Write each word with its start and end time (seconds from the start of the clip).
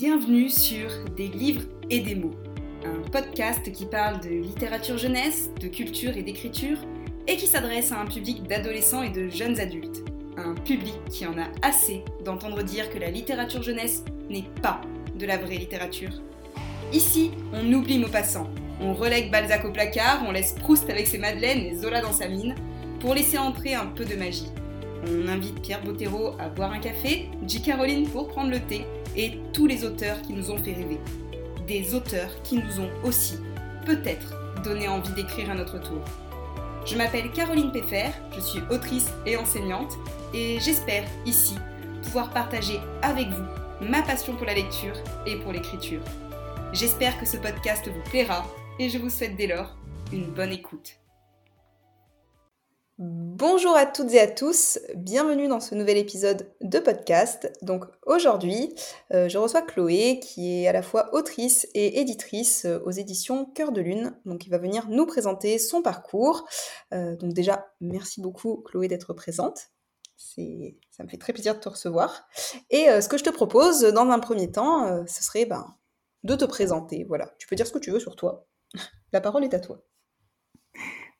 Bienvenue 0.00 0.48
sur 0.48 0.88
Des 1.14 1.28
livres 1.28 1.64
et 1.90 2.00
des 2.00 2.14
mots, 2.14 2.34
un 2.86 3.06
podcast 3.10 3.70
qui 3.70 3.84
parle 3.84 4.18
de 4.20 4.30
littérature 4.30 4.96
jeunesse, 4.96 5.50
de 5.60 5.68
culture 5.68 6.16
et 6.16 6.22
d'écriture, 6.22 6.78
et 7.28 7.36
qui 7.36 7.46
s'adresse 7.46 7.92
à 7.92 8.00
un 8.00 8.06
public 8.06 8.44
d'adolescents 8.44 9.02
et 9.02 9.10
de 9.10 9.28
jeunes 9.28 9.60
adultes. 9.60 10.02
Un 10.38 10.54
public 10.54 10.94
qui 11.10 11.26
en 11.26 11.36
a 11.36 11.48
assez 11.60 12.02
d'entendre 12.24 12.62
dire 12.62 12.88
que 12.88 12.98
la 12.98 13.10
littérature 13.10 13.62
jeunesse 13.62 14.02
n'est 14.30 14.46
pas 14.62 14.80
de 15.18 15.26
la 15.26 15.36
vraie 15.36 15.58
littérature. 15.58 16.22
Ici, 16.94 17.32
on 17.52 17.70
oublie 17.70 17.98
Maupassant, 17.98 18.48
on 18.80 18.94
relègue 18.94 19.30
Balzac 19.30 19.66
au 19.66 19.70
placard, 19.70 20.22
on 20.26 20.32
laisse 20.32 20.54
Proust 20.54 20.88
avec 20.88 21.08
ses 21.08 21.18
madeleines 21.18 21.60
et 21.60 21.74
Zola 21.74 22.00
dans 22.00 22.14
sa 22.14 22.26
mine, 22.26 22.54
pour 23.00 23.14
laisser 23.14 23.36
entrer 23.36 23.74
un 23.74 23.88
peu 23.88 24.06
de 24.06 24.16
magie. 24.16 24.50
On 25.06 25.28
invite 25.28 25.60
Pierre 25.60 25.84
Bottero 25.84 26.36
à 26.38 26.48
boire 26.48 26.72
un 26.72 26.78
café, 26.78 27.28
J. 27.46 27.60
Caroline 27.60 28.08
pour 28.08 28.28
prendre 28.28 28.50
le 28.50 28.60
thé, 28.60 28.86
et 29.16 29.38
tous 29.52 29.66
les 29.66 29.84
auteurs 29.84 30.20
qui 30.22 30.32
nous 30.32 30.50
ont 30.50 30.58
fait 30.58 30.72
rêver. 30.72 30.98
Des 31.66 31.94
auteurs 31.94 32.30
qui 32.42 32.56
nous 32.56 32.80
ont 32.80 32.90
aussi, 33.04 33.38
peut-être, 33.86 34.34
donné 34.62 34.88
envie 34.88 35.12
d'écrire 35.12 35.50
à 35.50 35.54
notre 35.54 35.78
tour. 35.80 36.02
Je 36.86 36.96
m'appelle 36.96 37.30
Caroline 37.32 37.72
Peffer, 37.72 38.10
je 38.34 38.40
suis 38.40 38.60
autrice 38.70 39.10
et 39.26 39.36
enseignante, 39.36 39.96
et 40.34 40.58
j'espère 40.60 41.04
ici 41.26 41.56
pouvoir 42.02 42.30
partager 42.30 42.80
avec 43.02 43.28
vous 43.28 43.86
ma 43.86 44.02
passion 44.02 44.34
pour 44.34 44.46
la 44.46 44.54
lecture 44.54 44.94
et 45.26 45.36
pour 45.36 45.52
l'écriture. 45.52 46.00
J'espère 46.72 47.18
que 47.18 47.26
ce 47.26 47.36
podcast 47.36 47.88
vous 47.88 48.10
plaira 48.10 48.46
et 48.78 48.88
je 48.88 48.98
vous 48.98 49.10
souhaite 49.10 49.36
dès 49.36 49.46
lors 49.46 49.76
une 50.12 50.26
bonne 50.26 50.52
écoute. 50.52 50.99
Bonjour 53.02 53.74
à 53.76 53.86
toutes 53.86 54.12
et 54.12 54.20
à 54.20 54.26
tous, 54.26 54.78
bienvenue 54.94 55.48
dans 55.48 55.60
ce 55.60 55.74
nouvel 55.74 55.96
épisode 55.96 56.52
de 56.60 56.78
podcast. 56.78 57.50
Donc 57.62 57.86
aujourd'hui, 58.04 58.74
euh, 59.14 59.26
je 59.26 59.38
reçois 59.38 59.62
Chloé 59.62 60.20
qui 60.20 60.52
est 60.52 60.68
à 60.68 60.72
la 60.74 60.82
fois 60.82 61.08
autrice 61.14 61.66
et 61.72 61.98
éditrice 62.02 62.66
euh, 62.66 62.78
aux 62.84 62.90
éditions 62.90 63.46
Cœur 63.46 63.72
de 63.72 63.80
Lune. 63.80 64.14
Donc 64.26 64.44
il 64.44 64.50
va 64.50 64.58
venir 64.58 64.86
nous 64.90 65.06
présenter 65.06 65.58
son 65.58 65.80
parcours. 65.80 66.46
Euh, 66.92 67.16
donc 67.16 67.32
déjà, 67.32 67.72
merci 67.80 68.20
beaucoup 68.20 68.58
Chloé 68.66 68.86
d'être 68.86 69.14
présente. 69.14 69.70
Ça 70.18 71.02
me 71.02 71.08
fait 71.08 71.16
très 71.16 71.32
plaisir 71.32 71.54
de 71.54 71.60
te 71.60 71.70
recevoir. 71.70 72.28
Et 72.68 72.88
ce 73.00 73.08
que 73.08 73.16
je 73.16 73.24
te 73.24 73.30
propose 73.30 73.80
dans 73.80 74.10
un 74.10 74.18
premier 74.18 74.52
temps, 74.52 75.06
ce 75.06 75.24
serait 75.24 75.46
ben, 75.46 75.74
de 76.24 76.34
te 76.34 76.44
présenter. 76.44 77.04
Voilà, 77.08 77.32
tu 77.38 77.46
peux 77.46 77.56
dire 77.56 77.66
ce 77.66 77.72
que 77.72 77.78
tu 77.78 77.90
veux 77.90 78.00
sur 78.00 78.16
toi. 78.16 78.46
La 79.14 79.22
parole 79.22 79.44
est 79.44 79.54
à 79.54 79.60
toi. 79.60 79.82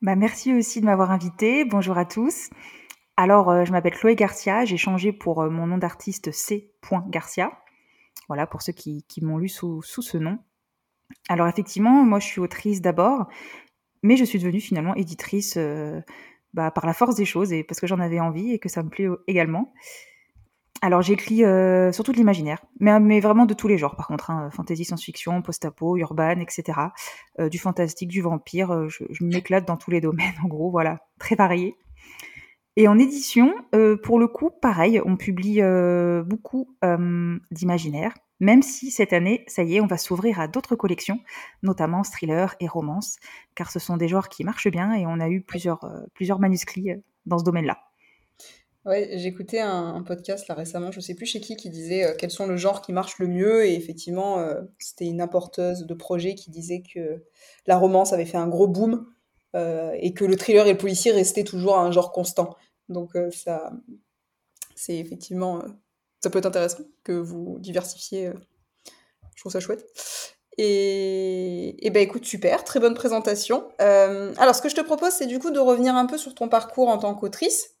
Bah, 0.01 0.15
merci 0.15 0.51
aussi 0.51 0.81
de 0.81 0.85
m'avoir 0.85 1.11
invité. 1.11 1.63
Bonjour 1.63 1.95
à 1.95 2.05
tous. 2.05 2.49
Alors, 3.17 3.51
euh, 3.51 3.65
je 3.65 3.71
m'appelle 3.71 3.93
Chloé 3.93 4.15
Garcia. 4.15 4.65
J'ai 4.65 4.77
changé 4.77 5.11
pour 5.11 5.43
euh, 5.43 5.49
mon 5.51 5.67
nom 5.67 5.77
d'artiste 5.77 6.31
C. 6.31 6.71
Garcia. 7.09 7.51
Voilà, 8.27 8.47
pour 8.47 8.63
ceux 8.63 8.73
qui, 8.73 9.05
m'ont 9.21 9.37
lu 9.37 9.47
sous, 9.47 9.83
ce 9.83 10.17
nom. 10.17 10.39
Alors, 11.29 11.47
effectivement, 11.47 12.03
moi, 12.03 12.19
je 12.19 12.25
suis 12.25 12.41
autrice 12.41 12.81
d'abord, 12.81 13.27
mais 14.01 14.17
je 14.17 14.23
suis 14.23 14.39
devenue 14.39 14.59
finalement 14.59 14.95
éditrice 14.95 15.53
euh, 15.57 16.01
bah, 16.55 16.71
par 16.71 16.87
la 16.87 16.93
force 16.93 17.13
des 17.13 17.25
choses 17.25 17.53
et 17.53 17.63
parce 17.63 17.79
que 17.79 17.85
j'en 17.85 17.99
avais 17.99 18.19
envie 18.19 18.53
et 18.53 18.57
que 18.57 18.69
ça 18.69 18.81
me 18.81 18.89
plaît 18.89 19.07
également. 19.27 19.71
Alors 20.83 21.03
j'écris 21.03 21.45
euh, 21.45 21.91
surtout 21.91 22.11
de 22.11 22.17
l'imaginaire, 22.17 22.59
mais, 22.79 23.19
vraiment 23.19 23.45
de 23.45 23.53
tous 23.53 23.67
les 23.67 23.77
genres 23.77 23.95
par 23.95 24.07
contre, 24.07 24.31
hein, 24.31 24.49
fantasy, 24.49 24.83
science-fiction, 24.83 25.43
post-apo, 25.43 25.95
urban, 25.95 26.39
etc. 26.39 26.79
Euh, 27.39 27.49
du 27.49 27.59
fantastique, 27.59 28.09
du 28.09 28.21
vampire, 28.21 28.71
euh, 28.71 28.89
je, 28.89 29.03
je 29.11 29.23
m'éclate 29.23 29.67
dans 29.67 29.77
tous 29.77 29.91
les 29.91 30.01
domaines 30.01 30.33
en 30.43 30.47
gros, 30.47 30.71
voilà, 30.71 30.97
très 31.19 31.35
varié. 31.35 31.75
Et 32.77 32.87
en 32.87 32.97
édition, 32.97 33.53
euh, 33.75 33.95
pour 33.95 34.17
le 34.17 34.27
coup, 34.27 34.49
pareil, 34.49 34.99
on 35.05 35.17
publie 35.17 35.61
beaucoup 36.25 36.75
d'imaginaire, 37.51 38.13
même 38.39 38.63
si 38.63 38.89
cette 38.89 39.13
année, 39.13 39.43
ça 39.47 39.61
y 39.61 39.75
est, 39.75 39.81
on 39.81 39.87
va 39.87 39.97
s'ouvrir 39.97 40.39
à 40.39 40.47
d'autres 40.47 40.75
collections, 40.75 41.19
notamment 41.61 42.01
thriller 42.01 42.55
et 42.59 42.67
romance, 42.67 43.17
car 43.53 43.69
ce 43.69 43.77
sont 43.77 43.97
des 43.97 44.07
genres 44.07 44.29
qui 44.29 44.43
marchent 44.43 44.71
bien 44.71 44.93
et 44.93 45.05
on 45.05 45.19
a 45.19 45.29
eu 45.29 45.41
plusieurs, 45.41 45.85
plusieurs 46.15 46.39
manuscrits 46.39 46.91
dans 47.27 47.37
ce 47.37 47.43
domaine-là. 47.43 47.90
Ouais, 48.83 49.11
j'écoutais 49.13 49.59
un, 49.59 49.93
un, 49.93 50.01
podcast 50.01 50.47
là 50.47 50.55
récemment, 50.55 50.91
je 50.91 50.99
sais 50.99 51.13
plus 51.13 51.27
chez 51.27 51.39
qui, 51.39 51.55
qui 51.55 51.69
disait 51.69 52.03
euh, 52.03 52.15
quels 52.17 52.31
sont 52.31 52.47
le 52.47 52.57
genre 52.57 52.81
qui 52.81 52.93
marche 52.93 53.19
le 53.19 53.27
mieux. 53.27 53.63
Et 53.65 53.75
effectivement, 53.75 54.39
euh, 54.39 54.61
c'était 54.79 55.05
une 55.05 55.21
apporteuse 55.21 55.85
de 55.85 55.93
projet 55.93 56.33
qui 56.33 56.49
disait 56.49 56.81
que 56.81 57.23
la 57.67 57.77
romance 57.77 58.11
avait 58.11 58.25
fait 58.25 58.37
un 58.37 58.47
gros 58.47 58.67
boom 58.67 59.05
euh, 59.55 59.91
et 59.99 60.13
que 60.15 60.25
le 60.25 60.35
thriller 60.35 60.65
et 60.65 60.71
le 60.71 60.77
policier 60.79 61.11
restaient 61.11 61.43
toujours 61.43 61.77
un 61.77 61.91
genre 61.91 62.11
constant. 62.11 62.55
Donc 62.89 63.11
ça, 63.31 63.71
c'est 64.75 64.97
effectivement, 64.97 65.61
ça 66.19 66.29
peut 66.31 66.39
être 66.39 66.47
intéressant 66.47 66.83
que 67.03 67.13
vous 67.13 67.57
diversifiez. 67.59 68.31
je 69.35 69.41
trouve 69.41 69.51
ça 69.51 69.59
chouette. 69.59 69.85
Et, 70.57 71.85
et 71.85 71.89
ben 71.91 72.01
écoute, 72.01 72.25
super, 72.25 72.63
très 72.63 72.79
bonne 72.79 72.95
présentation. 72.95 73.69
alors 73.77 74.55
ce 74.55 74.61
que 74.61 74.69
je 74.69 74.75
te 74.75 74.81
propose, 74.81 75.13
c'est 75.13 75.27
du 75.27 75.37
coup 75.37 75.51
de 75.51 75.59
revenir 75.59 75.95
un 75.95 76.07
peu 76.07 76.17
sur 76.17 76.33
ton 76.33 76.49
parcours 76.49 76.89
en 76.89 76.97
tant 76.97 77.13
qu'autrice. 77.13 77.77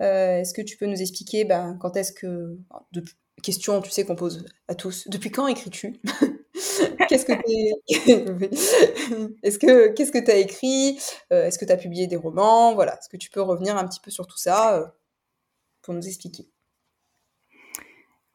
Euh, 0.00 0.38
est-ce 0.38 0.54
que 0.54 0.62
tu 0.62 0.76
peux 0.76 0.86
nous 0.86 1.00
expliquer 1.00 1.44
ben, 1.44 1.76
quand 1.80 1.96
est-ce 1.96 2.12
que... 2.12 2.58
Question, 3.42 3.82
tu 3.82 3.90
sais, 3.90 4.06
qu'on 4.06 4.16
pose 4.16 4.46
à 4.66 4.74
tous. 4.74 5.06
Depuis 5.08 5.30
quand 5.30 5.46
écris-tu? 5.46 6.00
Qu'est-ce 7.08 7.26
que 7.26 7.32
Est-ce 9.42 9.58
que 9.58 9.88
qu'est-ce 9.88 10.10
que 10.10 10.24
tu 10.24 10.30
as 10.30 10.36
écrit? 10.36 10.98
Euh, 11.32 11.46
Est-ce 11.46 11.58
que 11.58 11.66
tu 11.66 11.72
as 11.72 11.76
publié 11.76 12.06
des 12.06 12.16
romans? 12.16 12.74
Voilà. 12.74 12.94
Est-ce 12.94 13.08
que 13.10 13.18
tu 13.18 13.28
peux 13.30 13.42
revenir 13.42 13.76
un 13.76 13.86
petit 13.86 14.00
peu 14.00 14.10
sur 14.10 14.26
tout 14.26 14.38
ça 14.38 14.78
euh, 14.78 14.86
pour 15.82 15.94
nous 15.94 16.06
expliquer? 16.06 16.48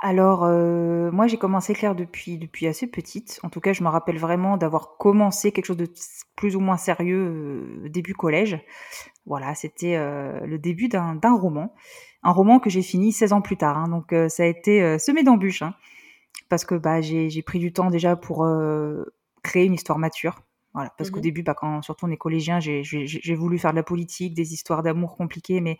Alors, 0.03 0.45
euh, 0.45 1.11
moi, 1.11 1.27
j'ai 1.27 1.37
commencé 1.37 1.75
clair 1.75 1.93
depuis, 1.93 2.39
depuis 2.39 2.65
assez 2.65 2.87
petite. 2.87 3.39
En 3.43 3.49
tout 3.49 3.59
cas, 3.61 3.71
je 3.71 3.83
me 3.83 3.87
rappelle 3.87 4.17
vraiment 4.17 4.57
d'avoir 4.57 4.97
commencé 4.97 5.51
quelque 5.51 5.65
chose 5.65 5.77
de 5.77 5.87
plus 6.35 6.55
ou 6.55 6.59
moins 6.59 6.77
sérieux 6.77 7.83
euh, 7.85 7.89
début 7.89 8.15
collège. 8.15 8.59
Voilà, 9.27 9.53
c'était 9.53 9.95
euh, 9.97 10.39
le 10.47 10.57
début 10.57 10.87
d'un 10.87 11.19
roman. 11.35 11.75
Un 12.23 12.31
roman 12.31 12.59
que 12.59 12.71
j'ai 12.71 12.81
fini 12.81 13.11
16 13.11 13.33
ans 13.33 13.41
plus 13.41 13.57
tard. 13.57 13.77
Hein. 13.77 13.89
donc, 13.89 14.15
ça 14.29 14.41
a 14.41 14.47
été 14.47 14.97
semé 14.97 15.21
d'embûches. 15.21 15.61
Hein, 15.61 15.75
parce 16.49 16.65
que 16.65 16.73
bah, 16.73 17.01
j'ai 17.01 17.41
pris 17.43 17.59
du 17.59 17.71
temps 17.71 17.91
déjà 17.91 18.15
pour 18.15 18.47
créer 19.43 19.65
une 19.65 19.73
histoire 19.75 19.99
mature. 19.99 20.41
Voilà, 20.73 20.91
parce 20.97 21.11
qu'au 21.11 21.19
mmh 21.19 21.23
début, 21.23 21.43
bah, 21.43 21.53
quand 21.53 21.83
surtout 21.83 22.05
on 22.05 22.11
est 22.11 22.17
collégien, 22.17 22.59
j'ai 22.59 23.35
voulu 23.35 23.59
faire 23.59 23.71
de 23.71 23.75
la 23.75 23.83
politique, 23.83 24.33
des 24.33 24.53
histoires 24.53 24.81
d'amour 24.81 25.15
compliquées, 25.15 25.61
mais 25.61 25.77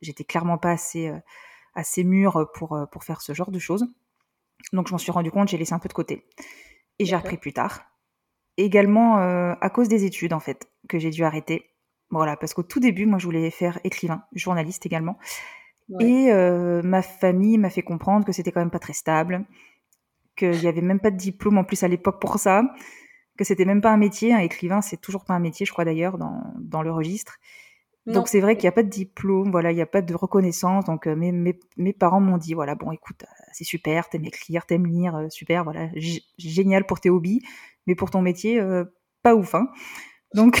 j'étais 0.00 0.24
clairement 0.24 0.58
pas 0.58 0.70
assez 0.70 1.12
assez 1.74 2.04
mûr 2.04 2.50
pour, 2.54 2.74
euh, 2.74 2.86
pour 2.86 3.04
faire 3.04 3.20
ce 3.20 3.32
genre 3.32 3.50
de 3.50 3.58
choses. 3.58 3.86
Donc 4.72 4.88
je 4.88 4.92
m'en 4.92 4.98
suis 4.98 5.12
rendu 5.12 5.30
compte, 5.30 5.48
j'ai 5.48 5.58
laissé 5.58 5.74
un 5.74 5.78
peu 5.78 5.88
de 5.88 5.94
côté. 5.94 6.26
Et 6.98 7.04
j'ai 7.04 7.16
repris 7.16 7.36
plus 7.36 7.52
tard. 7.52 7.82
Également 8.56 9.18
euh, 9.18 9.54
à 9.60 9.70
cause 9.70 9.88
des 9.88 10.04
études, 10.04 10.32
en 10.32 10.40
fait, 10.40 10.68
que 10.88 10.98
j'ai 10.98 11.10
dû 11.10 11.24
arrêter. 11.24 11.70
Voilà, 12.10 12.36
parce 12.36 12.54
qu'au 12.54 12.62
tout 12.62 12.78
début, 12.78 13.06
moi, 13.06 13.18
je 13.18 13.24
voulais 13.24 13.50
faire 13.50 13.80
écrivain, 13.82 14.22
journaliste 14.32 14.86
également. 14.86 15.18
Et 16.00 16.30
euh, 16.30 16.80
ma 16.82 17.02
famille 17.02 17.58
m'a 17.58 17.68
fait 17.68 17.82
comprendre 17.82 18.24
que 18.24 18.32
c'était 18.32 18.52
quand 18.52 18.60
même 18.60 18.70
pas 18.70 18.78
très 18.78 18.92
stable, 18.92 19.44
qu'il 20.36 20.52
n'y 20.52 20.66
avait 20.66 20.80
même 20.80 21.00
pas 21.00 21.10
de 21.10 21.16
diplôme 21.16 21.58
en 21.58 21.64
plus 21.64 21.82
à 21.82 21.88
l'époque 21.88 22.20
pour 22.20 22.38
ça, 22.38 22.62
que 23.36 23.44
c'était 23.44 23.64
même 23.64 23.80
pas 23.80 23.90
un 23.90 23.96
métier. 23.96 24.32
Un 24.32 24.38
écrivain, 24.38 24.80
c'est 24.80 25.00
toujours 25.00 25.24
pas 25.24 25.34
un 25.34 25.40
métier, 25.40 25.66
je 25.66 25.72
crois 25.72 25.84
d'ailleurs, 25.84 26.16
dans, 26.16 26.54
dans 26.58 26.82
le 26.82 26.92
registre. 26.92 27.38
Donc 28.06 28.28
c'est 28.28 28.40
vrai 28.40 28.54
qu'il 28.56 28.64
n'y 28.64 28.68
a 28.68 28.72
pas 28.72 28.82
de 28.82 28.90
diplôme, 28.90 29.50
voilà, 29.50 29.72
il 29.72 29.76
n'y 29.76 29.82
a 29.82 29.86
pas 29.86 30.02
de 30.02 30.14
reconnaissance. 30.14 30.84
Donc 30.84 31.06
euh, 31.06 31.16
mes, 31.16 31.32
mes, 31.32 31.58
mes 31.76 31.92
parents 31.92 32.20
m'ont 32.20 32.36
dit, 32.36 32.52
voilà, 32.52 32.74
bon, 32.74 32.92
écoute, 32.92 33.22
euh, 33.22 33.44
c'est 33.52 33.64
super, 33.64 34.08
t'aimes 34.08 34.26
écrire, 34.26 34.66
t'aimes 34.66 34.86
lire, 34.86 35.16
euh, 35.16 35.26
super, 35.30 35.64
voilà, 35.64 35.88
génial 36.36 36.84
pour 36.84 37.00
tes 37.00 37.08
hobbies, 37.08 37.40
mais 37.86 37.94
pour 37.94 38.10
ton 38.10 38.20
métier, 38.20 38.62
pas 39.22 39.34
ouf. 39.34 39.54
Hein. 39.54 39.68
Donc 40.34 40.60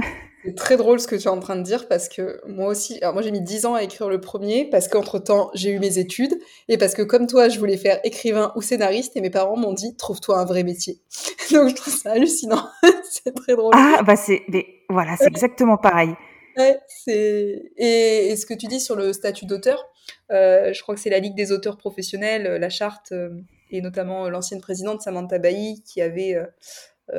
c'est 0.44 0.54
très 0.54 0.76
drôle 0.76 0.98
ce 0.98 1.06
que 1.06 1.14
tu 1.14 1.24
es 1.24 1.28
en 1.28 1.38
train 1.38 1.56
de 1.56 1.62
dire 1.62 1.86
parce 1.86 2.08
que 2.08 2.40
moi 2.48 2.68
aussi, 2.68 2.98
alors 3.02 3.12
moi 3.12 3.22
j'ai 3.22 3.30
mis 3.30 3.42
10 3.42 3.66
ans 3.66 3.74
à 3.74 3.82
écrire 3.82 4.08
le 4.08 4.20
premier 4.20 4.64
parce 4.64 4.88
qu'entre 4.88 5.18
temps 5.18 5.50
j'ai 5.54 5.70
eu 5.70 5.78
mes 5.78 5.98
études 5.98 6.34
et 6.68 6.78
parce 6.78 6.94
que 6.94 7.02
comme 7.02 7.26
toi 7.26 7.50
je 7.50 7.58
voulais 7.58 7.76
faire 7.76 8.00
écrivain 8.02 8.52
ou 8.56 8.62
scénariste 8.62 9.16
et 9.16 9.20
mes 9.20 9.30
parents 9.30 9.56
m'ont 9.56 9.74
dit 9.74 9.94
trouve-toi 9.96 10.38
un 10.38 10.44
vrai 10.46 10.64
métier. 10.64 11.02
Donc 11.52 11.68
je 11.68 11.74
trouve 11.74 11.92
ça 11.92 12.12
hallucinant, 12.12 12.66
c'est 13.10 13.34
très 13.34 13.54
drôle. 13.54 13.74
Ah 13.76 14.02
bah 14.02 14.16
c'est, 14.16 14.42
voilà, 14.88 15.16
c'est 15.18 15.26
exactement 15.26 15.76
pareil. 15.76 16.14
Et, 16.56 18.36
ce 18.36 18.46
que 18.46 18.54
tu 18.54 18.66
dis 18.66 18.80
sur 18.80 18.96
le 18.96 19.12
statut 19.12 19.46
d'auteur, 19.46 19.84
euh, 20.30 20.72
je 20.72 20.82
crois 20.82 20.94
que 20.94 21.00
c'est 21.00 21.10
la 21.10 21.18
Ligue 21.18 21.34
des 21.34 21.52
auteurs 21.52 21.76
professionnels, 21.76 22.46
euh, 22.46 22.58
la 22.58 22.70
charte, 22.70 23.12
euh, 23.12 23.30
et 23.70 23.80
notamment 23.80 24.28
l'ancienne 24.28 24.60
présidente 24.60 25.02
Samantha 25.02 25.38
Bailly 25.38 25.82
qui 25.82 26.00
avait 26.00 26.36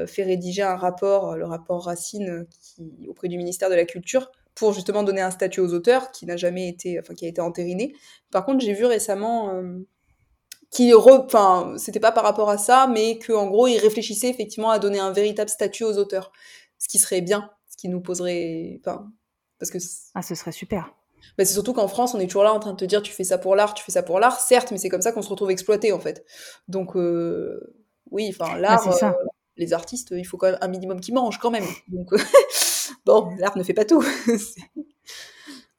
fait 0.05 0.23
rédiger 0.23 0.61
un 0.61 0.75
rapport, 0.75 1.35
le 1.35 1.45
rapport 1.45 1.85
Racine, 1.85 2.45
qui, 2.61 3.07
auprès 3.09 3.27
du 3.29 3.37
ministère 3.37 3.69
de 3.69 3.75
la 3.75 3.85
Culture, 3.85 4.31
pour 4.55 4.73
justement 4.73 5.03
donner 5.03 5.21
un 5.21 5.31
statut 5.31 5.61
aux 5.61 5.73
auteurs 5.73 6.11
qui 6.11 6.25
n'a 6.25 6.35
jamais 6.35 6.67
été, 6.67 6.99
enfin 6.99 7.13
qui 7.13 7.25
a 7.25 7.29
été 7.29 7.39
entériné. 7.39 7.93
Par 8.31 8.45
contre, 8.45 8.59
j'ai 8.59 8.73
vu 8.73 8.85
récemment 8.85 9.63
qui, 10.71 10.93
enfin, 10.93 11.73
c'était 11.77 11.99
pas 11.99 12.11
par 12.11 12.23
rapport 12.23 12.49
à 12.49 12.57
ça, 12.57 12.87
mais 12.87 13.19
qu'en 13.19 13.47
gros, 13.47 13.67
ils 13.67 13.77
réfléchissaient 13.77 14.29
effectivement 14.29 14.71
à 14.71 14.79
donner 14.79 14.99
un 14.99 15.11
véritable 15.11 15.49
statut 15.49 15.83
aux 15.83 15.97
auteurs, 15.97 16.31
ce 16.79 16.87
qui 16.87 16.97
serait 16.97 17.21
bien, 17.21 17.49
ce 17.69 17.77
qui 17.77 17.89
nous 17.89 18.01
poserait, 18.01 18.79
enfin, 18.79 19.11
parce 19.61 19.69
que 19.69 19.77
ah, 20.15 20.23
ce 20.23 20.33
serait 20.33 20.51
super. 20.51 20.91
Bah, 21.37 21.45
c'est 21.45 21.53
surtout 21.53 21.73
qu'en 21.73 21.87
France, 21.87 22.15
on 22.15 22.19
est 22.19 22.25
toujours 22.25 22.43
là 22.43 22.51
en 22.51 22.59
train 22.59 22.71
de 22.71 22.77
te 22.77 22.85
dire 22.85 23.03
tu 23.03 23.13
fais 23.13 23.23
ça 23.23 23.37
pour 23.37 23.55
l'art, 23.55 23.75
tu 23.75 23.83
fais 23.83 23.91
ça 23.91 24.01
pour 24.01 24.19
l'art, 24.19 24.39
certes, 24.39 24.71
mais 24.71 24.79
c'est 24.79 24.89
comme 24.89 25.03
ça 25.03 25.11
qu'on 25.11 25.21
se 25.21 25.29
retrouve 25.29 25.51
exploité 25.51 25.91
en 25.91 25.99
fait. 25.99 26.25
Donc 26.67 26.95
euh, 26.95 27.75
oui, 28.09 28.33
enfin 28.35 28.57
l'art, 28.57 28.87
euh, 28.87 29.11
les 29.57 29.73
artistes, 29.73 30.15
il 30.17 30.23
faut 30.23 30.37
quand 30.37 30.47
même 30.47 30.57
un 30.61 30.67
minimum 30.67 30.99
qui 30.99 31.13
mangent 31.13 31.37
quand 31.37 31.51
même. 31.51 31.63
Donc 31.89 32.09
bon, 33.05 33.35
l'art 33.37 33.55
ne 33.55 33.61
fait 33.61 33.75
pas 33.75 33.85
tout. 33.85 34.03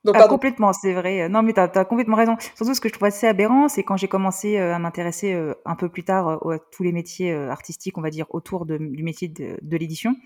Donc, 0.04 0.16
ah, 0.18 0.26
complètement, 0.26 0.72
c'est 0.72 0.94
vrai. 0.94 1.28
Non, 1.28 1.44
mais 1.44 1.52
tu 1.52 1.60
as, 1.60 1.84
complètement 1.84 2.16
raison. 2.16 2.36
Surtout, 2.56 2.74
ce 2.74 2.80
que 2.80 2.88
je 2.88 2.92
trouve 2.92 3.06
assez 3.06 3.28
aberrant, 3.28 3.68
c'est 3.68 3.84
quand 3.84 3.96
j'ai 3.96 4.08
commencé 4.08 4.58
à 4.58 4.76
m'intéresser 4.80 5.40
un 5.64 5.76
peu 5.76 5.88
plus 5.88 6.02
tard 6.02 6.28
à 6.28 6.58
tous 6.72 6.82
les 6.82 6.90
métiers 6.90 7.32
artistiques, 7.32 7.96
on 7.98 8.00
va 8.00 8.10
dire, 8.10 8.26
autour 8.30 8.66
de, 8.66 8.78
du 8.78 9.04
métier 9.04 9.28
de, 9.28 9.58
de 9.62 9.76
l'édition. 9.76 10.16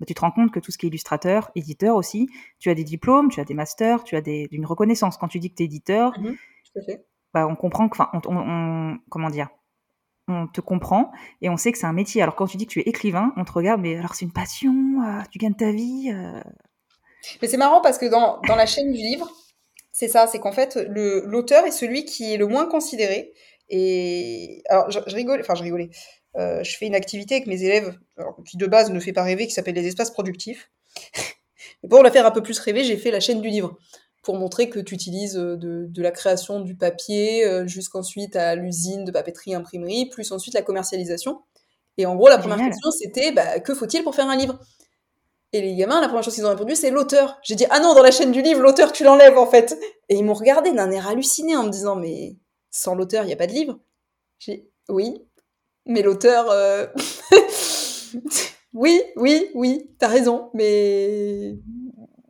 Bah, 0.00 0.06
tu 0.06 0.14
te 0.14 0.20
rends 0.20 0.30
compte 0.30 0.50
que 0.50 0.58
tout 0.58 0.72
ce 0.72 0.78
qui 0.78 0.86
est 0.86 0.88
illustrateur, 0.88 1.50
éditeur 1.54 1.94
aussi, 1.94 2.28
tu 2.58 2.70
as 2.70 2.74
des 2.74 2.84
diplômes, 2.84 3.28
tu 3.28 3.38
as 3.40 3.44
des 3.44 3.54
masters, 3.54 4.02
tu 4.02 4.16
as 4.16 4.22
des, 4.22 4.48
une 4.50 4.66
reconnaissance. 4.66 5.18
Quand 5.18 5.28
tu 5.28 5.38
dis 5.38 5.50
que 5.50 5.56
tu 5.56 5.62
es 5.62 5.66
éditeur, 5.66 6.18
mmh 6.18 6.34
bah, 7.32 7.46
on 7.46 7.54
comprend 7.54 7.88
que, 7.88 7.96
enfin, 8.00 8.10
on, 8.26 8.98
comment 9.08 9.28
dire, 9.28 9.48
on 10.28 10.46
te 10.46 10.60
comprend 10.60 11.12
et 11.40 11.48
on 11.48 11.56
sait 11.56 11.72
que 11.72 11.78
c'est 11.78 11.86
un 11.86 11.92
métier. 11.92 12.22
Alors 12.22 12.34
quand 12.34 12.46
tu 12.46 12.56
dis 12.56 12.66
que 12.66 12.72
tu 12.72 12.80
es 12.80 12.88
écrivain, 12.88 13.32
on 13.36 13.44
te 13.44 13.52
regarde, 13.52 13.80
mais 13.80 13.96
alors 13.96 14.14
c'est 14.14 14.24
une 14.24 14.32
passion, 14.32 14.74
euh, 15.04 15.22
tu 15.30 15.38
gagnes 15.38 15.54
ta 15.54 15.70
vie. 15.70 16.10
Euh. 16.12 16.40
Mais 17.42 17.48
c'est 17.48 17.56
marrant 17.56 17.80
parce 17.80 17.98
que 17.98 18.06
dans, 18.06 18.40
dans 18.46 18.56
la 18.56 18.66
chaîne 18.66 18.92
du 18.92 18.98
livre, 18.98 19.30
c'est 19.92 20.08
ça, 20.08 20.26
c'est 20.26 20.38
qu'en 20.38 20.52
fait, 20.52 20.78
l'auteur 20.86 21.66
est 21.66 21.72
celui 21.72 22.04
qui 22.04 22.32
est 22.32 22.36
le 22.36 22.46
moins 22.46 22.66
considéré. 22.66 23.32
Et 23.68 24.62
alors, 24.68 24.90
je, 24.90 24.98
je 25.06 25.14
rigole, 25.14 25.40
enfin, 25.40 25.54
je 25.54 25.62
rigolais. 25.62 25.90
Euh, 26.36 26.62
je 26.62 26.76
fais 26.76 26.86
une 26.86 26.94
activité 26.94 27.36
avec 27.36 27.46
mes 27.46 27.62
élèves 27.62 27.98
qui 28.46 28.56
de 28.56 28.66
base 28.66 28.90
ne 28.90 29.00
fait 29.00 29.12
pas 29.12 29.22
rêver, 29.22 29.46
qui 29.46 29.52
s'appelle 29.52 29.74
les 29.74 29.86
espaces 29.86 30.10
productifs. 30.10 30.70
Et 31.82 31.88
pour 31.88 32.02
la 32.02 32.10
faire 32.10 32.26
un 32.26 32.30
peu 32.30 32.42
plus 32.42 32.58
rêver, 32.58 32.84
j'ai 32.84 32.96
fait 32.96 33.10
la 33.10 33.20
chaîne 33.20 33.40
du 33.40 33.48
livre 33.48 33.76
pour 34.22 34.36
montrer 34.36 34.68
que 34.68 34.78
tu 34.78 34.94
utilises 34.94 35.36
euh, 35.36 35.56
de, 35.56 36.02
la 36.02 36.10
création 36.10 36.60
du 36.60 36.76
papier 36.76 37.44
euh, 37.44 37.66
jusqu'ensuite 37.66 38.36
à 38.36 38.54
l'usine 38.54 39.04
de 39.04 39.10
papeterie, 39.10 39.54
imprimerie, 39.54 40.06
plus 40.06 40.30
ensuite 40.32 40.54
la 40.54 40.62
commercialisation. 40.62 41.40
Et 41.96 42.06
en 42.06 42.16
gros, 42.16 42.28
la 42.28 42.38
première 42.38 42.58
question, 42.58 42.90
c'était 42.90 43.32
bah, 43.32 43.60
que 43.60 43.74
faut-il 43.74 44.02
pour 44.02 44.14
faire 44.14 44.28
un 44.28 44.36
livre? 44.36 44.58
Et 45.52 45.60
les 45.60 45.74
gamins, 45.74 46.00
la 46.00 46.06
première 46.06 46.22
chose 46.22 46.34
qu'ils 46.34 46.46
ont 46.46 46.50
répondu, 46.50 46.76
c'est 46.76 46.90
l'auteur. 46.90 47.38
J'ai 47.42 47.56
dit 47.56 47.66
ah 47.70 47.80
non, 47.80 47.94
dans 47.94 48.02
la 48.02 48.12
chaîne 48.12 48.30
du 48.30 48.40
livre, 48.40 48.60
l'auteur, 48.60 48.92
tu 48.92 49.02
l'enlèves 49.02 49.36
en 49.36 49.46
fait. 49.46 49.76
Et 50.08 50.16
ils 50.16 50.24
m'ont 50.24 50.34
regardé 50.34 50.72
d'un 50.72 50.90
air 50.90 51.08
halluciné 51.08 51.56
en 51.56 51.64
me 51.64 51.70
disant 51.70 51.96
mais 51.96 52.36
sans 52.70 52.94
l'auteur, 52.94 53.24
il 53.24 53.26
n'y 53.26 53.32
a 53.32 53.36
pas 53.36 53.48
de 53.48 53.52
livre? 53.52 53.80
J'ai 54.38 54.58
dit 54.58 54.70
oui, 54.88 55.26
mais 55.90 56.02
l'auteur. 56.02 56.46
Euh, 56.50 56.86
oui, 58.72 59.02
oui, 59.16 59.50
oui, 59.54 59.90
t'as 59.98 60.08
raison, 60.08 60.50
mais. 60.54 61.56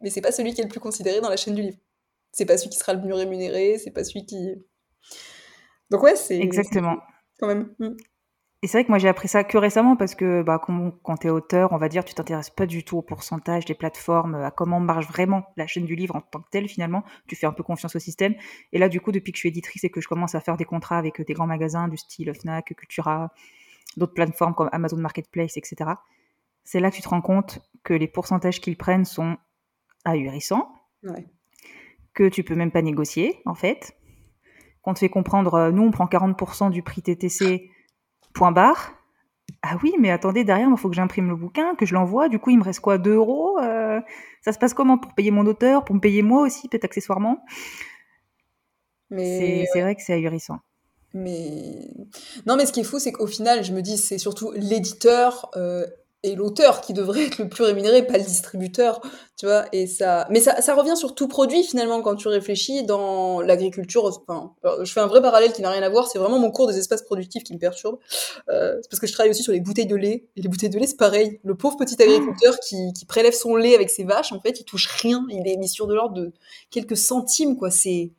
Mais 0.02 0.10
c'est 0.10 0.22
pas 0.22 0.32
celui 0.32 0.54
qui 0.54 0.62
est 0.62 0.64
le 0.64 0.70
plus 0.70 0.80
considéré 0.80 1.20
dans 1.20 1.28
la 1.28 1.36
chaîne 1.36 1.54
du 1.54 1.62
livre. 1.62 1.76
C'est 2.32 2.46
pas 2.46 2.56
celui 2.56 2.70
qui 2.70 2.78
sera 2.78 2.94
le 2.94 3.02
mieux 3.02 3.14
rémunéré, 3.14 3.78
c'est 3.78 3.90
pas 3.90 4.02
celui 4.02 4.24
qui. 4.24 4.54
Donc 5.90 6.02
ouais, 6.02 6.16
c'est. 6.16 6.38
Exactement. 6.38 6.96
Quand 7.38 7.46
même. 7.46 7.74
Et 8.62 8.66
c'est 8.66 8.76
vrai 8.76 8.84
que 8.84 8.90
moi 8.90 8.98
j'ai 8.98 9.08
appris 9.08 9.26
ça 9.26 9.42
que 9.42 9.56
récemment 9.56 9.96
parce 9.96 10.14
que 10.14 10.42
bah, 10.42 10.60
quand, 10.62 10.90
quand 11.02 11.16
tu 11.16 11.28
es 11.28 11.30
auteur, 11.30 11.72
on 11.72 11.78
va 11.78 11.88
dire, 11.88 12.04
tu 12.04 12.12
t'intéresses 12.12 12.50
pas 12.50 12.66
du 12.66 12.84
tout 12.84 12.98
au 12.98 13.02
pourcentage 13.02 13.64
des 13.64 13.74
plateformes, 13.74 14.34
à 14.34 14.50
comment 14.50 14.80
marche 14.80 15.06
vraiment 15.06 15.44
la 15.56 15.66
chaîne 15.66 15.86
du 15.86 15.94
livre 15.94 16.14
en 16.16 16.20
tant 16.20 16.40
que 16.40 16.50
telle 16.50 16.68
finalement. 16.68 17.02
Tu 17.26 17.36
fais 17.36 17.46
un 17.46 17.52
peu 17.52 17.62
confiance 17.62 17.96
au 17.96 17.98
système. 17.98 18.34
Et 18.72 18.78
là, 18.78 18.90
du 18.90 19.00
coup, 19.00 19.12
depuis 19.12 19.32
que 19.32 19.36
je 19.36 19.40
suis 19.40 19.48
éditrice 19.48 19.84
et 19.84 19.90
que 19.90 20.02
je 20.02 20.08
commence 20.08 20.34
à 20.34 20.40
faire 20.40 20.58
des 20.58 20.66
contrats 20.66 20.98
avec 20.98 21.24
des 21.24 21.32
grands 21.32 21.46
magasins 21.46 21.88
du 21.88 21.96
style 21.96 22.30
Fnac, 22.34 22.74
Cultura, 22.76 23.32
d'autres 23.96 24.12
plateformes 24.12 24.54
comme 24.54 24.68
Amazon 24.72 24.98
Marketplace, 24.98 25.56
etc., 25.56 25.92
c'est 26.62 26.80
là 26.80 26.90
que 26.90 26.96
tu 26.96 27.02
te 27.02 27.08
rends 27.08 27.22
compte 27.22 27.60
que 27.82 27.94
les 27.94 28.08
pourcentages 28.08 28.60
qu'ils 28.60 28.76
prennent 28.76 29.06
sont 29.06 29.38
ahurissants, 30.04 30.70
que 32.12 32.28
tu 32.28 32.44
peux 32.44 32.54
même 32.54 32.70
pas 32.70 32.82
négocier 32.82 33.40
en 33.46 33.54
fait. 33.54 33.96
Qu'on 34.82 34.92
te 34.92 34.98
fait 34.98 35.08
comprendre, 35.08 35.54
euh, 35.54 35.70
nous 35.70 35.82
on 35.82 35.90
prend 35.90 36.06
40% 36.06 36.70
du 36.70 36.82
prix 36.82 37.02
TTC 37.02 37.69
Point 38.34 38.52
barre. 38.52 38.94
Ah 39.62 39.76
oui, 39.82 39.94
mais 39.98 40.10
attendez, 40.10 40.44
derrière, 40.44 40.68
il 40.70 40.76
faut 40.76 40.88
que 40.88 40.94
j'imprime 40.94 41.28
le 41.28 41.36
bouquin, 41.36 41.74
que 41.74 41.84
je 41.84 41.94
l'envoie. 41.94 42.28
Du 42.28 42.38
coup, 42.38 42.50
il 42.50 42.58
me 42.58 42.64
reste 42.64 42.80
quoi 42.80 42.98
2 42.98 43.14
euros 43.14 43.58
euh, 43.58 44.00
Ça 44.42 44.52
se 44.52 44.58
passe 44.58 44.72
comment 44.72 44.96
Pour 44.96 45.14
payer 45.14 45.30
mon 45.30 45.44
auteur 45.46 45.84
Pour 45.84 45.94
me 45.94 46.00
payer 46.00 46.22
moi 46.22 46.42
aussi, 46.42 46.68
peut-être 46.68 46.84
accessoirement? 46.84 47.44
Mais 49.10 49.66
C'est 49.72 49.82
vrai 49.82 49.94
que 49.96 50.02
c'est 50.02 50.14
ahurissant. 50.14 50.60
Mais 51.12 51.90
non, 52.46 52.56
mais 52.56 52.66
ce 52.66 52.72
qui 52.72 52.80
est 52.80 52.84
fou, 52.84 52.98
c'est 52.98 53.12
qu'au 53.12 53.26
final, 53.26 53.64
je 53.64 53.72
me 53.72 53.82
dis, 53.82 53.98
c'est 53.98 54.18
surtout 54.18 54.52
l'éditeur 54.52 55.50
euh, 55.56 55.86
et 56.22 56.34
l'auteur 56.34 56.82
qui 56.82 56.92
devrait 56.92 57.26
être 57.26 57.38
le 57.38 57.48
plus 57.48 57.64
rémunéré, 57.64 58.06
pas 58.06 58.18
le 58.18 58.24
distributeur, 58.24 59.00
tu 59.38 59.46
vois. 59.46 59.64
Et 59.72 59.86
ça, 59.86 60.26
mais 60.28 60.40
ça, 60.40 60.60
ça 60.60 60.74
revient 60.74 60.96
sur 60.96 61.14
tout 61.14 61.28
produit 61.28 61.62
finalement 61.62 62.02
quand 62.02 62.14
tu 62.14 62.28
réfléchis 62.28 62.84
dans 62.84 63.40
l'agriculture. 63.40 64.04
Enfin, 64.04 64.52
je 64.82 64.92
fais 64.92 65.00
un 65.00 65.06
vrai 65.06 65.22
parallèle 65.22 65.52
qui 65.52 65.62
n'a 65.62 65.70
rien 65.70 65.82
à 65.82 65.88
voir. 65.88 66.08
C'est 66.08 66.18
vraiment 66.18 66.38
mon 66.38 66.50
cours 66.50 66.66
des 66.66 66.78
espaces 66.78 67.02
productifs 67.02 67.42
qui 67.42 67.54
me 67.54 67.58
perturbe. 67.58 67.98
Euh, 68.50 68.76
c'est 68.82 68.90
parce 68.90 69.00
que 69.00 69.06
je 69.06 69.12
travaille 69.12 69.30
aussi 69.30 69.42
sur 69.42 69.52
les 69.52 69.60
bouteilles 69.60 69.86
de 69.86 69.96
lait. 69.96 70.26
Et 70.36 70.42
les 70.42 70.48
bouteilles 70.48 70.68
de 70.68 70.78
lait, 70.78 70.86
c'est 70.86 70.98
pareil. 70.98 71.40
Le 71.42 71.54
pauvre 71.54 71.76
petit 71.78 72.00
agriculteur 72.02 72.58
qui, 72.60 72.92
qui 72.92 73.06
prélève 73.06 73.32
son 73.32 73.56
lait 73.56 73.74
avec 73.74 73.88
ses 73.88 74.04
vaches, 74.04 74.32
en 74.32 74.40
fait, 74.40 74.60
il 74.60 74.64
touche 74.64 74.86
rien. 74.86 75.24
Il 75.30 75.48
est 75.48 75.56
mis 75.56 75.68
sur 75.68 75.86
de 75.86 75.94
l'ordre 75.94 76.14
de 76.14 76.32
quelques 76.70 76.96
centimes, 76.96 77.56
quoi. 77.56 77.70
C'est 77.70 78.12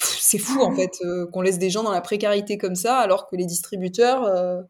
c'est 0.00 0.38
fou 0.38 0.60
en 0.60 0.74
fait 0.74 0.92
euh, 1.02 1.26
qu'on 1.26 1.42
laisse 1.42 1.58
des 1.58 1.70
gens 1.70 1.82
dans 1.82 1.90
la 1.90 2.00
précarité 2.00 2.56
comme 2.56 2.76
ça 2.76 2.98
alors 2.98 3.26
que 3.26 3.34
les 3.34 3.46
distributeurs 3.46 4.24
euh, 4.24 4.62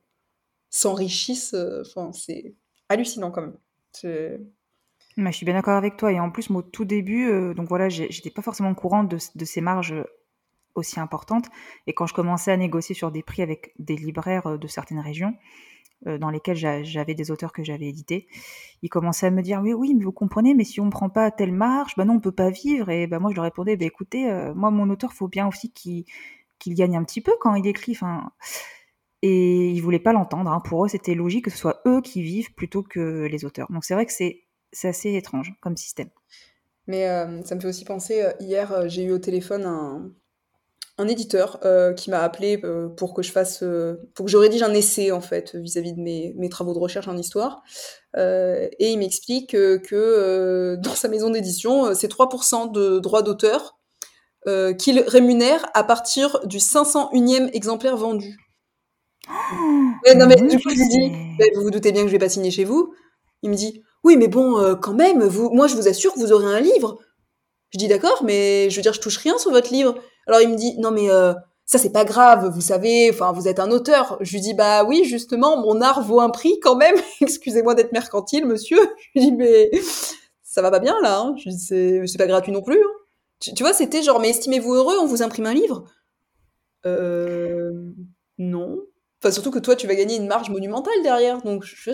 s'enrichissent. 0.71 1.55
Euh, 1.55 1.83
enfin, 1.87 2.13
c'est 2.13 2.55
hallucinant 2.89 3.31
quand 3.31 3.43
même. 3.43 3.57
je 4.03 5.31
suis 5.33 5.47
bien 5.47 5.55
d'accord 5.55 5.77
avec 5.77 5.97
toi. 5.97 6.13
Et 6.13 6.21
en 6.21 6.31
plus, 6.31 6.51
moi, 6.51 6.61
au 6.61 6.63
tout 6.63 6.85
début, 6.85 7.29
euh, 7.29 7.55
donc 7.55 7.69
voilà, 7.69 7.89
j'étais 7.89 8.31
pas 8.31 8.43
forcément 8.43 8.71
au 8.71 8.75
courant 8.75 9.05
de, 9.05 9.19
ces 9.19 9.61
marges 9.61 9.95
aussi 10.75 11.01
importantes. 11.01 11.47
Et 11.87 11.93
quand 11.93 12.07
je 12.07 12.15
commençais 12.15 12.53
à 12.53 12.57
négocier 12.57 12.95
sur 12.95 13.11
des 13.11 13.23
prix 13.23 13.43
avec 13.43 13.75
des 13.79 13.97
libraires 13.97 14.47
euh, 14.47 14.59
de 14.59 14.67
certaines 14.67 15.01
régions, 15.01 15.35
dans 16.07 16.31
lesquelles 16.31 16.85
j'avais 16.85 17.17
des 17.17 17.33
auteurs 17.33 17.53
que 17.53 17.65
j'avais 17.65 17.89
édités, 17.89 18.29
ils 18.83 18.89
commençaient 18.89 19.27
à 19.27 19.31
me 19.33 19.43
dire 19.43 19.61
oui, 19.61 19.73
oui, 19.73 19.97
mais 19.97 20.05
vous 20.05 20.13
comprenez, 20.13 20.55
mais 20.55 20.63
si 20.63 20.81
on 20.81 20.85
ne 20.85 20.93
prend 20.93 21.11
pas 21.11 21.33
telle 21.33 21.51
marge, 21.51 21.95
bah 21.97 22.05
non, 22.05 22.15
on 22.15 22.21
peut 22.21 22.31
pas 22.31 22.51
vivre. 22.51 22.89
Et 22.89 23.09
bah 23.09 23.19
moi, 23.19 23.33
je 23.33 23.35
leur 23.35 23.43
répondais, 23.43 23.77
bah 23.77 23.85
écoutez, 23.85 24.31
moi, 24.55 24.71
mon 24.71 24.89
auteur, 24.91 25.13
faut 25.13 25.27
bien 25.27 25.49
aussi 25.49 25.73
qu'il 25.73 26.05
gagne 26.75 26.97
un 26.97 27.03
petit 27.03 27.21
peu 27.21 27.33
quand 27.41 27.57
il 27.57 27.67
écrit. 27.67 27.91
Enfin, 27.97 28.31
et 29.23 29.71
ils 29.71 29.81
voulaient 29.81 29.99
pas 29.99 30.13
l'entendre. 30.13 30.51
Hein. 30.51 30.61
Pour 30.65 30.85
eux, 30.85 30.89
c'était 30.89 31.15
logique 31.15 31.47
que 31.47 31.51
ce 31.51 31.59
soit 31.59 31.81
eux 31.87 32.01
qui 32.01 32.23
vivent 32.23 32.53
plutôt 32.55 32.83
que 32.83 33.27
les 33.27 33.45
auteurs. 33.45 33.67
Donc 33.71 33.85
c'est 33.85 33.95
vrai 33.95 34.07
que 34.07 34.13
c'est 34.13 34.45
assez 34.83 35.15
étrange 35.15 35.55
comme 35.61 35.77
système. 35.77 36.11
Mais 36.89 37.07
euh, 37.07 37.45
ça 37.45 37.55
me 37.55 37.61
fait 37.61 37.69
aussi 37.69 37.85
penser, 37.85 38.23
euh, 38.23 38.33
hier, 38.41 38.73
euh, 38.73 38.89
j'ai 38.89 39.03
eu 39.03 39.13
au 39.13 39.19
téléphone 39.19 39.67
un, 39.67 40.11
un 40.97 41.07
éditeur 41.07 41.61
qui 41.97 42.11
m'a 42.11 42.23
appelé 42.23 42.61
pour 42.97 43.15
que 43.15 43.23
je 43.23 43.31
fasse, 43.31 43.63
pour 44.15 44.27
que 44.27 44.33
je 44.33 44.37
rédige 44.37 44.65
un 44.65 44.75
essai 44.75 45.13
en 45.13 45.21
fait 45.21 45.55
vis-à-vis 45.55 45.93
de 45.93 46.01
mes, 46.01 46.35
mes, 46.37 46.49
travaux 46.49 46.75
de 46.75 46.81
recherche 46.81 47.07
en 47.07 47.17
histoire. 47.17 47.63
et 48.17 48.71
il 48.81 48.99
m'explique 48.99 49.53
que 49.53 50.75
dans 50.83 50.95
sa 50.97 51.07
maison 51.07 51.31
d'édition, 51.31 51.95
c'est 51.95 52.11
3% 52.11 52.73
de 52.73 52.99
droits 52.99 53.23
d'auteur 53.23 53.79
qu'il 54.45 54.99
rémunère 55.07 55.67
à 55.73 55.85
partir 55.85 56.45
du 56.47 56.59
501e 56.59 57.49
exemplaire 57.53 57.97
vendu. 57.97 58.48
Ouais, 60.05 60.15
non, 60.15 60.27
mais 60.27 60.37
du 60.37 60.59
coup, 60.59 60.71
je 60.71 60.89
dis, 60.89 61.13
vous 61.55 61.63
vous 61.63 61.71
doutez 61.71 61.93
bien 61.93 62.03
que 62.03 62.09
je 62.09 62.13
vais 62.13 62.19
pas 62.19 62.29
signer 62.29 62.51
chez 62.51 62.65
vous. 62.65 62.95
Il 63.43 63.51
me 63.51 63.55
dit, 63.55 63.83
oui, 64.05 64.17
mais 64.17 64.29
bon, 64.29 64.59
euh, 64.59 64.75
quand 64.75 64.95
même, 64.95 65.23
vous, 65.25 65.51
moi, 65.51 65.67
je 65.67 65.75
vous 65.75 65.89
assure 65.89 66.15
que 66.15 66.19
vous 66.19 66.33
aurez 66.33 66.47
un 66.47 66.61
livre. 66.61 66.99
Je 67.71 67.79
dis, 67.79 67.89
d'accord, 67.89 68.23
mais 68.25 68.71
je 68.71 68.77
veux 68.77 68.83
dire, 68.83 68.93
je 68.93 69.01
touche 69.01 69.19
rien 69.19 69.39
sur 69.39 69.51
votre 69.51 69.73
livre. 69.73 69.97
Alors, 70.27 70.41
il 70.41 70.49
me 70.49 70.57
dit, 70.57 70.79
non, 70.79 70.91
mais 70.91 71.11
euh, 71.11 71.35
ça, 71.67 71.79
c'est 71.79 71.93
pas 71.93 72.05
grave, 72.05 72.51
vous 72.53 72.61
savez, 72.61 73.11
enfin, 73.13 73.33
vous 73.33 73.49
êtes 73.49 73.61
un 73.61 73.71
auteur. 73.71 74.17
Je 74.21 74.33
lui 74.33 74.41
dis, 74.41 74.55
bah 74.55 74.85
oui, 74.85 75.05
justement, 75.05 75.61
mon 75.61 75.81
art 75.81 76.03
vaut 76.03 76.21
un 76.21 76.31
prix 76.31 76.59
quand 76.61 76.77
même. 76.77 76.97
Excusez-moi 77.21 77.75
d'être 77.75 77.93
mercantile, 77.93 78.47
monsieur. 78.47 78.79
Je 79.15 79.21
lui 79.21 79.27
dis, 79.27 79.33
mais 79.33 79.71
ça 80.43 80.63
va 80.63 80.71
pas 80.71 80.81
bien, 80.81 80.97
là. 81.03 81.21
Hein. 81.21 81.35
Je 81.37 81.51
dis, 81.51 81.59
c'est 82.07 82.19
pas 82.19 82.27
gratuit 82.27 82.53
non 82.53 82.63
plus. 82.63 82.79
Hein. 82.79 82.93
Tu, 83.41 83.55
tu, 83.55 83.63
vois, 83.63 83.73
c'était 83.73 84.03
genre, 84.03 84.21
mais 84.21 84.31
estimez-vous 84.31 84.75
heureux, 84.75 84.97
on 85.01 85.07
vous 85.07 85.23
imprime 85.23 85.47
un 85.47 85.55
livre? 85.55 85.85
Euh. 86.87 87.71
Non. 88.39 88.79
Enfin, 89.21 89.33
surtout 89.33 89.51
que 89.51 89.59
toi, 89.59 89.75
tu 89.75 89.87
vas 89.87 89.95
gagner 89.95 90.17
une 90.17 90.27
marge 90.27 90.51
monumentale 90.51 91.03
derrière. 91.03 91.43
Donc, 91.43 91.65
je, 91.65 91.93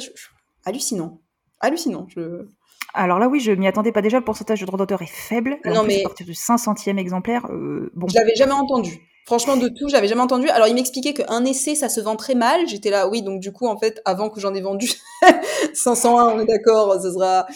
hallucinant. 0.65 1.21
Hallucinant. 1.61 2.07
Je... 2.15 2.47
Alors 2.93 3.19
là, 3.19 3.29
oui, 3.29 3.41
je 3.41 3.53
m'y 3.53 3.67
attendais 3.67 3.93
pas 3.93 4.03
déjà. 4.03 4.19
Le 4.19 4.25
pourcentage 4.25 4.61
de 4.61 4.67
droit 4.67 4.79
d'auteur 4.79 5.03
est 5.03 5.11
faible. 5.11 5.59
non, 5.65 5.85
mais. 5.85 6.01
À 6.01 6.05
partir 6.05 6.27
du 6.27 6.33
500e 6.33 6.99
exemplaire, 6.99 7.47
euh, 7.51 7.91
bon. 7.95 8.09
Je 8.09 8.15
l'avais 8.15 8.35
jamais 8.35 8.53
entendu. 8.53 9.01
Franchement, 9.27 9.57
de 9.57 9.69
tout, 9.69 9.89
j'avais 9.89 10.07
jamais 10.07 10.21
entendu. 10.21 10.51
Alors, 10.51 10.69
il 10.69 10.75
m'expliquait 10.75 11.15
qu'un 11.15 11.47
essai, 11.47 11.75
ça 11.75 11.89
se 11.89 11.99
vend 11.99 12.15
très 12.15 12.35
mal. 12.35 12.69
J'étais 12.69 12.91
là, 12.91 13.09
oui, 13.09 13.23
donc 13.23 13.41
du 13.41 13.53
coup, 13.53 13.67
en 13.67 13.79
fait, 13.79 14.03
avant 14.05 14.29
que 14.29 14.39
j'en 14.39 14.53
ai 14.53 14.61
vendu 14.61 14.91
501, 15.73 16.29
on 16.29 16.41
est 16.41 16.45
d'accord, 16.45 17.01
ce 17.01 17.11
sera. 17.11 17.47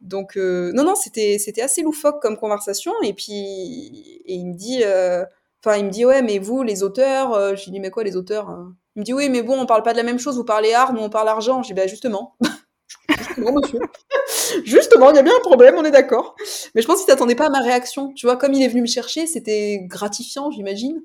Donc, 0.00 0.36
euh, 0.36 0.70
non, 0.74 0.84
non, 0.84 0.94
c'était, 0.94 1.38
c'était 1.40 1.62
assez 1.62 1.82
loufoque 1.82 2.22
comme 2.22 2.36
conversation. 2.36 2.92
Et 3.02 3.14
puis, 3.14 4.22
et 4.26 4.34
il 4.34 4.46
me 4.46 4.54
dit, 4.54 4.82
euh, 4.84 5.24
enfin, 5.64 5.76
il 5.76 5.86
me 5.86 5.90
dit, 5.90 6.04
ouais, 6.04 6.22
mais 6.22 6.38
vous, 6.38 6.62
les 6.62 6.84
auteurs, 6.84 7.56
je 7.56 7.64
lui 7.64 7.72
dis, 7.72 7.80
mais 7.80 7.90
quoi, 7.90 8.04
les 8.04 8.14
auteurs 8.14 8.56
il 8.96 9.00
me 9.00 9.04
dit 9.04 9.12
oui, 9.12 9.28
mais 9.28 9.42
bon, 9.42 9.58
on 9.60 9.66
parle 9.66 9.82
pas 9.82 9.92
de 9.92 9.98
la 9.98 10.02
même 10.02 10.18
chose. 10.18 10.36
Vous 10.36 10.44
parlez 10.44 10.72
art, 10.74 10.92
nous 10.92 11.00
on 11.00 11.10
parle 11.10 11.28
argent. 11.28 11.62
J'ai 11.62 11.74
dit 11.74 11.80
bah 11.80 11.86
justement, 11.86 12.36
Justement, 13.08 13.52
monsieur. 13.52 13.80
Justement, 14.64 15.10
il 15.10 15.16
y 15.16 15.18
a 15.18 15.22
bien 15.22 15.36
un 15.36 15.40
problème, 15.40 15.76
on 15.76 15.84
est 15.84 15.90
d'accord. 15.90 16.36
Mais 16.74 16.82
je 16.82 16.86
pense 16.86 16.98
qu'il 16.98 17.06
t'attendait 17.06 17.34
pas 17.34 17.46
à 17.46 17.50
ma 17.50 17.60
réaction. 17.60 18.12
Tu 18.12 18.26
vois, 18.26 18.36
comme 18.36 18.52
il 18.52 18.62
est 18.62 18.68
venu 18.68 18.82
me 18.82 18.86
chercher, 18.86 19.26
c'était 19.26 19.80
gratifiant, 19.82 20.50
j'imagine. 20.50 21.02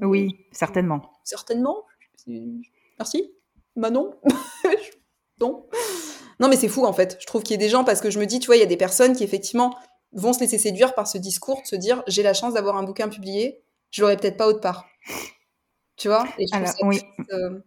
Oui, 0.00 0.46
certainement. 0.52 1.02
Certainement. 1.24 1.84
Merci. 2.98 3.32
Manon 3.76 4.14
Non. 5.40 5.66
Non, 6.40 6.48
mais 6.48 6.56
c'est 6.56 6.68
fou, 6.68 6.84
en 6.84 6.92
fait. 6.92 7.18
Je 7.20 7.26
trouve 7.26 7.42
qu'il 7.42 7.54
y 7.54 7.58
a 7.58 7.64
des 7.64 7.68
gens, 7.68 7.84
parce 7.84 8.00
que 8.00 8.10
je 8.10 8.18
me 8.18 8.26
dis, 8.26 8.38
tu 8.38 8.46
vois, 8.46 8.56
il 8.56 8.60
y 8.60 8.64
a 8.64 8.66
des 8.66 8.76
personnes 8.76 9.14
qui, 9.14 9.24
effectivement, 9.24 9.76
vont 10.12 10.32
se 10.32 10.40
laisser 10.40 10.58
séduire 10.58 10.94
par 10.94 11.06
ce 11.06 11.18
discours, 11.18 11.60
de 11.62 11.66
se 11.66 11.76
dire, 11.76 12.02
j'ai 12.06 12.22
la 12.22 12.34
chance 12.34 12.54
d'avoir 12.54 12.76
un 12.76 12.82
bouquin 12.82 13.08
publié, 13.08 13.62
je 13.90 14.02
l'aurais 14.02 14.16
peut-être 14.16 14.36
pas 14.36 14.46
autre 14.46 14.60
part. 14.60 14.86
Tu 15.96 16.08
vois? 16.08 16.26
Et 16.38 16.46
je 16.46 16.56
alors, 16.56 16.72
oui. 16.82 17.00
Euh, 17.32 17.60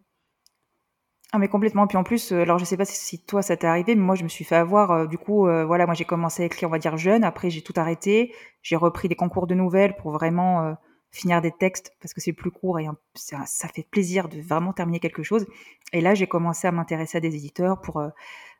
ah 1.32 1.38
mais 1.38 1.48
complètement. 1.48 1.86
Puis 1.86 1.96
en 1.96 2.04
plus, 2.04 2.32
euh, 2.32 2.42
alors 2.42 2.58
je 2.58 2.64
sais 2.64 2.76
pas 2.76 2.84
si 2.84 3.24
toi 3.24 3.42
ça 3.42 3.56
t'est 3.56 3.66
arrivé, 3.66 3.94
mais 3.94 4.02
moi 4.02 4.14
je 4.14 4.24
me 4.24 4.28
suis 4.28 4.44
fait 4.44 4.56
avoir. 4.56 4.90
Euh, 4.90 5.06
du 5.06 5.18
coup, 5.18 5.46
voilà, 5.66 5.86
moi 5.86 5.94
j'ai 5.94 6.04
commencé 6.04 6.42
à 6.42 6.46
écrire, 6.46 6.68
on 6.68 6.72
va 6.72 6.78
dire 6.78 6.96
jeune. 6.96 7.24
Après 7.24 7.50
j'ai 7.50 7.62
tout 7.62 7.74
arrêté. 7.76 8.34
J'ai 8.62 8.76
repris 8.76 9.08
des 9.08 9.16
concours 9.16 9.46
de 9.46 9.54
nouvelles 9.54 9.96
pour 9.96 10.12
vraiment 10.12 10.76
finir 11.12 11.40
des 11.40 11.52
textes 11.52 11.92
parce 12.00 12.12
que 12.12 12.20
c'est 12.20 12.32
plus 12.32 12.50
court 12.50 12.78
et 12.78 12.86
ça, 13.14 13.38
ça, 13.46 13.68
fait 13.68 13.86
plaisir 13.88 14.28
de 14.28 14.40
vraiment 14.40 14.72
terminer 14.72 15.00
quelque 15.00 15.22
chose. 15.22 15.46
Et 15.92 16.00
là 16.00 16.14
j'ai 16.14 16.26
commencé 16.26 16.66
à 16.66 16.72
m'intéresser 16.72 17.18
à 17.18 17.20
des 17.20 17.34
éditeurs 17.34 17.80
pour 17.80 18.02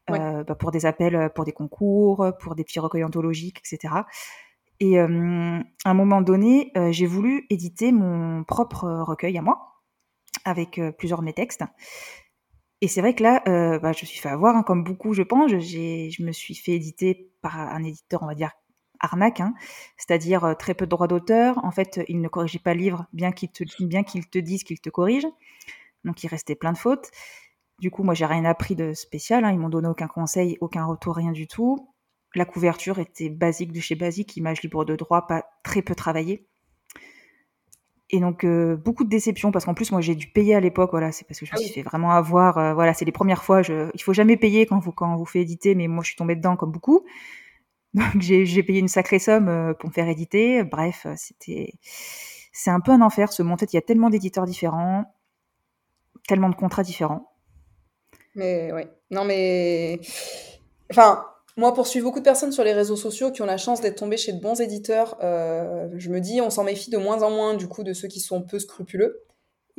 bah, 0.09 0.45
pour 0.59 0.71
des 0.71 0.87
appels, 0.87 1.31
pour 1.35 1.45
des 1.45 1.53
concours, 1.53 2.33
pour 2.41 2.55
des 2.55 2.63
petits 2.63 2.79
recueils 2.79 3.05
anthologiques, 3.05 3.59
etc. 3.59 3.95
Et 4.81 4.99
à 4.99 5.05
un 5.07 5.95
moment 5.95 6.21
donné, 6.21 6.73
j'ai 6.91 7.07
voulu 7.07 7.47
éditer 7.51 7.93
mon 7.93 8.45
propre 8.45 8.87
recueil 9.03 9.39
à 9.39 9.43
moi, 9.43 9.83
avec 10.45 10.81
plusieurs 10.99 11.21
de 11.21 11.25
mes 11.25 11.33
textes. 11.33 11.65
Et 12.83 12.89
c'est 12.89 13.01
vrai 13.01 13.15
que 13.15 13.23
là, 13.23 13.43
bah, 13.79 13.93
je 13.93 14.03
me 14.03 14.07
suis 14.07 14.21
fait 14.21 14.29
avoir, 14.29 14.55
hein, 14.55 14.63
comme 14.63 14.85
beaucoup, 14.85 15.15
je 15.15 15.23
pense. 15.23 15.51
Je 15.51 16.23
me 16.23 16.33
suis 16.33 16.55
fait 16.55 16.73
éditer 16.73 17.33
par 17.41 17.59
un 17.59 17.83
éditeur, 17.83 18.23
on 18.23 18.27
va 18.27 18.35
dire, 18.35 18.51
arnaque, 19.01 19.41
hein, 19.41 19.55
c'est-à-dire 19.97 20.55
très 20.59 20.75
peu 20.75 20.85
de 20.87 20.91
droits 20.91 21.07
d'auteur. 21.07 21.63
En 21.65 21.71
fait, 21.71 22.01
il 22.09 22.21
ne 22.21 22.29
corrigeait 22.29 22.59
pas 22.59 22.75
le 22.75 22.81
livre, 22.81 23.07
bien 23.13 23.33
qu'il 23.33 23.51
te, 23.51 23.65
bien 23.85 24.03
te 24.03 24.39
dise 24.39 24.63
qu'il 24.63 24.81
te 24.81 24.91
corrige. 24.91 25.27
Donc, 26.05 26.23
il 26.23 26.29
restait 26.29 26.55
plein 26.55 26.73
de 26.73 26.79
fautes. 26.79 27.11
Du 27.79 27.91
coup, 27.91 28.03
moi, 28.03 28.15
j'ai 28.15 28.27
rien 28.27 28.45
appris 28.45 28.75
de 28.77 28.93
spécial. 28.95 29.45
Hein. 29.45 29.53
Ils 29.53 29.59
m'ont 29.59 29.69
donné 29.69 29.89
aucun 29.89 30.09
conseil, 30.09 30.57
aucun 30.61 30.85
retour, 30.85 31.17
rien 31.17 31.33
du 31.33 31.47
tout. 31.47 31.89
La 32.37 32.45
couverture 32.45 32.99
était 32.99 33.31
basique 33.31 33.73
de 33.73 33.81
chez 33.81 33.95
basique, 33.95 34.37
image 34.37 34.63
libre 34.63 34.85
de 34.85 34.95
droit, 34.95 35.27
pas 35.27 35.47
très 35.63 35.81
peu 35.81 35.95
travaillée. 35.95 36.47
Et 38.11 38.21
donc 38.21 38.45
euh, 38.45 38.77
beaucoup 38.77 39.05
de 39.05 39.09
déceptions 39.09 39.51
parce 39.51 39.65
qu'en 39.65 39.75
plus 39.75 39.91
moi 39.91 40.01
j'ai 40.01 40.15
dû 40.15 40.29
payer 40.29 40.55
à 40.55 40.61
l'époque 40.61 40.91
voilà 40.93 41.11
c'est 41.11 41.27
parce 41.27 41.41
que 41.41 41.47
je 41.47 41.51
me 41.51 41.57
ah 41.57 41.61
suis 41.61 41.73
fait 41.73 41.83
vraiment 41.83 42.13
avoir 42.13 42.57
euh, 42.57 42.73
voilà 42.73 42.95
c'est 42.95 43.05
les 43.05 43.11
premières 43.11 43.43
fois 43.43 43.63
je 43.63 43.91
il 43.95 44.01
faut 44.01 44.13
jamais 44.13 44.37
payer 44.37 44.65
quand 44.65 44.79
vous 44.79 44.93
quand 44.93 45.17
vous 45.17 45.25
fait 45.25 45.41
éditer 45.41 45.75
mais 45.75 45.89
moi 45.89 46.05
je 46.05 46.11
suis 46.11 46.17
tombée 46.17 46.37
dedans 46.37 46.57
comme 46.57 46.71
beaucoup. 46.71 47.05
Donc 47.95 48.21
j'ai 48.21 48.63
payé 48.63 48.79
une 48.79 48.89
sacrée 48.89 49.19
somme 49.19 49.49
euh, 49.49 49.75
pour 49.75 49.89
me 49.89 49.95
faire 49.95 50.07
éditer. 50.09 50.63
Bref 50.63 51.07
c'était 51.17 51.73
c'est 52.53 52.71
un 52.71 52.81
peu 52.81 52.93
un 52.93 53.01
enfer 53.01 53.33
ce 53.33 53.43
monde. 53.43 53.59
Il 53.63 53.75
y 53.75 53.79
a 53.79 53.83
tellement 53.83 54.11
d'éditeurs 54.11 54.45
différents 54.45 55.13
tellement 56.29 56.51
de 56.51 56.55
contrats 56.55 56.85
différents. 56.85 57.33
Mais 58.37 58.73
ouais. 58.73 58.89
Non 59.11 59.25
mais 59.25 59.99
enfin 60.93 61.25
moi, 61.57 61.73
pour 61.73 61.87
suivre 61.87 62.05
beaucoup 62.05 62.19
de 62.19 62.25
personnes 62.25 62.53
sur 62.53 62.65
les 62.65 62.75
réseaux 62.75 62.97
sociaux 62.97 63.31
qui 63.31 63.41
ont 63.41 63.47
la 63.47 63.57
chance 63.57 63.81
d'être 63.81 63.97
tombées 63.97 64.19
chez 64.19 64.33
de 64.33 64.41
bons 64.41 64.61
éditeurs, 64.61 65.17
euh, 65.23 65.89
je 65.97 66.11
me 66.11 66.21
dis, 66.21 66.43
on 66.43 66.51
s'en 66.51 66.65
méfie 66.65 66.91
de 66.91 66.99
moins 66.99 67.23
en 67.23 67.31
moins 67.31 67.55
du 67.55 67.67
coup 67.67 67.83
de 67.83 67.95
ceux 67.95 68.09
qui 68.09 68.21
sont 68.21 68.43
peu 68.43 68.59
scrupuleux. 68.59 69.23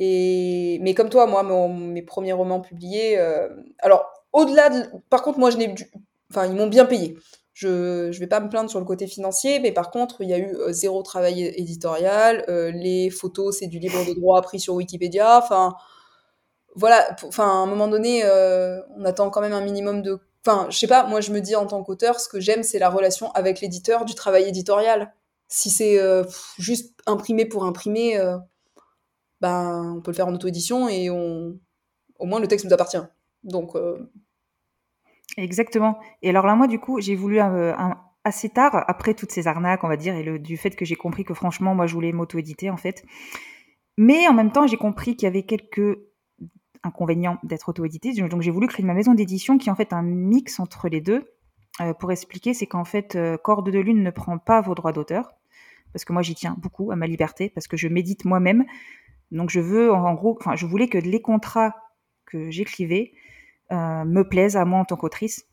Et 0.00 0.78
mais 0.82 0.94
comme 0.94 1.08
toi, 1.08 1.26
moi, 1.26 1.42
mes 1.42 2.02
premiers 2.02 2.32
romans 2.32 2.60
publiés, 2.60 3.18
euh, 3.18 3.48
alors 3.78 4.06
au-delà 4.32 4.70
de, 4.70 4.86
par 5.08 5.22
contre, 5.22 5.38
moi, 5.38 5.50
je 5.50 5.56
n'ai, 5.56 5.74
enfin, 6.30 6.46
ils 6.46 6.54
m'ont 6.54 6.66
bien 6.66 6.84
payé. 6.84 7.16
Je 7.54 8.08
ne 8.08 8.18
vais 8.18 8.26
pas 8.26 8.40
me 8.40 8.48
plaindre 8.48 8.70
sur 8.70 8.78
le 8.80 8.84
côté 8.84 9.06
financier, 9.06 9.60
mais 9.60 9.72
par 9.72 9.90
contre, 9.90 10.22
il 10.22 10.28
y 10.28 10.34
a 10.34 10.38
eu 10.38 10.54
euh, 10.56 10.72
zéro 10.72 11.02
travail 11.02 11.44
éditorial. 11.56 12.44
les 12.74 13.10
photos, 13.10 13.58
c'est 13.58 13.68
du 13.68 13.78
libre 13.78 14.04
de 14.04 14.14
droit 14.14 14.42
pris 14.42 14.58
sur 14.60 14.74
Wikipédia. 14.74 15.38
Enfin, 15.38 15.74
voilà. 16.74 17.16
Enfin, 17.24 17.44
à 17.44 17.52
un 17.52 17.66
moment 17.66 17.88
donné, 17.88 18.24
on 18.96 19.04
attend 19.04 19.30
quand 19.30 19.40
même 19.40 19.52
un 19.52 19.60
minimum 19.60 20.02
de 20.02 20.20
Enfin, 20.46 20.68
je 20.70 20.78
sais 20.78 20.86
pas, 20.86 21.06
moi 21.06 21.20
je 21.20 21.32
me 21.32 21.40
dis 21.40 21.56
en 21.56 21.66
tant 21.66 21.82
qu'auteur, 21.82 22.20
ce 22.20 22.28
que 22.28 22.40
j'aime, 22.40 22.62
c'est 22.62 22.78
la 22.78 22.90
relation 22.90 23.30
avec 23.32 23.60
l'éditeur, 23.60 24.04
du 24.04 24.14
travail 24.14 24.44
éditorial. 24.44 25.12
Si 25.48 25.70
c'est 25.70 25.98
euh, 25.98 26.24
juste 26.58 27.00
imprimer 27.06 27.46
pour 27.46 27.64
imprimer, 27.64 28.18
euh, 28.18 28.38
ben, 29.40 29.94
on 29.96 30.00
peut 30.00 30.10
le 30.10 30.16
faire 30.16 30.28
en 30.28 30.34
auto-édition 30.34 30.88
et 30.88 31.10
on... 31.10 31.58
au 32.18 32.26
moins 32.26 32.40
le 32.40 32.48
texte 32.48 32.66
nous 32.66 32.72
appartient. 32.72 32.98
Donc. 33.44 33.74
Euh, 33.74 34.10
Exactement. 35.36 35.98
Et 36.22 36.30
alors 36.30 36.46
là, 36.46 36.54
moi, 36.54 36.66
du 36.66 36.80
coup, 36.80 37.00
j'ai 37.00 37.14
voulu 37.14 37.38
assez 38.24 38.48
tard, 38.48 38.84
après 38.88 39.14
toutes 39.14 39.30
ces 39.30 39.46
arnaques, 39.46 39.84
on 39.84 39.88
va 39.88 39.96
dire, 39.96 40.16
et 40.16 40.38
du 40.38 40.56
fait 40.56 40.70
que 40.70 40.84
j'ai 40.84 40.96
compris 40.96 41.24
que 41.24 41.34
franchement, 41.34 41.74
moi, 41.74 41.86
je 41.86 41.94
voulais 41.94 42.12
m'auto-éditer, 42.12 42.70
en 42.70 42.76
fait. 42.76 43.04
Mais 43.96 44.26
en 44.26 44.34
même 44.34 44.50
temps, 44.52 44.66
j'ai 44.66 44.76
compris 44.76 45.16
qu'il 45.16 45.26
y 45.26 45.28
avait 45.28 45.44
quelques 45.44 45.98
inconvénient 46.84 47.38
d'être 47.42 47.68
auto-édité. 47.68 48.12
Donc 48.28 48.42
j'ai 48.42 48.50
voulu 48.50 48.66
créer 48.66 48.84
ma 48.84 48.94
maison 48.94 49.14
d'édition 49.14 49.58
qui 49.58 49.68
est 49.68 49.72
en 49.72 49.76
fait 49.76 49.92
un 49.92 50.02
mix 50.02 50.60
entre 50.60 50.88
les 50.88 51.00
deux. 51.00 51.32
Euh, 51.80 51.94
pour 51.94 52.10
expliquer, 52.10 52.54
c'est 52.54 52.66
qu'en 52.66 52.84
fait, 52.84 53.14
euh, 53.14 53.36
Corde 53.36 53.70
de 53.70 53.78
Lune 53.78 54.02
ne 54.02 54.10
prend 54.10 54.38
pas 54.38 54.60
vos 54.60 54.74
droits 54.74 54.92
d'auteur, 54.92 55.30
parce 55.92 56.04
que 56.04 56.12
moi 56.12 56.22
j'y 56.22 56.34
tiens 56.34 56.56
beaucoup 56.58 56.90
à 56.90 56.96
ma 56.96 57.06
liberté, 57.06 57.50
parce 57.50 57.68
que 57.68 57.76
je 57.76 57.88
médite 57.88 58.24
moi-même. 58.24 58.64
Donc 59.30 59.50
je 59.50 59.60
veux, 59.60 59.92
en 59.92 60.14
gros, 60.14 60.36
enfin, 60.40 60.56
je 60.56 60.66
voulais 60.66 60.88
que 60.88 60.98
les 60.98 61.22
contrats 61.22 61.74
que 62.26 62.50
j'écrivais 62.50 63.12
euh, 63.70 64.04
me 64.04 64.22
plaisent 64.22 64.56
à 64.56 64.64
moi 64.64 64.80
en 64.80 64.84
tant 64.84 64.96
qu'autrice. 64.96 65.44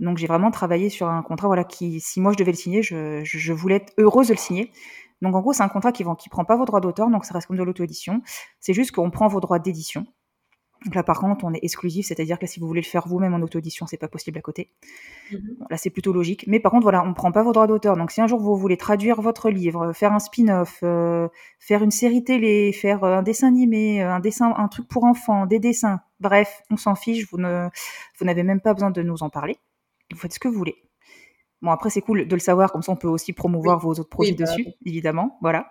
Donc 0.00 0.18
j'ai 0.18 0.26
vraiment 0.26 0.50
travaillé 0.50 0.88
sur 0.88 1.08
un 1.08 1.22
contrat, 1.22 1.46
voilà, 1.46 1.62
qui, 1.62 2.00
si 2.00 2.20
moi 2.20 2.32
je 2.32 2.36
devais 2.36 2.50
le 2.50 2.56
signer, 2.56 2.82
je, 2.82 3.20
je, 3.22 3.52
voulais 3.52 3.76
être 3.76 3.92
heureuse 3.96 4.26
de 4.26 4.32
le 4.32 4.38
signer. 4.38 4.72
Donc 5.22 5.36
en 5.36 5.40
gros, 5.40 5.52
c'est 5.52 5.62
un 5.62 5.68
contrat 5.68 5.92
qui 5.92 6.04
ne 6.04 6.14
qui 6.16 6.28
prend 6.28 6.44
pas 6.44 6.56
vos 6.56 6.64
droits 6.64 6.80
d'auteur, 6.80 7.08
donc 7.10 7.24
ça 7.24 7.32
reste 7.34 7.46
comme 7.46 7.56
de 7.56 7.62
l'auto-édition. 7.62 8.22
C'est 8.58 8.72
juste 8.72 8.90
qu'on 8.90 9.10
prend 9.10 9.28
vos 9.28 9.38
droits 9.38 9.60
d'édition. 9.60 10.04
Donc 10.84 10.94
là, 10.94 11.02
par 11.02 11.18
contre, 11.18 11.44
on 11.44 11.52
est 11.52 11.58
exclusif, 11.62 12.06
c'est-à-dire 12.06 12.38
que 12.38 12.46
si 12.46 12.60
vous 12.60 12.66
voulez 12.66 12.80
le 12.80 12.86
faire 12.86 13.08
vous-même 13.08 13.34
en 13.34 13.40
auto-édition, 13.40 13.86
c'est 13.86 13.96
pas 13.96 14.06
possible 14.06 14.38
à 14.38 14.42
côté. 14.42 14.70
Mhm. 15.32 15.56
là, 15.70 15.76
c'est 15.76 15.90
plutôt 15.90 16.12
logique. 16.12 16.44
Mais 16.46 16.60
par 16.60 16.70
contre, 16.70 16.84
voilà, 16.84 17.02
on 17.02 17.08
ne 17.08 17.14
prend 17.14 17.32
pas 17.32 17.42
vos 17.42 17.52
droits 17.52 17.66
d'auteur. 17.66 17.96
Donc, 17.96 18.12
si 18.12 18.20
un 18.20 18.28
jour 18.28 18.40
vous 18.40 18.56
voulez 18.56 18.76
traduire 18.76 19.20
votre 19.20 19.50
livre, 19.50 19.92
faire 19.92 20.12
un 20.12 20.20
spin-off, 20.20 20.78
euh, 20.84 21.28
faire 21.58 21.82
une 21.82 21.90
série 21.90 22.22
télé, 22.22 22.72
faire 22.72 23.02
euh, 23.02 23.18
un 23.18 23.22
dessin 23.22 23.48
animé, 23.48 24.02
euh, 24.02 24.12
un 24.12 24.20
dessin, 24.20 24.54
un 24.56 24.68
truc 24.68 24.86
pour 24.86 25.04
enfants, 25.04 25.46
des 25.46 25.58
dessins, 25.58 26.00
bref, 26.20 26.62
on 26.70 26.76
s'en 26.76 26.94
fiche. 26.94 27.28
Vous 27.30 27.38
ne, 27.38 27.68
vous 28.18 28.24
n'avez 28.24 28.44
même 28.44 28.60
pas 28.60 28.72
besoin 28.72 28.90
de 28.90 29.02
nous 29.02 29.22
en 29.22 29.30
parler. 29.30 29.56
Vous 30.12 30.18
faites 30.18 30.32
ce 30.32 30.38
que 30.38 30.48
vous 30.48 30.58
voulez. 30.58 30.76
Bon, 31.60 31.72
après, 31.72 31.90
c'est 31.90 32.02
cool 32.02 32.28
de 32.28 32.34
le 32.36 32.40
savoir, 32.40 32.70
comme 32.70 32.82
ça 32.82 32.92
on 32.92 32.96
peut 32.96 33.08
aussi 33.08 33.32
promouvoir 33.32 33.80
vos 33.80 33.90
autres 33.90 34.08
projets 34.08 34.32
bah, 34.32 34.44
dessus, 34.44 34.66
évidemment. 34.86 35.38
Voilà. 35.42 35.70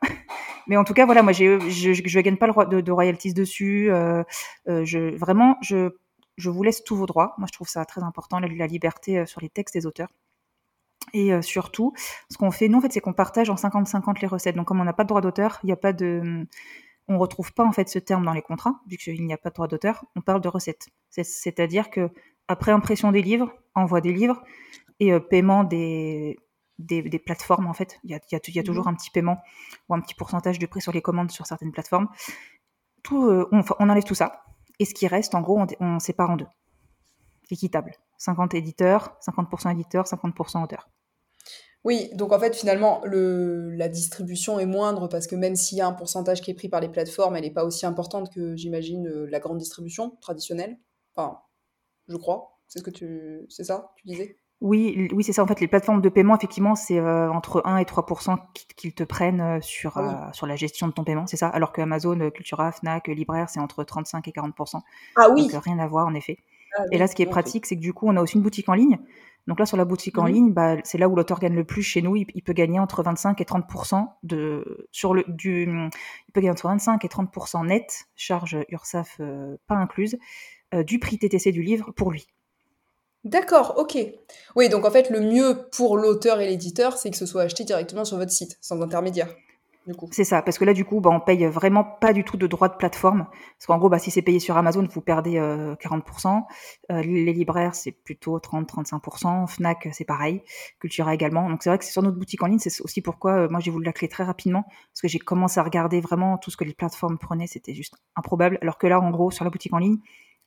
Mais 0.67 0.77
en 0.77 0.83
tout 0.83 0.93
cas, 0.93 1.05
voilà, 1.05 1.24
moi, 1.24 1.31
je 1.31 1.45
ne 1.47 2.21
gagne 2.21 2.38
pas 2.38 2.47
le, 2.47 2.69
de, 2.69 2.81
de 2.81 2.91
royalties 2.91 3.33
dessus. 3.33 3.89
Euh, 3.89 4.24
euh, 4.67 5.15
vraiment, 5.17 5.57
je, 5.62 5.89
vous 6.38 6.63
laisse 6.63 6.83
tous 6.83 6.95
vos 6.95 7.05
droits. 7.05 7.33
Moi, 7.38 7.47
je 7.47 7.53
trouve 7.53 7.67
ça 7.67 7.86
très 7.86 8.03
important, 8.03 8.39
la, 8.39 8.67
liberté 8.67 9.19
euh, 9.19 9.25
sur 9.25 9.41
les 9.41 9.50
textes 9.50 9.75
des 9.75 9.86
auteurs. 9.86 10.09
Et 11.13 11.41
surtout, 11.41 11.93
ce 12.29 12.38
qu'on 12.38 12.51
fait, 12.51 12.67
nous, 12.67 12.79
en 12.79 12.81
fait, 12.81 12.91
c'est 12.91 13.00
qu'on 13.00 13.13
partage 13.13 13.50
en 13.50 13.55
50-50 13.55 14.19
les 14.21 14.27
recettes. 14.27 14.57
Donc, 14.57 14.67
comme 14.67 14.81
on 14.81 14.83
n'a 14.83 14.91
pas 14.91 15.03
de 15.03 15.07
droit 15.07 15.21
d'auteur, 15.21 15.57
il 15.63 15.67
n'y 15.67 15.71
a 15.71 15.77
pas 15.77 15.93
de 15.93 16.45
on 17.07 17.17
retrouve 17.17 17.53
pas 17.53 17.63
en 17.63 17.71
fait 17.71 17.88
ce 17.88 18.00
terme 18.00 18.25
dans 18.25 18.33
les 18.33 18.41
contrats, 18.41 18.81
vu 18.89 18.97
qu'il 18.97 19.25
n'y 19.25 19.31
a 19.31 19.38
pas 19.38 19.50
de 19.50 19.53
droit 19.55 19.69
d'auteur, 19.69 20.03
on 20.17 20.21
parle 20.21 20.41
de 20.41 20.50
recettes. 20.50 20.89
C'est-à-dire 21.09 21.89
que 21.89 22.09
après 22.50 22.74
impression 22.74 23.13
des 23.13 23.21
livres, 23.21 23.53
envoi 23.74 24.01
des 24.01 24.12
livres, 24.12 24.43
et 25.00 25.17
paiement 25.17 25.63
des, 25.63 26.38
des, 26.79 27.19
plateformes 27.19 27.67
en 27.67 27.74
fait. 27.74 28.00
Il 28.03 28.12
y 28.12 28.13
a, 28.13 28.19
il 28.31 28.55
y 28.55 28.60
a, 28.60 28.63
toujours 28.63 28.86
mhm. 28.86 28.93
un 28.93 28.96
petit 28.96 29.10
paiement 29.10 29.38
ou 29.89 29.96
un 29.96 30.01
petit 30.01 30.15
pourcentage 30.15 30.60
de 30.60 30.65
prix 30.65 30.81
sur 30.81 30.91
les 30.91 31.01
commandes 31.01 31.31
sur 31.31 31.46
certaines 31.46 31.72
plateformes. 31.72 32.07
Tout, 33.03 33.27
euh, 33.27 33.48
on, 33.51 33.63
on, 33.79 33.89
enlève 33.89 34.03
tout 34.03 34.15
ça. 34.15 34.43
Et 34.79 34.86
ce 34.86 34.93
qui 34.93 35.07
reste, 35.07 35.36
en 35.36 35.41
gros, 35.41 35.60
on, 35.60 35.67
on 35.79 36.00
sépare 36.00 36.29
en 36.29 36.38
deux. 36.38 36.48
Équitable. 37.50 37.93
50 38.17 38.55
éditeurs, 38.55 39.17
50% 39.22 39.72
éditeurs, 39.72 40.05
50% 40.05 40.63
auteurs. 40.63 40.89
Oui, 41.84 42.10
donc 42.15 42.34
en 42.34 42.39
fait, 42.39 42.55
finalement, 42.55 43.01
le, 43.05 43.69
la 43.72 43.88
distribution 43.88 44.60
est 44.60 44.65
moindre 44.65 45.07
parce 45.07 45.27
que 45.27 45.36
même 45.36 45.55
s'il 45.55 45.77
y 45.77 45.81
a 45.81 45.88
un 45.88 45.93
pourcentage 45.93 46.41
qui 46.41 46.51
est 46.51 46.53
pris 46.53 46.67
par 46.67 46.81
les 46.81 46.89
plateformes, 46.89 47.36
elle 47.36 47.43
n'est 47.43 47.51
pas 47.51 47.63
aussi 47.63 47.86
importante 47.86 48.34
que, 48.34 48.55
j'imagine, 48.55 49.07
euh, 49.07 49.25
la 49.29 49.39
grande 49.39 49.57
distribution 49.57 50.17
traditionnelle. 50.19 50.77
Enfin, 51.15 51.39
je 52.07 52.17
crois. 52.17 52.60
C'est 52.67 52.79
ce 52.79 52.84
que 52.84 52.89
tu, 52.89 53.46
c'est 53.48 53.63
ça, 53.63 53.93
tu 53.96 54.07
disais? 54.07 54.38
Oui, 54.59 55.07
oui, 55.13 55.23
c'est 55.23 55.33
ça. 55.33 55.43
En 55.43 55.47
fait, 55.47 55.59
les 55.59 55.67
plateformes 55.67 56.01
de 56.01 56.09
paiement, 56.09 56.35
effectivement, 56.35 56.73
c'est 56.73 56.97
euh, 56.97 57.31
entre 57.31 57.61
1 57.65 57.77
et 57.77 57.83
3% 57.83 58.37
qu'ils 58.75 58.93
te 58.93 59.03
prennent 59.03 59.41
euh, 59.41 59.61
sur, 59.61 59.97
ah 59.97 60.29
euh, 60.29 60.33
sur 60.33 60.47
la 60.47 60.55
gestion 60.55 60.87
de 60.87 60.93
ton 60.93 61.03
paiement, 61.03 61.27
c'est 61.27 61.37
ça. 61.37 61.47
Alors 61.47 61.71
que 61.71 61.81
Amazon, 61.81 62.31
Cultura, 62.31 62.71
Fnac, 62.71 63.07
Libraire, 63.07 63.49
c'est 63.49 63.59
entre 63.59 63.83
35 63.83 64.27
et 64.27 64.31
40% 64.31 64.81
Ah 65.15 65.29
oui. 65.29 65.47
Donc 65.47 65.63
rien 65.63 65.77
à 65.77 65.87
voir, 65.87 66.07
en 66.07 66.15
effet. 66.15 66.39
Ah 66.75 66.83
et 66.91 66.97
là, 66.97 67.07
ce 67.07 67.15
qui 67.15 67.21
est 67.21 67.27
pratique, 67.27 67.67
c'est 67.67 67.75
que 67.75 67.81
du 67.81 67.93
coup, 67.93 68.07
on 68.07 68.17
a 68.17 68.21
aussi 68.21 68.35
une 68.35 68.41
boutique 68.41 68.67
en 68.67 68.73
ligne. 68.73 68.97
Donc 69.45 69.59
là, 69.59 69.65
sur 69.65 69.77
la 69.77 69.85
boutique 69.85 70.17
en 70.17 70.25
ligne, 70.25 70.51
bah, 70.51 70.75
c'est 70.83 70.97
là 70.97 71.07
où 71.07 71.15
l'auteur 71.15 71.39
gagne 71.39 71.55
le 71.55 71.63
plus 71.63 71.83
chez 71.83 72.01
nous. 72.01 72.15
Il, 72.15 72.43
peut 72.43 72.51
gagner 72.51 72.79
entre 72.79 73.03
25 73.03 73.39
et 73.39 73.45
30 73.45 73.63
de 74.23 74.87
sur 74.91 75.13
le 75.13 75.23
du, 75.27 75.63
il 75.63 76.31
peut 76.33 76.41
gagner 76.41 76.51
entre 76.51 76.67
25 76.67 77.05
et 77.05 77.07
30 77.07 77.29
net, 77.63 78.07
charge 78.15 78.57
URSAF 78.69 79.21
pas 79.67 79.75
incluse, 79.75 80.17
du 80.85 80.99
prix 80.99 81.17
TTC 81.17 81.53
du 81.53 81.61
livre 81.61 81.91
pour 81.91 82.11
lui. 82.11 82.27
D'accord, 83.24 83.75
ok. 83.77 83.97
Oui, 84.55 84.69
donc 84.69 84.86
en 84.86 84.91
fait, 84.91 85.09
le 85.09 85.19
mieux 85.19 85.67
pour 85.71 85.97
l'auteur 85.97 86.39
et 86.39 86.47
l'éditeur, 86.47 86.97
c'est 86.97 87.12
que 87.12 87.17
ce 87.17 87.25
soit 87.25 87.43
acheté 87.43 87.63
directement 87.63 88.05
sur 88.05 88.17
votre 88.17 88.31
site, 88.31 88.57
sans 88.62 88.81
intermédiaire. 88.81 89.33
C'est 90.12 90.24
ça, 90.24 90.41
parce 90.41 90.57
que 90.57 90.65
là, 90.65 90.74
du 90.74 90.83
coup, 90.83 91.00
bah, 91.00 91.09
on 91.12 91.19
paye 91.19 91.45
vraiment 91.45 91.83
pas 91.83 92.12
du 92.12 92.24
tout 92.24 92.36
de 92.36 92.45
droits 92.47 92.67
de 92.67 92.75
plateforme. 92.75 93.27
Parce 93.57 93.67
qu'en 93.67 93.77
gros, 93.77 93.89
bah, 93.89 94.00
si 94.00 94.12
c'est 94.12 94.21
payé 94.21 94.39
sur 94.39 94.57
Amazon, 94.57 94.86
vous 94.89 95.01
perdez 95.01 95.39
40%. 95.79 96.45
Euh, 96.91 96.95
euh, 96.95 97.01
les 97.01 97.33
libraires, 97.33 97.74
c'est 97.74 97.91
plutôt 97.91 98.38
30-35%. 98.39 99.47
Fnac, 99.47 99.88
c'est 99.93 100.05
pareil. 100.05 100.43
Cultura 100.79 101.13
également. 101.13 101.50
Donc 101.50 101.63
c'est 101.63 101.69
vrai 101.69 101.77
que 101.77 101.86
c'est 101.86 101.91
sur 101.91 102.03
notre 102.03 102.17
boutique 102.17 102.43
en 102.43 102.47
ligne. 102.47 102.59
C'est 102.59 102.81
aussi 102.81 103.01
pourquoi 103.01 103.31
euh, 103.33 103.47
moi, 103.50 103.59
j'ai 103.59 103.71
voulu 103.71 103.86
la 103.86 103.93
clé 103.93 104.09
très 104.09 104.24
rapidement. 104.24 104.63
Parce 104.63 105.01
que 105.01 105.07
j'ai 105.07 105.19
commencé 105.19 105.59
à 105.59 105.63
regarder 105.63 106.01
vraiment 106.01 106.38
tout 106.38 106.51
ce 106.51 106.57
que 106.57 106.65
les 106.65 106.74
plateformes 106.74 107.17
prenaient. 107.17 107.47
C'était 107.47 107.74
juste 107.74 107.95
improbable. 108.15 108.57
Alors 108.62 108.77
que 108.77 108.88
là, 108.88 109.00
en 109.00 109.09
gros, 109.12 109.31
sur 109.31 109.45
la 109.45 109.51
boutique 109.51 109.74
en 109.74 109.79
ligne, 109.79 110.00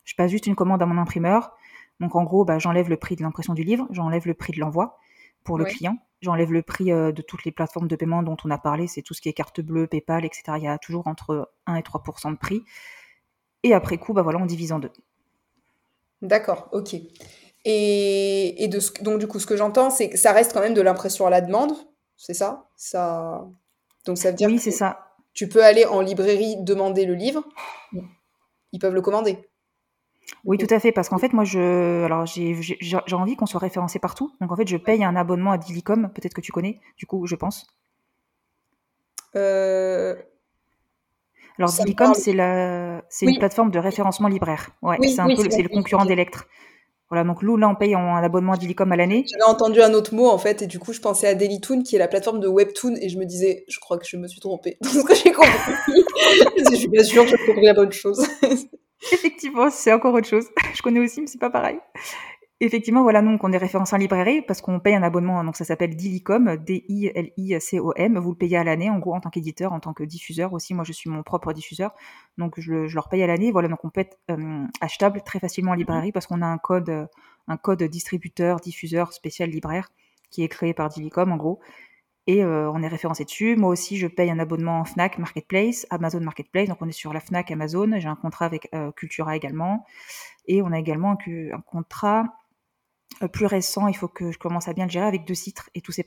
je 0.04 0.14
passe 0.14 0.30
juste 0.30 0.46
une 0.46 0.54
commande 0.54 0.82
à 0.82 0.86
mon 0.86 0.98
imprimeur. 0.98 1.52
Donc 2.00 2.16
en 2.16 2.24
gros, 2.24 2.44
bah, 2.44 2.58
j'enlève 2.58 2.88
le 2.88 2.96
prix 2.96 3.16
de 3.16 3.22
l'impression 3.22 3.54
du 3.54 3.62
livre, 3.62 3.86
j'enlève 3.90 4.26
le 4.26 4.34
prix 4.34 4.52
de 4.52 4.60
l'envoi 4.60 4.98
pour 5.44 5.58
le 5.58 5.64
client. 5.64 5.98
J'enlève 6.22 6.52
le 6.52 6.62
prix 6.62 6.92
euh, 6.92 7.12
de 7.12 7.22
toutes 7.22 7.44
les 7.44 7.52
plateformes 7.52 7.88
de 7.88 7.96
paiement 7.96 8.22
dont 8.22 8.36
on 8.44 8.50
a 8.50 8.58
parlé, 8.58 8.86
c'est 8.86 9.00
tout 9.00 9.14
ce 9.14 9.22
qui 9.22 9.28
est 9.30 9.32
carte 9.32 9.60
bleue, 9.60 9.86
PayPal, 9.86 10.24
etc. 10.24 10.42
Il 10.56 10.64
y 10.64 10.68
a 10.68 10.76
toujours 10.76 11.06
entre 11.06 11.50
1 11.66 11.76
et 11.76 11.82
3% 11.82 12.32
de 12.32 12.36
prix. 12.36 12.62
Et 13.62 13.72
après 13.74 13.98
coup, 13.98 14.12
bah 14.12 14.22
voilà, 14.22 14.38
on 14.38 14.46
divise 14.46 14.72
en 14.72 14.78
deux. 14.78 14.92
D'accord, 16.20 16.68
ok. 16.72 16.96
Et, 17.64 18.68
de 18.68 19.02
donc 19.02 19.18
du 19.18 19.26
coup, 19.26 19.38
ce 19.38 19.46
que 19.46 19.56
j'entends, 19.56 19.90
c'est 19.90 20.10
que 20.10 20.18
ça 20.18 20.32
reste 20.32 20.52
quand 20.52 20.60
même 20.60 20.74
de 20.74 20.80
l'impression 20.80 21.26
à 21.26 21.30
la 21.30 21.40
demande, 21.40 21.72
c'est 22.16 22.34
ça? 22.34 22.68
Ça, 22.76 23.46
donc 24.06 24.18
ça 24.18 24.30
veut 24.30 24.36
dire 24.36 24.48
oui, 24.48 24.58
c'est 24.58 24.70
ça. 24.70 25.14
Tu 25.32 25.48
peux 25.48 25.62
aller 25.64 25.84
en 25.84 26.00
librairie 26.00 26.56
demander 26.60 27.06
le 27.06 27.14
livre, 27.14 27.44
ils 28.72 28.78
peuvent 28.78 28.94
le 28.94 29.02
commander. 29.02 29.49
Oui, 30.44 30.58
tout 30.58 30.72
à 30.72 30.78
fait, 30.78 30.92
parce 30.92 31.08
qu'en 31.08 31.18
fait, 31.18 31.32
moi, 31.32 31.44
je, 31.44 32.04
alors 32.04 32.24
j'ai, 32.26 32.54
envie 33.12 33.36
qu'on 33.36 33.46
soit 33.46 33.60
référencé 33.60 33.98
partout. 33.98 34.32
Donc, 34.40 34.52
en 34.52 34.56
fait, 34.56 34.66
je 34.66 34.76
paye 34.76 35.04
un 35.04 35.16
abonnement 35.16 35.52
à 35.52 35.58
Dilicom, 35.58 36.10
peut-être 36.14 36.34
que 36.34 36.40
tu 36.40 36.52
connais, 36.52 36.80
du 36.96 37.06
coup, 37.06 37.26
je 37.26 37.36
pense. 37.36 37.66
Euh, 39.36 40.14
alors, 41.58 41.70
Dilicom, 41.70 42.14
c'est 42.14 42.32
la, 42.32 43.02
c'est 43.10 43.26
une 43.26 43.38
plateforme 43.38 43.70
de 43.70 43.78
référencement 43.78 44.28
libraire. 44.28 44.70
Ouais, 44.82 44.96
c'est 45.06 45.20
un 45.20 45.26
peu, 45.26 45.50
c'est 45.50 45.62
le 45.62 45.68
concurrent 45.68 46.06
d'Electre. 46.06 46.46
Voilà, 47.10 47.24
donc 47.24 47.42
nous, 47.42 47.56
là, 47.56 47.68
on 47.68 47.74
paye 47.74 47.94
un 47.94 48.22
abonnement 48.22 48.52
à 48.52 48.56
Dilicom 48.56 48.90
à 48.92 48.96
l'année. 48.96 49.24
J'avais 49.28 49.42
entendu 49.42 49.82
un 49.82 49.92
autre 49.94 50.14
mot, 50.14 50.28
en 50.28 50.38
fait, 50.38 50.62
et 50.62 50.66
du 50.68 50.78
coup, 50.78 50.92
je 50.92 51.00
pensais 51.00 51.26
à 51.26 51.34
Dailytoon, 51.34 51.82
qui 51.82 51.96
est 51.96 51.98
la 51.98 52.06
plateforme 52.06 52.38
de 52.38 52.46
Webtoon, 52.46 52.94
et 53.00 53.08
je 53.08 53.18
me 53.18 53.24
disais, 53.24 53.64
je 53.68 53.80
crois 53.80 53.98
que 53.98 54.06
je 54.06 54.16
me 54.16 54.28
suis 54.28 54.40
trompée 54.40 54.78
dans 54.80 54.90
ce 54.90 55.02
que 55.02 55.14
j'ai 55.14 55.32
compris. 55.32 55.72
je 56.70 56.76
suis 56.76 56.88
bien 56.88 57.02
sûre 57.02 57.24
que 57.24 57.30
j'ai 57.30 57.46
compris 57.46 57.66
la 57.66 57.74
bonne 57.74 57.92
chose. 57.92 58.24
Effectivement, 59.12 59.70
c'est 59.70 59.92
encore 59.92 60.14
autre 60.14 60.28
chose. 60.28 60.48
Je 60.74 60.82
connais 60.82 61.00
aussi, 61.00 61.20
mais 61.20 61.26
c'est 61.26 61.38
pas 61.38 61.50
pareil. 61.50 61.78
Effectivement, 62.62 63.02
voilà, 63.02 63.22
donc 63.22 63.42
on 63.42 63.52
est 63.52 63.58
référencé 63.58 63.96
en 63.96 63.98
librairie 63.98 64.42
parce 64.42 64.60
qu'on 64.60 64.80
paye 64.80 64.94
un 64.94 65.02
abonnement, 65.02 65.42
donc 65.42 65.56
ça 65.56 65.64
s'appelle 65.64 65.96
Dilicom, 65.96 66.56
D-I-L-I-C-O-M. 66.58 68.18
Vous 68.18 68.30
le 68.32 68.36
payez 68.36 68.58
à 68.58 68.64
l'année, 68.64 68.90
en 68.90 68.98
gros, 68.98 69.14
en 69.14 69.20
tant 69.20 69.30
qu'éditeur, 69.30 69.72
en 69.72 69.80
tant 69.80 69.94
que 69.94 70.04
diffuseur 70.04 70.52
aussi. 70.52 70.74
Moi, 70.74 70.84
je 70.84 70.92
suis 70.92 71.08
mon 71.08 71.22
propre 71.22 71.54
diffuseur, 71.54 71.94
donc 72.36 72.60
je, 72.60 72.92
leur 72.94 73.08
paye 73.08 73.22
à 73.22 73.26
l'année. 73.26 73.50
Voilà, 73.50 73.68
donc 73.68 73.82
on 73.82 73.88
peut 73.88 74.02
être 74.02 74.18
euh, 74.30 74.66
achetable 74.82 75.22
très 75.22 75.40
facilement 75.40 75.70
en 75.70 75.74
librairie 75.74 76.12
parce 76.12 76.26
qu'on 76.26 76.42
a 76.42 76.46
un 76.46 76.58
code, 76.58 77.08
un 77.48 77.56
code 77.56 77.82
distributeur, 77.84 78.60
diffuseur 78.60 79.14
spécial 79.14 79.48
libraire 79.48 79.88
qui 80.30 80.44
est 80.44 80.48
créé 80.48 80.74
par 80.74 80.90
Dilicom, 80.90 81.32
en 81.32 81.36
gros 81.36 81.60
et 82.26 82.44
euh, 82.44 82.70
on 82.70 82.82
est 82.82 82.88
référencé 82.88 83.24
dessus. 83.24 83.56
Moi 83.56 83.70
aussi, 83.70 83.96
je 83.96 84.06
paye 84.06 84.30
un 84.30 84.38
abonnement 84.38 84.84
Fnac 84.84 85.18
Marketplace, 85.18 85.86
Amazon 85.90 86.20
Marketplace, 86.20 86.68
donc 86.68 86.78
on 86.80 86.88
est 86.88 86.92
sur 86.92 87.12
la 87.12 87.20
Fnac 87.20 87.50
Amazon. 87.50 87.98
J'ai 87.98 88.08
un 88.08 88.16
contrat 88.16 88.44
avec 88.44 88.68
euh, 88.74 88.92
Cultura 88.92 89.36
également, 89.36 89.86
et 90.46 90.62
on 90.62 90.72
a 90.72 90.78
également 90.78 91.16
un, 91.26 91.60
contrat 91.60 92.24
euh, 93.22 93.28
plus 93.28 93.46
récent. 93.46 93.88
Il 93.88 93.96
faut 93.96 94.08
que 94.08 94.32
je 94.32 94.38
commence 94.38 94.68
à 94.68 94.74
bien 94.74 94.84
le 94.84 94.90
gérer 94.90 95.06
avec 95.06 95.24
deux 95.24 95.34
sites 95.34 95.62
et 95.74 95.80
tous 95.80 95.92
ses, 95.92 96.04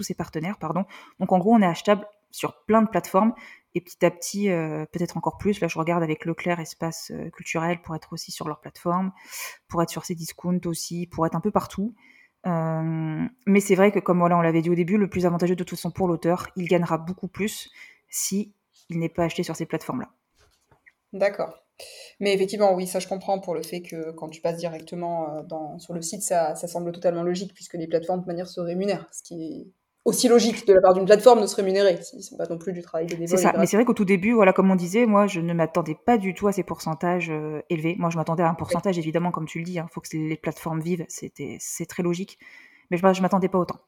ses 0.00 0.14
partenaires, 0.14 0.58
pardon. 0.58 0.84
Donc 1.18 1.32
en 1.32 1.38
gros, 1.38 1.54
on 1.54 1.60
est 1.60 1.66
achetable 1.66 2.06
sur 2.30 2.64
plein 2.64 2.82
de 2.82 2.88
plateformes 2.88 3.34
et 3.74 3.80
petit 3.80 4.04
à 4.04 4.10
petit, 4.10 4.48
peut-être 4.92 5.16
encore 5.16 5.38
plus. 5.38 5.60
Là, 5.60 5.68
je 5.68 5.78
regarde 5.78 6.02
avec 6.02 6.24
Leclerc 6.26 6.60
Espace 6.60 7.12
Culturel 7.32 7.80
pour 7.80 7.94
être 7.94 8.12
aussi 8.12 8.30
sur 8.30 8.46
leur 8.46 8.60
plateforme, 8.60 9.12
pour 9.68 9.82
être 9.82 9.90
sur 9.90 10.04
ces 10.04 10.14
discounts 10.14 10.66
aussi, 10.66 11.06
pour 11.06 11.24
être 11.26 11.34
un 11.34 11.40
peu 11.40 11.50
partout. 11.50 11.94
Euh, 12.46 13.26
mais 13.46 13.60
c'est 13.60 13.74
vrai 13.74 13.90
que, 13.90 13.98
comme 13.98 14.20
voilà, 14.20 14.38
on 14.38 14.40
l'avait 14.40 14.62
dit 14.62 14.70
au 14.70 14.74
début, 14.74 14.98
le 14.98 15.08
plus 15.08 15.26
avantageux 15.26 15.56
de 15.56 15.64
toute 15.64 15.76
façon 15.76 15.90
pour 15.90 16.06
l'auteur, 16.06 16.48
il 16.56 16.68
gagnera 16.68 16.98
beaucoup 16.98 17.28
plus 17.28 17.70
si 18.08 18.54
il 18.88 18.98
n'est 18.98 19.08
pas 19.08 19.24
acheté 19.24 19.42
sur 19.42 19.56
ces 19.56 19.66
plateformes-là. 19.66 20.08
D'accord. 21.12 21.62
Mais 22.20 22.32
effectivement, 22.32 22.72
oui, 22.74 22.86
ça 22.86 23.00
je 23.00 23.08
comprends 23.08 23.38
pour 23.40 23.54
le 23.54 23.62
fait 23.62 23.82
que 23.82 24.12
quand 24.12 24.28
tu 24.28 24.40
passes 24.40 24.56
directement 24.56 25.36
euh, 25.36 25.78
sur 25.78 25.92
le 25.92 26.02
site, 26.02 26.22
ça, 26.22 26.54
ça, 26.54 26.68
semble 26.68 26.92
totalement 26.92 27.22
logique 27.22 27.52
puisque 27.52 27.74
les 27.74 27.86
plateformes 27.86 28.22
de 28.22 28.26
manière 28.26 28.48
se 28.48 28.60
rémunèrent, 28.60 29.06
ce 29.12 29.22
qui 29.22 29.72
aussi 30.06 30.28
logique 30.28 30.66
de 30.68 30.72
la 30.72 30.80
part 30.80 30.94
d'une 30.94 31.04
plateforme 31.04 31.42
de 31.42 31.46
se 31.46 31.56
rémunérer. 31.56 32.00
Ce 32.00 32.16
n'est 32.16 32.38
pas 32.38 32.46
non 32.46 32.58
plus 32.58 32.72
du 32.72 32.80
travail 32.80 33.06
de 33.06 33.26
C'est 33.26 33.36
ça. 33.36 33.52
Mais 33.58 33.66
c'est 33.66 33.76
vrai 33.76 33.84
qu'au 33.84 33.92
tout 33.92 34.04
début, 34.04 34.32
voilà, 34.32 34.52
comme 34.52 34.70
on 34.70 34.76
disait, 34.76 35.04
moi, 35.04 35.26
je 35.26 35.40
ne 35.40 35.52
m'attendais 35.52 35.96
pas 35.96 36.16
du 36.16 36.32
tout 36.32 36.46
à 36.46 36.52
ces 36.52 36.62
pourcentages 36.62 37.28
euh, 37.28 37.60
élevés. 37.70 37.96
Moi, 37.98 38.08
je 38.10 38.16
m'attendais 38.16 38.44
à 38.44 38.48
un 38.48 38.54
pourcentage, 38.54 38.98
évidemment, 38.98 39.32
comme 39.32 39.46
tu 39.46 39.58
le 39.58 39.64
dis. 39.64 39.74
Il 39.74 39.78
hein. 39.80 39.88
faut 39.92 40.00
que 40.00 40.08
les 40.16 40.36
plateformes 40.36 40.80
vivent. 40.80 41.04
C'est 41.08 41.86
très 41.86 42.04
logique. 42.04 42.38
Mais 42.90 42.96
je, 42.96 43.04
ne 43.04 43.20
m'attendais 43.20 43.48
pas 43.48 43.58
autant. 43.58 43.80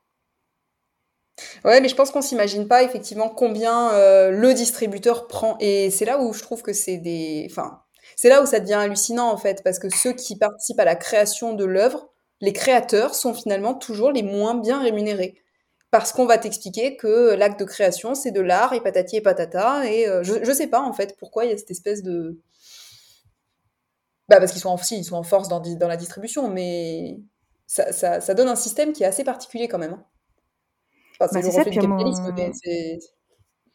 Ouais, 1.64 1.80
mais 1.80 1.88
je 1.88 1.94
pense 1.94 2.10
qu'on 2.10 2.20
s'imagine 2.20 2.66
pas 2.66 2.82
effectivement 2.82 3.28
combien 3.28 3.92
euh, 3.92 4.32
le 4.32 4.54
distributeur 4.54 5.28
prend. 5.28 5.56
Et 5.60 5.90
c'est 5.90 6.04
là 6.04 6.20
où 6.20 6.32
je 6.32 6.42
trouve 6.42 6.62
que 6.62 6.72
c'est 6.72 6.96
des. 6.96 7.46
Enfin, 7.48 7.82
c'est 8.16 8.28
là 8.28 8.42
où 8.42 8.46
ça 8.46 8.58
devient 8.58 8.74
hallucinant 8.74 9.30
en 9.30 9.36
fait, 9.36 9.62
parce 9.62 9.78
que 9.78 9.88
ceux 9.88 10.14
qui 10.14 10.36
participent 10.36 10.80
à 10.80 10.84
la 10.84 10.96
création 10.96 11.54
de 11.54 11.64
l'œuvre, 11.64 12.08
les 12.40 12.52
créateurs 12.52 13.14
sont 13.14 13.34
finalement 13.34 13.74
toujours 13.74 14.10
les 14.10 14.24
moins 14.24 14.56
bien 14.56 14.82
rémunérés 14.82 15.40
parce 15.90 16.12
qu'on 16.12 16.26
va 16.26 16.38
t'expliquer 16.38 16.96
que 16.96 17.34
l'acte 17.34 17.60
de 17.60 17.64
création, 17.64 18.14
c'est 18.14 18.30
de 18.30 18.40
l'art 18.40 18.72
et 18.74 18.80
patati 18.80 19.16
et 19.16 19.20
patata. 19.20 19.90
Et 19.90 20.06
euh, 20.06 20.22
je, 20.22 20.34
ne 20.34 20.54
sais 20.54 20.66
pas, 20.66 20.80
en 20.80 20.92
fait, 20.92 21.16
pourquoi 21.18 21.44
il 21.44 21.50
y 21.50 21.54
a 21.54 21.58
cette 21.58 21.70
espèce 21.70 22.02
de... 22.02 22.38
Bah, 24.28 24.38
parce 24.38 24.52
qu'ils 24.52 24.60
sont 24.60 24.68
en, 24.68 24.80
ils 24.90 25.04
sont 25.04 25.16
en 25.16 25.22
force 25.22 25.48
dans, 25.48 25.60
dans 25.60 25.88
la 25.88 25.96
distribution, 25.96 26.50
mais 26.50 27.18
ça, 27.66 28.20
ça, 28.20 28.34
donne 28.34 28.48
un 28.48 28.56
système 28.56 28.92
qui 28.92 29.02
est 29.02 29.06
assez 29.06 29.24
particulier 29.24 29.68
quand 29.68 29.78
même. 29.78 29.94
Hein. 29.94 30.04
Enfin, 31.18 31.40
c'est 31.40 31.46
bah, 31.46 31.50
ça, 31.50 31.64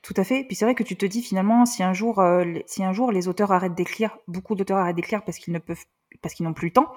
Tout 0.04 0.14
à 0.16 0.24
fait. 0.24 0.44
Puis 0.44 0.56
c'est 0.56 0.66
vrai 0.66 0.76
que 0.76 0.84
tu 0.84 0.96
te 0.96 1.06
dis 1.08 1.24
finalement, 1.24 1.66
si 1.66 1.82
un 1.82 1.94
jour, 1.94 2.20
euh, 2.20 2.46
si 2.68 2.84
un 2.84 2.94
jour 2.94 3.12
les 3.12 3.28
auteurs 3.28 3.52
arrêtent 3.52 3.76
d'écrire, 3.76 4.18
beaucoup 4.28 4.54
d'auteurs 4.54 4.78
arrêtent 4.78 4.96
d'écrire 4.96 5.24
parce 5.26 5.40
qu'ils 5.40 5.54
ne 5.54 5.60
peuvent, 5.60 5.84
parce 6.22 6.36
qu'ils 6.36 6.46
n'ont 6.46 6.54
plus 6.54 6.68
le 6.68 6.74
temps. 6.74 6.92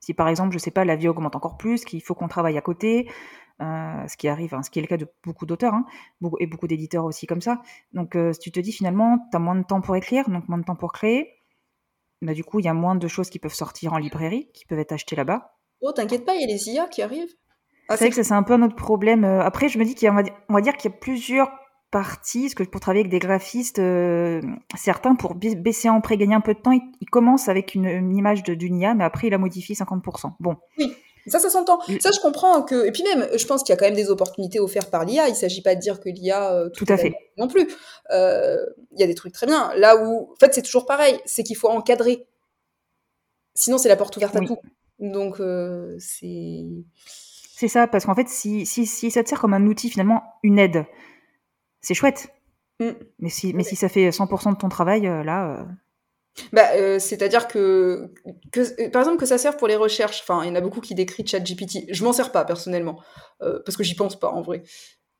Si 0.00 0.14
par 0.14 0.28
exemple, 0.28 0.52
je 0.52 0.58
sais 0.58 0.70
pas, 0.70 0.84
la 0.84 0.96
vie 0.96 1.08
augmente 1.08 1.36
encore 1.36 1.56
plus, 1.56 1.84
qu'il 1.84 2.02
faut 2.02 2.14
qu'on 2.14 2.28
travaille 2.28 2.58
à 2.58 2.62
côté, 2.62 3.08
euh, 3.60 4.06
ce 4.06 4.16
qui 4.16 4.28
arrive, 4.28 4.54
hein, 4.54 4.62
ce 4.62 4.70
qui 4.70 4.78
est 4.78 4.82
le 4.82 4.88
cas 4.88 4.96
de 4.96 5.08
beaucoup 5.24 5.46
d'auteurs, 5.46 5.74
hein, 5.74 5.86
et 6.40 6.46
beaucoup 6.46 6.66
d'éditeurs 6.66 7.04
aussi 7.04 7.26
comme 7.26 7.40
ça. 7.40 7.62
Donc, 7.92 8.14
euh, 8.14 8.32
si 8.32 8.40
tu 8.40 8.52
te 8.52 8.60
dis 8.60 8.72
finalement, 8.72 9.18
tu 9.30 9.36
as 9.36 9.40
moins 9.40 9.56
de 9.56 9.64
temps 9.64 9.80
pour 9.80 9.96
écrire, 9.96 10.28
donc 10.28 10.48
moins 10.48 10.58
de 10.58 10.64
temps 10.64 10.76
pour 10.76 10.92
créer, 10.92 11.32
bah, 12.22 12.34
du 12.34 12.44
coup, 12.44 12.60
il 12.60 12.64
y 12.64 12.68
a 12.68 12.74
moins 12.74 12.94
de 12.94 13.08
choses 13.08 13.30
qui 13.30 13.38
peuvent 13.38 13.54
sortir 13.54 13.92
en 13.92 13.98
librairie, 13.98 14.50
qui 14.52 14.64
peuvent 14.66 14.78
être 14.78 14.92
achetées 14.92 15.16
là-bas. 15.16 15.54
Oh, 15.80 15.92
t'inquiète 15.92 16.24
pas, 16.24 16.34
il 16.34 16.40
y 16.40 16.44
a 16.44 16.46
les 16.46 16.68
IA 16.68 16.86
qui 16.88 17.02
arrivent. 17.02 17.34
Ah, 17.88 17.96
c'est 17.96 18.04
vrai 18.04 18.10
que 18.10 18.16
ça, 18.16 18.24
c'est 18.24 18.34
un 18.34 18.42
peu 18.42 18.54
un 18.54 18.62
autre 18.62 18.74
problème. 18.74 19.24
Euh, 19.24 19.42
après, 19.42 19.68
je 19.68 19.78
me 19.78 19.84
dis 19.84 19.94
qu'on 19.94 20.14
va, 20.14 20.22
on 20.48 20.54
va 20.54 20.60
dire 20.60 20.76
qu'il 20.76 20.90
y 20.90 20.94
a 20.94 20.96
plusieurs 20.96 21.50
parties, 21.90 22.42
parce 22.42 22.54
que 22.54 22.62
pour 22.64 22.80
travailler 22.80 23.02
avec 23.02 23.10
des 23.10 23.18
graphistes, 23.18 23.80
certains, 24.76 25.14
pour 25.14 25.34
baisser 25.34 25.88
en 25.88 26.00
prix, 26.00 26.16
gagner 26.16 26.34
un 26.34 26.40
peu 26.40 26.54
de 26.54 26.60
temps, 26.60 26.72
ils, 26.72 27.10
commencent 27.10 27.48
avec 27.48 27.74
une, 27.74 28.16
image 28.16 28.42
d'une 28.42 28.76
IA, 28.76 28.94
mais 28.94 29.04
après, 29.04 29.28
il 29.28 29.30
la 29.30 29.38
modifie 29.38 29.74
50%. 29.74 30.32
Bon. 30.40 30.56
Oui. 30.78 30.94
Ça, 31.26 31.40
ça 31.40 31.50
s'entend. 31.50 31.80
Ça, 32.00 32.10
je 32.12 32.20
comprends 32.20 32.62
que. 32.62 32.86
Et 32.86 32.92
puis 32.92 33.02
même, 33.02 33.26
je 33.36 33.44
pense 33.46 33.62
qu'il 33.62 33.72
y 33.72 33.72
a 33.72 33.76
quand 33.76 33.86
même 33.86 33.94
des 33.94 34.10
opportunités 34.10 34.60
offertes 34.60 34.90
par 34.90 35.04
l'IA. 35.04 35.26
Il 35.26 35.32
ne 35.32 35.36
s'agit 35.36 35.60
pas 35.60 35.74
de 35.74 35.80
dire 35.80 36.00
que 36.00 36.08
l'IA 36.08 36.52
euh, 36.52 36.68
tout, 36.70 36.86
à 36.88 36.96
fait 36.96 37.14
non 37.36 37.48
plus. 37.48 37.68
Euh, 38.12 38.64
il 38.92 39.00
y 39.00 39.02
a 39.02 39.06
des 39.06 39.14
trucs 39.14 39.32
très 39.32 39.46
bien. 39.46 39.72
Là 39.74 39.96
où, 39.96 40.30
en 40.32 40.36
fait, 40.38 40.54
c'est 40.54 40.62
toujours 40.62 40.86
pareil. 40.86 41.18
C'est 41.24 41.42
qu'il 41.42 41.56
faut 41.56 41.68
encadrer. 41.68 42.26
Sinon, 43.54 43.78
c'est 43.78 43.88
la 43.88 43.96
porte 43.96 44.16
ouverte 44.16 44.36
à 44.36 44.40
tout. 44.40 44.58
Donc, 45.00 45.40
euh, 45.40 45.96
c'est. 45.98 46.64
C'est 47.58 47.68
ça, 47.68 47.86
parce 47.86 48.04
qu'en 48.04 48.14
fait, 48.14 48.28
si, 48.28 48.66
si, 48.66 48.86
si 48.86 49.10
ça 49.10 49.24
te 49.24 49.30
sert 49.30 49.40
comme 49.40 49.54
un 49.54 49.66
outil, 49.66 49.88
finalement, 49.88 50.22
une 50.42 50.58
aide, 50.58 50.84
c'est 51.80 51.94
chouette. 51.94 52.28
Mm. 52.80 52.90
Mais, 53.20 53.28
si, 53.28 53.54
mais 53.54 53.64
si 53.64 53.76
ça 53.76 53.88
fait 53.88 54.10
100% 54.10 54.54
de 54.54 54.58
ton 54.58 54.68
travail, 54.68 55.02
là. 55.02 55.66
Bah, 56.52 56.68
euh, 56.74 56.98
c'est-à-dire 56.98 57.48
que, 57.48 58.12
que, 58.52 58.88
par 58.88 59.02
exemple, 59.02 59.18
que 59.18 59.26
ça 59.26 59.38
serve 59.38 59.56
pour 59.56 59.68
les 59.68 59.76
recherches. 59.76 60.20
Enfin, 60.22 60.42
il 60.44 60.48
y 60.48 60.50
en 60.50 60.54
a 60.54 60.60
beaucoup 60.60 60.80
qui 60.80 60.94
décrivent 60.94 61.26
ChatGPT. 61.26 61.86
Je 61.90 62.04
m'en 62.04 62.12
sers 62.12 62.30
pas 62.30 62.44
personnellement, 62.44 63.00
euh, 63.42 63.60
parce 63.64 63.76
que 63.76 63.84
j'y 63.84 63.94
pense 63.94 64.18
pas 64.18 64.28
en 64.28 64.42
vrai. 64.42 64.62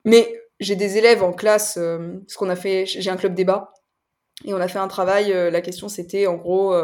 Mais 0.05 0.40
j'ai 0.61 0.77
des 0.77 0.99
élèves 0.99 1.23
en 1.23 1.33
classe, 1.33 1.79
euh, 1.79 2.19
ce 2.29 2.37
qu'on 2.37 2.49
a 2.49 2.57
fait, 2.57 2.87
j'ai 2.87 3.11
un 3.11 3.16
club 3.16 3.35
débat, 3.35 3.73
et 4.45 4.53
on 4.55 4.61
a 4.61 4.69
fait 4.69 4.79
un 4.79 4.88
travail. 4.88 5.33
la 5.51 5.61
question 5.62 5.88
c'était 5.88 6.27
en 6.27 6.35
gros, 6.35 6.75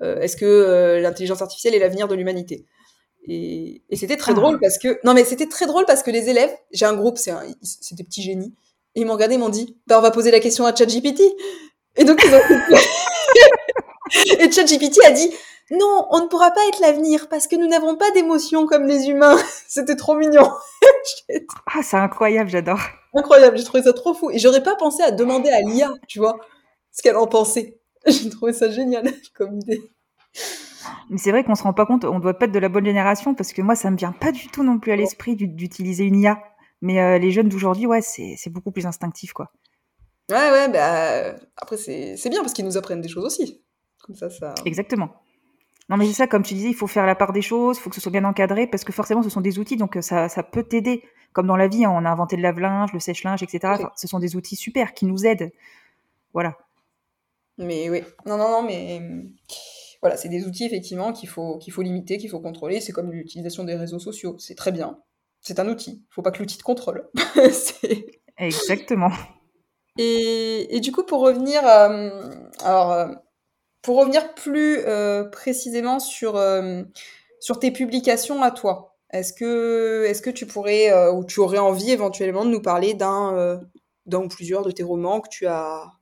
est-ce 0.00 0.36
que 0.36 0.98
l'intelligence 1.00 1.40
artificielle 1.40 1.76
est 1.76 1.78
l'avenir 1.78 2.08
de 2.08 2.16
l'humanité? 2.16 2.66
Et, 3.28 3.84
et 3.88 3.96
c'était 3.96 4.16
très 4.16 4.32
ah. 4.32 4.34
drôle 4.34 4.58
parce 4.58 4.78
que, 4.78 4.98
non 5.04 5.14
mais 5.14 5.22
c'était 5.22 5.46
très 5.46 5.66
drôle 5.66 5.84
parce 5.86 6.02
que 6.02 6.10
les 6.10 6.28
élèves, 6.28 6.50
j'ai 6.72 6.84
un 6.84 6.94
groupe, 6.94 7.18
c'est 7.18 7.94
des 7.94 8.02
petits 8.02 8.22
génies, 8.22 8.52
et 8.94 9.00
ils 9.00 9.06
m'ont 9.06 9.14
regardé, 9.14 9.34
ils 9.36 9.40
m'ont 9.40 9.48
dit, 9.48 9.78
bah 9.86 9.98
on 9.98 10.02
va 10.02 10.10
poser 10.10 10.30
la 10.30 10.40
question 10.40 10.66
à 10.66 10.74
ChatGPT. 10.74 11.22
Et 11.96 12.04
donc 12.04 12.22
ils 12.24 12.34
ont 12.34 12.40
Et 14.38 14.50
ChatGPT 14.50 14.98
a 15.04 15.10
dit 15.10 15.30
non, 15.72 16.06
on 16.10 16.20
ne 16.20 16.26
pourra 16.26 16.50
pas 16.50 16.60
être 16.68 16.80
l'avenir 16.80 17.28
parce 17.30 17.46
que 17.46 17.56
nous 17.56 17.66
n'avons 17.66 17.96
pas 17.96 18.10
d'émotions 18.10 18.66
comme 18.66 18.86
les 18.86 19.08
humains. 19.08 19.38
C'était 19.68 19.96
trop 19.96 20.14
mignon. 20.14 20.50
ah, 21.66 21.82
c'est 21.82 21.96
incroyable, 21.96 22.50
j'adore. 22.50 22.80
Incroyable, 23.14 23.56
j'ai 23.56 23.64
trouvé 23.64 23.82
ça 23.82 23.94
trop 23.94 24.12
fou. 24.12 24.30
Et 24.30 24.38
j'aurais 24.38 24.62
pas 24.62 24.76
pensé 24.76 25.02
à 25.02 25.10
demander 25.10 25.48
à 25.48 25.62
l'IA, 25.62 25.92
tu 26.08 26.18
vois, 26.18 26.38
ce 26.90 27.02
qu'elle 27.02 27.16
en 27.16 27.26
pensait. 27.26 27.80
J'ai 28.06 28.28
trouvé 28.28 28.52
ça 28.52 28.70
génial 28.70 29.10
comme 29.34 29.60
idée. 29.60 29.80
Mais 31.08 31.18
c'est 31.18 31.30
vrai 31.30 31.44
qu'on 31.44 31.54
se 31.54 31.62
rend 31.62 31.72
pas 31.72 31.86
compte, 31.86 32.04
on 32.04 32.18
doit 32.18 32.34
pas 32.34 32.46
être 32.46 32.52
de 32.52 32.58
la 32.58 32.68
bonne 32.68 32.84
génération 32.84 33.34
parce 33.34 33.52
que 33.52 33.62
moi, 33.62 33.74
ça 33.74 33.90
me 33.90 33.96
vient 33.96 34.12
pas 34.12 34.32
du 34.32 34.48
tout 34.48 34.64
non 34.64 34.78
plus 34.78 34.92
à 34.92 34.96
l'esprit 34.96 35.36
d'utiliser 35.36 36.04
une 36.04 36.20
IA. 36.20 36.42
Mais 36.82 37.00
euh, 37.00 37.18
les 37.18 37.30
jeunes 37.30 37.48
d'aujourd'hui, 37.48 37.86
ouais, 37.86 38.02
c'est 38.02 38.50
beaucoup 38.50 38.72
plus 38.72 38.86
instinctif, 38.86 39.32
quoi. 39.32 39.52
Ouais, 40.28 40.50
ouais, 40.50 40.68
bah, 40.68 41.36
après, 41.56 41.76
c'est 41.76 42.28
bien 42.28 42.40
parce 42.40 42.52
qu'ils 42.52 42.64
nous 42.64 42.76
apprennent 42.76 43.00
des 43.00 43.08
choses 43.08 43.24
aussi. 43.24 43.62
Comme 44.02 44.16
ça, 44.16 44.28
ça. 44.28 44.54
Exactement. 44.64 45.14
Non, 45.88 45.96
mais 45.96 46.06
c'est 46.06 46.12
ça, 46.12 46.26
comme 46.26 46.42
tu 46.42 46.54
disais, 46.54 46.70
il 46.70 46.74
faut 46.74 46.88
faire 46.88 47.06
la 47.06 47.14
part 47.14 47.32
des 47.32 47.42
choses, 47.42 47.78
il 47.78 47.80
faut 47.80 47.90
que 47.90 47.96
ce 47.96 48.00
soit 48.00 48.10
bien 48.10 48.24
encadré, 48.24 48.66
parce 48.66 48.82
que 48.84 48.92
forcément, 48.92 49.22
ce 49.22 49.30
sont 49.30 49.40
des 49.40 49.58
outils, 49.58 49.76
donc 49.76 49.96
euh, 49.96 50.02
ça, 50.02 50.28
ça 50.28 50.42
peut 50.42 50.64
t'aider. 50.64 51.02
Comme 51.32 51.46
dans 51.46 51.56
la 51.56 51.68
vie, 51.68 51.84
hein, 51.84 51.90
on 51.94 52.04
a 52.04 52.10
inventé 52.10 52.36
le 52.36 52.42
lave-linge, 52.42 52.92
le 52.92 53.00
sèche-linge, 53.00 53.42
etc. 53.42 53.74
ce 53.96 54.06
sont 54.06 54.18
des 54.18 54.36
outils 54.36 54.56
super 54.56 54.92
qui 54.92 55.06
nous 55.06 55.24
aident. 55.24 55.50
Voilà. 56.34 56.58
Mais 57.58 57.88
oui, 57.88 58.02
non, 58.26 58.36
non, 58.36 58.50
non, 58.50 58.62
mais 58.62 59.00
voilà, 60.00 60.16
c'est 60.16 60.28
des 60.28 60.46
outils 60.46 60.64
effectivement 60.64 61.12
qu'il 61.12 61.28
faut, 61.28 61.58
qu'il 61.58 61.72
faut 61.72 61.82
limiter, 61.82 62.18
qu'il 62.18 62.28
faut 62.28 62.40
contrôler. 62.40 62.80
C'est 62.80 62.92
comme 62.92 63.12
l'utilisation 63.12 63.64
des 63.64 63.76
réseaux 63.76 63.98
sociaux, 63.98 64.36
c'est 64.38 64.56
très 64.56 64.72
bien. 64.72 64.98
C'est 65.42 65.58
un 65.58 65.68
outil, 65.68 66.04
il 66.08 66.14
faut 66.14 66.22
pas 66.22 66.30
que 66.30 66.38
l'outil 66.38 66.56
te 66.56 66.62
contrôle. 66.62 67.08
Exactement. 68.38 69.10
Et, 69.98 70.74
et, 70.74 70.80
du 70.80 70.92
coup, 70.92 71.02
pour 71.02 71.20
revenir, 71.20 71.66
euh, 71.66 72.30
alors, 72.60 72.92
euh, 72.92 73.08
pour 73.82 73.98
revenir 73.98 74.34
plus 74.34 74.78
euh, 74.78 75.24
précisément 75.24 75.98
sur, 75.98 76.40
sur 77.40 77.58
tes 77.58 77.70
publications 77.70 78.42
à 78.42 78.50
toi, 78.50 78.96
est-ce 79.10 79.34
que, 79.34 80.04
est-ce 80.08 80.22
que 80.22 80.30
tu 80.30 80.46
pourrais 80.46 81.10
ou 81.10 81.24
tu 81.24 81.40
aurais 81.40 81.58
envie 81.58 81.90
éventuellement 81.90 82.44
de 82.44 82.50
nous 82.50 82.62
parler 82.62 82.94
d'un, 82.94 83.60
d'un 84.06 84.22
ou 84.22 84.28
plusieurs 84.28 84.62
de 84.62 84.70
tes 84.70 84.82
romans 84.82 85.20
que 85.20 85.28
tu 85.28 85.46
as 85.46 85.92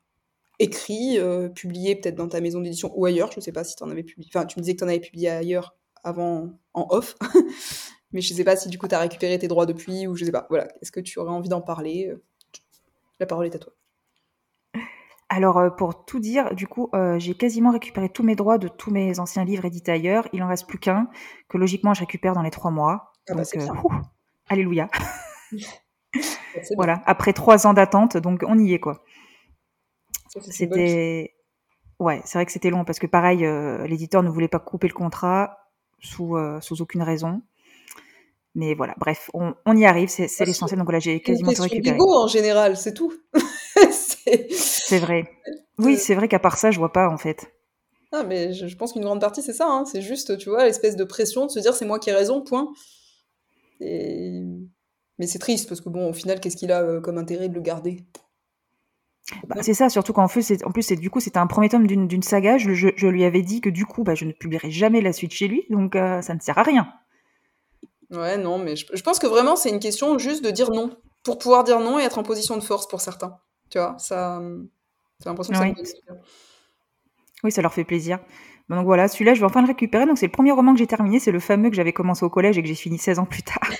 écrit, 0.60 1.18
euh, 1.18 1.48
publié 1.48 1.96
peut-être 1.96 2.14
dans 2.14 2.28
ta 2.28 2.40
maison 2.40 2.60
d'édition 2.60 2.92
ou 2.94 3.06
ailleurs? 3.06 3.32
Je 3.32 3.38
ne 3.38 3.42
sais 3.42 3.52
pas 3.52 3.64
si 3.64 3.74
tu 3.74 3.82
en 3.82 3.90
avais 3.90 4.04
publié. 4.04 4.30
Enfin, 4.32 4.46
tu 4.46 4.58
me 4.58 4.62
disais 4.62 4.74
que 4.74 4.78
tu 4.78 4.84
en 4.84 4.88
avais 4.88 5.00
publié 5.00 5.30
ailleurs 5.30 5.74
avant 6.04 6.50
en 6.74 6.86
off. 6.90 7.16
Mais 8.12 8.20
je 8.20 8.32
ne 8.32 8.36
sais 8.36 8.44
pas 8.44 8.56
si 8.56 8.68
du 8.68 8.78
coup 8.78 8.88
tu 8.88 8.94
as 8.94 8.98
récupéré 8.98 9.38
tes 9.38 9.48
droits 9.48 9.66
depuis 9.66 10.06
ou 10.06 10.16
je 10.16 10.22
ne 10.22 10.26
sais 10.26 10.32
pas. 10.32 10.46
Voilà. 10.50 10.68
Est-ce 10.82 10.92
que 10.92 11.00
tu 11.00 11.18
aurais 11.18 11.30
envie 11.30 11.48
d'en 11.48 11.60
parler 11.60 12.12
La 13.18 13.26
parole 13.26 13.46
est 13.46 13.54
à 13.54 13.58
toi. 13.58 13.72
Alors, 15.28 15.58
euh, 15.58 15.70
pour 15.70 16.04
tout 16.04 16.18
dire, 16.18 16.56
du 16.56 16.66
coup, 16.66 16.90
euh, 16.92 17.16
j'ai 17.20 17.34
quasiment 17.34 17.70
récupéré 17.70 18.08
tous 18.08 18.24
mes 18.24 18.34
droits 18.34 18.58
de 18.58 18.66
tous 18.66 18.90
mes 18.90 19.20
anciens 19.20 19.44
livres 19.44 19.64
édités 19.64 19.92
ailleurs. 19.92 20.26
Il 20.32 20.42
en 20.42 20.48
reste 20.48 20.66
plus 20.66 20.80
qu'un, 20.80 21.08
que 21.48 21.56
logiquement 21.56 21.94
je 21.94 22.00
récupère 22.00 22.34
dans 22.34 22.42
les 22.42 22.50
trois 22.50 22.72
mois. 22.72 23.12
Ah 23.28 23.34
bah, 23.34 23.42
donc, 23.44 23.92
alléluia. 24.48 24.88
voilà, 26.76 27.02
après 27.06 27.32
trois 27.32 27.66
ans 27.66 27.74
d'attente, 27.74 28.16
donc 28.16 28.44
on 28.46 28.58
y 28.58 28.74
est, 28.74 28.80
quoi. 28.80 29.04
C'était. 30.28 31.34
Ouais, 31.98 32.22
c'est 32.24 32.38
vrai 32.38 32.46
que 32.46 32.52
c'était 32.52 32.70
long 32.70 32.84
parce 32.84 32.98
que 32.98 33.06
pareil, 33.06 33.44
euh, 33.44 33.86
l'éditeur 33.86 34.22
ne 34.22 34.30
voulait 34.30 34.48
pas 34.48 34.58
couper 34.58 34.88
le 34.88 34.94
contrat 34.94 35.68
sous, 36.00 36.36
euh, 36.36 36.60
sous 36.60 36.80
aucune 36.80 37.02
raison. 37.02 37.42
Mais 38.54 38.74
voilà, 38.74 38.94
bref, 38.98 39.30
on, 39.32 39.54
on 39.64 39.76
y 39.76 39.84
arrive, 39.84 40.08
c'est 40.08 40.44
l'essentiel. 40.44 40.78
Donc 40.78 40.90
là, 40.90 40.98
j'ai 40.98 41.20
quasiment 41.20 41.52
tout 41.52 41.62
récupéré. 41.62 41.96
en 42.00 42.26
général, 42.26 42.76
c'est 42.76 42.94
tout. 42.94 43.12
c'est 43.90 44.98
vrai. 44.98 45.30
Oui, 45.82 45.96
c'est 45.96 46.14
vrai 46.14 46.28
qu'à 46.28 46.38
part 46.38 46.58
ça, 46.58 46.70
je 46.70 46.78
vois 46.78 46.92
pas 46.92 47.08
en 47.08 47.16
fait. 47.16 47.50
Ah, 48.12 48.22
mais 48.22 48.52
je, 48.52 48.76
pense 48.76 48.92
qu'une 48.92 49.02
grande 49.02 49.18
partie, 49.18 49.40
c'est 49.40 49.54
ça. 49.54 49.66
Hein. 49.66 49.86
C'est 49.86 50.02
juste, 50.02 50.36
tu 50.36 50.50
vois, 50.50 50.64
l'espèce 50.64 50.94
de 50.94 51.04
pression 51.04 51.46
de 51.46 51.50
se 51.50 51.58
dire 51.58 51.72
c'est 51.72 51.86
moi 51.86 51.98
qui 51.98 52.10
ai 52.10 52.12
raison, 52.12 52.42
point. 52.42 52.70
Et... 53.80 54.42
Mais 55.18 55.26
c'est 55.26 55.38
triste 55.38 55.70
parce 55.70 55.80
que 55.80 55.88
bon, 55.88 56.10
au 56.10 56.12
final, 56.12 56.38
qu'est-ce 56.38 56.56
qu'il 56.56 56.70
a 56.70 56.82
euh, 56.82 57.00
comme 57.00 57.16
intérêt 57.16 57.48
de 57.48 57.54
le 57.54 57.62
garder? 57.62 58.04
Bah, 59.46 59.56
c'est 59.62 59.74
ça, 59.74 59.88
surtout 59.88 60.12
qu'en 60.12 60.26
plus, 60.26 60.52
en 60.64 60.72
plus, 60.72 60.92
du 60.92 61.08
coup, 61.08 61.20
c'était 61.20 61.38
un 61.38 61.46
premier 61.46 61.68
tome 61.68 61.86
d'une 61.86 62.22
saga. 62.22 62.58
Je, 62.58 62.72
je, 62.74 63.06
lui 63.06 63.24
avais 63.24 63.42
dit 63.42 63.60
que 63.60 63.70
du 63.70 63.86
coup, 63.86 64.02
bah, 64.02 64.14
je 64.14 64.24
ne 64.24 64.32
publierai 64.32 64.70
jamais 64.70 65.00
la 65.00 65.12
suite 65.12 65.32
chez 65.32 65.46
lui, 65.46 65.64
donc 65.70 65.94
euh, 65.94 66.20
ça 66.20 66.34
ne 66.34 66.40
sert 66.40 66.58
à 66.58 66.62
rien. 66.62 66.92
Ouais, 68.10 68.36
non, 68.36 68.58
mais 68.58 68.74
je, 68.76 69.02
pense 69.02 69.18
que 69.18 69.26
vraiment, 69.26 69.56
c'est 69.56 69.70
une 69.70 69.78
question 69.78 70.18
juste 70.18 70.44
de 70.44 70.50
dire 70.50 70.70
non, 70.70 70.96
pour 71.22 71.38
pouvoir 71.38 71.64
dire 71.64 71.80
non 71.80 71.98
et 71.98 72.02
être 72.02 72.18
en 72.18 72.22
position 72.22 72.56
de 72.56 72.62
force 72.62 72.88
pour 72.88 73.00
certains. 73.00 73.38
Tu 73.70 73.78
vois, 73.78 73.96
ça, 73.98 74.40
c'est 75.20 75.28
l'impression 75.28 75.54
que 75.54 75.60
oui. 75.60 75.86
ça 75.86 76.14
Oui, 77.44 77.52
ça 77.52 77.62
leur 77.62 77.72
fait 77.72 77.84
plaisir. 77.84 78.18
Donc 78.68 78.84
voilà, 78.84 79.08
celui-là, 79.08 79.34
je 79.34 79.40
vais 79.40 79.46
enfin 79.46 79.62
le 79.62 79.68
récupérer. 79.68 80.06
Donc 80.06 80.18
c'est 80.18 80.26
le 80.26 80.32
premier 80.32 80.52
roman 80.52 80.72
que 80.72 80.78
j'ai 80.78 80.86
terminé, 80.86 81.20
c'est 81.20 81.32
le 81.32 81.40
fameux 81.40 81.70
que 81.70 81.76
j'avais 81.76 81.92
commencé 81.92 82.24
au 82.24 82.30
collège 82.30 82.58
et 82.58 82.62
que 82.62 82.68
j'ai 82.68 82.74
fini 82.74 82.98
16 82.98 83.20
ans 83.20 83.26
plus 83.26 83.42
tard. 83.42 83.70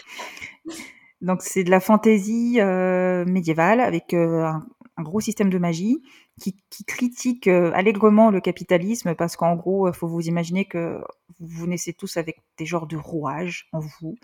Donc 1.20 1.42
c'est 1.42 1.64
de 1.64 1.70
la 1.70 1.80
fantaisie 1.80 2.60
euh, 2.60 3.24
médiévale 3.26 3.80
avec 3.80 4.14
euh, 4.14 4.44
un, 4.44 4.66
un 4.96 5.02
gros 5.02 5.20
système 5.20 5.50
de 5.50 5.58
magie 5.58 6.02
qui, 6.40 6.84
critique 6.84 7.46
euh, 7.46 7.70
allègrement 7.74 8.30
le 8.30 8.40
capitalisme 8.40 9.14
parce 9.14 9.36
qu'en 9.36 9.54
gros, 9.54 9.88
il 9.88 9.94
faut 9.94 10.08
vous 10.08 10.22
imaginer 10.22 10.64
que 10.64 11.00
vous 11.38 11.66
naissez 11.66 11.92
tous 11.92 12.16
avec 12.16 12.42
des 12.58 12.66
genres 12.66 12.86
de 12.86 12.96
rouages 12.96 13.68
en 13.72 13.80
vous. 13.80 14.16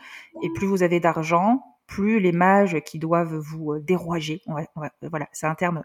Et 0.42 0.50
plus 0.54 0.66
vous 0.66 0.82
avez 0.82 0.98
d'argent, 0.98 1.62
plus 1.86 2.18
les 2.18 2.32
mages 2.32 2.80
qui 2.80 2.98
doivent 2.98 3.36
vous 3.36 3.74
euh, 3.74 3.80
déroger, 3.80 4.42
voilà, 5.02 5.28
c'est 5.32 5.46
un 5.46 5.54
terme, 5.54 5.84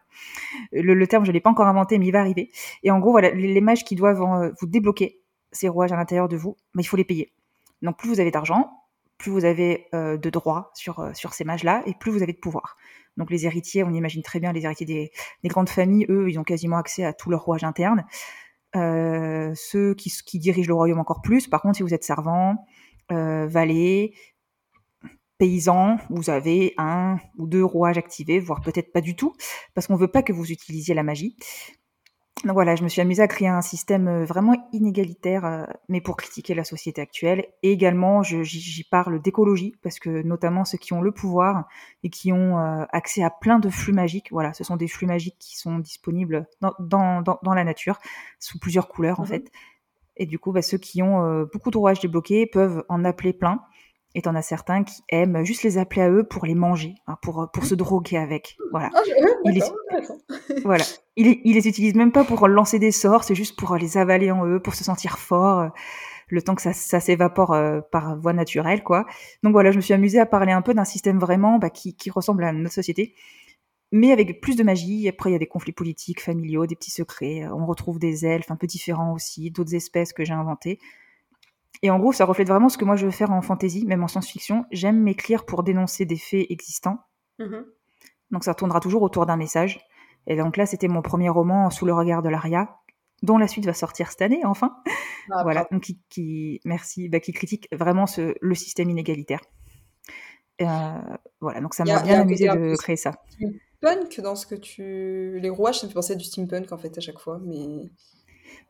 le, 0.71 1.05
terme 1.05 1.25
je 1.25 1.31
l'ai 1.31 1.41
pas 1.41 1.51
encore 1.51 1.67
inventé, 1.67 1.99
mais 1.99 2.07
il 2.07 2.11
va 2.11 2.21
arriver. 2.21 2.49
Et 2.83 2.89
en 2.89 2.99
gros, 2.99 3.11
voilà, 3.11 3.29
les, 3.31 3.61
mages 3.61 3.83
qui 3.83 3.95
doivent 3.95 4.21
euh, 4.21 4.51
vous 4.59 4.67
débloquer 4.67 5.21
ces 5.51 5.67
rouages 5.67 5.91
à 5.91 5.97
l'intérieur 5.97 6.29
de 6.29 6.37
vous, 6.37 6.55
mais 6.73 6.81
il 6.81 6.85
faut 6.85 6.97
les 6.97 7.03
payer. 7.03 7.33
Donc 7.81 7.97
plus 7.97 8.09
vous 8.09 8.19
avez 8.19 8.31
d'argent, 8.31 8.71
plus 9.17 9.31
vous 9.31 9.45
avez 9.45 9.87
de 9.93 10.29
droits 10.31 10.71
sur, 10.73 11.11
sur 11.13 11.33
ces 11.33 11.43
mages-là, 11.43 11.83
et 11.85 11.93
plus 11.93 12.11
vous 12.11 12.23
avez 12.23 12.33
de 12.33 12.39
pouvoir. 12.39 12.75
Donc 13.17 13.29
les 13.29 13.45
héritiers, 13.45 13.83
on 13.83 13.93
imagine 13.93 14.21
très 14.21 14.39
bien 14.39 14.53
les 14.53 14.65
héritiers 14.65 14.85
des, 14.85 15.49
grandes 15.49 15.69
familles, 15.69 16.05
eux, 16.09 16.29
ils 16.29 16.39
ont 16.39 16.43
quasiment 16.43 16.77
accès 16.77 17.03
à 17.03 17.13
tout 17.13 17.29
leur 17.29 17.43
rouage 17.43 17.63
interne. 17.63 18.05
Euh, 18.75 19.51
ceux 19.55 19.93
qui, 19.95 20.39
dirigent 20.39 20.69
le 20.69 20.73
royaume 20.73 20.99
encore 20.99 21.21
plus. 21.21 21.47
Par 21.47 21.61
contre, 21.61 21.77
si 21.77 21.83
vous 21.83 21.93
êtes 21.93 22.03
servant, 22.03 22.65
euh, 23.11 23.47
valet, 23.47 24.13
paysan, 25.37 25.97
vous 26.09 26.29
avez 26.29 26.73
un 26.77 27.17
ou 27.37 27.47
deux 27.47 27.63
rouages 27.63 27.97
activés, 27.97 28.39
voire 28.39 28.61
peut-être 28.61 28.93
pas 28.93 29.01
du 29.01 29.15
tout, 29.15 29.33
parce 29.73 29.87
qu'on 29.87 29.95
ne 29.95 29.99
veut 29.99 30.07
pas 30.07 30.23
que 30.23 30.31
vous 30.31 30.51
utilisiez 30.51 30.93
la 30.93 31.03
magie. 31.03 31.35
Donc 32.43 32.53
voilà, 32.53 32.75
je 32.75 32.83
me 32.83 32.89
suis 32.89 33.01
amusée 33.01 33.21
à 33.21 33.27
créer 33.27 33.47
un 33.47 33.61
système 33.61 34.07
euh, 34.07 34.25
vraiment 34.25 34.67
inégalitaire, 34.73 35.45
euh, 35.45 35.63
mais 35.89 36.01
pour 36.01 36.17
critiquer 36.17 36.55
la 36.55 36.63
société 36.63 36.99
actuelle. 36.99 37.45
Et 37.61 37.71
également, 37.71 38.23
j'y 38.23 38.83
parle 38.83 39.21
d'écologie, 39.21 39.75
parce 39.83 39.99
que 39.99 40.23
notamment 40.23 40.65
ceux 40.65 40.79
qui 40.79 40.93
ont 40.93 41.01
le 41.01 41.11
pouvoir 41.11 41.67
et 42.03 42.09
qui 42.09 42.31
ont 42.33 42.57
euh, 42.57 42.83
accès 42.89 43.23
à 43.23 43.29
plein 43.29 43.59
de 43.59 43.69
flux 43.69 43.93
magiques, 43.93 44.29
voilà, 44.31 44.53
ce 44.53 44.63
sont 44.63 44.75
des 44.75 44.87
flux 44.87 45.05
magiques 45.05 45.37
qui 45.37 45.57
sont 45.57 45.77
disponibles 45.77 46.47
dans, 46.79 47.21
dans, 47.21 47.53
la 47.53 47.63
nature, 47.63 47.99
sous 48.39 48.57
plusieurs 48.57 48.87
couleurs 48.87 49.19
en 49.19 49.23
mmh 49.23 49.27
fait. 49.27 49.51
Et 50.17 50.25
du 50.25 50.39
coup, 50.39 50.51
bah, 50.51 50.61
ceux 50.61 50.77
qui 50.77 51.01
ont 51.01 51.47
beaucoup 51.51 51.71
de 51.71 51.77
rouages 51.77 51.99
débloqués 51.99 52.45
peuvent 52.45 52.83
en 52.89 53.05
appeler 53.05 53.33
plein. 53.33 53.61
Et 54.13 54.21
t'en 54.21 54.35
as 54.35 54.41
certains 54.41 54.83
qui 54.83 55.01
aiment 55.09 55.43
juste 55.45 55.63
les 55.63 55.77
appeler 55.77 56.01
à 56.01 56.09
eux 56.09 56.23
pour 56.23 56.45
les 56.45 56.55
manger, 56.55 56.95
hein, 57.07 57.17
pour, 57.21 57.49
pour 57.53 57.65
se 57.65 57.75
droguer 57.75 58.17
avec. 58.17 58.57
Voilà. 58.71 58.89
Ah, 58.93 59.01
ils 59.45 59.53
les, 59.53 59.61
voilà. 60.63 60.83
Ils, 61.15 61.39
les 61.43 61.67
utilisent 61.67 61.95
même 61.95 62.11
pas 62.11 62.25
pour 62.25 62.47
lancer 62.47 62.77
des 62.77 62.91
sorts, 62.91 63.23
c'est 63.23 63.35
juste 63.35 63.57
pour 63.57 63.75
les 63.75 63.97
avaler 63.97 64.31
en 64.31 64.45
eux, 64.45 64.59
pour 64.59 64.75
se 64.75 64.83
sentir 64.83 65.17
fort, 65.17 65.59
euh, 65.59 65.69
le 66.27 66.41
temps 66.41 66.55
que 66.55 66.61
ça, 66.61 66.73
ça 66.73 66.99
s'évapore 66.99 67.53
euh, 67.53 67.79
par 67.91 68.17
voie 68.19 68.33
naturelle, 68.33 68.83
quoi. 68.83 69.05
Donc 69.43 69.53
voilà, 69.53 69.71
je 69.71 69.77
me 69.77 69.81
suis 69.81 69.93
amusée 69.93 70.19
à 70.19 70.25
parler 70.25 70.51
un 70.51 70.61
peu 70.61 70.73
d'un 70.73 70.85
système 70.85 71.19
vraiment 71.19 71.57
bah, 71.57 71.69
qui, 71.69 71.95
qui 71.95 72.09
ressemble 72.09 72.43
à 72.43 72.51
notre 72.51 72.73
société, 72.73 73.15
mais 73.93 74.11
avec 74.11 74.41
plus 74.41 74.55
de 74.55 74.63
magie. 74.63 75.07
Après, 75.07 75.29
il 75.29 75.33
y 75.33 75.35
a 75.37 75.39
des 75.39 75.47
conflits 75.47 75.73
politiques, 75.73 76.21
familiaux, 76.21 76.65
des 76.65 76.75
petits 76.75 76.91
secrets. 76.91 77.45
On 77.47 77.65
retrouve 77.65 77.99
des 77.99 78.25
elfes 78.25 78.51
un 78.51 78.55
peu 78.55 78.67
différents 78.67 79.13
aussi, 79.13 79.51
d'autres 79.51 79.75
espèces 79.75 80.13
que 80.13 80.25
j'ai 80.25 80.33
inventées. 80.33 80.79
Et 81.83 81.89
en 81.89 81.99
gros, 81.99 82.13
ça 82.13 82.25
reflète 82.25 82.47
vraiment 82.47 82.69
ce 82.69 82.77
que 82.77 82.85
moi 82.85 82.95
je 82.95 83.05
veux 83.05 83.11
faire 83.11 83.31
en 83.31 83.41
fantasy, 83.41 83.85
même 83.85 84.03
en 84.03 84.07
science-fiction. 84.07 84.65
J'aime 84.71 85.01
m'écrire 85.01 85.45
pour 85.45 85.63
dénoncer 85.63 86.05
des 86.05 86.17
faits 86.17 86.45
existants. 86.49 86.99
Mmh 87.39 87.61
donc 88.31 88.45
ça 88.45 88.53
tournera 88.53 88.79
toujours 88.79 89.01
autour 89.01 89.25
d'un 89.25 89.37
message. 89.37 89.85
Et 90.27 90.35
donc 90.35 90.57
là, 90.57 90.65
c'était 90.65 90.87
mon 90.87 91.01
premier 91.01 91.29
roman 91.29 91.69
sous 91.69 91.85
le 91.85 91.93
regard 91.93 92.21
de 92.21 92.29
l'Aria, 92.29 92.77
dont 93.23 93.37
la 93.37 93.47
suite 93.47 93.65
va 93.65 93.73
sortir 93.73 94.09
cette 94.09 94.21
année, 94.21 94.41
enfin. 94.45 94.77
Ah, 95.31 95.41
voilà, 95.43 95.67
donc 95.71 95.91
qui, 96.09 96.61
merci, 96.63 97.09
bah, 97.09 97.19
qui 97.19 97.33
critique 97.33 97.67
vraiment 97.71 98.07
ce, 98.07 98.35
le 98.39 98.55
système 98.55 98.89
inégalitaire. 98.89 99.41
Euh, 100.61 100.99
voilà, 101.39 101.59
donc 101.59 101.73
ça 101.73 101.83
m'a 101.83 102.01
bien 102.03 102.21
amusé 102.21 102.47
de 102.47 102.75
créer 102.77 102.95
ça. 102.95 103.13
Steampunk 103.77 104.21
dans 104.21 104.35
ce 104.35 104.45
que 104.45 104.55
tu. 104.55 105.39
Les 105.39 105.49
rouages, 105.49 105.79
ça 105.79 105.87
me 105.87 105.89
fait 105.89 105.95
penser 105.95 106.13
à 106.13 106.15
du 106.15 106.23
steampunk 106.23 106.71
en 106.71 106.77
fait 106.77 106.97
à 106.97 107.01
chaque 107.01 107.19
fois, 107.19 107.39
mais. 107.43 107.89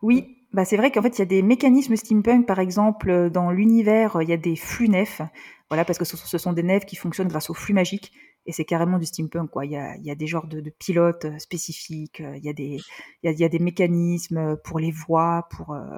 Oui, 0.02 0.38
bah 0.54 0.66
c'est 0.66 0.78
vrai 0.78 0.92
qu'en 0.92 1.02
fait, 1.02 1.18
il 1.18 1.20
y 1.20 1.22
a 1.22 1.26
des 1.26 1.42
mécanismes 1.42 1.96
steampunk, 1.96 2.46
par 2.46 2.60
exemple, 2.60 3.30
dans 3.30 3.52
l'univers, 3.52 4.18
il 4.22 4.30
y 4.30 4.34
a 4.34 4.38
des 4.38 4.56
flux 4.56 4.90
nefs, 4.90 5.22
voilà, 5.70 5.86
parce 5.86 5.98
que 5.98 6.06
ce, 6.06 6.38
sont 6.38 6.54
des 6.54 6.64
nefs 6.64 6.86
qui 6.86 6.96
fonctionnent 6.96 7.30
grâce 7.30 7.50
aux 7.50 7.54
flux 7.54 7.74
magiques, 7.74 8.12
et 8.46 8.52
c'est 8.52 8.66
carrément 8.66 8.98
du 8.98 9.06
steampunk, 9.06 9.50
quoi. 9.50 9.66
Il 9.66 9.72
y 9.72 9.78
a, 9.78 9.96
il 9.98 10.06
y 10.06 10.12
a 10.12 10.16
des 10.16 10.28
genres 10.28 10.48
de, 10.48 10.62
pilotes 10.70 11.26
euh, 11.26 11.38
spécifiques, 11.38 12.22
euh, 12.22 12.36
il 12.38 12.44
y, 12.44 12.50
a 12.50 12.54
des, 12.54 12.80
il, 13.24 13.40
y 13.40 13.44
a, 13.44 13.50
des 13.50 13.60
mécanismes 13.60 14.58
pour 14.64 14.80
les 14.80 14.92
voies, 14.92 15.48
pour, 15.52 15.74
euh, 15.74 15.96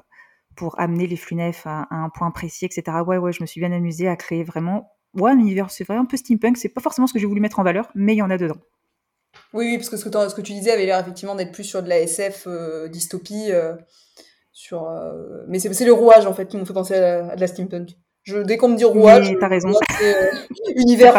pour 0.54 0.78
amener 0.78 1.06
les 1.06 1.16
flux 1.16 1.36
nefs 1.36 1.66
à, 1.66 1.86
un 1.90 2.10
point 2.10 2.30
précis, 2.30 2.66
etc. 2.66 2.98
Ouais, 3.06 3.18
ouais, 3.18 3.32
je 3.32 3.42
me 3.42 3.46
suis 3.46 3.60
bien 3.60 3.72
amusée 3.72 4.08
à 4.08 4.16
créer 4.16 4.44
vraiment 4.44 4.90
ouais, 5.14 5.30
un 5.30 5.38
univers, 5.38 5.70
c'est 5.70 5.84
vrai, 5.84 5.96
un 5.96 6.04
peu 6.04 6.16
steampunk. 6.16 6.56
C'est 6.56 6.68
pas 6.68 6.80
forcément 6.80 7.06
ce 7.06 7.12
que 7.12 7.18
j'ai 7.18 7.26
voulu 7.26 7.40
mettre 7.40 7.58
en 7.58 7.64
valeur, 7.64 7.90
mais 7.94 8.14
il 8.14 8.18
y 8.18 8.22
en 8.22 8.30
a 8.30 8.38
dedans. 8.38 8.58
Oui, 9.54 9.66
oui, 9.66 9.76
parce 9.78 9.88
que 9.88 9.96
ce 9.96 10.08
que, 10.08 10.28
ce 10.28 10.34
que 10.34 10.40
tu 10.40 10.52
disais 10.52 10.72
avait 10.72 10.84
l'air 10.84 10.98
effectivement 10.98 11.36
d'être 11.36 11.52
plus 11.52 11.64
sur 11.64 11.82
de 11.82 11.88
la 11.88 12.00
SF 12.00 12.46
euh, 12.46 12.88
dystopie. 12.88 13.50
Euh, 13.50 13.74
sur, 14.52 14.84
euh, 14.84 15.44
Mais 15.48 15.58
c'est 15.58 15.84
le 15.84 15.92
rouage 15.92 16.26
en 16.26 16.34
fait 16.34 16.46
qui 16.46 16.56
m'ont 16.56 16.64
fait 16.64 16.74
penser 16.74 16.94
à, 16.94 17.34
de 17.34 17.40
la 17.40 17.46
steampunk. 17.46 17.90
Je, 18.24 18.38
dès 18.38 18.56
qu'on 18.56 18.68
me 18.68 18.76
dit 18.76 18.84
rouage, 18.84 19.32
t'as 19.38 19.48
raison. 19.48 19.72
C'est 19.98 20.16
univers 20.76 21.14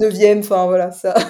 9e, 0.00 0.40
enfin 0.40 0.66
voilà, 0.66 0.90
ça. 0.90 1.14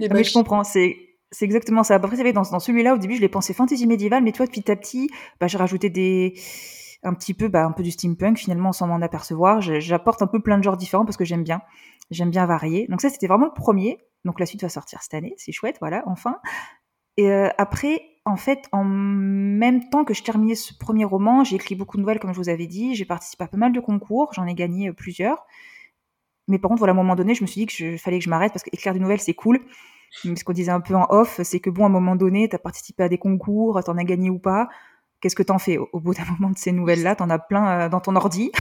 Ah, 0.00 0.06
mais 0.12 0.22
je 0.22 0.32
comprends, 0.32 0.62
c'est 0.62 0.94
c'est 1.32 1.44
exactement 1.44 1.82
ça. 1.82 1.96
Après, 1.96 2.32
dans, 2.32 2.42
dans 2.42 2.60
celui-là, 2.60 2.94
au 2.94 2.98
début, 2.98 3.16
je 3.16 3.20
l'ai 3.20 3.28
pensé 3.28 3.52
fantasy 3.52 3.84
médiévale, 3.88 4.22
mais 4.22 4.30
toi, 4.30 4.46
petit 4.46 4.70
à 4.70 4.76
petit, 4.76 5.10
bah, 5.40 5.48
j'ai 5.48 5.58
rajouté 5.58 5.90
des, 5.90 6.34
un 7.02 7.14
petit 7.14 7.34
peu, 7.34 7.48
bah, 7.48 7.64
un 7.64 7.72
peu 7.72 7.82
du 7.82 7.90
steampunk 7.90 8.38
finalement 8.38 8.72
sans 8.72 8.86
m'en 8.86 9.02
apercevoir. 9.02 9.60
J'apporte 9.60 10.22
un 10.22 10.26
peu 10.26 10.40
plein 10.40 10.58
de 10.58 10.62
genres 10.62 10.76
différents 10.76 11.04
parce 11.04 11.16
que 11.16 11.24
j'aime 11.24 11.42
bien, 11.42 11.62
j'aime 12.10 12.30
bien 12.30 12.46
varier. 12.46 12.86
Donc 12.88 13.00
ça, 13.00 13.08
c'était 13.08 13.26
vraiment 13.26 13.46
le 13.46 13.54
premier. 13.54 13.98
Donc 14.26 14.40
la 14.40 14.46
suite 14.46 14.62
va 14.62 14.68
sortir 14.68 15.02
cette 15.02 15.14
année, 15.14 15.34
c'est 15.38 15.52
chouette, 15.52 15.76
voilà, 15.80 16.02
enfin. 16.06 16.38
Et 17.16 17.30
euh, 17.30 17.48
après, 17.56 18.02
en 18.26 18.36
fait, 18.36 18.66
en 18.72 18.84
même 18.84 19.88
temps 19.88 20.04
que 20.04 20.12
je 20.12 20.22
terminais 20.22 20.54
ce 20.54 20.74
premier 20.76 21.04
roman, 21.04 21.44
j'ai 21.44 21.56
écrit 21.56 21.76
beaucoup 21.76 21.96
de 21.96 22.02
nouvelles, 22.02 22.18
comme 22.18 22.32
je 22.32 22.38
vous 22.38 22.48
avais 22.48 22.66
dit. 22.66 22.94
J'ai 22.94 23.04
participé 23.04 23.44
à 23.44 23.46
pas 23.46 23.56
mal 23.56 23.72
de 23.72 23.80
concours, 23.80 24.32
j'en 24.34 24.46
ai 24.46 24.54
gagné 24.54 24.88
euh, 24.88 24.92
plusieurs. 24.92 25.46
Mais 26.48 26.58
par 26.58 26.68
contre, 26.68 26.80
voilà, 26.80 26.92
à 26.92 26.94
un 26.94 26.96
moment 26.96 27.14
donné, 27.14 27.34
je 27.34 27.42
me 27.42 27.46
suis 27.46 27.62
dit 27.62 27.66
qu'il 27.66 27.98
fallait 27.98 28.18
que 28.18 28.24
je 28.24 28.30
m'arrête 28.30 28.52
parce 28.52 28.62
qu'écrire 28.62 28.92
des 28.92 29.00
nouvelles, 29.00 29.20
c'est 29.20 29.34
cool. 29.34 29.60
Mais 30.24 30.36
ce 30.36 30.44
qu'on 30.44 30.52
disait 30.52 30.72
un 30.72 30.80
peu 30.80 30.94
en 30.94 31.06
off, 31.10 31.40
c'est 31.42 31.60
que 31.60 31.70
bon, 31.70 31.84
à 31.84 31.86
un 31.86 31.90
moment 31.90 32.16
donné, 32.16 32.48
tu 32.48 32.56
as 32.56 32.58
participé 32.58 33.04
à 33.04 33.08
des 33.08 33.18
concours, 33.18 33.82
t'en 33.84 33.96
as 33.96 34.04
gagné 34.04 34.30
ou 34.30 34.38
pas. 34.38 34.68
Qu'est-ce 35.20 35.36
que 35.36 35.42
t'en 35.42 35.58
fais 35.58 35.78
au, 35.78 36.00
bout 36.00 36.14
d'un 36.14 36.24
moment 36.38 36.50
de 36.50 36.58
ces 36.58 36.72
nouvelles-là? 36.72 37.16
T'en 37.16 37.30
as 37.30 37.38
plein 37.38 37.68
euh, 37.68 37.88
dans 37.88 38.00
ton 38.00 38.16
ordi. 38.16 38.52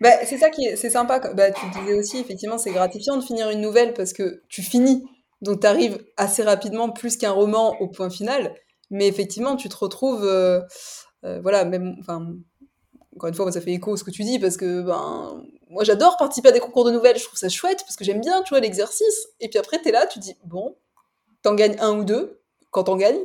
Bah, 0.00 0.10
c'est 0.24 0.38
ça 0.38 0.50
qui 0.50 0.64
est, 0.64 0.76
c'est 0.76 0.90
sympa. 0.90 1.20
Bah, 1.34 1.50
tu 1.50 1.66
disais 1.80 1.94
aussi, 1.94 2.18
effectivement, 2.18 2.58
c'est 2.58 2.70
gratifiant 2.70 3.16
de 3.16 3.22
finir 3.24 3.50
une 3.50 3.60
nouvelle 3.60 3.94
parce 3.94 4.12
que 4.12 4.42
tu 4.48 4.62
finis. 4.62 5.04
Donc, 5.42 5.60
tu 5.60 5.66
arrives 5.66 6.04
assez 6.16 6.42
rapidement, 6.42 6.90
plus 6.90 7.16
qu'un 7.16 7.30
roman, 7.30 7.76
au 7.80 7.88
point 7.88 8.10
final. 8.10 8.54
Mais 8.90 9.08
effectivement, 9.08 9.56
tu 9.56 9.68
te 9.68 9.76
retrouves. 9.76 10.24
Euh, 10.24 10.60
euh, 11.24 11.40
voilà, 11.40 11.64
même. 11.64 11.96
Enfin, 12.00 12.34
encore 13.14 13.28
une 13.28 13.34
fois, 13.34 13.50
ça 13.50 13.60
fait 13.60 13.72
écho 13.72 13.94
à 13.94 13.96
ce 13.96 14.04
que 14.04 14.10
tu 14.10 14.22
dis 14.24 14.38
parce 14.38 14.58
que 14.58 14.82
ben, 14.82 15.42
moi, 15.70 15.84
j'adore 15.84 16.18
participer 16.18 16.50
à 16.50 16.52
des 16.52 16.60
concours 16.60 16.84
de 16.84 16.90
nouvelles. 16.90 17.18
Je 17.18 17.24
trouve 17.24 17.38
ça 17.38 17.48
chouette 17.48 17.78
parce 17.80 17.96
que 17.96 18.04
j'aime 18.04 18.20
bien, 18.20 18.42
tu 18.42 18.50
vois, 18.50 18.60
l'exercice. 18.60 19.28
Et 19.40 19.48
puis 19.48 19.58
après, 19.58 19.80
tu 19.80 19.88
es 19.88 19.92
là, 19.92 20.06
tu 20.06 20.18
dis, 20.18 20.36
bon, 20.44 20.76
t'en 21.42 21.54
gagnes 21.54 21.76
un 21.80 21.98
ou 21.98 22.04
deux 22.04 22.42
quand 22.70 22.84
t'en 22.84 22.96
gagnes. 22.96 23.22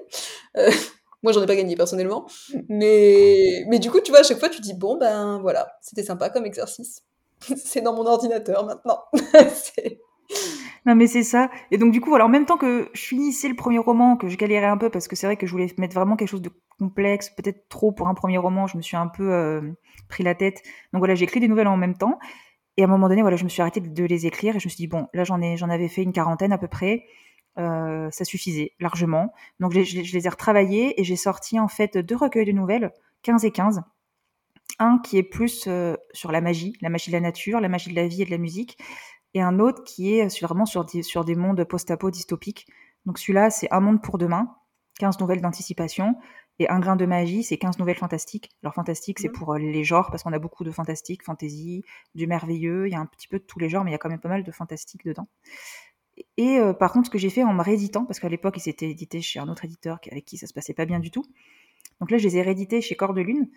Moi, 1.23 1.33
j'en 1.33 1.43
ai 1.43 1.47
pas 1.47 1.55
gagné 1.55 1.75
personnellement. 1.75 2.25
Mais, 2.69 3.63
mais 3.67 3.79
du 3.79 3.91
coup, 3.91 3.99
tu 4.01 4.11
vois, 4.11 4.21
à 4.21 4.23
chaque 4.23 4.39
fois, 4.39 4.49
tu 4.49 4.61
dis, 4.61 4.73
bon, 4.73 4.97
ben 4.97 5.39
voilà, 5.39 5.67
c'était 5.81 6.03
sympa 6.03 6.29
comme 6.29 6.45
exercice. 6.45 7.03
c'est 7.63 7.81
dans 7.81 7.93
mon 7.93 8.05
ordinateur 8.05 8.65
maintenant. 8.65 8.99
non, 10.85 10.95
mais 10.95 11.07
c'est 11.07 11.23
ça. 11.23 11.49
Et 11.71 11.77
donc, 11.77 11.91
du 11.91 12.01
coup, 12.01 12.09
voilà, 12.09 12.25
en 12.25 12.29
même 12.29 12.45
temps 12.45 12.57
que 12.57 12.89
je 12.93 13.01
finissais 13.01 13.47
le 13.47 13.55
premier 13.55 13.79
roman, 13.79 14.17
que 14.17 14.27
je 14.27 14.37
galérais 14.37 14.67
un 14.67 14.77
peu 14.77 14.89
parce 14.89 15.07
que 15.07 15.15
c'est 15.15 15.27
vrai 15.27 15.37
que 15.37 15.45
je 15.45 15.51
voulais 15.51 15.67
mettre 15.77 15.95
vraiment 15.95 16.15
quelque 16.15 16.29
chose 16.29 16.41
de 16.41 16.51
complexe, 16.79 17.29
peut-être 17.29 17.67
trop 17.69 17.91
pour 17.91 18.07
un 18.07 18.13
premier 18.15 18.37
roman, 18.37 18.65
je 18.65 18.75
me 18.75 18.81
suis 18.81 18.97
un 18.97 19.07
peu 19.07 19.31
euh, 19.31 19.61
pris 20.09 20.23
la 20.23 20.35
tête. 20.35 20.63
Donc 20.93 20.99
voilà, 20.99 21.15
j'ai 21.15 21.25
écrit 21.25 21.39
des 21.39 21.47
nouvelles 21.47 21.67
en 21.67 21.77
même 21.77 21.97
temps. 21.97 22.17
Et 22.77 22.83
à 22.83 22.85
un 22.85 22.89
moment 22.89 23.09
donné, 23.09 23.21
voilà, 23.21 23.37
je 23.37 23.43
me 23.43 23.49
suis 23.49 23.61
arrêtée 23.61 23.81
de 23.81 24.03
les 24.05 24.25
écrire 24.25 24.55
et 24.55 24.59
je 24.59 24.65
me 24.65 24.69
suis 24.69 24.77
dit, 24.77 24.87
bon, 24.87 25.07
là, 25.13 25.23
j'en 25.23 25.41
ai, 25.41 25.57
j'en 25.57 25.69
avais 25.69 25.89
fait 25.89 26.03
une 26.03 26.13
quarantaine 26.13 26.53
à 26.53 26.57
peu 26.57 26.67
près. 26.67 27.03
Euh, 27.57 28.09
ça 28.11 28.23
suffisait 28.23 28.71
largement. 28.79 29.33
Donc 29.59 29.73
je, 29.73 29.79
les 30.13 30.25
ai 30.25 30.29
retravaillés 30.29 30.99
et 30.99 31.03
j'ai 31.03 31.17
sorti 31.17 31.59
en 31.59 31.67
fait 31.67 31.97
deux 31.97 32.15
recueils 32.15 32.45
de 32.45 32.51
nouvelles, 32.51 32.91
15 33.23 33.43
et 33.45 33.51
15. 33.51 33.81
Un 34.79 34.99
qui 34.99 35.17
est 35.17 35.23
plus 35.23 35.65
euh, 35.67 35.95
sur 36.13 36.31
la 36.31 36.39
magie, 36.39 36.73
la 36.81 36.89
magie 36.89 37.11
de 37.11 37.15
la 37.15 37.21
nature, 37.21 37.59
la 37.59 37.69
magie 37.69 37.89
de 37.89 37.95
la 37.95 38.07
vie 38.07 38.21
et 38.21 38.25
de 38.25 38.31
la 38.31 38.37
musique, 38.37 38.77
et 39.33 39.41
un 39.41 39.59
autre 39.59 39.83
qui 39.83 40.13
est 40.13 40.29
sur, 40.29 40.47
vraiment 40.47 40.65
sur 40.65 40.85
des, 40.85 41.03
sur 41.03 41.25
des 41.25 41.35
mondes 41.35 41.63
post-apo 41.63 42.09
dystopiques. 42.09 42.67
Donc 43.05 43.19
celui-là, 43.19 43.49
c'est 43.49 43.71
Un 43.71 43.81
monde 43.81 44.01
pour 44.01 44.17
demain, 44.17 44.55
15 44.99 45.19
nouvelles 45.19 45.41
d'anticipation, 45.41 46.15
et 46.59 46.69
Un 46.69 46.79
grain 46.79 46.95
de 46.95 47.05
magie, 47.05 47.43
c'est 47.43 47.57
15 47.57 47.79
nouvelles 47.79 47.97
fantastiques. 47.97 48.49
Alors 48.63 48.73
fantastique, 48.73 49.19
c'est 49.19 49.29
mmh. 49.29 49.33
pour 49.33 49.53
euh, 49.53 49.57
les 49.57 49.83
genres, 49.83 50.09
parce 50.09 50.23
qu'on 50.23 50.33
a 50.33 50.39
beaucoup 50.39 50.63
de 50.63 50.71
fantastique, 50.71 51.23
fantasy, 51.23 51.83
du 52.15 52.27
merveilleux, 52.27 52.87
il 52.87 52.91
y 52.91 52.95
a 52.95 52.99
un 52.99 53.05
petit 53.05 53.27
peu 53.27 53.39
de 53.39 53.43
tous 53.43 53.59
les 53.59 53.69
genres, 53.69 53.83
mais 53.83 53.91
il 53.91 53.93
y 53.93 53.95
a 53.95 53.97
quand 53.97 54.09
même 54.09 54.19
pas 54.19 54.29
mal 54.29 54.43
de 54.43 54.51
fantastique 54.51 55.05
dedans. 55.05 55.27
Et 56.37 56.57
euh, 56.57 56.73
par 56.73 56.91
contre, 56.91 57.07
ce 57.07 57.11
que 57.11 57.17
j'ai 57.17 57.29
fait 57.29 57.43
en 57.43 57.53
me 57.53 57.61
rééditant, 57.61 58.05
parce 58.05 58.19
qu'à 58.19 58.29
l'époque, 58.29 58.57
ils 58.57 58.61
s'étaient 58.61 58.89
édités 58.89 59.21
chez 59.21 59.39
un 59.39 59.47
autre 59.47 59.65
éditeur 59.65 59.99
avec 60.11 60.25
qui 60.25 60.37
ça 60.37 60.47
se 60.47 60.53
passait 60.53 60.73
pas 60.73 60.85
bien 60.85 60.99
du 60.99 61.11
tout. 61.11 61.23
Donc 61.99 62.11
là, 62.11 62.17
je 62.17 62.27
les 62.27 62.37
ai 62.37 62.41
réédités 62.41 62.81
chez 62.81 62.95
Corps 62.95 63.13
de 63.13 63.21
Lune 63.21 63.49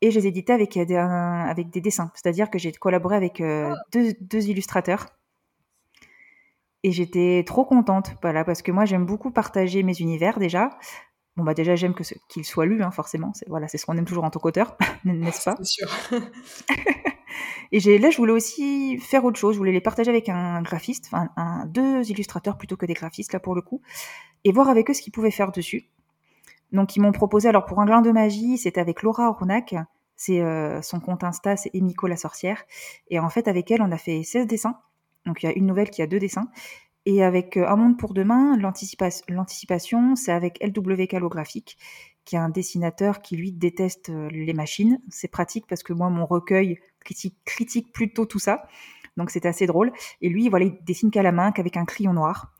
et 0.00 0.10
je 0.10 0.18
les 0.18 0.26
ai 0.26 0.28
édités 0.30 0.52
avec 0.52 0.78
des, 0.78 0.96
avec 0.96 1.70
des 1.70 1.80
dessins. 1.80 2.10
C'est-à-dire 2.14 2.50
que 2.50 2.58
j'ai 2.58 2.72
collaboré 2.72 3.16
avec 3.16 3.40
euh, 3.40 3.72
ah. 3.74 3.82
deux, 3.92 4.48
illustrateurs. 4.48 5.06
Et 6.84 6.90
j'étais 6.90 7.44
trop 7.46 7.64
contente, 7.64 8.16
voilà, 8.22 8.44
parce 8.44 8.60
que 8.60 8.72
moi, 8.72 8.84
j'aime 8.84 9.06
beaucoup 9.06 9.30
partager 9.30 9.84
mes 9.84 10.00
univers 10.00 10.40
déjà. 10.40 10.70
Bon, 11.36 11.44
bah 11.44 11.54
déjà, 11.54 11.76
j'aime 11.76 11.94
que 11.94 12.02
qu'ils 12.28 12.44
soient 12.44 12.66
lus, 12.66 12.82
hein, 12.82 12.90
forcément. 12.90 13.32
C'est, 13.34 13.48
voilà, 13.48 13.68
c'est 13.68 13.78
ce 13.78 13.86
qu'on 13.86 13.96
aime 13.96 14.04
toujours 14.04 14.24
en 14.24 14.30
tant 14.30 14.40
qu'auteur, 14.40 14.76
n'est-ce 15.04 15.44
pas? 15.44 15.54
C'est 15.58 15.64
sûr. 15.64 15.88
Et 17.72 17.98
là, 17.98 18.10
je 18.10 18.16
voulais 18.16 18.32
aussi 18.32 18.98
faire 18.98 19.24
autre 19.24 19.38
chose. 19.38 19.54
Je 19.54 19.58
voulais 19.58 19.72
les 19.72 19.80
partager 19.80 20.10
avec 20.10 20.28
un 20.28 20.62
graphiste, 20.62 21.10
deux 21.66 22.10
illustrateurs 22.10 22.58
plutôt 22.58 22.76
que 22.76 22.86
des 22.86 22.94
graphistes, 22.94 23.32
là, 23.32 23.40
pour 23.40 23.54
le 23.54 23.62
coup, 23.62 23.80
et 24.44 24.52
voir 24.52 24.68
avec 24.68 24.90
eux 24.90 24.94
ce 24.94 25.02
qu'ils 25.02 25.12
pouvaient 25.12 25.30
faire 25.30 25.52
dessus. 25.52 25.88
Donc, 26.72 26.96
ils 26.96 27.00
m'ont 27.00 27.12
proposé, 27.12 27.48
alors, 27.48 27.66
pour 27.66 27.80
un 27.80 27.86
grain 27.86 28.02
de 28.02 28.10
magie, 28.10 28.58
c'était 28.58 28.80
avec 28.80 29.02
Laura 29.02 29.28
Orunac. 29.28 29.74
C'est 30.16 30.40
euh, 30.40 30.80
son 30.82 31.00
compte 31.00 31.24
Insta, 31.24 31.56
c'est 31.56 31.70
Emiko 31.74 32.06
la 32.06 32.16
sorcière. 32.16 32.64
Et 33.10 33.18
en 33.18 33.28
fait, 33.28 33.48
avec 33.48 33.70
elle, 33.70 33.82
on 33.82 33.90
a 33.92 33.98
fait 33.98 34.22
16 34.22 34.46
dessins. 34.46 34.78
Donc, 35.26 35.42
il 35.42 35.46
y 35.46 35.48
a 35.48 35.52
une 35.52 35.66
nouvelle 35.66 35.90
qui 35.90 36.02
a 36.02 36.06
deux 36.06 36.18
dessins. 36.18 36.48
Et 37.04 37.24
avec 37.24 37.56
euh, 37.56 37.68
Un 37.68 37.76
monde 37.76 37.98
pour 37.98 38.14
demain, 38.14 38.56
l'anticipation, 38.56 40.16
c'est 40.16 40.32
avec 40.32 40.62
LW 40.62 41.06
Calographique 41.06 41.76
qui 42.24 42.36
est 42.36 42.38
un 42.38 42.48
dessinateur 42.48 43.22
qui 43.22 43.36
lui 43.36 43.52
déteste 43.52 44.10
euh, 44.10 44.28
les 44.30 44.52
machines. 44.52 45.00
C'est 45.08 45.28
pratique 45.28 45.66
parce 45.66 45.82
que 45.82 45.92
moi, 45.92 46.10
mon 46.10 46.26
recueil 46.26 46.78
critique, 47.00 47.36
critique 47.44 47.92
plutôt 47.92 48.26
tout 48.26 48.38
ça. 48.38 48.66
Donc 49.16 49.30
c'est 49.30 49.46
assez 49.46 49.66
drôle. 49.66 49.92
Et 50.20 50.28
lui, 50.28 50.48
voilà, 50.48 50.66
il 50.66 50.78
dessine 50.84 51.10
qu'à 51.10 51.22
la 51.22 51.32
main, 51.32 51.52
qu'avec 51.52 51.76
un 51.76 51.84
crayon 51.84 52.12
noir. 52.12 52.52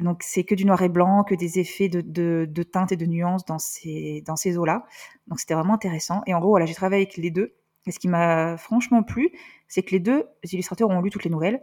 Donc 0.00 0.22
c'est 0.22 0.44
que 0.44 0.54
du 0.54 0.64
noir 0.64 0.82
et 0.82 0.88
blanc, 0.88 1.24
que 1.24 1.34
des 1.34 1.58
effets 1.58 1.88
de, 1.88 2.00
de, 2.00 2.62
teintes 2.62 2.92
et 2.92 2.96
de 2.96 3.06
nuances 3.06 3.44
dans 3.44 3.58
ces, 3.58 4.22
dans 4.26 4.36
ces 4.36 4.56
eaux-là. 4.58 4.86
Donc 5.26 5.40
c'était 5.40 5.54
vraiment 5.54 5.74
intéressant. 5.74 6.22
Et 6.26 6.34
en 6.34 6.40
gros, 6.40 6.50
voilà, 6.50 6.66
j'ai 6.66 6.74
travaillé 6.74 7.02
avec 7.02 7.16
les 7.16 7.30
deux. 7.30 7.54
Et 7.86 7.90
ce 7.90 7.98
qui 7.98 8.08
m'a 8.08 8.56
franchement 8.56 9.02
plu, 9.02 9.30
c'est 9.68 9.82
que 9.82 9.90
les 9.90 10.00
deux 10.00 10.24
illustrateurs 10.44 10.88
ont 10.90 11.00
lu 11.00 11.10
toutes 11.10 11.24
les 11.24 11.30
nouvelles. 11.30 11.62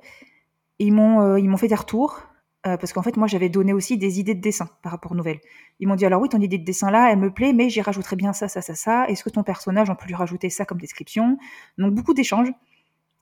Et 0.79 0.85
ils 0.85 0.93
m'ont 0.93 1.21
euh, 1.21 1.39
ils 1.39 1.49
m'ont 1.49 1.57
fait 1.57 1.67
des 1.67 1.75
retours 1.75 2.21
euh, 2.67 2.75
parce 2.75 2.91
qu'en 2.91 3.01
fait, 3.01 3.15
moi, 3.15 3.27
j'avais 3.27 3.47
donné 3.47 3.71
aussi 3.71 3.97
des 3.97 4.19
idées 4.19 4.35
de 4.35 4.41
dessin 4.41 4.67
par 4.83 4.91
rapport 4.91 5.13
aux 5.13 5.15
nouvelles. 5.15 5.39
Ils 5.79 5.87
m'ont 5.87 5.95
dit, 5.95 6.05
alors 6.05 6.21
oui, 6.21 6.27
ton 6.27 6.41
idée 6.41 6.57
de 6.57 6.65
dessin 6.65 6.91
là, 6.91 7.09
elle 7.11 7.19
me 7.19 7.33
plaît, 7.33 7.53
mais 7.53 7.69
j'y 7.69 7.81
rajouterais 7.81 8.17
bien 8.17 8.33
ça, 8.33 8.49
ça, 8.49 8.61
ça, 8.61 8.75
ça. 8.75 9.07
Est-ce 9.07 9.23
que 9.23 9.29
ton 9.29 9.43
personnage, 9.43 9.89
on 9.89 9.95
peut 9.95 10.07
lui 10.07 10.15
rajouter 10.15 10.49
ça 10.49 10.65
comme 10.65 10.79
description? 10.79 11.37
Donc, 11.77 11.93
beaucoup 11.93 12.13
d'échanges. 12.13 12.51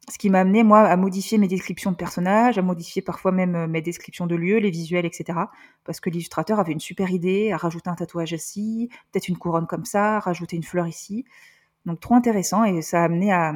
Ce 0.10 0.18
qui 0.18 0.30
m'a 0.30 0.40
amené, 0.40 0.64
moi, 0.64 0.80
à 0.88 0.96
modifier 0.96 1.38
mes 1.38 1.48
descriptions 1.48 1.92
de 1.92 1.98
personnages, 1.98 2.58
à 2.58 2.62
modifier 2.62 3.02
parfois 3.02 3.32
même 3.32 3.56
euh, 3.56 3.68
mes 3.68 3.82
descriptions 3.82 4.26
de 4.26 4.36
lieux, 4.36 4.58
les 4.58 4.72
visuels, 4.72 5.06
etc. 5.06 5.38
Parce 5.84 6.00
que 6.00 6.10
l'illustrateur 6.10 6.60
avait 6.60 6.72
une 6.72 6.80
super 6.80 7.12
idée, 7.12 7.52
à 7.52 7.58
rajouter 7.58 7.90
un 7.90 7.96
tatouage 7.96 8.32
ici, 8.32 8.90
peut-être 9.12 9.28
une 9.28 9.38
couronne 9.38 9.68
comme 9.68 9.86
ça, 9.86 10.20
rajouter 10.20 10.56
une 10.56 10.64
fleur 10.64 10.88
ici. 10.88 11.26
Donc, 11.86 12.00
trop 12.00 12.16
intéressant 12.16 12.64
et 12.64 12.82
ça 12.82 13.02
a 13.02 13.06
amené 13.06 13.32
à, 13.32 13.54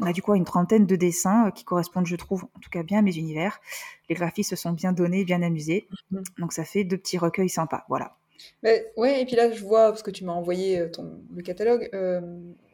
on 0.00 0.06
a 0.06 0.12
du 0.12 0.22
coup 0.22 0.34
une 0.34 0.44
trentaine 0.44 0.86
de 0.86 0.96
dessins 0.96 1.46
euh, 1.46 1.50
qui 1.50 1.64
correspondent, 1.64 2.06
je 2.06 2.16
trouve, 2.16 2.44
en 2.56 2.60
tout 2.60 2.70
cas 2.70 2.82
bien 2.82 2.98
à 2.98 3.02
mes 3.02 3.16
univers. 3.16 3.60
Les 4.08 4.14
graphistes 4.14 4.50
se 4.50 4.56
sont 4.56 4.72
bien 4.72 4.92
donnés, 4.92 5.24
bien 5.24 5.42
amusés. 5.42 5.86
Mhm. 6.10 6.24
Donc 6.38 6.52
ça 6.52 6.64
fait 6.64 6.84
deux 6.84 6.98
petits 6.98 7.18
recueils 7.18 7.48
sympas. 7.48 7.84
Voilà. 7.88 8.16
Mais, 8.62 8.92
ouais, 8.96 9.22
et 9.22 9.24
puis 9.24 9.36
là, 9.36 9.50
je 9.50 9.62
vois, 9.62 9.90
parce 9.90 10.02
que 10.02 10.10
tu 10.10 10.24
m'as 10.24 10.32
envoyé 10.32 10.80
euh, 10.80 10.90
ton, 10.90 11.22
le 11.34 11.42
catalogue, 11.42 11.88
euh, 11.94 12.20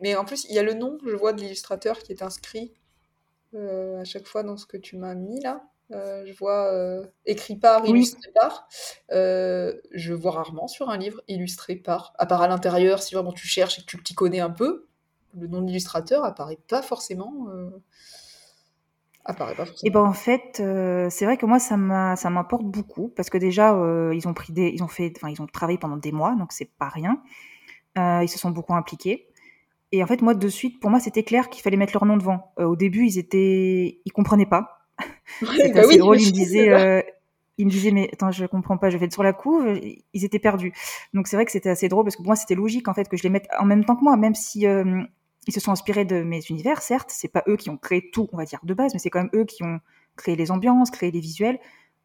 mais 0.01 0.17
en 0.17 0.25
plus, 0.25 0.47
il 0.49 0.55
y 0.55 0.59
a 0.59 0.63
le 0.63 0.73
nom, 0.73 0.99
je 1.07 1.15
vois, 1.15 1.33
de 1.33 1.41
l'illustrateur 1.41 1.99
qui 1.99 2.13
est 2.13 2.23
inscrit 2.23 2.73
à 3.53 4.05
chaque 4.05 4.29
fois 4.29 4.45
dans 4.45 4.57
ce 4.57 4.65
que 4.65 4.77
tu 4.77 4.97
m'as 4.97 5.17
mis 5.17 5.41
là. 5.41 5.65
je 5.91 6.33
vois 6.39 6.73
écrit 7.27 7.57
par, 7.57 7.85
illustré 7.85 8.31
par. 8.33 8.69
je 9.11 10.13
vois 10.13 10.31
rarement 10.31 10.69
sur 10.69 10.89
un 10.89 10.97
livre 10.97 11.21
illustré 11.27 11.75
par, 11.75 12.13
à 12.17 12.27
part 12.27 12.43
à 12.43 12.47
l'intérieur, 12.47 13.03
si 13.03 13.13
vraiment 13.13 13.33
tu 13.33 13.49
cherches 13.49 13.81
et 13.81 13.83
que 13.83 13.87
tu 13.87 14.01
t'y 14.05 14.15
connais 14.15 14.39
un 14.39 14.51
peu 14.51 14.87
le 15.39 15.47
nom 15.47 15.63
d'illustrateur 15.63 16.25
apparaît 16.25 16.59
pas 16.69 16.83
forcément. 16.83 17.47
Euh, 17.49 17.71
apparaît 19.25 19.55
pas 19.55 19.67
forcément. 19.67 19.89
Et 19.89 19.91
ben 19.91 20.03
en 20.03 20.13
fait, 20.13 20.59
euh, 20.61 21.09
c'est 21.11 21.25
vrai 21.25 21.37
que 21.37 21.47
moi 21.47 21.59
ça 21.59 21.77
ça 22.17 22.31
m'importe 22.31 22.65
beaucoup 22.65 23.09
parce 23.09 23.31
que 23.31 23.39
déjà 23.39 23.75
euh, 23.75 24.15
ils 24.15 24.29
ont 24.29 24.35
pris 24.35 24.53
des, 24.53 24.69
ils 24.69 24.83
ont 24.83 24.89
fait, 24.89 25.13
enfin 25.17 25.29
ils 25.29 25.41
ont 25.41 25.47
travaillé 25.47 25.79
pendant 25.79 25.97
des 25.97 26.13
mois 26.13 26.35
donc 26.37 26.53
c'est 26.53 26.71
pas 26.79 26.89
rien. 26.89 27.23
ils 27.97 28.29
se 28.29 28.39
sont 28.39 28.51
beaucoup 28.51 28.75
impliqués. 28.75 29.29
Et 29.93 30.03
en 30.03 30.07
fait 30.07 30.23
moi 30.23 30.35
de 30.35 30.49
suite 30.49 30.81
pour 30.81 30.91
moi 30.91 31.01
c'était 31.01 31.25
clair 31.25 31.49
qu'il 31.51 31.63
fallait 31.63 31.77
mettre 31.77 31.95
leur 31.95 32.07
nom 32.07 32.17
devant. 32.17 32.53
au 32.59 32.77
début 32.77 33.07
ils 33.07 33.19
étaient, 33.19 34.01
ils 34.05 34.13
comprenaient 34.13 34.47
pas. 34.47 34.87
Ouais, 35.43 35.73
bah 35.75 35.83
oui, 35.87 35.99
drôle. 35.99 36.21
Ils 36.21 36.29
me 36.29 36.33
disaient, 36.33 37.05
ils 37.61 37.67
me 37.67 37.71
disaient 37.71 37.91
mais 37.91 38.09
attends 38.13 38.31
je 38.31 38.47
comprends 38.47 38.79
pas 38.79 38.91
je 38.91 38.97
vais 38.97 39.07
être 39.07 39.13
sur 39.13 39.23
la 39.23 39.33
couve 39.33 39.79
ils 40.13 40.25
étaient 40.25 40.39
perdus 40.39 40.73
donc 41.13 41.29
c'est 41.29 41.37
vrai 41.37 41.45
que 41.45 41.53
c'était 41.53 41.69
assez 41.69 41.89
drôle 41.89 42.05
parce 42.05 42.17
que 42.17 42.23
pour 42.23 42.29
moi 42.29 42.37
c'était 42.37 42.55
logique 42.55 42.89
en 42.89 42.95
fait 42.95 43.09
que 43.09 43.17
je 43.17 43.23
les 43.23 43.29
mette 43.29 43.47
en 43.59 43.67
même 43.67 43.85
temps 43.85 43.97
que 43.97 44.03
moi 44.03 44.17
même 44.17 44.35
si 44.35 44.67
euh, 44.67 45.03
ils 45.47 45.53
se 45.53 45.61
sont 45.61 45.73
inspirés 45.73 46.05
de 46.05 46.23
mes 46.23 46.41
univers 46.51 46.83
certes 46.83 47.11
c'est 47.13 47.29
pas 47.29 47.43
eux 47.49 47.57
qui 47.57 47.71
ont 47.71 47.77
créé 47.77 48.11
tout 48.11 48.29
on 48.33 48.37
va 48.37 48.45
dire 48.45 48.61
de 48.63 48.75
base 48.75 48.93
mais 48.93 48.99
c'est 48.99 49.11
quand 49.11 49.21
même 49.21 49.31
eux 49.35 49.45
qui 49.45 49.63
ont 49.63 49.81
créé 50.17 50.37
les 50.37 50.51
ambiances 50.51 50.91
créé 50.91 51.11
les 51.11 51.21
visuels 51.21 51.59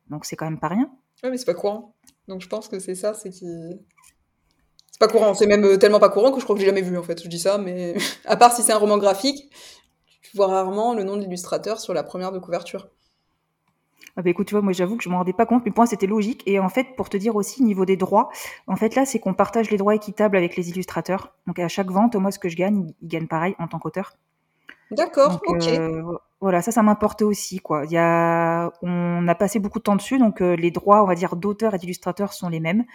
donc 0.10 0.26
c'est 0.26 0.36
quand 0.36 0.46
même 0.46 0.60
pas 0.60 0.68
rien. 0.68 0.90
Oui 1.24 1.30
mais 1.32 1.38
c'est 1.38 1.46
pas 1.46 1.54
courant. 1.54 1.96
Donc 2.28 2.42
je 2.42 2.48
pense 2.48 2.68
que 2.68 2.80
c'est 2.80 2.96
ça 2.96 3.14
c'est 3.14 3.30
qui 3.30 3.48
c'est 4.92 5.00
pas 5.00 5.08
courant 5.08 5.34
c'est 5.34 5.48
même 5.48 5.64
euh, 5.66 5.78
tellement 5.78 6.00
pas 6.00 6.10
courant 6.10 6.32
que 6.32 6.40
je 6.40 6.44
crois 6.44 6.56
que 6.56 6.62
j'ai 6.62 6.68
jamais 6.68 6.82
vu 6.82 6.98
en 6.98 7.04
fait 7.04 7.22
je 7.22 7.28
dis 7.28 7.40
ça 7.40 7.58
mais 7.58 7.96
à 8.26 8.38
part 8.38 8.54
si 8.56 8.62
c'est 8.62 8.72
un 8.72 8.78
roman 8.78 8.98
graphique 8.98 9.52
tu 10.22 10.36
vois 10.38 10.48
rarement 10.48 10.94
le 10.94 11.04
nom 11.04 11.18
de 11.18 11.22
l'illustrateur 11.22 11.80
sur 11.80 11.94
la 11.94 12.04
première 12.04 12.32
de 12.32 12.40
couverture 12.40 12.90
ah 14.18 14.22
bah 14.22 14.30
écoute, 14.30 14.48
tu 14.48 14.54
vois, 14.54 14.62
moi 14.62 14.72
j'avoue 14.72 14.96
que 14.96 15.04
je 15.04 15.10
m'en 15.10 15.18
rendais 15.18 15.34
pas 15.34 15.46
compte, 15.46 15.64
mais 15.66 15.72
pour 15.72 15.80
moi 15.80 15.88
c'était 15.88 16.08
logique. 16.08 16.42
Et 16.46 16.60
en 16.60 16.70
fait, 16.70 16.96
pour 16.96 17.10
te 17.10 17.18
dire 17.18 17.36
aussi, 17.36 17.64
niveau 17.64 17.86
des 17.86 17.98
droits, 17.98 18.30
en 18.68 18.76
fait 18.76 18.96
là, 18.96 19.06
c'est 19.06 19.20
qu'on 19.20 19.34
partage 19.34 19.70
les 19.72 19.78
droits 19.78 19.96
équitables 19.96 20.38
avec 20.38 20.56
les 20.56 20.70
illustrateurs. 20.70 21.34
Donc 21.48 21.60
à 21.60 21.68
chaque 21.68 21.92
vente, 21.92 22.16
moi 22.16 22.32
ce 22.32 22.40
que 22.40 22.48
je 22.48 22.56
gagne, 22.56 22.94
ils 23.02 23.08
gagnent 23.08 23.28
pareil 23.28 23.56
en 23.60 23.68
tant 23.68 23.80
qu'auteur. 23.80 24.14
D'accord, 24.92 25.42
ok. 25.48 25.68
Euh, 25.68 26.04
voilà, 26.40 26.62
ça, 26.62 26.72
ça 26.72 26.84
m'importait 26.84 27.24
aussi, 27.24 27.60
quoi. 27.60 27.86
Il 27.86 27.92
y 27.92 27.98
a, 27.98 28.72
on 28.82 29.28
a 29.28 29.36
passé 29.36 29.60
beaucoup 29.60 29.80
de 29.80 29.84
temps 29.84 29.96
dessus, 29.96 30.20
donc 30.20 30.42
euh, 30.42 30.56
les 30.56 30.72
droits, 30.72 31.04
on 31.04 31.08
va 31.08 31.16
dire, 31.16 31.36
d'auteur 31.36 31.74
et 31.74 31.78
d'illustrateur 31.78 32.34
sont 32.34 32.50
les 32.50 32.60
mêmes. 32.60 32.86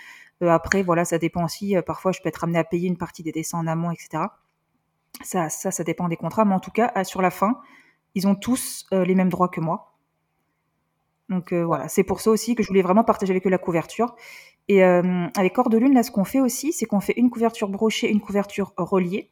Euh, 0.42 0.48
après, 0.48 0.82
voilà, 0.82 1.04
ça 1.04 1.18
dépend 1.18 1.44
aussi. 1.44 1.74
parfois, 1.84 2.12
je 2.12 2.20
peux 2.22 2.28
être 2.28 2.44
amené 2.44 2.58
à 2.58 2.64
payer 2.64 2.88
une 2.88 2.96
partie 2.96 3.22
des 3.22 3.32
dessins 3.32 3.58
en 3.58 3.66
amont, 3.66 3.90
etc. 3.90 4.24
Ça, 5.22 5.48
ça, 5.48 5.70
ça 5.70 5.84
dépend 5.84 6.08
des 6.08 6.16
contrats, 6.16 6.44
mais 6.44 6.54
en 6.54 6.60
tout 6.60 6.70
cas, 6.70 7.04
sur 7.04 7.20
la 7.20 7.30
fin, 7.30 7.60
ils 8.14 8.28
ont 8.28 8.34
tous 8.34 8.86
les 8.92 9.14
mêmes 9.14 9.28
droits 9.28 9.48
que 9.48 9.60
moi. 9.60 9.89
Donc 11.30 11.52
euh, 11.52 11.64
voilà, 11.64 11.88
c'est 11.88 12.02
pour 12.02 12.20
ça 12.20 12.30
aussi 12.30 12.56
que 12.56 12.62
je 12.62 12.68
voulais 12.68 12.82
vraiment 12.82 13.04
partager 13.04 13.30
avec 13.30 13.46
eux 13.46 13.50
la 13.50 13.58
couverture. 13.58 14.16
Et 14.68 14.84
euh, 14.84 15.26
avec 15.36 15.54
Cœur 15.54 15.68
de 15.68 15.78
Lune, 15.78 15.94
là, 15.94 16.02
ce 16.02 16.10
qu'on 16.10 16.24
fait 16.24 16.40
aussi, 16.40 16.72
c'est 16.72 16.86
qu'on 16.86 17.00
fait 17.00 17.14
une 17.16 17.30
couverture 17.30 17.68
brochée, 17.68 18.10
une 18.10 18.20
couverture 18.20 18.74
reliée. 18.76 19.30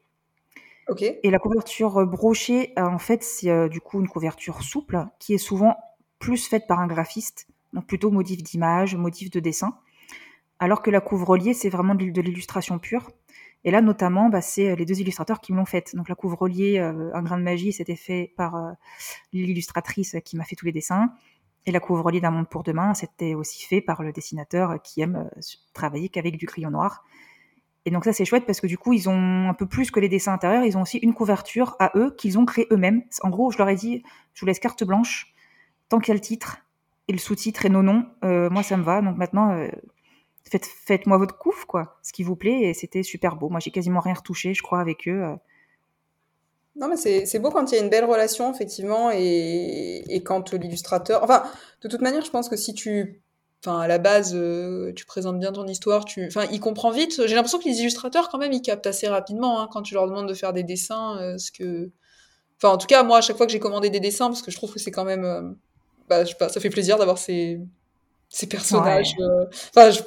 Ok. 0.89 1.03
Et 1.03 1.31
la 1.31 1.39
couverture 1.39 2.07
brochée, 2.07 2.73
euh, 2.79 2.83
en 2.83 2.99
fait, 2.99 3.23
c'est 3.23 3.69
du 3.69 3.81
coup 3.81 4.01
une 4.01 4.09
couverture 4.09 4.63
souple 4.63 5.07
qui 5.19 5.35
est 5.35 5.39
souvent 5.39 5.77
plus 6.19 6.49
faite 6.49 6.67
par 6.67 6.81
un 6.81 6.87
graphiste, 6.87 7.49
donc 7.73 7.87
plutôt 7.87 8.11
motif 8.11 8.43
d'image, 8.43 8.97
motif 8.97 9.31
de 9.31 9.41
dessin. 9.41 9.77
Alors 10.61 10.83
que 10.83 10.91
la 10.91 11.01
couve 11.01 11.25
reliée, 11.25 11.53
c'est 11.53 11.69
vraiment 11.69 11.95
de 11.95 12.21
l'illustration 12.21 12.79
pure. 12.79 13.11
Et 13.65 13.73
là, 13.73 13.81
notamment, 13.81 14.29
bah, 14.29 14.41
c'est 14.41 14.75
les 14.77 14.85
deux 14.85 15.01
illustrateurs 15.01 15.41
qui 15.41 15.53
me 15.53 15.59
l'ont 15.59 15.65
faite. 15.65 15.95
Donc 15.95 16.09
la 16.09 16.15
couve 16.15 16.35
reliée, 16.35 16.79
un 16.79 17.23
grain 17.23 17.39
de 17.39 17.43
magie, 17.43 17.73
c'était 17.73 17.97
fait 17.97 18.33
par 18.37 18.75
l'illustratrice 19.33 20.17
qui 20.25 20.37
m'a 20.37 20.45
fait 20.45 20.57
tous 20.57 20.67
les 20.67 20.73
dessins. 20.73 21.11
Et 21.69 21.71
la 21.71 21.81
couvre-lit 21.81 22.23
d'un 22.23 22.31
monde 22.31 22.49
pour 22.49 22.63
demain, 22.63 22.95
c'était 22.95 23.35
aussi 23.35 23.63
fait 23.63 23.83
par 23.83 24.03
le 24.03 24.11
dessinateur 24.11 24.81
qui 24.81 25.03
aime 25.03 25.17
euh, 25.17 25.41
travailler 25.75 26.09
qu'avec 26.09 26.39
du 26.39 26.47
crayon 26.47 26.71
noir. 26.71 27.05
Et 27.85 27.91
donc 27.91 28.05
ça 28.05 28.15
c'est 28.15 28.25
chouette 28.25 28.47
parce 28.47 28.63
que 28.63 28.67
du 28.67 28.79
coup 28.79 28.95
ils 28.95 29.11
ont 29.11 29.51
un 29.51 29.53
peu 29.53 29.67
plus 29.67 29.91
que 29.91 30.01
les 30.01 30.09
dessins 30.09 30.33
intérieurs, 30.33 30.65
ils 30.65 30.79
ont 30.79 30.83
aussi 30.83 30.97
une 30.97 31.13
couverture 31.13 31.77
à 31.79 31.91
eux 31.95 32.15
qu'ils 32.17 32.39
ont 32.39 32.47
créé 32.47 32.67
eux-mêmes. 32.73 33.03
En 33.23 33.29
gros, 33.29 33.51
je 33.51 33.59
leur 33.59 33.69
ai 33.69 33.75
dit, 33.75 34.03
je 34.33 34.41
vous 34.41 34.47
laisse 34.47 34.61
carte 34.61 34.83
blanche, 34.83 35.35
tant 35.91 35.99
qu'il 35.99 36.09
y 36.09 36.13
a 36.13 36.15
le 36.15 36.23
titre 36.23 36.57
et 37.07 37.13
le 37.13 37.19
sous-titre 37.19 37.67
et 37.67 37.69
nos 37.69 37.83
noms, 37.83 38.07
euh, 38.25 38.49
moi 38.49 38.63
ça 38.63 38.79
me 38.79 38.83
va. 38.83 39.03
Donc 39.03 39.19
maintenant, 39.19 39.53
euh, 39.53 39.69
faites, 40.51 40.65
faites-moi 40.65 41.19
votre 41.19 41.37
couf, 41.37 41.67
quoi, 41.67 41.99
ce 42.03 42.15
qui 42.15 42.23
vous 42.23 42.37
plaît. 42.37 42.63
Et 42.63 42.73
c'était 42.73 43.03
super 43.03 43.37
beau. 43.37 43.51
Moi 43.51 43.61
j'ai 43.61 43.71
quasiment 43.71 44.01
rien 44.01 44.15
retouché, 44.15 44.55
je 44.55 44.63
crois, 44.63 44.81
avec 44.81 45.07
eux. 45.07 45.37
Non, 46.79 46.87
mais 46.89 46.97
c'est 46.97 47.39
beau 47.41 47.51
quand 47.51 47.73
il 47.73 47.75
y 47.75 47.79
a 47.79 47.83
une 47.83 47.91
belle 47.91 48.05
relation, 48.05 48.53
effectivement, 48.55 49.11
et, 49.13 50.05
et 50.09 50.23
quand 50.23 50.53
l'illustrateur. 50.53 51.25
Enfin, 51.25 51.43
de 51.83 51.89
toute 51.89 52.01
manière, 52.01 52.25
je 52.25 52.31
pense 52.31 52.49
que 52.49 52.57
si 52.57 52.73
tu. 52.73 53.21
Enfin, 53.65 53.81
à 53.81 53.89
la 53.89 53.99
base, 53.99 54.33
euh, 54.37 54.93
tu 54.95 55.05
présentes 55.05 55.41
bien 55.41 55.51
ton 55.51 55.67
histoire, 55.67 56.05
tu. 56.05 56.25
Enfin, 56.29 56.47
il 56.53 56.61
comprend 56.61 56.93
vite. 56.93 57.27
J'ai 57.27 57.35
l'impression 57.35 57.59
que 57.59 57.65
les 57.65 57.81
illustrateurs, 57.81 58.29
quand 58.29 58.39
même, 58.39 58.53
ils 58.53 58.63
captent 58.63 58.87
assez 58.87 59.09
rapidement 59.09 59.61
hein, 59.61 59.69
quand 59.73 59.83
tu 59.83 59.95
leur 59.95 60.07
demandes 60.07 60.29
de 60.29 60.35
faire 60.35 60.53
des 60.53 60.63
dessins. 60.63 61.19
Euh, 61.21 61.37
ce 61.37 61.51
que. 61.51 61.91
Enfin, 62.59 62.73
en 62.75 62.79
tout 62.79 62.87
cas, 62.87 63.03
moi, 63.03 63.19
à 63.19 63.21
chaque 63.23 63.37
fois 63.37 63.47
que 63.47 63.53
j'ai 63.53 63.59
commandé 63.59 63.91
des 63.91 64.01
dessins, 64.01 64.29
parce 64.29 64.43
que 64.43 64.53
je 64.53 64.57
trouve 64.57 64.73
que 64.73 64.79
c'est 64.79 64.93
quand 64.93 65.05
même. 65.05 65.25
Euh, 65.25 65.43
bah, 66.09 66.25
je 66.25 66.31
sais 66.31 66.37
pas, 66.37 66.49
ça 66.49 66.61
fait 66.61 66.71
plaisir 66.71 66.97
d'avoir 66.99 67.19
ces, 67.19 67.61
ces 68.29 68.47
personnages. 68.47 69.17
Enfin, 69.75 69.91
je 69.91 70.01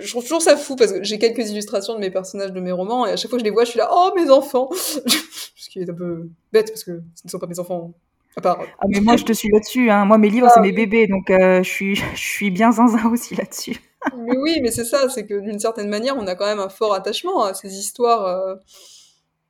je, 0.00 0.08
trouve 0.08 0.22
toujours 0.22 0.42
ça 0.42 0.56
fou 0.56 0.76
parce 0.76 0.92
que 0.92 1.02
j'ai 1.02 1.18
quelques 1.18 1.50
illustrations 1.50 1.94
de 1.94 2.00
mes 2.00 2.10
personnages 2.10 2.52
de 2.52 2.60
mes 2.60 2.72
romans 2.72 3.06
et 3.06 3.12
à 3.12 3.16
chaque 3.16 3.30
fois 3.30 3.38
que 3.38 3.44
je 3.44 3.44
les 3.44 3.50
vois, 3.50 3.64
je 3.64 3.70
suis 3.70 3.78
là, 3.78 3.88
oh 3.92 4.12
mes 4.16 4.30
enfants 4.30 4.70
Ce 4.72 5.68
qui 5.70 5.80
est 5.80 5.88
un 5.88 5.94
peu 5.94 6.28
bête 6.52 6.68
parce 6.70 6.84
que 6.84 7.02
ce 7.14 7.22
ne 7.24 7.30
sont 7.30 7.38
pas 7.38 7.46
mes 7.46 7.58
enfants. 7.58 7.92
À 8.36 8.40
part... 8.40 8.58
Ah, 8.80 8.86
mais 8.88 9.00
moi 9.00 9.16
je 9.16 9.24
te 9.24 9.32
suis 9.32 9.48
là-dessus, 9.48 9.90
hein. 9.90 10.04
moi 10.04 10.18
mes 10.18 10.28
livres 10.28 10.48
c'est 10.48 10.58
ah, 10.58 10.62
mes 10.62 10.72
bébés 10.72 11.06
donc 11.06 11.30
euh, 11.30 11.62
je, 11.62 11.68
suis, 11.68 11.94
je 12.14 12.20
suis 12.20 12.50
bien 12.50 12.72
zinzin 12.72 13.10
aussi 13.10 13.36
là-dessus. 13.36 13.80
mais 14.16 14.36
oui, 14.36 14.58
mais 14.60 14.70
c'est 14.70 14.84
ça, 14.84 15.08
c'est 15.08 15.26
que 15.26 15.38
d'une 15.38 15.58
certaine 15.58 15.88
manière 15.88 16.16
on 16.16 16.26
a 16.26 16.34
quand 16.34 16.46
même 16.46 16.60
un 16.60 16.68
fort 16.68 16.94
attachement 16.94 17.44
à 17.44 17.54
ces 17.54 17.74
histoires. 17.74 18.26
Euh... 18.26 18.56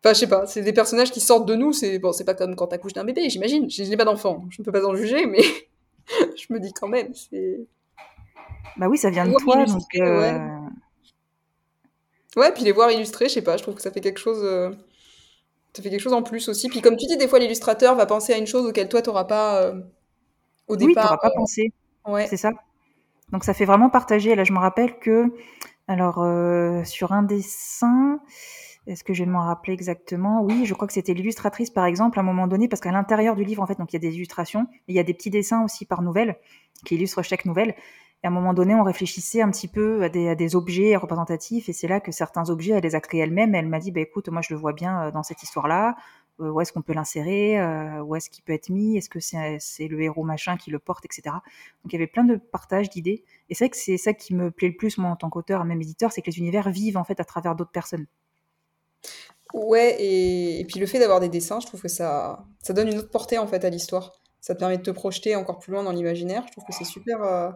Enfin, 0.05 0.13
je 0.13 0.19
sais 0.19 0.27
pas, 0.27 0.45
c'est 0.45 0.61
des 0.61 0.75
personnages 0.75 1.11
qui 1.11 1.21
sortent 1.21 1.49
de 1.49 1.55
nous, 1.55 1.73
c'est 1.73 1.99
bon, 1.99 2.13
c'est 2.13 2.25
pas 2.25 2.35
comme 2.35 2.55
quand 2.57 2.67
t'accouches 2.67 2.93
d'un 2.93 3.05
bébé, 3.05 3.31
j'imagine. 3.31 3.71
Je 3.71 3.83
n'ai 3.85 3.97
pas 3.97 4.05
d'enfant, 4.05 4.45
je 4.51 4.61
ne 4.61 4.65
peux 4.65 4.71
pas 4.71 4.85
en 4.85 4.95
juger, 4.95 5.25
mais 5.25 5.41
je 6.37 6.53
me 6.53 6.61
dis 6.61 6.75
quand 6.75 6.89
même, 6.89 7.15
c'est 7.15 7.61
bah 8.77 8.89
oui, 8.89 8.99
ça 8.99 9.11
vient 9.11 9.27
de 9.27 9.35
toi, 9.35 9.65
donc. 9.65 9.83
Euh... 9.97 10.39
Ouais. 12.37 12.53
puis 12.53 12.65
les 12.65 12.73
voir 12.73 12.91
illustrés, 12.91 13.29
je 13.29 13.35
sais 13.35 13.43
pas, 13.43 13.57
je 13.57 13.63
trouve 13.63 13.75
que 13.75 13.83
ça 13.83 13.91
fait 13.91 14.01
quelque 14.01 14.19
chose. 14.19 14.41
Euh, 14.43 14.71
ça 15.73 15.83
fait 15.83 15.91
quelque 15.91 16.01
chose 16.01 16.13
en 16.13 16.23
plus 16.23 16.49
aussi. 16.49 16.69
Puis 16.69 16.81
comme 16.81 16.97
tu 16.97 17.07
dis, 17.07 17.17
des 17.17 17.29
fois 17.29 17.39
l'illustrateur 17.39 17.95
va 17.95 18.07
penser 18.07 18.33
à 18.33 18.39
une 18.39 18.47
chose 18.47 18.67
auquel 18.67 18.89
toi 18.89 19.03
t'auras 19.03 19.25
pas 19.25 19.63
euh, 19.63 19.81
au 20.69 20.77
départ. 20.77 20.89
Oui, 20.89 20.95
t'auras 20.95 21.19
pas 21.19 21.29
euh, 21.29 21.37
pensé. 21.37 21.73
Ouais. 22.07 22.27
C'est 22.27 22.37
ça. 22.37 22.51
Donc 23.33 23.45
ça 23.45 23.55
fait 23.55 23.65
vraiment 23.65 23.91
partager. 23.91 24.35
Là, 24.35 24.45
je 24.45 24.53
me 24.53 24.59
rappelle 24.59 24.99
que, 24.99 25.27
alors 25.89 26.25
sur 26.87 27.13
un 27.13 27.23
dessin, 27.23 28.21
est-ce 28.87 29.03
que 29.03 29.15
je 29.15 29.25
vais 29.25 29.31
m'en 29.31 29.43
rappeler 29.43 29.73
exactement? 29.73 30.43
Oui, 30.43 30.67
je 30.67 30.75
crois 30.75 30.87
que 30.87 30.93
c'était 30.93 31.15
l'illustratrice, 31.15 31.71
par 31.71 31.87
exemple, 31.87 32.19
à 32.19 32.23
un 32.23 32.25
moment 32.25 32.47
donné, 32.47 32.69
parce 32.69 32.81
qu'à 32.81 32.93
l'intérieur 32.93 33.35
du 33.35 33.45
livre, 33.45 33.63
en 33.63 33.67
fait, 33.67 33.79
donc 33.79 33.93
il 33.93 33.97
y 33.97 34.07
a 34.07 34.11
des 34.11 34.15
illustrations, 34.15 34.67
il 34.89 34.95
y 34.95 34.99
a 34.99 35.03
des 35.03 35.15
petits 35.15 35.31
dessins 35.31 35.65
aussi 35.65 35.87
par 35.87 36.03
nouvelle 36.03 36.37
qui 36.85 36.97
illustrent 36.97 37.23
chaque 37.23 37.47
nouvelle. 37.47 37.75
Et 38.25 38.27
à 38.27 38.31
un 38.31 38.33
moment 38.33 38.55
donné, 38.55 38.75
on 38.75 38.83
réfléchissait 38.83 39.43
un 39.43 39.51
petit 39.51 39.69
peu 39.69 40.03
à 40.03 40.09
des, 40.09 40.57
objets 40.57 40.97
représentatifs, 40.97 41.69
et 41.69 41.75
c'est 41.75 41.89
là 41.89 42.01
que 42.01 42.11
certains 42.11 42.49
objets, 42.49 42.73
elle 42.73 42.83
les 42.83 42.95
a 42.95 43.01
créés 43.03 43.21
elle-même. 43.21 43.55
Elle 43.55 43.69
m'a 43.69 43.79
dit, 43.79 43.93
bah, 43.93 44.01
écoute, 44.01 44.31
moi 44.31 44.41
je 44.41 44.55
le 44.55 44.59
vois 44.59 44.73
bien 44.73 45.03
euh, 45.03 45.11
dans 45.11 45.23
cette 45.23 45.43
histoire-là. 45.43 45.95
Euh, 46.41 46.49
où 46.49 46.59
est-ce 46.63 46.73
qu'on 46.73 46.81
peut 46.81 46.95
l'insérer? 46.95 47.61
Euh, 47.61 48.03
Où 48.03 48.17
est-ce 48.17 48.31
qu'il 48.31 48.43
peut 48.43 48.55
être 48.55 48.71
mis? 48.71 48.97
Est-ce 48.97 49.11
que 49.11 49.21
c'est 49.21 49.89
le 49.89 50.01
héros 50.01 50.23
machin 50.25 50.57
qui 50.57 50.71
le 50.71 50.79
porte, 50.79 51.05
etc. 51.05 51.23
Donc 51.27 51.93
il 51.93 51.93
y 51.93 51.97
avait 51.97 52.07
plein 52.07 52.25
de 52.25 52.37
partages 52.37 52.89
d'idées. 52.89 53.25
Et 53.51 53.55
c'est 53.55 53.67
vrai 53.67 53.71
que 53.71 53.77
c'est 53.77 53.99
ça 53.99 54.15
qui 54.15 54.35
me 54.35 54.51
plaît 54.51 54.69
le 54.69 54.77
plus, 54.77 54.97
moi, 54.97 55.11
en 55.11 55.17
tant 55.17 55.29
qu'auteur, 55.29 55.63
même 55.67 55.83
éditeur, 55.83 56.11
c'est 56.11 56.23
que 56.23 56.31
les 56.31 56.39
univers 56.39 56.71
vivent 56.71 56.97
en 56.97 57.05
fait 57.05 57.21
à 57.21 57.25
travers 57.25 57.55
d'autres 57.55 57.73
personnes. 57.73 58.07
Ouais, 59.53 59.97
et, 60.01 60.61
et 60.61 60.65
puis 60.65 60.81
le 60.81 60.87
fait 60.87 60.99
d'avoir 60.99 61.21
des 61.21 61.29
dessins, 61.29 61.61
je 61.61 61.67
trouve 61.67 61.83
que 61.83 61.89
ça, 61.89 62.47
ça 62.63 62.73
donne 62.73 62.89
une 62.89 62.99
autre 62.99 63.11
portée 63.11 63.37
en 63.37 63.47
fait 63.47 63.67
à 63.67 63.69
l'histoire 63.69 64.24
ça 64.45 64.55
te 64.55 64.59
permet 64.59 64.77
de 64.77 64.83
te 64.83 64.91
projeter 64.91 65.37
encore 65.37 65.59
plus 65.59 65.73
loin 65.73 65.83
dans 65.83 65.91
l'imaginaire. 65.91 66.45
Je 66.47 66.53
trouve 66.53 66.65
que 66.65 66.75
c'est 66.75 66.85
super. 66.85 67.23
Euh. 67.23 67.49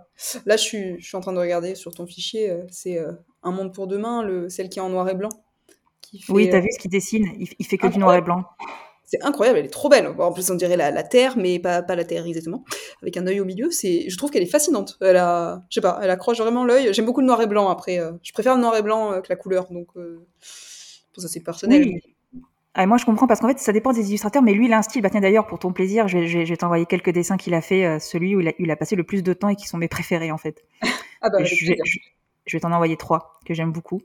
Là, 0.46 0.57
je 0.57 0.62
suis, 0.62 0.98
je 0.98 1.07
suis 1.07 1.18
en 1.18 1.20
train 1.20 1.35
de 1.35 1.38
regarder 1.38 1.74
sur 1.74 1.92
ton 1.92 2.07
fichier, 2.07 2.48
euh, 2.48 2.62
c'est 2.70 2.96
euh, 2.96 3.12
Un 3.42 3.53
monde 3.53 3.74
pour 3.74 3.88
demain, 3.88 4.22
le, 4.22 4.48
celle 4.48 4.70
qui 4.70 4.79
est 4.79 4.83
en 4.83 4.88
noir 4.88 5.07
et 5.11 5.14
blanc. 5.14 5.29
Qui 6.01 6.22
fait, 6.22 6.33
oui, 6.33 6.48
t'as 6.48 6.61
vu 6.61 6.68
ce 6.72 6.79
qu'il 6.79 6.90
dessine? 6.90 7.27
Il, 7.38 7.46
il, 7.59 7.66
fait 7.66 7.77
que 7.77 7.88
du 7.88 7.98
noir 7.98 8.14
et 8.14 8.22
blanc. 8.22 8.42
C'est 9.05 9.22
incroyable, 9.22 9.59
elle 9.59 9.66
est 9.66 9.68
trop 9.68 9.90
belle. 9.90 10.07
en 10.07 10.33
plus, 10.33 10.51
on 10.51 10.55
dirait 10.55 10.79
la, 10.79 10.90
la 10.90 11.03
Terre, 11.03 11.37
mais 11.37 11.59
pas, 11.59 11.83
pas 11.83 11.94
la 11.94 12.07
Terre 12.07 12.24
exactement, 12.24 12.64
avec 13.03 13.18
un 13.18 13.27
œil 13.27 13.40
au 13.40 13.44
milieu. 13.44 13.70
C'est, 13.70 14.09
je 14.09 14.16
trouve 14.16 14.31
qu'elle 14.31 14.42
est 14.42 14.46
fascinante. 14.46 14.96
Elle 15.03 15.18
a, 15.18 15.62
je 15.68 15.74
sais 15.74 15.81
pas, 15.83 16.01
elle 16.03 16.09
accroche 16.09 16.38
vraiment 16.38 16.64
l'œil. 16.64 16.94
J'aime 16.94 17.05
beaucoup 17.05 17.20
le 17.20 17.27
noir 17.27 17.42
et 17.42 17.46
blanc. 17.46 17.68
Après, 17.68 18.01
je 18.22 18.33
préfère 18.33 18.55
le 18.55 18.62
noir 18.62 18.74
et 18.79 18.83
blanc 18.83 19.20
que 19.20 19.29
la 19.29 19.37
couleur, 19.37 19.70
donc 19.70 19.88
pour 19.92 21.22
ça 21.22 21.29
c'est 21.29 21.40
personnel. 21.40 21.83
Oui. 21.83 22.01
Ah, 22.80 22.86
moi, 22.86 22.96
je 22.96 23.04
comprends 23.04 23.26
parce 23.26 23.40
qu'en 23.40 23.48
fait, 23.48 23.58
ça 23.58 23.72
dépend 23.72 23.92
des 23.92 24.08
illustrateurs, 24.08 24.40
mais 24.40 24.52
lui, 24.52 24.66
il 24.66 24.72
a 24.72 24.78
un 24.78 24.82
style. 24.82 25.02
Bah, 25.02 25.10
tiens, 25.10 25.20
d'ailleurs, 25.20 25.48
pour 25.48 25.58
ton 25.58 25.72
plaisir, 25.72 26.06
je 26.06 26.18
vais, 26.18 26.28
je 26.28 26.48
vais 26.48 26.56
t'envoyer 26.56 26.86
quelques 26.86 27.10
dessins 27.10 27.36
qu'il 27.36 27.52
a 27.54 27.60
fait, 27.60 27.84
euh, 27.84 27.98
celui 27.98 28.36
où 28.36 28.40
il 28.40 28.46
a, 28.46 28.52
il 28.60 28.70
a, 28.70 28.76
passé 28.76 28.94
le 28.94 29.02
plus 29.02 29.24
de 29.24 29.32
temps 29.32 29.48
et 29.48 29.56
qui 29.56 29.66
sont 29.66 29.78
mes 29.78 29.88
préférés, 29.88 30.30
en 30.30 30.38
fait. 30.38 30.64
ah 31.20 31.28
bah, 31.28 31.42
je, 31.42 31.66
vais, 31.66 31.76
je, 32.46 32.56
vais 32.56 32.60
t'en 32.60 32.70
envoyer 32.70 32.96
trois 32.96 33.40
que 33.44 33.52
j'aime 33.52 33.72
beaucoup. 33.72 34.00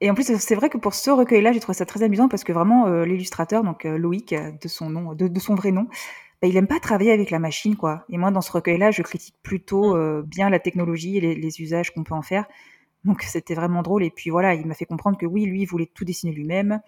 Et 0.00 0.08
en 0.08 0.14
plus, 0.14 0.32
c'est 0.38 0.54
vrai 0.54 0.68
que 0.68 0.78
pour 0.78 0.94
ce 0.94 1.10
recueil-là, 1.10 1.50
j'ai 1.50 1.58
trouvé 1.58 1.76
ça 1.76 1.86
très 1.86 2.04
amusant 2.04 2.28
parce 2.28 2.44
que 2.44 2.52
vraiment, 2.52 2.86
euh, 2.86 3.04
l'illustrateur, 3.04 3.64
donc 3.64 3.84
euh, 3.84 3.98
Loïc, 3.98 4.32
de 4.32 4.68
son 4.68 4.88
nom, 4.88 5.14
de, 5.14 5.26
de 5.26 5.40
son 5.40 5.56
vrai 5.56 5.72
nom, 5.72 5.88
bah, 6.40 6.46
il 6.46 6.56
aime 6.56 6.68
pas 6.68 6.78
travailler 6.78 7.10
avec 7.10 7.32
la 7.32 7.40
machine, 7.40 7.74
quoi. 7.74 8.04
Et 8.10 8.16
moi, 8.16 8.30
dans 8.30 8.42
ce 8.42 8.52
recueil-là, 8.52 8.92
je 8.92 9.02
critique 9.02 9.34
plutôt 9.42 9.96
mm. 9.96 10.22
bien 10.22 10.50
la 10.50 10.60
technologie 10.60 11.16
et 11.16 11.20
les, 11.20 11.34
les 11.34 11.60
usages 11.60 11.92
qu'on 11.92 12.04
peut 12.04 12.14
en 12.14 12.22
faire. 12.22 12.44
Donc, 13.02 13.22
c'était 13.22 13.54
vraiment 13.54 13.82
drôle. 13.82 14.04
Et 14.04 14.10
puis 14.10 14.30
voilà, 14.30 14.54
il 14.54 14.68
m'a 14.68 14.74
fait 14.74 14.84
comprendre 14.84 15.18
que 15.18 15.26
oui, 15.26 15.46
lui, 15.46 15.62
il 15.62 15.66
voulait 15.66 15.90
tout 15.92 16.04
dessiner 16.04 16.32
lui-même 16.32 16.80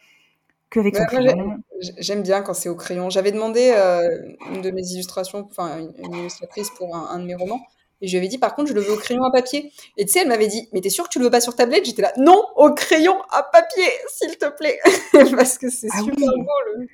qu'avec 0.73 0.97
son 0.97 1.05
crayon. 1.05 1.59
J'aime 1.99 2.23
bien 2.23 2.43
quand 2.43 2.55
c'est 2.55 2.69
au 2.69 2.77
crayon. 2.77 3.11
J'avais 3.11 3.33
demandé 3.33 3.73
euh, 3.77 4.09
une 4.53 4.63
de 4.63 4.71
mes 4.71 4.83
illustrations, 4.83 5.47
enfin 5.51 5.79
une, 5.99 6.15
illustratrice 6.15 6.71
pour 6.71 6.97
un, 6.97 7.19
de 7.19 7.25
mes 7.25 7.35
romans, 7.35 7.61
et 8.01 8.07
je 8.07 8.13
lui 8.13 8.19
avais 8.19 8.29
dit 8.29 8.39
par 8.39 8.55
contre 8.55 8.69
je 8.69 8.75
le 8.75 8.81
veux 8.81 8.93
au 8.93 8.97
crayon 8.97 9.25
à 9.25 9.31
papier. 9.31 9.73
Et 9.97 10.05
tu 10.07 10.13
sais, 10.13 10.21
elle 10.21 10.29
m'avait 10.29 10.47
dit 10.47 10.69
mais 10.73 10.81
t'es 10.81 10.91
sûr 10.91 11.05
que 11.05 11.11
tu 11.11 11.19
le 11.19 11.27
veux 11.27 11.31
pas 11.31 11.41
sur 11.41 11.55
tablette? 11.55 11.85
J'étais 11.85 12.03
là 12.03 12.13
non 12.17 12.43
au 12.57 12.73
crayon 12.73 13.17
à 13.31 13.43
papier 13.43 13.85
s'il 14.09 14.37
te 14.39 14.49
plaît 14.49 14.79
parce 15.37 15.59
que 15.59 15.71
c'est 15.71 15.89
ah 15.93 15.99
super 15.99 16.15
beau. 16.17 16.85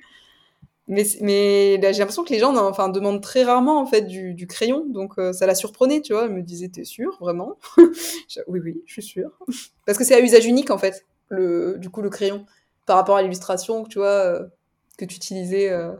mais, 0.87 1.03
mais 1.21 1.77
là, 1.77 1.91
j'ai 1.91 1.99
l'impression 1.99 2.23
que 2.23 2.33
les 2.33 2.39
gens 2.39 2.55
enfin, 2.57 2.89
demandent 2.89 3.21
très 3.21 3.43
rarement 3.43 3.79
en 3.79 3.85
fait 3.85 4.01
du, 4.01 4.33
du 4.33 4.47
crayon, 4.47 4.85
donc 4.87 5.13
euh, 5.17 5.33
ça 5.33 5.45
la 5.45 5.55
surprenait, 5.55 6.01
tu 6.01 6.13
vois. 6.13 6.25
Elle 6.25 6.33
me 6.33 6.41
disait, 6.41 6.69
t'es 6.69 6.83
sûr, 6.83 7.17
vraiment? 7.19 7.57
Oui, 8.47 8.59
oui, 8.63 8.81
je 8.85 8.93
suis 8.93 9.03
sûre. 9.03 9.31
Parce 9.85 9.97
que 9.97 10.03
c'est 10.03 10.15
à 10.15 10.19
usage 10.19 10.45
unique 10.45 10.69
en 10.69 10.77
fait, 10.77 11.05
le, 11.29 11.77
du 11.77 11.89
coup, 11.89 12.01
le 12.01 12.09
crayon, 12.09 12.45
par 12.89 12.97
rapport 12.97 13.17
à 13.17 13.21
l'illustration, 13.21 13.83
tu 13.83 13.99
vois, 13.99 14.07
euh, 14.07 14.47
que 14.97 15.05
tu 15.05 15.17
utilisais. 15.17 15.69
Euh... 15.69 15.91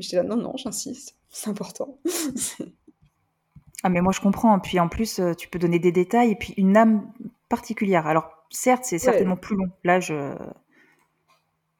J'étais 0.00 0.16
là, 0.16 0.24
non, 0.24 0.36
non, 0.36 0.56
j'insiste, 0.56 1.14
c'est 1.30 1.48
important. 1.48 1.96
ah, 3.84 3.88
mais 3.88 4.00
moi 4.00 4.12
je 4.12 4.20
comprends. 4.20 4.58
Puis 4.58 4.80
en 4.80 4.88
plus, 4.88 5.20
euh, 5.20 5.34
tu 5.34 5.46
peux 5.46 5.60
donner 5.60 5.78
des 5.78 5.92
détails 5.92 6.32
et 6.32 6.34
puis 6.34 6.54
une 6.56 6.76
âme 6.76 7.12
particulière. 7.48 8.08
Alors, 8.08 8.28
certes, 8.50 8.82
c'est 8.82 8.98
certainement 8.98 9.36
plus 9.36 9.54
long. 9.54 9.70
Là, 9.84 10.00
je. 10.00 10.34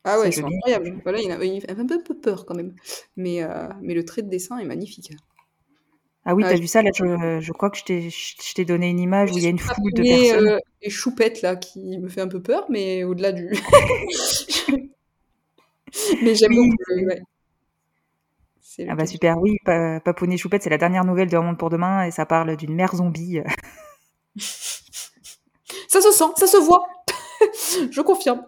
Ah 0.04 0.20
ouais, 0.20 0.30
c'est 0.30 0.44
incroyable. 0.44 1.00
Voilà, 1.02 1.18
il, 1.18 1.32
a, 1.32 1.72
un 1.76 1.86
peu 1.98 2.16
peur 2.16 2.46
quand 2.46 2.54
même. 2.54 2.76
Mais, 3.16 3.42
euh, 3.42 3.66
mais 3.82 3.94
le 3.94 4.04
trait 4.04 4.22
de 4.22 4.28
dessin 4.28 4.58
est 4.58 4.64
magnifique. 4.64 5.10
Ah 6.28 6.34
oui, 6.34 6.42
t'as 6.42 6.56
vu 6.56 6.66
ça 6.66 6.82
là 6.82 6.90
je, 6.92 7.38
je, 7.40 7.52
crois 7.52 7.70
que 7.70 7.78
je 7.78 7.84
t'ai 8.54 8.64
donné 8.64 8.90
une 8.90 8.98
image 8.98 9.30
où 9.30 9.38
il 9.38 9.44
y 9.44 9.46
a 9.46 9.50
une 9.50 9.60
foule 9.60 9.92
de 9.92 10.02
personnes. 10.02 10.48
Euh, 10.48 10.58
et 10.82 10.90
Choupette 10.90 11.40
là 11.40 11.54
qui 11.54 11.98
me 11.98 12.08
fait 12.08 12.20
un 12.20 12.26
peu 12.26 12.42
peur, 12.42 12.66
mais 12.68 13.04
au-delà 13.04 13.30
du. 13.30 13.48
mais 16.22 16.34
j'aime 16.34 16.52
beaucoup. 16.52 16.74
Ouais. 17.06 17.22
Ah 18.88 18.96
bah 18.96 19.06
super, 19.06 19.38
oui, 19.38 19.56
Papounet 19.64 20.36
Choupette, 20.36 20.64
c'est 20.64 20.70
la 20.70 20.78
dernière 20.78 21.04
nouvelle 21.04 21.30
de 21.30 21.38
Monde 21.38 21.58
pour 21.58 21.70
demain 21.70 22.04
et 22.04 22.10
ça 22.10 22.26
parle 22.26 22.56
d'une 22.56 22.74
mère 22.74 22.96
zombie. 22.96 23.38
ça 24.36 26.00
se 26.00 26.10
sent, 26.10 26.24
ça 26.34 26.48
se 26.48 26.56
voit. 26.56 26.84
je 27.90 28.00
confirme. 28.00 28.42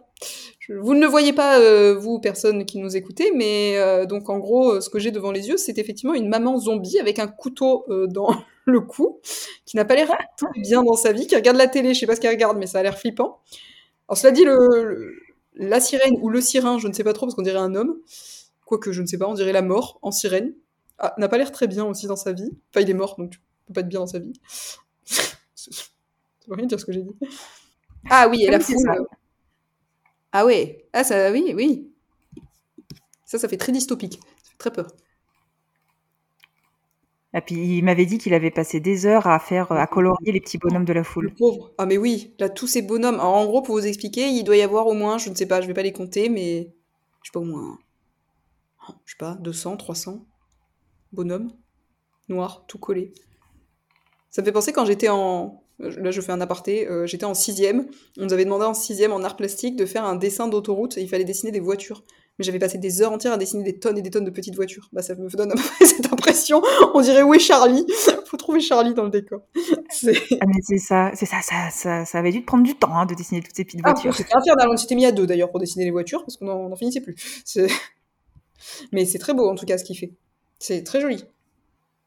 Vous 0.69 0.95
ne 0.95 1.01
le 1.01 1.07
voyez 1.07 1.33
pas, 1.33 1.59
euh, 1.59 1.95
vous, 1.95 2.19
personne 2.21 2.67
qui 2.67 2.79
nous 2.79 2.95
écoutez, 2.95 3.33
mais 3.35 3.79
euh, 3.79 4.05
donc 4.05 4.29
en 4.29 4.39
gros, 4.39 4.73
euh, 4.73 4.81
ce 4.83 4.91
que 4.91 4.99
j'ai 4.99 5.11
devant 5.11 5.33
les 5.33 5.49
yeux, 5.49 5.57
c'est 5.57 5.79
effectivement 5.79 6.13
une 6.13 6.29
maman 6.29 6.59
zombie 6.59 6.99
avec 6.99 7.19
un 7.19 7.27
couteau 7.27 7.87
dans 8.09 8.35
le 8.67 8.81
cou, 8.81 9.21
qui 9.65 9.77
n'a 9.77 9.87
pas 9.87 9.95
l'air 9.95 10.09
très 10.37 10.61
bien 10.61 10.83
dans 10.83 10.95
sa 10.95 11.13
vie, 11.13 11.27
qui 11.27 11.35
regarde 11.35 11.57
la 11.57 11.69
télé, 11.69 11.95
je 11.95 12.01
sais 12.01 12.07
pas 12.07 12.17
ce 12.17 12.21
qu'elle 12.21 12.33
regarde, 12.33 12.59
mais 12.59 12.67
ça 12.67 12.81
a 12.81 12.83
l'air 12.83 12.99
flippant. 12.99 13.41
Alors 14.09 14.19
cela 14.19 14.31
dit, 14.31 14.45
le, 14.45 15.15
la 15.55 15.81
sirène 15.81 16.15
ou 16.21 16.29
le 16.29 16.43
sirin, 16.43 16.79
je 16.79 16.87
ne 16.87 16.93
sais 16.93 17.05
pas 17.05 17.15
trop, 17.15 17.25
parce 17.25 17.35
qu'on 17.35 17.43
dirait 17.43 17.59
un 17.59 17.75
homme, 17.75 17.97
quoique 18.67 18.93
je 18.93 19.01
ne 19.01 19.07
sais 19.07 19.17
pas, 19.17 19.27
on 19.27 19.35
dirait 19.35 19.53
la 19.53 19.63
mort 19.63 19.99
en 20.03 20.11
sirène, 20.11 20.53
ah, 20.99 21.15
n'a 21.17 21.29
pas 21.29 21.39
l'air 21.39 21.51
très 21.51 21.67
bien 21.67 21.87
aussi 21.87 22.07
dans 22.07 22.17
sa 22.17 22.33
vie. 22.33 22.51
Enfin, 22.71 22.83
il 22.83 22.91
est 22.91 22.95
mort, 22.95 23.17
donc 23.17 23.31
tu 23.31 23.39
peux 23.67 23.73
pas 23.73 23.81
être 23.81 23.89
bien 23.89 24.01
dans 24.01 24.07
sa 24.07 24.19
vie. 24.19 24.35
ça 25.07 25.71
veut 26.47 26.57
rien 26.57 26.67
dire 26.67 26.79
ce 26.79 26.85
que 26.85 26.93
j'ai 26.93 27.03
dit. 27.03 27.17
Ah 28.11 28.29
oui, 28.29 28.45
et 28.45 28.51
la 28.51 28.61
foule. 28.61 28.77
Ah 30.33 30.45
ouais, 30.45 30.87
ah 30.93 31.05
ça, 31.05 31.31
oui, 31.33 31.53
oui. 31.55 31.91
Ça, 33.25 33.39
ça 33.39 33.49
fait 33.49 33.57
très 33.57 33.73
dystopique. 33.73 34.21
Ça 34.43 34.51
fait 34.51 34.59
très 34.59 34.73
peur. 34.73 34.89
Et 37.35 37.41
puis 37.43 37.79
il 37.79 37.85
m'avait 37.85 38.07
dit 38.07 38.19
qu'il 38.19 38.33
avait 38.33 38.51
passé 38.51 38.81
des 38.81 39.05
heures 39.05 39.27
à 39.27 39.39
faire, 39.39 39.71
à 39.71 39.87
colorier 39.87 40.33
les 40.33 40.41
petits 40.41 40.59
bonhommes 40.59 40.87
de 40.87 40.95
la 40.95 41.05
foule. 41.05 41.35
Pauvre. 41.35 41.73
Ah 41.77 41.85
mais 41.85 41.99
oui, 41.99 42.35
là 42.39 42.49
tous 42.49 42.67
ces 42.67 42.83
bonhommes. 42.83 43.17
Alors, 43.17 43.37
en 43.37 43.45
gros, 43.45 43.63
pour 43.63 43.75
vous 43.75 43.87
expliquer, 43.87 44.29
il 44.29 44.45
doit 44.45 44.57
y 44.57 44.63
avoir 44.63 44.87
au 44.87 44.95
moins, 44.95 45.19
je 45.19 45.29
ne 45.29 45.35
sais 45.35 45.47
pas, 45.47 45.61
je 45.61 45.67
vais 45.67 45.75
pas 45.75 45.83
les 45.83 45.93
compter, 45.93 46.31
mais 46.31 46.75
je 47.23 47.29
sais 47.29 47.33
pas 47.33 47.41
au 47.41 47.45
moins, 47.45 47.79
je 49.05 49.13
sais 49.13 49.19
pas, 49.19 49.35
200, 49.35 49.77
300 49.77 50.25
bonhommes 51.13 51.53
noirs, 52.29 52.65
tout 52.67 52.79
collés. 52.79 53.13
Ça 54.31 54.43
me 54.43 54.47
fait 54.47 54.53
penser 54.53 54.73
quand 54.73 54.85
j'étais 54.85 55.09
en, 55.09 55.63
Là, 55.79 56.11
je 56.11 56.21
fais 56.21 56.33
un 56.33 56.41
aparté. 56.41 56.89
Euh, 56.89 57.07
j'étais 57.07 57.25
en 57.25 57.35
sixième. 57.35 57.87
On 58.19 58.25
nous 58.25 58.33
avait 58.33 58.45
demandé 58.45 58.65
en 58.65 58.75
sixième 58.75 59.13
en 59.13 59.23
art 59.23 59.37
plastique 59.37 59.77
de 59.77 59.87
faire 59.87 60.05
un 60.05 60.17
dessin 60.17 60.49
d'autoroute 60.49 60.97
il 60.97 61.09
fallait 61.09 61.25
dessiner 61.25 61.53
des 61.53 61.61
voitures. 61.61 62.03
Mais 62.39 62.45
j'avais 62.45 62.59
passé 62.59 62.79
des 62.79 63.03
heures 63.03 63.13
entières 63.13 63.33
à 63.33 63.37
dessiner 63.37 63.65
des 63.65 63.79
tonnes 63.79 63.99
et 63.99 64.03
des 64.03 64.11
tonnes 64.11 64.25
de 64.25 64.31
petites 64.31 64.55
voitures. 64.55 64.89
Bah, 64.93 65.03
ça 65.03 65.15
me 65.15 65.29
donne 65.29 65.53
cette 65.81 66.13
impression. 66.13 66.63
On 66.95 67.01
dirait 67.01 67.23
où 67.23 67.35
est 67.35 67.39
Charlie? 67.39 67.87
Faut 68.27 68.37
trouver 68.37 68.61
Charlie 68.61 68.95
dans 68.95 69.05
le 69.05 69.11
décor. 69.11 69.43
Ah, 70.41 70.47
mais 70.47 70.61
c'est 70.63 70.79
ça, 70.79 71.11
c'est 71.15 71.27
ça, 71.27 71.39
ça, 71.43 72.05
ça, 72.05 72.19
avait 72.19 72.31
dû 72.31 72.43
te 72.43 72.47
prendre 72.47 72.63
du 72.63 72.75
temps 72.75 72.95
hein, 72.95 73.07
de 73.07 73.15
dessiner 73.15 73.41
toutes 73.41 73.57
ces 73.57 73.65
petites 73.65 73.81
ah, 73.83 73.93
voitures. 73.93 74.15
C'était 74.15 74.37
infernal. 74.37 74.69
On 74.71 74.77
s'était 74.77 74.95
mis 74.95 75.07
à 75.07 75.13
deux 75.13 75.27
d'ailleurs 75.27 75.51
pour 75.51 75.59
dessiner 75.59 75.87
les 75.87 75.91
voitures 75.91 76.25
parce 76.25 76.37
qu'on 76.37 76.69
n'en 76.69 76.77
finissait 76.77 77.01
plus. 77.01 77.17
Mais 78.93 79.07
c'est 79.07 79.19
très 79.19 79.35
beau 79.35 79.49
en 79.49 79.55
tout 79.55 79.67
cas 79.67 79.79
ce 79.79 79.85
qu'il 79.85 79.97
fait. 79.97 80.13
C'est 80.59 80.85
très 80.85 81.01
joli. 81.01 81.25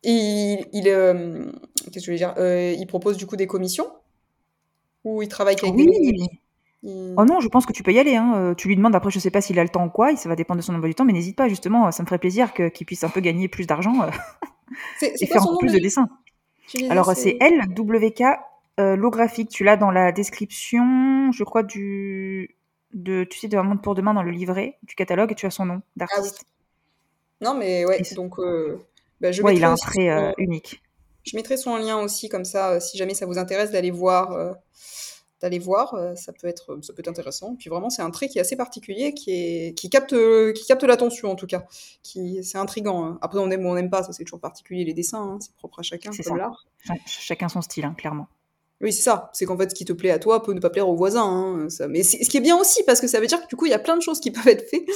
Il, 0.04 0.84
euh, 0.88 1.52
qu'est-ce 1.92 2.00
que 2.00 2.06
je 2.06 2.12
veux 2.12 2.18
dire 2.18 2.34
euh, 2.38 2.74
Il 2.78 2.88
propose 2.88 3.18
du 3.18 3.28
coup 3.28 3.36
des 3.36 3.48
commissions 3.48 3.88
Ou 5.04 5.22
il 5.22 5.28
travaille 5.28 5.56
avec 5.62 5.76
oui. 5.76 5.86
des 5.86 6.28
Oh 6.84 7.26
non, 7.26 7.40
je 7.40 7.48
pense 7.48 7.68
que 7.68 7.74
tu 7.74 7.84
peux 7.84 7.94
y 7.94 8.00
aller. 8.00 8.16
Hein. 8.16 8.34
Euh, 8.36 8.54
tu 8.56 8.68
lui 8.68 8.76
demandes 8.76 8.96
après, 8.96 9.12
je 9.12 9.20
sais 9.20 9.30
pas 9.30 9.42
s'il 9.42 9.60
a 9.60 9.64
le 9.64 9.70
temps 9.70 9.86
ou 9.86 9.90
quoi, 9.90 10.16
ça 10.16 10.28
va 10.28 10.36
dépendre 10.36 10.60
de 10.60 10.66
son 10.66 10.74
emploi 10.74 10.90
du 10.90 10.96
temps, 10.96 11.06
mais 11.06 11.14
n'hésite 11.14 11.36
pas, 11.36 11.48
justement, 11.48 11.92
ça 11.92 12.02
me 12.02 12.08
ferait 12.08 12.18
plaisir 12.18 12.54
qu'il 12.54 12.86
puisse 12.88 13.04
un 13.04 13.10
peu 13.10 13.22
gagner 13.22 13.48
plus 13.48 13.68
d'argent 13.68 13.94
et 15.02 15.28
faire 15.28 15.44
peu 15.44 15.58
plus 15.60 15.74
de 15.74 15.80
dessins. 15.80 16.10
Alors, 16.90 17.16
c'est 17.16 17.38
LWK 17.40 18.24
Lographique. 18.80 19.50
Tu 19.50 19.64
l'as 19.64 19.78
dans 19.78 19.92
la 19.92 20.12
description, 20.12 21.32
je 21.32 21.44
crois, 21.44 21.62
du. 21.62 22.56
De, 22.94 23.24
tu 23.24 23.40
sais, 23.40 23.48
de 23.48 23.58
monde 23.58 23.82
pour 23.82 23.96
demain 23.96 24.14
dans 24.14 24.24
le 24.24 24.32
livret 24.32 24.78
du 24.84 24.96
catalogue 24.96 25.32
et 25.32 25.36
tu 25.36 25.46
as 25.46 25.52
son 25.52 25.66
nom 25.66 25.82
ah 25.82 25.84
d'artiste. 25.96 26.44
Non, 27.40 27.54
mais 27.54 27.86
ouais, 27.86 28.02
donc 28.16 28.38
bah, 29.22 29.32
je 29.32 29.44
il 29.54 29.64
a 29.64 29.72
un 29.72 29.76
trait 29.76 30.10
euh, 30.10 30.32
unique. 30.38 30.82
Je 31.24 31.36
mettrai 31.38 31.56
son 31.56 31.78
lien 31.78 32.00
aussi, 32.00 32.28
comme 32.28 32.46
ça, 32.46 32.72
euh, 32.72 32.80
si 32.80 32.98
jamais 32.98 33.14
ça 33.14 33.28
vous 33.28 33.38
intéresse 33.38 33.70
d'aller 33.70 33.92
voir, 33.92 34.32
euh, 34.32 34.52
d'aller 35.40 35.60
voir, 35.60 35.96
ça 36.16 36.34
peut 36.34 36.48
être, 36.48 36.80
ça 36.82 36.94
peut 36.94 37.02
être 37.02 37.08
intéressant. 37.08 37.56
Puis 37.56 37.70
vraiment, 37.70 37.92
c'est 37.92 38.02
un 38.02 38.10
trait 38.10 38.28
qui 38.28 38.40
est 38.40 38.42
assez 38.42 38.56
particulier, 38.56 39.14
qui 39.14 39.32
est, 39.32 39.78
qui 39.78 39.90
capte, 39.90 40.16
qui 40.54 40.66
capte 40.66 40.84
l'attention 40.84 41.32
en 41.32 41.36
tout 41.36 41.48
cas. 41.48 41.66
Qui, 42.04 42.44
c'est 42.44 42.58
intrigant. 42.58 43.06
Hein. 43.06 43.20
Après, 43.22 43.40
on 43.40 43.50
aime 43.52 43.66
ou 43.66 43.70
on 43.70 43.76
n'aime 43.76 43.92
pas, 43.92 44.04
ça 44.04 44.12
c'est 44.14 44.24
toujours 44.24 44.40
particulier 44.40 44.84
les 44.84 44.94
dessins, 44.94 45.22
hein. 45.22 45.38
c'est 45.40 45.56
propre 45.56 45.80
à 45.80 45.84
chacun, 45.84 46.12
c'est 46.12 46.24
comme 46.24 46.38
l'art. 46.38 46.66
chacun 47.06 47.50
son 47.50 47.62
style, 47.62 47.86
hein, 47.86 47.96
clairement. 47.98 48.28
Oui, 48.82 48.92
c'est 48.92 49.04
ça. 49.04 49.30
C'est 49.34 49.46
qu'en 49.46 49.58
fait, 49.58 49.70
ce 49.70 49.76
qui 49.76 49.86
te 49.86 49.94
plaît 49.94 50.10
à 50.10 50.18
toi 50.18 50.42
peut 50.42 50.54
ne 50.54 50.60
pas 50.60 50.72
plaire 50.72 50.90
aux 50.90 50.96
voisins. 50.96 51.70
Ça. 51.70 51.88
Mais 51.88 52.02
ce 52.02 52.28
qui 52.28 52.38
est 52.38 52.42
bien 52.42 52.58
aussi, 52.58 52.84
parce 52.84 53.00
que 53.00 53.08
ça 53.08 53.20
veut 53.20 53.28
dire 53.28 53.40
que 53.44 53.48
du 53.48 53.56
coup, 53.56 53.68
il 53.68 53.72
y 53.72 53.76
a 53.76 53.80
plein 53.80 53.96
de 53.96 54.02
choses 54.02 54.20
qui 54.20 54.32
peuvent 54.32 54.48
être 54.48 54.68
faites 54.68 54.90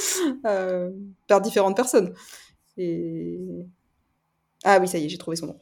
par 1.28 1.40
différentes 1.40 1.76
personnes. 1.76 2.12
Et 2.76 3.38
ah 4.66 4.78
oui, 4.80 4.88
ça 4.88 4.98
y 4.98 5.06
est, 5.06 5.08
j'ai 5.08 5.16
trouvé 5.16 5.36
son 5.36 5.46
nom. 5.46 5.56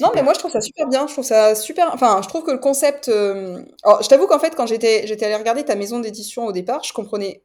Non, 0.00 0.10
mais 0.14 0.22
moi 0.22 0.32
je 0.32 0.38
trouve 0.38 0.50
ça 0.50 0.60
super 0.60 0.88
bien. 0.88 1.06
Je 1.06 1.12
trouve 1.12 1.24
ça 1.24 1.54
super. 1.54 1.90
Enfin, 1.92 2.20
je 2.22 2.28
trouve 2.28 2.44
que 2.44 2.50
le 2.50 2.58
concept. 2.58 3.08
Euh, 3.08 3.62
alors, 3.84 4.02
je 4.02 4.08
t'avoue 4.08 4.26
qu'en 4.26 4.38
fait, 4.38 4.54
quand 4.56 4.66
j'étais 4.66 5.06
j'étais 5.06 5.26
allée 5.26 5.36
regarder 5.36 5.64
ta 5.64 5.74
maison 5.74 6.00
d'édition 6.00 6.46
au 6.46 6.52
départ, 6.52 6.82
je 6.84 6.92
comprenais. 6.92 7.42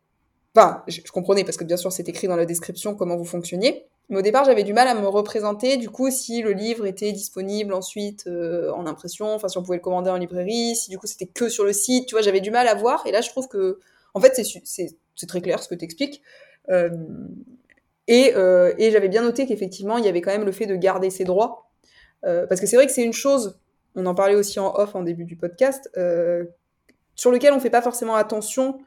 Enfin, 0.56 0.84
je, 0.88 1.02
comprenais 1.12 1.44
parce 1.44 1.58
que 1.58 1.64
bien 1.64 1.78
sûr 1.78 1.92
c'est 1.92 2.08
écrit 2.08 2.28
dans 2.28 2.36
la 2.36 2.46
description 2.46 2.96
comment 2.96 3.18
vous 3.18 3.26
fonctionniez. 3.26 3.86
Mais 4.10 4.20
au 4.20 4.22
départ, 4.22 4.46
j'avais 4.46 4.64
du 4.64 4.74
mal 4.74 4.88
à 4.88 4.96
me 4.96 5.08
représenter 5.08 5.78
du 5.78 5.90
coup 5.90 6.10
si 6.10 6.42
le 6.42 6.54
livre 6.54 6.86
était 6.86 7.12
disponible 7.12 7.74
ensuite 7.74 8.26
euh, 8.28 8.72
en 8.72 8.86
impression, 8.88 9.34
enfin 9.34 9.50
si 9.50 9.58
on 9.58 9.64
pouvait 9.64 9.78
le 9.78 9.84
commander 9.84 10.10
en 10.10 10.18
librairie, 10.18 10.76
si 10.76 10.90
du 10.90 10.98
coup 10.98 11.08
c'était 11.08 11.26
que 11.26 11.50
sur 11.50 11.66
le 11.66 11.74
site. 11.74 12.08
Tu 12.08 12.16
vois, 12.16 12.22
j'avais 12.22 12.42
du 12.42 12.52
mal 12.52 12.68
à 12.68 12.76
voir. 12.76 13.06
Et 13.06 13.12
là, 13.12 13.22
je 13.22 13.30
trouve 13.30 13.48
que 13.50 13.80
en 14.14 14.22
fait 14.22 14.34
c'est 14.64 15.28
très 15.28 15.42
clair 15.42 15.62
ce 15.62 15.68
que 15.68 15.76
tu 15.76 15.84
expliques. 15.84 16.22
Euh, 16.70 16.90
et, 18.08 18.34
euh, 18.36 18.74
et 18.78 18.92
j'avais 18.92 19.10
bien 19.10 19.22
noté 19.22 19.46
qu'effectivement, 19.46 19.98
il 19.98 20.06
y 20.06 20.08
avait 20.08 20.22
quand 20.22 20.32
même 20.32 20.46
le 20.46 20.52
fait 20.52 20.66
de 20.66 20.76
garder 20.76 21.10
ses 21.10 21.24
droits. 21.24 21.70
Euh, 22.26 22.48
parce 22.48 22.62
que 22.62 22.68
c'est 22.68 22.76
vrai 22.76 22.88
que 22.88 22.92
c'est 22.92 23.04
une 23.04 23.14
chose, 23.14 23.60
on 23.96 24.06
en 24.06 24.16
parlait 24.16 24.36
aussi 24.36 24.60
en 24.60 24.74
off 24.76 24.96
en 24.96 25.04
début 25.04 25.26
du 25.26 25.36
podcast, 25.36 25.90
euh, 25.98 26.46
sur 27.16 27.32
lequel 27.32 27.54
on 27.54 27.60
fait 27.60 27.70
pas 27.70 27.82
forcément 27.82 28.16
attention. 28.16 28.80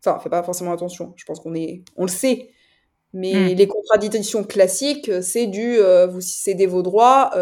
Enfin, 0.00 0.16
on 0.18 0.20
fait 0.20 0.30
pas 0.30 0.42
forcément 0.42 0.72
attention. 0.72 1.12
Je 1.16 1.24
pense 1.24 1.40
qu'on 1.40 1.54
est, 1.54 1.82
on 1.96 2.02
le 2.02 2.10
sait. 2.10 2.50
Mais 3.14 3.34
hmm. 3.34 3.56
les 3.56 3.66
contradictions 3.66 4.44
classiques, 4.44 5.10
c'est 5.22 5.46
du 5.46 5.78
vous 6.10 6.20
cédez 6.20 6.66
vos 6.66 6.82
droits. 6.82 7.32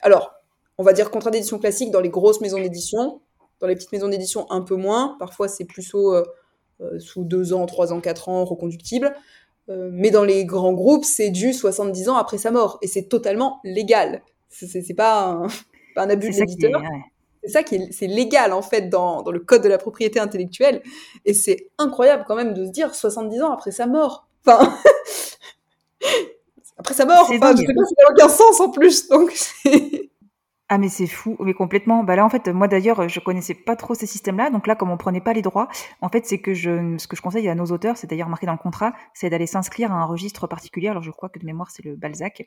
Alors, 0.00 0.34
on 0.78 0.82
va 0.82 0.92
dire 0.94 1.10
contradiction 1.10 1.58
classique 1.58 1.90
dans 1.90 2.00
les 2.00 2.08
grosses 2.08 2.40
maisons 2.40 2.60
d'édition. 2.60 3.20
Dans 3.60 3.66
les 3.66 3.74
petites 3.74 3.92
maisons 3.92 4.08
d'édition, 4.08 4.50
un 4.50 4.62
peu 4.62 4.76
moins. 4.76 5.16
Parfois, 5.18 5.46
c'est 5.48 5.66
plus 5.66 5.82
euh, 6.80 6.98
sous 7.00 7.24
deux 7.24 7.52
ans, 7.52 7.66
trois 7.66 7.92
ans, 7.92 8.00
quatre 8.00 8.28
ans, 8.28 8.44
reconductible. 8.44 9.14
Euh, 9.68 9.90
mais 9.92 10.10
dans 10.10 10.24
les 10.24 10.44
grands 10.44 10.72
groupes, 10.72 11.04
c'est 11.04 11.30
dû 11.30 11.52
70 11.52 12.08
ans 12.08 12.16
après 12.16 12.38
sa 12.38 12.50
mort. 12.50 12.78
Et 12.82 12.86
c'est 12.86 13.04
totalement 13.04 13.60
légal. 13.64 14.22
C'est 14.48 14.94
pas 14.94 15.24
un, 15.24 15.46
pas 15.94 16.04
un 16.04 16.10
abus 16.10 16.30
de 16.30 16.36
l'éditeur. 16.36 16.82
C'est 17.42 17.50
ça 17.50 17.62
qui 17.62 17.76
est, 17.76 17.92
c'est 17.92 18.06
légal 18.06 18.52
en 18.52 18.62
fait 18.62 18.88
dans, 18.88 19.22
dans, 19.22 19.30
le 19.30 19.38
code 19.38 19.62
de 19.62 19.68
la 19.68 19.78
propriété 19.78 20.18
intellectuelle. 20.18 20.82
Et 21.24 21.34
c'est 21.34 21.68
incroyable 21.78 22.24
quand 22.26 22.34
même 22.34 22.54
de 22.54 22.64
se 22.66 22.70
dire 22.70 22.94
70 22.94 23.42
ans 23.42 23.52
après 23.52 23.70
sa 23.70 23.86
mort. 23.86 24.26
Enfin, 24.46 24.74
après 26.78 26.94
sa 26.94 27.04
mort, 27.04 27.28
enfin, 27.30 27.52
je 27.52 27.60
sais 27.60 27.66
pas, 27.66 27.84
ça 27.84 27.94
n'a 28.02 28.12
aucun 28.12 28.28
sens 28.28 28.60
en 28.60 28.70
plus. 28.70 29.08
Donc, 29.08 29.32
ah 30.70 30.76
mais 30.76 30.88
c'est 30.90 31.06
fou, 31.06 31.36
mais 31.40 31.54
complètement. 31.54 32.04
Bah 32.04 32.14
là 32.14 32.24
en 32.24 32.28
fait, 32.28 32.48
moi 32.48 32.68
d'ailleurs, 32.68 33.08
je 33.08 33.20
connaissais 33.20 33.54
pas 33.54 33.74
trop 33.74 33.94
ces 33.94 34.06
systèmes-là. 34.06 34.50
Donc 34.50 34.66
là, 34.66 34.76
comme 34.76 34.90
on 34.90 34.98
prenait 34.98 35.20
pas 35.20 35.32
les 35.32 35.40
droits, 35.40 35.68
en 36.02 36.10
fait, 36.10 36.26
c'est 36.26 36.40
que 36.40 36.52
je, 36.52 36.96
ce 36.98 37.06
que 37.08 37.16
je 37.16 37.22
conseille 37.22 37.48
à 37.48 37.54
nos 37.54 37.66
auteurs, 37.66 37.96
c'est 37.96 38.06
d'ailleurs 38.06 38.28
marqué 38.28 38.44
dans 38.46 38.52
le 38.52 38.58
contrat, 38.58 38.92
c'est 39.14 39.30
d'aller 39.30 39.46
s'inscrire 39.46 39.92
à 39.92 39.96
un 39.96 40.04
registre 40.04 40.46
particulier. 40.46 40.88
Alors 40.88 41.02
je 41.02 41.10
crois 41.10 41.30
que 41.30 41.38
de 41.38 41.46
mémoire, 41.46 41.70
c'est 41.70 41.84
le 41.84 41.96
Balzac. 41.96 42.46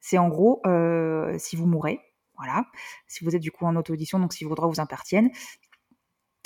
C'est 0.00 0.18
en 0.18 0.28
gros, 0.28 0.60
euh, 0.66 1.34
si 1.38 1.56
vous 1.56 1.66
mourrez, 1.66 2.00
voilà, 2.36 2.64
si 3.06 3.24
vous 3.24 3.34
êtes 3.36 3.42
du 3.42 3.50
coup 3.50 3.66
en 3.66 3.76
auto-édition, 3.76 4.18
donc 4.18 4.32
si 4.32 4.44
vos 4.44 4.54
droits 4.54 4.68
vous 4.68 4.80
appartiennent, 4.80 5.30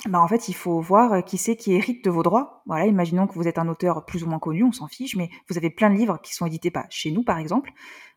bah, 0.09 0.21
en 0.21 0.29
fait, 0.29 0.49
il 0.49 0.55
faut 0.55 0.81
voir 0.81 1.25
qui 1.25 1.39
c'est 1.39 1.57
qui 1.57 1.73
hérite 1.75 2.05
de 2.05 2.11
vos 2.11 2.23
droits. 2.23 2.63
Voilà, 2.67 2.87
imaginons 2.87 3.27
que 3.27 3.35
vous 3.35 3.49
êtes 3.49 3.59
un 3.59 3.69
auteur 3.69 4.05
plus 4.05 4.23
ou 4.23 4.27
moins 4.27 4.39
connu, 4.39 4.65
on 4.65 4.73
s'en 4.73 4.87
fiche, 4.87 5.17
mais 5.17 5.31
vous 5.49 5.57
avez 5.57 5.71
plein 5.71 5.91
de 5.91 5.97
livres 5.97 6.19
qui 6.23 6.35
sont 6.35 6.47
édités 6.47 6.71
pas 6.71 6.87
chez 6.91 7.11
nous, 7.11 7.25
par 7.25 7.39
exemple. 7.39 7.71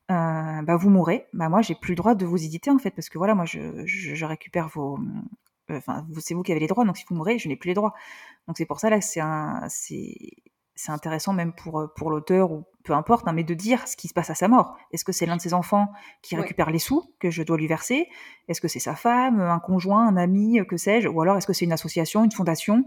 Euh, 0.09 0.61
bah, 0.61 0.77
vous 0.77 0.89
mourrez. 0.89 1.27
Bah, 1.33 1.49
moi, 1.49 1.61
j'ai 1.61 1.75
plus 1.75 1.91
le 1.91 1.97
droit 1.97 2.15
de 2.15 2.25
vous 2.25 2.43
éditer, 2.43 2.71
en 2.71 2.77
fait, 2.77 2.91
parce 2.91 3.09
que 3.09 3.17
voilà, 3.17 3.35
moi, 3.35 3.45
je, 3.45 3.85
je, 3.85 4.25
récupère 4.25 4.69
vos. 4.69 4.99
Enfin, 5.69 6.05
c'est 6.19 6.33
vous 6.33 6.43
qui 6.43 6.51
avez 6.51 6.61
les 6.61 6.67
droits, 6.67 6.85
donc 6.85 6.97
si 6.97 7.03
vous 7.09 7.15
mourrez, 7.15 7.37
je 7.39 7.49
n'ai 7.49 7.57
plus 7.57 7.69
les 7.69 7.73
droits. 7.73 7.93
Donc 8.47 8.57
c'est 8.57 8.65
pour 8.65 8.79
ça 8.79 8.89
là 8.89 9.01
c'est 9.01 9.21
c'est, 10.75 10.91
intéressant 10.91 11.33
même 11.33 11.53
pour 11.53 11.91
pour 11.95 12.09
l'auteur 12.09 12.51
ou 12.51 12.63
peu 12.85 12.93
importe, 12.93 13.27
hein, 13.27 13.33
mais 13.33 13.43
de 13.43 13.53
dire 13.53 13.85
ce 13.87 13.97
qui 13.97 14.07
se 14.07 14.13
passe 14.13 14.29
à 14.29 14.35
sa 14.35 14.47
mort. 14.47 14.77
Est-ce 14.93 15.03
que 15.03 15.11
c'est 15.11 15.25
l'un 15.25 15.35
de 15.35 15.41
ses 15.41 15.53
enfants 15.53 15.91
qui 16.21 16.37
récupère 16.37 16.69
les 16.69 16.79
sous 16.79 17.03
que 17.19 17.29
je 17.29 17.43
dois 17.43 17.57
lui 17.57 17.67
verser? 17.67 18.07
Est-ce 18.47 18.61
que 18.61 18.69
c'est 18.69 18.79
sa 18.79 18.95
femme, 18.95 19.41
un 19.41 19.59
conjoint, 19.59 20.07
un 20.07 20.15
ami, 20.15 20.59
que 20.69 20.77
sais-je? 20.77 21.09
Ou 21.09 21.21
alors 21.21 21.37
est-ce 21.37 21.47
que 21.47 21.53
c'est 21.53 21.65
une 21.65 21.73
association, 21.73 22.23
une 22.23 22.31
fondation? 22.31 22.85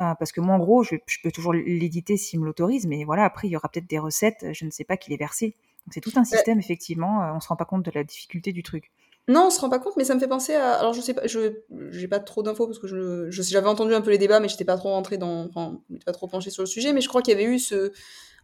Euh, 0.00 0.14
Parce 0.18 0.32
que 0.32 0.40
moi, 0.40 0.54
en 0.56 0.58
gros, 0.58 0.82
je, 0.82 0.96
je 1.06 1.18
peux 1.22 1.30
toujours 1.30 1.52
l'éditer 1.52 2.16
s'il 2.16 2.40
me 2.40 2.46
l'autorise, 2.46 2.86
mais 2.86 3.04
voilà, 3.04 3.24
après, 3.24 3.48
il 3.48 3.52
y 3.52 3.56
aura 3.56 3.68
peut-être 3.68 3.88
des 3.88 3.98
recettes, 3.98 4.46
je 4.52 4.64
ne 4.64 4.70
sais 4.70 4.84
pas, 4.84 4.96
qui 4.96 5.10
les 5.10 5.16
versé. 5.16 5.56
C'est 5.90 6.00
tout 6.00 6.12
un 6.16 6.24
système, 6.24 6.58
effectivement, 6.58 7.22
euh, 7.22 7.32
on 7.34 7.40
se 7.40 7.48
rend 7.48 7.56
pas 7.56 7.64
compte 7.64 7.84
de 7.84 7.90
la 7.94 8.04
difficulté 8.04 8.52
du 8.52 8.62
truc. 8.62 8.90
Non, 9.26 9.46
on 9.46 9.50
se 9.50 9.60
rend 9.60 9.70
pas 9.70 9.78
compte, 9.78 9.94
mais 9.96 10.04
ça 10.04 10.14
me 10.14 10.20
fait 10.20 10.28
penser 10.28 10.54
à. 10.54 10.74
Alors, 10.74 10.92
je 10.92 11.00
sais 11.00 11.14
pas, 11.14 11.26
je 11.26 11.62
j'ai 11.90 12.08
pas 12.08 12.20
trop 12.20 12.42
d'infos 12.42 12.66
parce 12.66 12.78
que 12.78 12.86
je, 12.86 13.30
j'avais 13.30 13.68
entendu 13.68 13.94
un 13.94 14.02
peu 14.02 14.10
les 14.10 14.18
débats, 14.18 14.38
mais 14.38 14.48
j'étais 14.48 14.66
pas 14.66 14.76
trop 14.76 14.90
rentrée 14.90 15.16
dans. 15.16 15.46
Enfin, 15.46 15.80
pas 16.04 16.12
trop 16.12 16.26
penchée 16.28 16.50
sur 16.50 16.62
le 16.62 16.66
sujet, 16.66 16.92
mais 16.92 17.00
je 17.00 17.08
crois 17.08 17.22
qu'il 17.22 17.32
y 17.32 17.36
avait 17.36 17.50
eu 17.50 17.58
ce, 17.58 17.92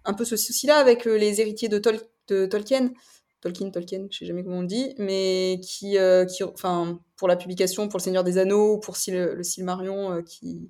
un 0.04 0.14
peu 0.14 0.24
ce 0.24 0.36
souci-là 0.36 0.76
avec 0.76 1.06
euh, 1.06 1.16
les 1.18 1.40
héritiers 1.40 1.68
de, 1.68 1.82
de 2.28 2.46
Tolkien. 2.46 2.92
Tolkien, 3.42 3.70
Tolkien, 3.70 4.06
je 4.10 4.18
sais 4.18 4.26
jamais 4.26 4.42
comment 4.42 4.58
on 4.58 4.62
dit, 4.62 4.94
mais 4.98 5.60
qui, 5.62 5.98
euh, 5.98 6.24
qui, 6.26 6.44
enfin, 6.44 7.00
pour 7.16 7.28
la 7.28 7.36
publication, 7.36 7.88
pour 7.88 7.98
le 7.98 8.02
Seigneur 8.02 8.24
des 8.24 8.38
Anneaux, 8.38 8.78
pour 8.78 8.96
le, 9.08 9.34
le 9.34 9.42
Silmarion, 9.42 10.22
qui, 10.22 10.68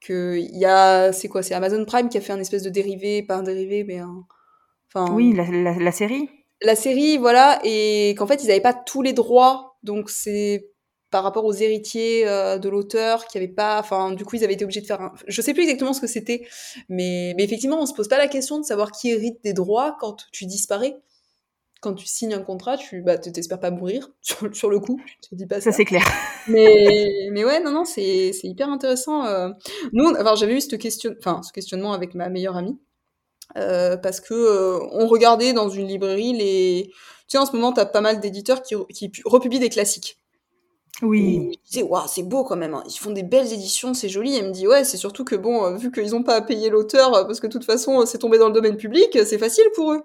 que 0.00 0.36
il 0.36 0.56
y 0.58 0.64
a, 0.64 1.12
c'est 1.12 1.28
quoi, 1.28 1.42
c'est 1.42 1.54
Amazon 1.54 1.84
Prime 1.84 2.08
qui 2.08 2.18
a 2.18 2.20
fait 2.20 2.32
un 2.32 2.40
espèce 2.40 2.62
de 2.62 2.70
dérivé, 2.70 3.22
pas 3.22 3.36
un 3.36 3.42
dérivé, 3.42 3.82
mais 3.84 3.98
un, 3.98 4.24
oui, 5.12 5.34
la, 5.34 5.92
série. 5.92 6.28
La 6.62 6.76
série, 6.76 7.18
voilà, 7.18 7.60
et 7.64 8.14
qu'en 8.16 8.26
fait, 8.26 8.42
ils 8.42 8.48
n'avaient 8.48 8.60
pas 8.60 8.74
tous 8.74 9.02
les 9.02 9.12
droits, 9.12 9.76
donc 9.82 10.10
c'est 10.10 10.70
par 11.10 11.22
rapport 11.22 11.44
aux 11.44 11.52
héritiers 11.52 12.26
euh, 12.26 12.58
de 12.58 12.68
l'auteur 12.68 13.26
qui 13.26 13.38
n'avaient 13.38 13.52
pas, 13.52 13.78
enfin, 13.78 14.12
du 14.12 14.24
coup, 14.24 14.36
ils 14.36 14.44
avaient 14.44 14.54
été 14.54 14.64
obligés 14.64 14.80
de 14.80 14.86
faire 14.86 15.00
un... 15.00 15.14
Je 15.26 15.40
sais 15.40 15.54
plus 15.54 15.62
exactement 15.62 15.92
ce 15.92 16.00
que 16.00 16.06
c'était, 16.06 16.46
mais, 16.88 17.34
mais 17.36 17.44
effectivement, 17.44 17.80
on 17.80 17.86
se 17.86 17.94
pose 17.94 18.08
pas 18.08 18.18
la 18.18 18.28
question 18.28 18.58
de 18.58 18.64
savoir 18.64 18.90
qui 18.90 19.10
hérite 19.10 19.42
des 19.44 19.52
droits 19.52 19.96
quand 20.00 20.26
tu 20.32 20.46
disparais. 20.46 20.96
Quand 21.80 21.94
tu 21.94 22.06
signes 22.06 22.34
un 22.34 22.42
contrat, 22.42 22.76
tu 22.78 23.02
bah, 23.02 23.18
t'espères 23.18 23.60
pas 23.60 23.70
mourir 23.70 24.10
sur, 24.52 24.70
le 24.70 24.80
coup. 24.80 25.00
Tu 25.22 25.30
te 25.30 25.34
dis 25.36 25.46
pas 25.46 25.60
ça. 25.60 25.72
c'est 25.72 25.84
clair. 25.84 26.04
Mais, 26.48 27.28
mais 27.30 27.44
ouais, 27.44 27.60
non, 27.60 27.70
non, 27.70 27.84
c'est 27.84 28.32
hyper 28.42 28.68
intéressant. 28.68 29.24
Euh. 29.26 29.50
Nous, 29.92 30.08
alors 30.16 30.36
j'avais 30.36 30.56
eu 30.56 30.60
ce, 30.60 30.74
question... 30.74 31.14
enfin, 31.18 31.42
ce 31.42 31.52
questionnement 31.52 31.92
avec 31.92 32.14
ma 32.14 32.28
meilleure 32.28 32.56
amie. 32.56 32.78
Euh, 33.56 33.96
parce 33.96 34.20
que 34.20 34.34
euh, 34.34 34.78
on 34.92 35.06
regardait 35.06 35.52
dans 35.52 35.68
une 35.68 35.86
librairie 35.86 36.32
les. 36.32 36.88
Tu 36.88 36.92
sais, 37.28 37.38
en 37.38 37.46
ce 37.46 37.52
moment, 37.52 37.72
t'as 37.72 37.86
pas 37.86 38.00
mal 38.00 38.20
d'éditeurs 38.20 38.62
qui, 38.62 38.74
qui 38.92 39.10
republient 39.24 39.58
des 39.58 39.68
classiques. 39.68 40.18
Oui. 41.02 41.52
je 41.64 41.70
disais, 41.70 41.82
waouh, 41.82 42.06
c'est 42.06 42.22
beau 42.22 42.44
quand 42.44 42.56
même. 42.56 42.74
Hein. 42.74 42.82
Ils 42.86 42.98
font 42.98 43.10
des 43.10 43.22
belles 43.22 43.52
éditions, 43.52 43.94
c'est 43.94 44.08
joli. 44.08 44.36
Elle 44.36 44.48
me 44.48 44.52
dit, 44.52 44.66
ouais, 44.66 44.84
c'est 44.84 44.96
surtout 44.96 45.24
que 45.24 45.34
bon, 45.34 45.64
euh, 45.64 45.76
vu 45.76 45.90
qu'ils 45.90 46.14
ont 46.14 46.22
pas 46.22 46.36
à 46.36 46.42
payer 46.42 46.70
l'auteur, 46.70 47.10
parce 47.26 47.40
que 47.40 47.46
de 47.46 47.52
toute 47.52 47.64
façon, 47.64 48.06
c'est 48.06 48.18
tombé 48.18 48.38
dans 48.38 48.48
le 48.48 48.54
domaine 48.54 48.76
public, 48.76 49.18
c'est 49.24 49.38
facile 49.38 49.66
pour 49.74 49.92
eux. 49.92 50.02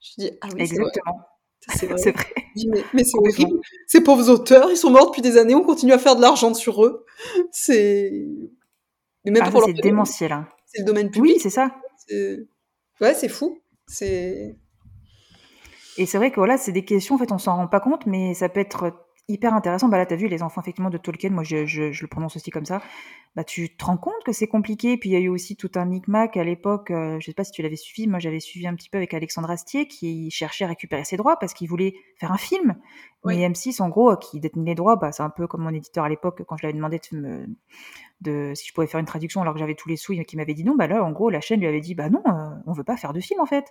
Je 0.00 0.10
dis, 0.18 0.30
ah 0.40 0.48
oui, 0.54 0.62
Exactement. 0.62 1.20
C'est 1.68 1.86
vrai. 1.86 2.12
vrai. 2.12 2.34
mais, 2.92 3.04
c'est 3.04 3.16
horrible. 3.16 3.58
Ces 3.86 4.02
pauvres 4.02 4.28
auteurs, 4.28 4.70
ils 4.70 4.76
sont 4.76 4.90
morts 4.90 5.06
depuis 5.06 5.22
des 5.22 5.38
années, 5.38 5.54
on 5.54 5.62
continue 5.62 5.92
à 5.92 5.98
faire 5.98 6.16
de 6.16 6.20
l'argent 6.20 6.52
sur 6.54 6.84
eux. 6.84 7.04
C'est. 7.50 8.12
Mais 9.24 9.30
même 9.30 9.44
ah, 9.46 9.60
C'est 9.64 9.72
démentiel. 9.72 10.32
Hein. 10.32 10.46
C'est 10.66 10.80
le 10.80 10.84
domaine 10.84 11.10
public. 11.10 11.34
Oui, 11.36 11.40
c'est 11.40 11.50
ça. 11.50 11.74
Ouais, 13.00 13.14
c'est 13.14 13.28
fou. 13.28 13.60
C'est. 13.86 14.56
Et 15.96 16.06
c'est 16.06 16.18
vrai 16.18 16.30
que 16.30 16.36
voilà, 16.36 16.58
c'est 16.58 16.72
des 16.72 16.84
questions, 16.84 17.14
en 17.14 17.18
fait, 17.18 17.32
on 17.32 17.38
s'en 17.38 17.56
rend 17.56 17.68
pas 17.68 17.80
compte, 17.80 18.06
mais 18.06 18.34
ça 18.34 18.48
peut 18.48 18.60
être 18.60 18.92
hyper 19.28 19.54
intéressant. 19.54 19.88
Bah 19.88 19.98
là, 19.98 20.06
t'as 20.06 20.16
vu, 20.16 20.28
les 20.28 20.42
enfants, 20.42 20.60
effectivement, 20.60 20.90
de 20.90 20.98
Tolkien, 20.98 21.30
moi, 21.30 21.44
je, 21.44 21.66
je, 21.66 21.82
le 21.82 22.06
prononce 22.06 22.36
aussi 22.36 22.50
comme 22.50 22.64
ça. 22.64 22.82
Bah, 23.36 23.44
tu 23.44 23.74
te 23.74 23.84
rends 23.84 23.96
compte 23.96 24.22
que 24.24 24.32
c'est 24.32 24.46
compliqué. 24.46 24.96
Puis 24.96 25.10
il 25.10 25.12
y 25.12 25.16
a 25.16 25.20
eu 25.20 25.28
aussi 25.28 25.56
tout 25.56 25.70
un 25.74 25.84
micmac 25.84 26.36
à 26.36 26.44
l'époque. 26.44 26.90
Euh, 26.90 27.18
je 27.20 27.26
sais 27.26 27.34
pas 27.34 27.44
si 27.44 27.52
tu 27.52 27.62
l'avais 27.62 27.76
suivi. 27.76 28.08
Moi, 28.08 28.18
j'avais 28.18 28.40
suivi 28.40 28.66
un 28.66 28.74
petit 28.74 28.88
peu 28.88 28.98
avec 28.98 29.14
Alexandre 29.14 29.50
Astier, 29.50 29.88
qui 29.88 30.30
cherchait 30.30 30.64
à 30.64 30.68
récupérer 30.68 31.04
ses 31.04 31.16
droits 31.16 31.38
parce 31.38 31.54
qu'il 31.54 31.68
voulait 31.68 31.94
faire 32.18 32.32
un 32.32 32.38
film. 32.38 32.76
Mais 33.24 33.48
M6, 33.48 33.80
en 33.80 33.88
gros, 33.88 34.14
qui 34.16 34.38
détenait 34.38 34.72
les 34.72 34.74
droits, 34.74 34.96
bah, 34.96 35.10
c'est 35.10 35.22
un 35.22 35.30
peu 35.30 35.46
comme 35.46 35.62
mon 35.62 35.72
éditeur 35.72 36.04
à 36.04 36.08
l'époque, 36.10 36.42
quand 36.46 36.58
je 36.58 36.66
l'avais 36.66 36.74
demandé 36.74 37.00
de 37.10 37.16
me, 37.16 37.46
de 38.20 38.52
si 38.54 38.68
je 38.68 38.74
pouvais 38.74 38.86
faire 38.86 39.00
une 39.00 39.06
traduction 39.06 39.40
alors 39.40 39.54
que 39.54 39.60
j'avais 39.60 39.74
tous 39.74 39.88
les 39.88 39.96
sous, 39.96 40.14
qui 40.26 40.36
m'avait 40.36 40.54
dit 40.54 40.64
non, 40.64 40.76
bah 40.76 40.86
là, 40.86 41.02
en 41.02 41.10
gros, 41.10 41.30
la 41.30 41.40
chaîne 41.40 41.60
lui 41.60 41.66
avait 41.66 41.80
dit, 41.80 41.94
bah 41.94 42.10
non, 42.10 42.22
euh, 42.26 42.50
on 42.66 42.72
veut 42.72 42.84
pas 42.84 42.96
faire 42.96 43.12
de 43.12 43.20
film 43.20 43.40
en 43.40 43.46
fait. 43.46 43.64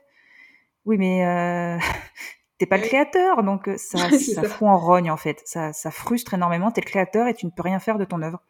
Oui, 0.86 0.98
mais 0.98 1.26
euh, 1.26 1.78
t'es 2.64 2.70
pas 2.70 2.78
le 2.78 2.84
créateur, 2.84 3.44
donc 3.44 3.68
euh, 3.68 3.76
ça, 3.78 4.10
ça, 4.18 4.44
fout 4.44 4.68
en 4.68 4.78
rogne 4.78 5.12
en 5.12 5.18
fait. 5.18 5.42
Ça, 5.46 5.74
ça 5.74 5.92
frustre 5.92 6.34
énormément. 6.34 6.72
T'es 6.72 6.82
le 6.82 6.90
créateur 6.90 7.28
et 7.28 7.34
tu 7.34 7.46
ne 7.46 7.52
peux 7.52 7.64
rien 7.64 7.80
faire 7.80 7.98
de 7.98 8.06
ton 8.06 8.22
œuvre. 8.22 8.42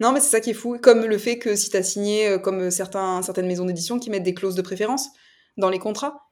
Non, 0.00 0.12
mais 0.12 0.20
c'est 0.20 0.30
ça 0.30 0.40
qui 0.40 0.50
est 0.50 0.54
fou. 0.54 0.78
Comme 0.80 1.04
le 1.04 1.18
fait 1.18 1.38
que 1.38 1.54
si 1.56 1.70
t'as 1.70 1.82
signé, 1.82 2.36
comme 2.42 2.70
certains, 2.70 3.22
certaines 3.22 3.46
maisons 3.46 3.64
d'édition 3.64 3.98
qui 3.98 4.10
mettent 4.10 4.22
des 4.22 4.34
clauses 4.34 4.54
de 4.54 4.62
préférence 4.62 5.10
dans 5.56 5.70
les 5.70 5.78
contrats, 5.78 6.28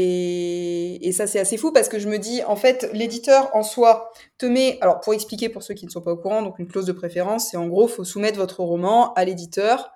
et, 0.00 1.10
ça, 1.12 1.26
c'est 1.26 1.40
assez 1.40 1.56
fou 1.56 1.72
parce 1.72 1.88
que 1.88 1.98
je 1.98 2.08
me 2.08 2.18
dis, 2.18 2.42
en 2.44 2.54
fait, 2.54 2.88
l'éditeur 2.92 3.50
en 3.54 3.64
soi 3.64 4.12
te 4.38 4.46
met, 4.46 4.78
alors 4.80 5.00
pour 5.00 5.12
expliquer 5.12 5.48
pour 5.48 5.64
ceux 5.64 5.74
qui 5.74 5.86
ne 5.86 5.90
sont 5.90 6.00
pas 6.00 6.12
au 6.12 6.16
courant, 6.16 6.42
donc 6.42 6.60
une 6.60 6.68
clause 6.68 6.86
de 6.86 6.92
préférence, 6.92 7.50
c'est 7.50 7.56
en 7.56 7.66
gros, 7.66 7.88
faut 7.88 8.04
soumettre 8.04 8.38
votre 8.38 8.62
roman 8.62 9.12
à 9.14 9.24
l'éditeur 9.24 9.90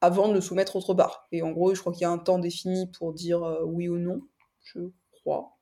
avant 0.00 0.28
de 0.28 0.34
le 0.34 0.40
soumettre 0.40 0.74
autre 0.74 0.94
part. 0.94 1.28
Et 1.30 1.42
en 1.42 1.52
gros, 1.52 1.74
je 1.74 1.80
crois 1.80 1.92
qu'il 1.92 2.02
y 2.02 2.06
a 2.06 2.10
un 2.10 2.18
temps 2.18 2.40
défini 2.40 2.90
pour 2.98 3.12
dire 3.12 3.44
euh, 3.44 3.62
oui 3.64 3.88
ou 3.88 3.98
non, 3.98 4.20
je 4.64 4.80
crois. 5.12 5.56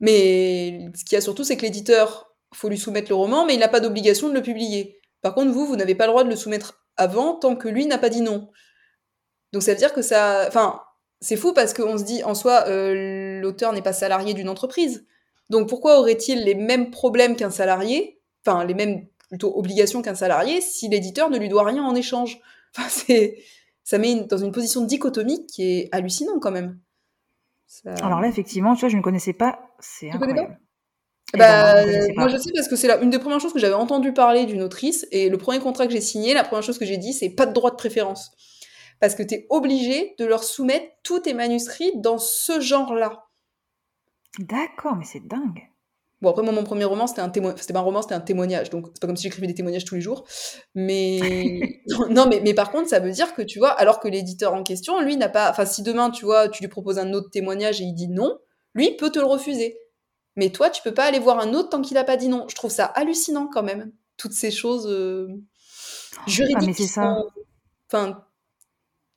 Mais 0.00 0.90
ce 0.94 1.04
qu'il 1.04 1.16
y 1.16 1.18
a 1.18 1.20
surtout, 1.20 1.44
c'est 1.44 1.56
que 1.56 1.62
l'éditeur, 1.62 2.34
faut 2.52 2.68
lui 2.68 2.78
soumettre 2.78 3.10
le 3.10 3.14
roman, 3.14 3.46
mais 3.46 3.54
il 3.54 3.60
n'a 3.60 3.68
pas 3.68 3.80
d'obligation 3.80 4.28
de 4.28 4.34
le 4.34 4.42
publier. 4.42 4.98
Par 5.22 5.34
contre, 5.34 5.52
vous, 5.52 5.66
vous 5.66 5.76
n'avez 5.76 5.94
pas 5.94 6.06
le 6.06 6.12
droit 6.12 6.24
de 6.24 6.30
le 6.30 6.36
soumettre 6.36 6.84
avant 6.96 7.34
tant 7.34 7.56
que 7.56 7.68
lui 7.68 7.86
n'a 7.86 7.98
pas 7.98 8.08
dit 8.08 8.22
non. 8.22 8.50
Donc 9.52 9.62
ça 9.62 9.72
veut 9.72 9.78
dire 9.78 9.92
que 9.92 10.02
ça, 10.02 10.44
enfin, 10.48 10.80
c'est 11.20 11.36
fou 11.36 11.52
parce 11.52 11.74
qu'on 11.74 11.98
se 11.98 12.04
dit 12.04 12.22
en 12.24 12.34
soi, 12.34 12.64
euh, 12.68 13.40
l'auteur 13.40 13.72
n'est 13.72 13.82
pas 13.82 13.92
salarié 13.92 14.34
d'une 14.34 14.48
entreprise. 14.48 15.06
Donc 15.50 15.68
pourquoi 15.68 15.98
aurait-il 15.98 16.44
les 16.44 16.54
mêmes 16.54 16.90
problèmes 16.90 17.36
qu'un 17.36 17.50
salarié, 17.50 18.20
enfin 18.44 18.64
les 18.64 18.74
mêmes 18.74 19.06
plutôt 19.28 19.56
obligations 19.56 20.02
qu'un 20.02 20.14
salarié, 20.14 20.60
si 20.60 20.88
l'éditeur 20.88 21.30
ne 21.30 21.38
lui 21.38 21.48
doit 21.48 21.64
rien 21.64 21.84
en 21.84 21.94
échange? 21.94 22.40
Enfin, 22.76 22.88
ça 23.82 23.98
met 23.98 24.14
dans 24.14 24.38
une 24.38 24.52
position 24.52 24.82
dichotomique 24.82 25.48
qui 25.48 25.64
est 25.64 25.88
hallucinant 25.90 26.38
quand 26.38 26.52
même. 26.52 26.78
Alors 28.02 28.20
là, 28.20 28.28
effectivement, 28.28 28.74
tu 28.74 28.80
vois, 28.80 28.88
je 28.88 28.96
ne 28.96 29.02
connaissais 29.02 29.32
pas. 29.32 29.60
C'est 29.78 30.10
incroyable. 30.10 30.58
Bah, 31.32 31.84
ben, 31.84 32.12
moi 32.16 32.26
je 32.26 32.36
sais 32.38 32.50
parce 32.52 32.66
que 32.66 32.74
c'est 32.74 32.90
une 33.02 33.10
des 33.10 33.20
premières 33.20 33.38
choses 33.38 33.52
que 33.52 33.60
j'avais 33.60 33.74
entendu 33.74 34.12
parler 34.12 34.46
d'une 34.46 34.62
autrice 34.62 35.06
et 35.12 35.28
le 35.28 35.38
premier 35.38 35.60
contrat 35.60 35.86
que 35.86 35.92
j'ai 35.92 36.00
signé, 36.00 36.34
la 36.34 36.42
première 36.42 36.64
chose 36.64 36.76
que 36.76 36.84
j'ai 36.84 36.96
dit, 36.96 37.12
c'est 37.12 37.30
pas 37.30 37.46
de 37.46 37.52
droit 37.52 37.70
de 37.70 37.76
préférence 37.76 38.32
parce 39.00 39.14
que 39.14 39.22
tu 39.22 39.34
es 39.34 39.46
obligé 39.48 40.14
de 40.18 40.24
leur 40.26 40.44
soumettre 40.44 40.86
tous 41.02 41.20
tes 41.20 41.34
manuscrits 41.34 41.92
dans 41.96 42.18
ce 42.18 42.60
genre-là. 42.60 43.26
D'accord, 44.38 44.96
mais 44.96 45.04
c'est 45.04 45.26
dingue. 45.26 45.69
Bon, 46.22 46.30
après, 46.30 46.42
moi, 46.42 46.52
mon 46.52 46.64
premier 46.64 46.84
roman, 46.84 47.06
c'était 47.06 47.22
un 47.22 47.30
témoignage. 47.30 47.60
C'était 47.60 47.72
pas 47.72 47.78
un 47.80 47.82
roman, 47.82 48.02
c'était 48.02 48.14
un 48.14 48.20
témoignage. 48.20 48.70
Donc, 48.70 48.86
c'est 48.92 49.00
pas 49.00 49.06
comme 49.06 49.16
si 49.16 49.22
j'écrivais 49.24 49.46
des 49.46 49.54
témoignages 49.54 49.84
tous 49.84 49.94
les 49.94 50.00
jours. 50.00 50.24
Mais. 50.74 51.80
non, 52.10 52.26
mais, 52.28 52.40
mais 52.42 52.54
par 52.54 52.70
contre, 52.70 52.88
ça 52.88 53.00
veut 53.00 53.10
dire 53.10 53.34
que, 53.34 53.42
tu 53.42 53.58
vois, 53.58 53.70
alors 53.70 54.00
que 54.00 54.08
l'éditeur 54.08 54.54
en 54.54 54.62
question, 54.62 55.00
lui, 55.00 55.16
n'a 55.16 55.28
pas. 55.28 55.50
Enfin, 55.50 55.64
si 55.64 55.82
demain, 55.82 56.10
tu 56.10 56.24
vois, 56.24 56.48
tu 56.48 56.62
lui 56.62 56.68
proposes 56.68 56.98
un 56.98 57.12
autre 57.12 57.30
témoignage 57.30 57.80
et 57.80 57.84
il 57.84 57.94
dit 57.94 58.08
non, 58.08 58.38
lui 58.74 58.96
peut 58.96 59.10
te 59.10 59.18
le 59.18 59.26
refuser. 59.26 59.78
Mais 60.36 60.50
toi, 60.50 60.70
tu 60.70 60.82
peux 60.82 60.94
pas 60.94 61.04
aller 61.04 61.18
voir 61.18 61.40
un 61.40 61.54
autre 61.54 61.70
tant 61.70 61.80
qu'il 61.80 61.96
a 61.96 62.04
pas 62.04 62.16
dit 62.16 62.28
non. 62.28 62.46
Je 62.48 62.54
trouve 62.54 62.70
ça 62.70 62.84
hallucinant 62.84 63.48
quand 63.52 63.62
même. 63.62 63.92
Toutes 64.16 64.32
ces 64.32 64.50
choses 64.50 64.86
euh, 64.86 65.28
juridiques. 66.26 66.58
Ah, 66.60 66.66
mais 66.66 66.72
c'est 66.74 66.86
ça. 66.86 67.16
Enfin, 67.88 68.22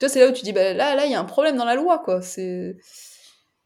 c'est 0.08 0.20
là 0.20 0.30
où 0.30 0.32
tu 0.32 0.44
dis, 0.44 0.54
bah, 0.54 0.74
là, 0.74 0.96
là, 0.96 1.06
il 1.06 1.12
y 1.12 1.16
a 1.16 1.20
un 1.20 1.26
problème 1.26 1.58
dans 1.58 1.66
la 1.66 1.76
loi, 1.76 2.00
quoi. 2.00 2.22
C'est. 2.22 2.78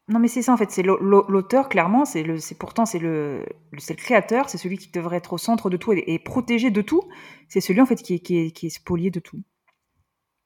Non, 0.08 0.18
mais 0.18 0.28
c'est 0.28 0.42
ça, 0.42 0.52
en 0.52 0.56
fait. 0.56 0.70
C'est 0.70 0.82
l'auteur, 0.82 1.68
clairement. 1.68 2.04
C'est 2.06 2.24
pourtant, 2.58 2.86
c'est 2.86 2.98
le, 2.98 3.44
le 3.72 3.94
créateur. 3.94 4.48
C'est 4.48 4.58
celui 4.58 4.78
qui 4.78 4.90
devrait 4.90 5.18
être 5.18 5.34
au 5.34 5.38
centre 5.38 5.68
de 5.68 5.76
tout 5.76 5.92
et, 5.92 6.18
protégé 6.18 6.70
de 6.70 6.80
tout. 6.80 7.02
C'est 7.48 7.60
celui, 7.60 7.80
en 7.80 7.86
fait, 7.86 7.96
qui 7.96 8.14
est, 8.14 8.20
qui 8.20 8.66
est, 8.66 8.70
spolié 8.70 9.10
de 9.10 9.20
tout. 9.20 9.40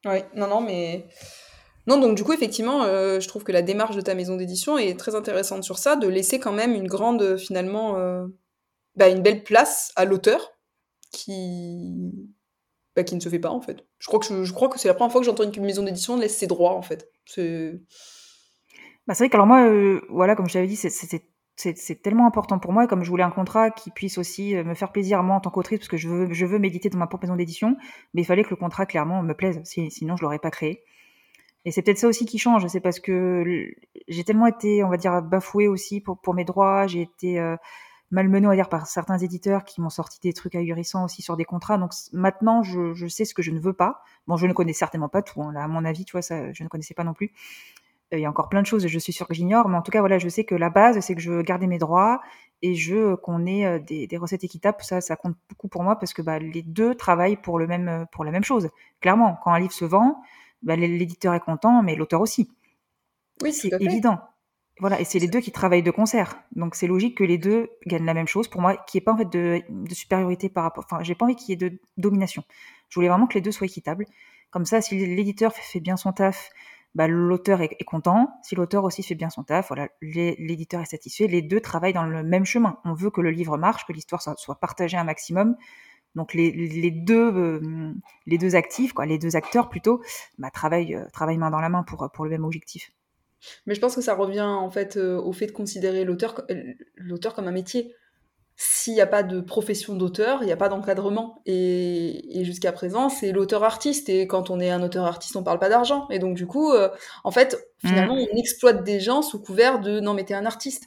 Oui, 0.04 0.18
non, 0.34 0.48
non, 0.48 0.60
mais. 0.60 1.06
Non, 1.86 1.98
donc 1.98 2.16
du 2.16 2.22
coup, 2.22 2.32
effectivement, 2.32 2.84
euh, 2.84 3.18
je 3.18 3.26
trouve 3.26 3.42
que 3.42 3.50
la 3.50 3.62
démarche 3.62 3.96
de 3.96 4.00
ta 4.00 4.14
maison 4.14 4.36
d'édition 4.36 4.78
est 4.78 4.96
très 4.96 5.16
intéressante 5.16 5.64
sur 5.64 5.78
ça, 5.78 5.96
de 5.96 6.06
laisser 6.06 6.38
quand 6.38 6.52
même 6.52 6.74
une 6.74 6.86
grande, 6.86 7.36
finalement, 7.36 7.98
euh, 7.98 8.24
bah, 8.94 9.08
une 9.08 9.20
belle 9.20 9.42
place 9.42 9.90
à 9.96 10.04
l'auteur 10.04 10.52
qui, 11.10 12.12
bah, 12.94 13.02
qui 13.02 13.16
ne 13.16 13.20
se 13.20 13.28
fait 13.28 13.40
pas 13.40 13.50
en 13.50 13.60
fait. 13.60 13.84
Je 13.98 14.06
crois 14.06 14.20
que, 14.20 14.44
je, 14.44 14.52
c'est 14.76 14.86
la 14.86 14.94
première 14.94 15.10
fois 15.10 15.20
que 15.20 15.24
j'entends 15.24 15.50
une 15.50 15.64
maison 15.64 15.82
d'édition 15.82 16.16
laisse 16.16 16.36
ses 16.36 16.46
droits 16.46 16.74
en 16.74 16.82
fait. 16.82 17.10
C'est 17.26 17.80
bah, 19.07 19.14
vrai 19.14 19.28
que 19.28 19.34
alors 19.34 19.46
moi, 19.46 19.62
euh, 19.66 20.00
voilà, 20.11 20.36
comme 20.36 20.48
je 20.48 20.55
t'avais 20.55 20.66
dit, 20.66 20.76
c'est 20.76 20.90
c'est 21.57 22.03
tellement 22.03 22.26
important 22.26 22.59
pour 22.59 22.72
moi. 22.72 22.86
Comme 22.86 23.05
je 23.05 23.11
voulais 23.11 23.22
un 23.22 23.30
contrat 23.30 23.70
qui 23.70 23.90
puisse 23.90 24.18
aussi 24.18 24.55
me 24.55 24.74
faire 24.74 24.90
plaisir 24.90 25.22
moi 25.22 25.36
en 25.36 25.40
tant 25.40 25.50
qu'autrice, 25.50 25.78
parce 25.80 25.88
que 25.88 25.96
je 25.96 26.09
veux, 26.09 26.32
je 26.32 26.46
veux 26.46 26.59
méditer 26.59 26.88
dans 26.88 26.98
ma 26.98 27.07
propre 27.07 27.24
maison 27.24 27.36
d'édition, 27.36 27.76
mais 28.14 28.22
il 28.22 28.24
fallait 28.24 28.42
que 28.42 28.50
le 28.50 28.57
contrat 28.57 28.86
clairement 28.86 29.22
me 29.22 29.34
plaise, 29.34 29.61
sinon 29.64 30.16
je 30.16 30.22
l'aurais 30.22 30.38
pas 30.38 30.50
créé. 30.50 30.82
Et 31.64 31.70
c'est 31.70 31.82
peut-être 31.82 31.98
ça 31.98 32.09
aussi 32.09 32.26
qui 32.26 32.38
change, 32.38 32.66
c'est 32.66 32.80
parce 32.80 32.98
que 32.98 33.44
j'ai 34.09 34.24
tellement 34.24 34.46
été, 34.46 34.82
on 34.82 34.88
va 34.88 34.96
dire, 34.96 35.22
bafouée 35.22 35.68
aussi 35.68 36.00
pour, 36.00 36.20
pour 36.20 36.34
mes 36.34 36.44
droits, 36.44 36.88
j'ai 36.88 37.03
été 37.03 37.38
euh, 37.38 37.57
malmenée, 38.11 38.46
on 38.46 38.50
va 38.50 38.57
dire, 38.57 38.68
par 38.68 38.86
certains 38.86 39.18
éditeurs 39.18 39.64
qui 39.64 39.80
m'ont 39.80 39.90
sorti 39.90 40.18
des 40.20 40.32
trucs 40.32 40.57
ahurissants 40.57 41.05
aussi 41.05 41.22
sur 41.22 41.36
des 41.36 41.44
contrats. 41.44 41.78
Donc 41.78 41.92
maintenant, 42.12 42.64
je, 42.64 42.94
je, 42.94 43.07
sais 43.07 43.24
ce 43.24 43.32
que 43.32 43.42
je 43.42 43.53
ne 43.53 43.61
veux 43.61 43.74
pas. 43.74 44.03
Bon, 44.26 44.36
je 44.36 44.46
ne 44.46 44.53
connais 44.53 44.72
certainement 44.72 45.09
pas 45.09 45.22
tout, 45.22 45.40
hein. 45.42 45.53
là, 45.53 45.62
à 45.62 45.68
mon 45.68 45.84
avis, 45.84 46.05
tu 46.05 46.12
vois, 46.12 46.22
ça, 46.22 46.53
je 46.53 46.64
ne 46.64 46.68
connaissais 46.68 46.94
pas 46.94 47.05
non 47.05 47.14
plus. 47.14 47.32
Euh, 48.12 48.18
il 48.18 48.20
y 48.22 48.26
a 48.26 48.30
encore 48.30 48.48
plein 48.48 48.62
de 48.62 48.66
choses, 48.66 48.86
je 48.86 48.98
suis 48.98 49.12
sûre 49.12 49.26
que 49.26 49.34
j'ignore, 49.34 49.68
mais 49.68 49.76
en 49.76 49.82
tout 49.82 49.90
cas, 49.90 50.00
voilà, 50.00 50.18
je 50.18 50.28
sais 50.28 50.44
que 50.44 50.54
la 50.54 50.70
base, 50.70 51.00
c'est 51.00 51.14
que 51.14 51.20
je 51.20 51.30
veux 51.30 51.42
garder 51.42 51.66
mes 51.66 51.78
droits 51.78 52.20
et 52.62 52.74
je 52.74 53.14
qu'on 53.16 53.46
ait 53.46 53.66
euh, 53.66 53.78
des, 53.78 54.06
des, 54.06 54.16
recettes 54.16 54.44
équitables. 54.44 54.78
Ça, 54.80 55.00
ça 55.00 55.16
compte 55.16 55.36
beaucoup 55.48 55.68
pour 55.68 55.82
moi 55.82 55.98
parce 55.98 56.12
que 56.12 56.22
bah, 56.22 56.38
les 56.38 56.62
deux 56.62 56.94
travaillent 56.94 57.36
pour, 57.36 57.58
le 57.58 57.66
même, 57.66 58.06
pour 58.12 58.24
la 58.24 58.30
même 58.30 58.44
chose. 58.44 58.70
Clairement, 59.00 59.38
quand 59.42 59.52
un 59.52 59.60
livre 59.60 59.72
se 59.72 59.84
vend, 59.84 60.22
bah, 60.62 60.76
l'éditeur 60.76 61.34
est 61.34 61.40
content, 61.40 61.82
mais 61.82 61.96
l'auteur 61.96 62.20
aussi. 62.20 62.50
Oui, 63.42 63.52
c'est 63.52 63.72
évident. 63.80 64.20
Voilà, 64.78 65.00
et 65.00 65.04
c'est 65.04 65.18
les 65.18 65.28
deux 65.28 65.40
qui 65.40 65.52
travaillent 65.52 65.82
de 65.82 65.90
concert. 65.90 66.42
Donc 66.56 66.74
c'est 66.74 66.86
logique 66.86 67.16
que 67.16 67.24
les 67.24 67.38
deux 67.38 67.70
gagnent 67.86 68.04
la 68.04 68.14
même 68.14 68.26
chose. 68.26 68.48
Pour 68.48 68.60
moi, 68.60 68.72
n'y 68.72 68.98
ait 68.98 69.00
pas 69.00 69.12
en 69.12 69.16
fait 69.16 69.30
de, 69.30 69.62
supériorité 69.92 70.48
par 70.48 70.64
rapport. 70.64 70.84
Enfin, 70.84 71.02
j'ai 71.02 71.14
pas 71.14 71.24
envie 71.24 71.36
qu'il 71.36 71.50
y 71.50 71.52
ait 71.52 71.70
de 71.70 71.78
domination. 71.98 72.42
Je 72.88 72.94
voulais 72.96 73.08
vraiment 73.08 73.26
que 73.26 73.34
les 73.34 73.40
deux 73.40 73.52
soient 73.52 73.66
équitables. 73.66 74.06
Comme 74.50 74.64
ça, 74.64 74.80
si 74.80 74.98
l'éditeur 74.98 75.52
fait 75.52 75.80
bien 75.80 75.96
son 75.96 76.12
taf, 76.12 76.50
bah, 76.95 77.09
l'auteur 77.09 77.62
est, 77.62 77.84
content. 77.84 78.28
Si 78.43 78.55
l'auteur 78.55 78.84
aussi 78.84 79.03
fait 79.03 79.14
bien 79.14 79.30
son 79.30 79.45
taf, 79.45 79.68
voilà, 79.68 79.88
l'éditeur 80.01 80.80
est 80.80 80.86
satisfait. 80.86 81.26
Les 81.26 81.43
deux 81.43 81.61
travaillent 81.61 81.93
dans 81.93 82.05
le 82.05 82.22
même 82.22 82.45
chemin. 82.45 82.78
On 82.84 82.95
veut 82.95 83.11
que 83.11 83.20
le 83.20 83.30
livre 83.30 83.57
marche, 83.57 83.86
que 83.86 83.93
l'histoire 83.93 84.20
soit 84.20 84.61
partagée 84.61 84.97
un 84.97 85.05
maximum. 85.05 85.57
Donc 86.14 86.34
les, 86.34 86.51
les 86.53 86.90
deux 86.90 87.32
euh, 87.34 87.93
les 88.26 88.36
deux 88.36 88.55
actifs, 88.55 88.93
quoi, 88.93 89.07
les 89.07 89.18
deux 89.18 89.34
acteurs 89.34 89.70
plutôt, 89.70 90.03
bah, 90.36 90.51
travaillent 90.51 90.95
euh, 90.95 91.07
travaillent 91.12 91.38
main 91.38 91.51
dans 91.51 91.61
la 91.61 91.70
main 91.70 91.84
pour 91.84 92.11
pour 92.12 92.24
le 92.24 92.30
même 92.30 92.45
objectif. 92.45 92.93
Mais 93.66 93.74
je 93.74 93.80
pense 93.80 93.95
que 93.95 94.03
ça 94.03 94.14
revient 94.14 94.43
en 94.43 94.70
fait 94.70 94.97
euh, 94.97 95.16
au 95.16 95.32
fait 95.32 95.47
de 95.47 95.53
considérer 95.53 96.05
l'auteur 96.05 96.47
l'auteur 96.97 97.34
comme 97.34 97.49
un 97.49 97.53
métier. 97.53 97.95
S'il 98.57 98.94
n'y 98.94 99.00
a 99.00 99.07
pas 99.07 99.22
de 99.22 99.40
profession 99.40 99.94
d'auteur, 99.94 100.42
il 100.42 100.46
n'y 100.46 100.53
a 100.53 100.57
pas 100.57 100.68
d'encadrement. 100.68 101.40
Et, 101.46 102.40
et 102.40 102.44
jusqu'à 102.44 102.72
présent, 102.72 103.09
c'est 103.09 103.32
l'auteur-artiste. 103.32 104.09
Et 104.09 104.26
quand 104.26 104.50
on 104.50 104.61
est 104.61 104.70
un 104.70 104.82
auteur-artiste, 104.82 105.36
on 105.36 105.42
parle 105.42 105.59
pas 105.59 105.68
d'argent. 105.68 106.07
Et 106.11 106.18
donc, 106.18 106.34
du 106.34 106.46
coup, 106.46 106.72
en 107.24 107.30
fait, 107.30 107.59
finalement, 107.78 108.14
mmh. 108.14 108.26
on 108.32 108.36
exploite 108.36 108.84
des 108.84 109.00
gens 109.00 109.22
sous 109.22 109.40
couvert 109.40 109.80
de 109.80 110.00
non, 110.00 110.14
mais 110.14 110.24
t'es 110.24 110.34
un 110.34 110.46
artiste. 110.46 110.84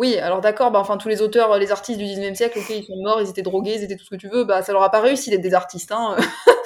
Oui, 0.00 0.16
alors 0.16 0.40
d'accord, 0.40 0.70
bah, 0.70 0.78
enfin 0.78 0.96
tous 0.96 1.10
les 1.10 1.20
auteurs, 1.20 1.58
les 1.58 1.72
artistes 1.72 1.98
du 1.98 2.06
19e 2.06 2.34
siècle, 2.34 2.58
ok, 2.58 2.70
ils 2.70 2.84
sont 2.84 2.96
morts, 3.02 3.20
ils 3.20 3.28
étaient 3.28 3.42
drogués, 3.42 3.74
ils 3.74 3.82
étaient 3.82 3.96
tout 3.96 4.04
ce 4.06 4.08
que 4.08 4.16
tu 4.16 4.28
veux, 4.28 4.44
bah 4.44 4.62
ça 4.62 4.72
leur 4.72 4.82
a 4.82 4.90
pas 4.90 5.00
réussi 5.00 5.28
d'être 5.28 5.42
des 5.42 5.52
artistes. 5.52 5.92
Hein. 5.92 6.16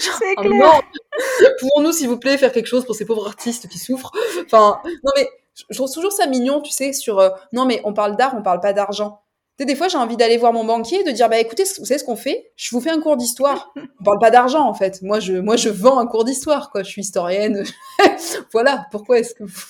C'est 0.00 0.34
clair. 0.34 0.80
Pouvons-nous, 1.60 1.92
s'il 1.92 2.08
vous 2.08 2.18
plaît, 2.18 2.36
faire 2.36 2.50
quelque 2.50 2.66
chose 2.66 2.84
pour 2.84 2.96
ces 2.96 3.04
pauvres 3.04 3.28
artistes 3.28 3.68
qui 3.68 3.78
souffrent? 3.78 4.10
Enfin, 4.44 4.80
non 5.04 5.12
mais 5.14 5.28
je 5.70 5.76
trouve 5.76 5.92
toujours 5.92 6.10
ça 6.10 6.26
mignon, 6.26 6.62
tu 6.62 6.72
sais, 6.72 6.92
sur 6.92 7.20
euh, 7.20 7.28
non 7.52 7.64
mais 7.64 7.80
on 7.84 7.92
parle 7.92 8.16
d'art, 8.16 8.34
on 8.36 8.42
parle 8.42 8.58
pas 8.58 8.72
d'argent. 8.72 9.22
Sais, 9.60 9.66
des 9.66 9.76
fois 9.76 9.88
j'ai 9.88 9.98
envie 9.98 10.16
d'aller 10.16 10.38
voir 10.38 10.54
mon 10.54 10.64
banquier 10.64 11.00
et 11.00 11.04
de 11.04 11.10
dire 11.10 11.28
bah 11.28 11.38
écoutez, 11.38 11.64
vous 11.78 11.84
savez 11.84 11.98
ce 11.98 12.04
qu'on 12.04 12.16
fait? 12.16 12.50
Je 12.56 12.70
vous 12.70 12.80
fais 12.80 12.88
un 12.88 12.98
cours 12.98 13.18
d'histoire. 13.18 13.74
On 14.00 14.04
parle 14.04 14.18
pas 14.18 14.30
d'argent 14.30 14.66
en 14.66 14.72
fait. 14.72 15.02
Moi 15.02 15.20
je, 15.20 15.34
moi 15.34 15.56
je 15.56 15.68
vends 15.68 15.98
un 15.98 16.06
cours 16.06 16.24
d'histoire 16.24 16.70
quoi. 16.70 16.82
Je 16.82 16.88
suis 16.88 17.02
historienne. 17.02 17.62
voilà. 18.54 18.86
Pourquoi 18.90 19.18
est-ce 19.18 19.34
que 19.34 19.44
vous... 19.44 19.60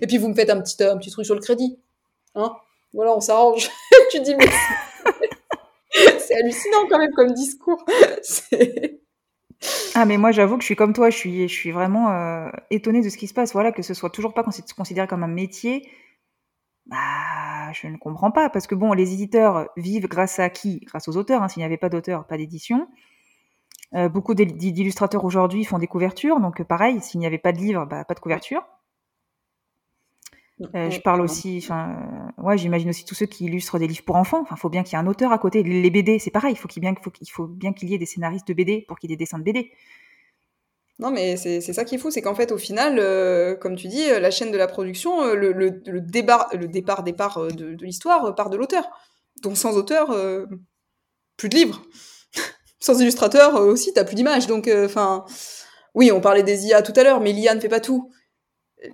Et 0.00 0.06
puis 0.06 0.16
vous 0.16 0.28
me 0.28 0.34
faites 0.34 0.48
un 0.48 0.58
petit, 0.62 0.82
un 0.82 0.96
petit 0.96 1.10
truc 1.10 1.26
sur 1.26 1.34
le 1.34 1.42
crédit. 1.42 1.78
Hein 2.34 2.56
voilà, 2.94 3.14
on 3.14 3.20
s'arrange. 3.20 3.68
tu 4.10 4.20
dis, 4.20 4.34
mais 4.34 4.46
c'est 6.18 6.34
hallucinant 6.36 6.86
quand 6.88 6.98
même 6.98 7.12
comme 7.12 7.32
discours. 7.32 7.84
ah, 9.94 10.06
mais 10.06 10.16
moi, 10.16 10.32
j'avoue 10.32 10.56
que 10.56 10.62
je 10.62 10.66
suis 10.66 10.76
comme 10.76 10.94
toi, 10.94 11.10
je 11.10 11.16
suis, 11.16 11.46
je 11.46 11.52
suis 11.54 11.72
vraiment 11.72 12.10
euh, 12.10 12.48
étonnée 12.70 13.02
de 13.02 13.10
ce 13.10 13.18
qui 13.18 13.26
se 13.26 13.34
passe. 13.34 13.52
Voilà, 13.52 13.70
que 13.70 13.82
ce 13.82 13.92
soit 13.92 14.10
toujours 14.10 14.32
pas 14.32 14.44
considéré 14.76 15.06
comme 15.06 15.22
un 15.22 15.28
métier. 15.28 15.88
Bah, 16.90 17.72
je 17.72 17.86
ne 17.86 17.96
comprends 17.96 18.30
pas. 18.30 18.50
Parce 18.50 18.66
que 18.66 18.74
bon, 18.74 18.92
les 18.92 19.12
éditeurs 19.14 19.68
vivent 19.76 20.08
grâce 20.08 20.38
à 20.38 20.50
qui? 20.50 20.80
Grâce 20.86 21.08
aux 21.08 21.16
auteurs. 21.16 21.42
Hein. 21.42 21.48
S'il 21.48 21.60
n'y 21.60 21.64
avait 21.64 21.76
pas 21.76 21.88
d'auteurs, 21.88 22.26
pas 22.26 22.36
d'édition. 22.36 22.88
Euh, 23.94 24.08
beaucoup 24.08 24.34
d'illustrateurs 24.34 25.24
aujourd'hui 25.24 25.64
font 25.64 25.78
des 25.78 25.88
couvertures, 25.88 26.38
donc 26.38 26.62
pareil, 26.62 27.00
s'il 27.00 27.18
n'y 27.18 27.26
avait 27.26 27.38
pas 27.38 27.50
de 27.50 27.58
livre, 27.58 27.86
bah, 27.86 28.04
pas 28.04 28.14
de 28.14 28.20
couverture. 28.20 28.62
Euh, 30.74 30.90
je 30.90 31.00
parle 31.00 31.22
aussi, 31.22 31.66
euh, 31.70 32.42
ouais, 32.42 32.58
j'imagine 32.58 32.90
aussi 32.90 33.04
tous 33.04 33.14
ceux 33.14 33.26
qui 33.26 33.46
illustrent 33.46 33.78
des 33.78 33.88
livres 33.88 34.04
pour 34.04 34.16
enfants. 34.16 34.42
Enfin, 34.42 34.56
faut 34.56 34.68
bien 34.68 34.82
qu'il 34.82 34.92
y 34.92 34.96
ait 34.96 35.02
un 35.02 35.06
auteur 35.06 35.32
à 35.32 35.38
côté. 35.38 35.62
Les 35.62 35.90
BD, 35.90 36.18
c'est 36.18 36.30
pareil. 36.30 36.52
Il 36.52 36.58
faut 37.30 37.46
bien 37.46 37.72
qu'il 37.72 37.88
y 37.88 37.94
ait 37.94 37.98
des 37.98 38.06
scénaristes 38.06 38.46
de 38.46 38.52
BD 38.52 38.84
pour 38.86 38.98
qu'il 38.98 39.10
y 39.10 39.14
ait 39.14 39.16
des 39.16 39.24
dessins 39.24 39.38
de 39.38 39.44
BD. 39.44 39.72
Non, 41.00 41.10
mais 41.10 41.36
c'est 41.36 41.60
ça 41.60 41.84
qui 41.84 41.94
est 41.96 41.98
fou, 41.98 42.10
c'est 42.10 42.22
qu'en 42.22 42.34
fait, 42.34 42.52
au 42.52 42.58
final, 42.58 42.98
euh, 42.98 43.54
comme 43.56 43.74
tu 43.74 43.88
dis, 43.88 44.06
la 44.08 44.30
chaîne 44.30 44.52
de 44.52 44.58
la 44.58 44.66
production, 44.66 45.34
le, 45.34 45.52
le, 45.52 45.80
le, 45.86 46.00
départ, 46.00 46.48
le 46.52 46.68
départ, 46.68 47.02
départ 47.02 47.46
de, 47.52 47.76
l'histoire 47.82 48.34
part 48.34 48.50
de 48.50 48.56
l'auteur. 48.56 48.88
Donc 49.42 49.56
sans 49.56 49.76
auteur, 49.76 50.14
plus 51.36 51.48
de 51.48 51.56
livres. 51.56 51.82
sans 52.80 53.00
illustrateur 53.00 53.54
aussi, 53.54 53.92
t'as 53.92 54.04
plus 54.04 54.14
d'images. 54.14 54.46
Donc, 54.46 54.70
enfin, 54.84 55.24
oui, 55.94 56.12
on 56.12 56.20
parlait 56.20 56.42
des 56.42 56.66
IA 56.66 56.82
tout 56.82 56.92
à 56.96 57.02
l'heure, 57.02 57.20
mais 57.20 57.32
l'IA 57.32 57.54
ne 57.54 57.60
fait 57.60 57.68
pas 57.68 57.80
tout 57.80 58.10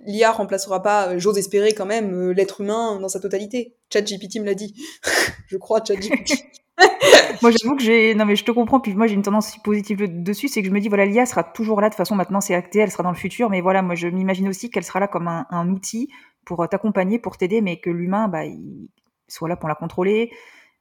l'IA 0.05 0.31
remplacera 0.31 0.81
pas, 0.81 1.09
euh, 1.09 1.19
j'ose 1.19 1.37
espérer 1.37 1.73
quand 1.73 1.85
même, 1.85 2.13
euh, 2.13 2.33
l'être 2.33 2.61
humain 2.61 2.99
dans 2.99 3.09
sa 3.09 3.19
totalité. 3.19 3.75
ChatGPT 3.91 4.39
me 4.39 4.45
l'a 4.45 4.53
dit. 4.53 4.73
je 5.47 5.57
crois 5.57 5.83
ChatGPT. 5.83 6.45
moi 7.41 7.51
j'avoue 7.51 7.75
que 7.75 7.83
j'ai 7.83 8.15
non 8.15 8.25
mais 8.25 8.35
je 8.35 8.43
te 8.43 8.51
comprends 8.51 8.79
puis 8.79 8.93
moi 8.93 9.07
j'ai 9.07 9.15
une 9.15 9.21
tendance 9.21 9.57
positive 9.63 10.21
dessus 10.23 10.47
c'est 10.47 10.61
que 10.61 10.67
je 10.67 10.73
me 10.73 10.79
dis 10.79 10.89
voilà 10.89 11.05
l'IA 11.05 11.25
sera 11.25 11.43
toujours 11.43 11.81
là 11.81 11.89
de 11.89 11.93
toute 11.93 11.97
façon 11.97 12.15
maintenant 12.15 12.41
c'est 12.41 12.55
acté 12.55 12.79
elle 12.79 12.91
sera 12.91 13.03
dans 13.03 13.11
le 13.11 13.17
futur 13.17 13.49
mais 13.49 13.61
voilà 13.61 13.81
moi 13.81 13.95
je 13.95 14.07
m'imagine 14.07 14.47
aussi 14.47 14.69
qu'elle 14.69 14.83
sera 14.83 14.99
là 14.99 15.07
comme 15.07 15.27
un, 15.27 15.69
outil 15.69 16.09
pour 16.45 16.63
euh, 16.63 16.67
t'accompagner 16.67 17.19
pour 17.19 17.37
t'aider 17.37 17.61
mais 17.61 17.79
que 17.79 17.89
l'humain 17.89 18.27
bah 18.27 18.45
il 18.45 18.89
soit 19.27 19.49
là 19.49 19.55
pour 19.55 19.69
la 19.69 19.75
contrôler 19.75 20.31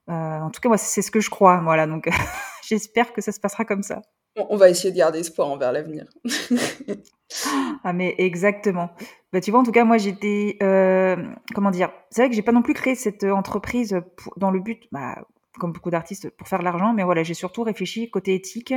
en 0.08 0.50
tout 0.50 0.60
cas 0.60 0.68
moi 0.68 0.78
c'est 0.78 1.02
ce 1.02 1.10
que 1.10 1.20
je 1.20 1.30
crois 1.30 1.60
voilà 1.62 1.86
donc 1.86 2.08
j'espère 2.68 3.12
que 3.12 3.20
ça 3.20 3.32
se 3.32 3.40
passera 3.40 3.64
comme 3.64 3.82
ça 3.82 4.02
on 4.36 4.56
va 4.56 4.68
essayer 4.68 4.92
de 4.92 4.98
garder 4.98 5.20
espoir 5.20 5.48
envers 5.48 5.72
l'avenir. 5.72 6.04
ah 7.84 7.92
mais 7.92 8.14
exactement. 8.18 8.90
Bah 9.32 9.40
tu 9.40 9.50
vois 9.50 9.60
en 9.60 9.64
tout 9.64 9.72
cas 9.72 9.84
moi 9.84 9.98
j'étais 9.98 10.58
euh, 10.62 11.16
comment 11.54 11.70
dire 11.70 11.90
c'est 12.10 12.22
vrai 12.22 12.28
que 12.28 12.36
j'ai 12.36 12.42
pas 12.42 12.52
non 12.52 12.62
plus 12.62 12.74
créé 12.74 12.94
cette 12.94 13.24
entreprise 13.24 13.98
dans 14.36 14.50
le 14.50 14.60
but 14.60 14.84
bah, 14.92 15.24
comme 15.58 15.72
beaucoup 15.72 15.90
d'artistes 15.90 16.30
pour 16.30 16.48
faire 16.48 16.58
de 16.58 16.64
l'argent 16.64 16.92
mais 16.92 17.04
voilà 17.04 17.22
j'ai 17.22 17.34
surtout 17.34 17.62
réfléchi 17.62 18.10
côté 18.10 18.34
éthique 18.34 18.74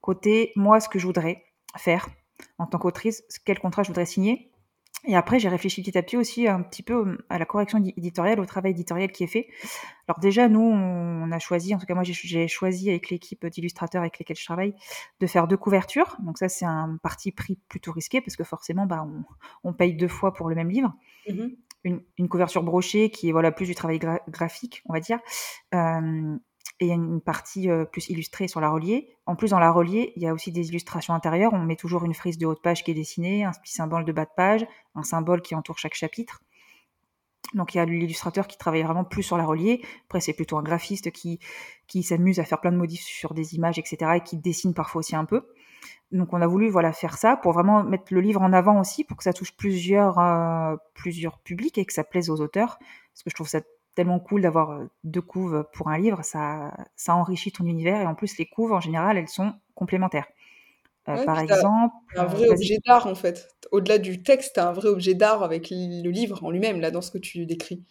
côté 0.00 0.52
moi 0.56 0.80
ce 0.80 0.88
que 0.88 0.98
je 0.98 1.06
voudrais 1.06 1.44
faire 1.76 2.08
en 2.58 2.66
tant 2.66 2.78
qu'autrice 2.78 3.22
quel 3.44 3.58
contrat 3.58 3.82
je 3.82 3.88
voudrais 3.88 4.06
signer 4.06 4.52
et 5.04 5.16
après, 5.16 5.40
j'ai 5.40 5.48
réfléchi 5.48 5.82
petit 5.82 5.98
à 5.98 6.02
petit 6.02 6.16
aussi 6.16 6.46
un 6.46 6.62
petit 6.62 6.82
peu 6.82 7.18
à 7.28 7.38
la 7.38 7.44
correction 7.44 7.78
éditoriale, 7.78 8.38
au 8.38 8.46
travail 8.46 8.70
éditorial 8.70 9.10
qui 9.10 9.24
est 9.24 9.28
fait. 9.28 9.48
Alors 10.06 10.20
déjà, 10.20 10.48
nous, 10.48 10.60
on 10.60 11.32
a 11.32 11.38
choisi, 11.40 11.74
en 11.74 11.78
tout 11.78 11.86
cas 11.86 11.94
moi, 11.94 12.04
j'ai 12.04 12.46
choisi 12.46 12.88
avec 12.88 13.10
l'équipe 13.10 13.44
d'illustrateurs 13.46 14.02
avec 14.02 14.18
lesquels 14.20 14.36
je 14.36 14.44
travaille, 14.44 14.74
de 15.18 15.26
faire 15.26 15.48
deux 15.48 15.56
couvertures. 15.56 16.16
Donc 16.20 16.38
ça, 16.38 16.48
c'est 16.48 16.64
un 16.64 16.98
parti 17.02 17.32
pris 17.32 17.58
plutôt 17.68 17.90
risqué 17.90 18.20
parce 18.20 18.36
que 18.36 18.44
forcément, 18.44 18.86
bah, 18.86 19.04
on, 19.04 19.70
on 19.70 19.72
paye 19.72 19.94
deux 19.94 20.08
fois 20.08 20.32
pour 20.32 20.48
le 20.48 20.54
même 20.54 20.70
livre. 20.70 20.94
Mmh 21.28 21.48
une, 21.84 22.28
couverture 22.28 22.62
brochée 22.62 23.10
qui 23.10 23.28
est 23.28 23.32
voilà 23.32 23.52
plus 23.52 23.66
du 23.66 23.74
travail 23.74 23.98
graphique, 24.28 24.82
on 24.86 24.92
va 24.92 25.00
dire. 25.00 25.18
Et 25.72 26.86
il 26.86 26.88
y 26.88 26.90
a 26.90 26.94
une 26.94 27.20
partie 27.20 27.68
plus 27.92 28.08
illustrée 28.08 28.48
sur 28.48 28.60
la 28.60 28.70
reliée. 28.70 29.16
En 29.26 29.36
plus, 29.36 29.50
dans 29.50 29.58
la 29.58 29.70
reliée, 29.70 30.12
il 30.16 30.22
y 30.22 30.26
a 30.26 30.34
aussi 30.34 30.50
des 30.50 30.68
illustrations 30.68 31.14
intérieures. 31.14 31.52
On 31.52 31.60
met 31.60 31.76
toujours 31.76 32.04
une 32.04 32.14
frise 32.14 32.38
de 32.38 32.46
haut 32.46 32.54
de 32.54 32.60
page 32.60 32.82
qui 32.82 32.90
est 32.90 32.94
dessinée, 32.94 33.44
un 33.44 33.52
petit 33.52 33.72
symbole 33.72 34.04
de 34.04 34.12
bas 34.12 34.24
de 34.24 34.30
page, 34.36 34.66
un 34.94 35.04
symbole 35.04 35.42
qui 35.42 35.54
entoure 35.54 35.78
chaque 35.78 35.94
chapitre. 35.94 36.40
Donc 37.54 37.74
il 37.74 37.78
y 37.78 37.80
a 37.80 37.84
l'illustrateur 37.84 38.46
qui 38.46 38.56
travaille 38.56 38.82
vraiment 38.82 39.04
plus 39.04 39.22
sur 39.22 39.36
la 39.36 39.44
reliée. 39.44 39.82
Après, 40.06 40.20
c'est 40.20 40.32
plutôt 40.32 40.56
un 40.58 40.62
graphiste 40.62 41.10
qui, 41.10 41.38
qui 41.86 42.02
s'amuse 42.02 42.38
à 42.40 42.44
faire 42.44 42.60
plein 42.60 42.72
de 42.72 42.76
modifs 42.76 43.02
sur 43.02 43.34
des 43.34 43.54
images, 43.54 43.78
etc. 43.78 44.12
et 44.16 44.20
qui 44.20 44.36
dessine 44.36 44.74
parfois 44.74 45.00
aussi 45.00 45.14
un 45.14 45.24
peu. 45.24 45.46
Donc 46.10 46.32
on 46.32 46.40
a 46.42 46.46
voulu 46.46 46.68
voilà 46.68 46.92
faire 46.92 47.16
ça 47.16 47.36
pour 47.36 47.52
vraiment 47.52 47.82
mettre 47.82 48.12
le 48.12 48.20
livre 48.20 48.42
en 48.42 48.52
avant 48.52 48.80
aussi, 48.80 49.04
pour 49.04 49.16
que 49.16 49.24
ça 49.24 49.32
touche 49.32 49.56
plusieurs, 49.56 50.18
euh, 50.18 50.76
plusieurs 50.94 51.38
publics 51.38 51.78
et 51.78 51.84
que 51.84 51.92
ça 51.92 52.04
plaise 52.04 52.30
aux 52.30 52.40
auteurs. 52.40 52.78
Parce 52.78 53.22
que 53.24 53.30
je 53.30 53.34
trouve 53.34 53.48
ça 53.48 53.60
tellement 53.94 54.20
cool 54.20 54.42
d'avoir 54.42 54.70
euh, 54.70 54.90
deux 55.04 55.20
couves 55.20 55.64
pour 55.72 55.88
un 55.88 55.98
livre, 55.98 56.22
ça, 56.24 56.72
ça 56.96 57.14
enrichit 57.14 57.52
ton 57.52 57.66
univers 57.66 58.00
et 58.00 58.06
en 58.06 58.14
plus 58.14 58.38
les 58.38 58.46
couves 58.46 58.72
en 58.72 58.80
général 58.80 59.18
elles 59.18 59.28
sont 59.28 59.54
complémentaires. 59.74 60.26
Euh, 61.08 61.24
par 61.24 61.40
exemple, 61.40 61.94
un 62.16 62.26
vrai 62.26 62.48
objet 62.48 62.78
d'art 62.86 63.06
en 63.08 63.16
fait. 63.16 63.48
Au-delà 63.72 63.98
du 63.98 64.22
texte, 64.22 64.58
un 64.58 64.72
vrai 64.72 64.88
objet 64.88 65.14
d'art 65.14 65.42
avec 65.42 65.68
le 65.70 66.10
livre 66.10 66.44
en 66.44 66.50
lui-même 66.50 66.80
là 66.80 66.92
dans 66.92 67.00
ce 67.00 67.10
que 67.10 67.18
tu 67.18 67.44
décris. 67.44 67.82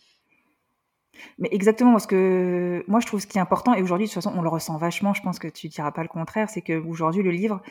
Mais 1.37 1.49
exactement, 1.51 1.91
parce 1.91 2.07
que 2.07 2.83
moi 2.87 2.99
je 2.99 3.07
trouve 3.07 3.19
ce 3.19 3.27
qui 3.27 3.37
est 3.37 3.41
important, 3.41 3.73
et 3.73 3.81
aujourd'hui 3.81 4.07
de 4.07 4.11
toute 4.11 4.23
façon 4.23 4.33
on 4.37 4.41
le 4.41 4.49
ressent 4.49 4.77
vachement, 4.77 5.13
je 5.13 5.21
pense 5.21 5.39
que 5.39 5.47
tu 5.47 5.67
diras 5.67 5.91
pas 5.91 6.01
le 6.01 6.07
contraire, 6.07 6.49
c'est 6.49 6.61
qu'aujourd'hui 6.61 7.21
le 7.21 7.31
livre, 7.31 7.61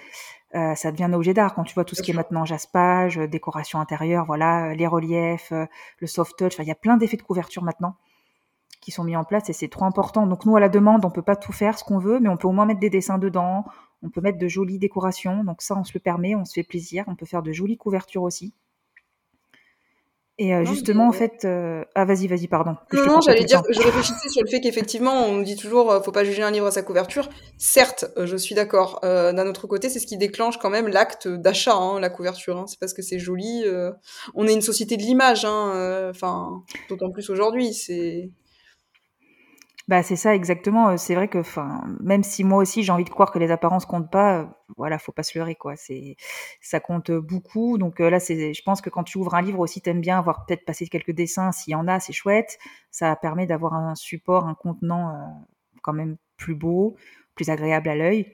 euh, 0.54 0.74
ça 0.74 0.92
devient 0.92 1.04
un 1.04 1.12
objet 1.12 1.34
d'art 1.34 1.54
quand 1.54 1.64
tu 1.64 1.74
vois 1.74 1.84
tout 1.84 1.94
ce 1.94 2.02
qui 2.02 2.10
est 2.10 2.14
maintenant 2.14 2.44
jaspage, 2.44 3.16
décoration 3.16 3.80
intérieure, 3.80 4.24
voilà, 4.26 4.74
les 4.74 4.86
reliefs, 4.86 5.52
le 5.52 6.06
soft 6.06 6.36
touch. 6.38 6.58
il 6.58 6.66
y 6.66 6.70
a 6.70 6.76
plein 6.76 6.96
d'effets 6.96 7.16
de 7.16 7.22
couverture 7.22 7.62
maintenant 7.62 7.96
qui 8.80 8.90
sont 8.90 9.04
mis 9.04 9.16
en 9.16 9.24
place 9.24 9.48
et 9.48 9.52
c'est 9.52 9.68
trop 9.68 9.84
important. 9.84 10.26
Donc 10.26 10.46
nous, 10.46 10.56
à 10.56 10.60
la 10.60 10.68
demande, 10.68 11.04
on 11.04 11.10
peut 11.10 11.22
pas 11.22 11.36
tout 11.36 11.52
faire 11.52 11.78
ce 11.78 11.84
qu'on 11.84 11.98
veut, 11.98 12.18
mais 12.18 12.28
on 12.28 12.36
peut 12.36 12.48
au 12.48 12.52
moins 12.52 12.66
mettre 12.66 12.80
des 12.80 12.90
dessins 12.90 13.18
dedans. 13.18 13.64
On 14.02 14.08
peut 14.08 14.20
mettre 14.20 14.38
de 14.38 14.48
jolies 14.48 14.78
décorations. 14.78 15.44
Donc 15.44 15.62
ça, 15.62 15.76
on 15.76 15.84
se 15.84 15.92
le 15.94 16.00
permet, 16.00 16.34
on 16.34 16.44
se 16.44 16.54
fait 16.54 16.62
plaisir. 16.62 17.04
On 17.06 17.14
peut 17.14 17.26
faire 17.26 17.42
de 17.42 17.52
jolies 17.52 17.76
couvertures 17.76 18.22
aussi. 18.22 18.54
Et 20.40 20.54
euh, 20.54 20.64
justement, 20.64 21.06
en 21.06 21.12
fait, 21.12 21.44
euh, 21.44 21.84
ah 21.94 22.06
vas-y, 22.06 22.26
vas-y, 22.26 22.48
pardon. 22.48 22.74
Non, 22.94 23.04
non, 23.04 23.20
j'allais 23.20 23.44
dire, 23.44 23.62
je 23.68 23.78
réfléchissais 23.82 24.30
sur 24.30 24.42
le 24.42 24.48
fait 24.48 24.62
qu'effectivement, 24.62 25.26
on 25.26 25.42
dit 25.42 25.54
toujours, 25.54 25.92
euh, 25.92 26.00
faut 26.00 26.12
pas 26.12 26.24
juger 26.24 26.42
un 26.42 26.50
livre 26.50 26.64
à 26.64 26.70
sa 26.70 26.80
couverture. 26.80 27.28
Certes, 27.58 28.06
je 28.16 28.38
suis 28.38 28.54
d'accord. 28.54 29.00
D'un 29.02 29.46
autre 29.46 29.66
côté, 29.66 29.90
c'est 29.90 29.98
ce 29.98 30.06
qui 30.06 30.16
déclenche 30.16 30.56
quand 30.56 30.70
même 30.70 30.88
l'acte 30.88 31.28
d'achat, 31.28 31.74
hein, 31.74 32.00
la 32.00 32.08
couverture. 32.08 32.56
Hein. 32.56 32.64
C'est 32.66 32.80
parce 32.80 32.94
que 32.94 33.02
c'est 33.02 33.18
joli. 33.18 33.64
on 34.34 34.46
est 34.46 34.54
une 34.54 34.62
société 34.62 34.96
de 34.96 35.02
l'image, 35.02 35.44
hein, 35.44 36.08
enfin, 36.08 36.62
d'autant 36.88 37.10
plus 37.10 37.28
aujourd'hui. 37.28 37.74
C'est 37.74 38.30
bah, 39.90 40.04
c'est 40.04 40.14
ça 40.14 40.36
exactement, 40.36 40.96
c'est 40.96 41.16
vrai 41.16 41.26
que 41.26 41.38
enfin, 41.38 41.82
même 41.98 42.22
si 42.22 42.44
moi 42.44 42.58
aussi 42.58 42.84
j'ai 42.84 42.92
envie 42.92 43.02
de 43.02 43.10
croire 43.10 43.32
que 43.32 43.40
les 43.40 43.50
apparences 43.50 43.86
comptent 43.86 44.08
pas, 44.08 44.62
voilà, 44.76 45.00
faut 45.00 45.10
pas 45.10 45.24
se 45.24 45.36
leurrer 45.36 45.56
quoi, 45.56 45.74
c'est 45.74 46.14
ça 46.60 46.78
compte 46.78 47.10
beaucoup. 47.10 47.76
Donc 47.76 47.98
là 47.98 48.20
c'est 48.20 48.54
je 48.54 48.62
pense 48.62 48.80
que 48.80 48.88
quand 48.88 49.02
tu 49.02 49.18
ouvres 49.18 49.34
un 49.34 49.42
livre 49.42 49.58
aussi 49.58 49.82
tu 49.82 49.90
aimes 49.90 50.00
bien 50.00 50.16
avoir 50.16 50.46
peut-être 50.46 50.64
passé 50.64 50.86
quelques 50.86 51.10
dessins. 51.10 51.50
S'il 51.50 51.72
y 51.72 51.74
en 51.74 51.88
a, 51.88 51.98
c'est 51.98 52.12
chouette. 52.12 52.56
Ça 52.92 53.16
permet 53.16 53.46
d'avoir 53.46 53.74
un 53.74 53.96
support, 53.96 54.46
un 54.46 54.54
contenant, 54.54 55.44
quand 55.82 55.92
même 55.92 56.18
plus 56.36 56.54
beau, 56.54 56.94
plus 57.34 57.50
agréable 57.50 57.88
à 57.88 57.96
l'œil. 57.96 58.32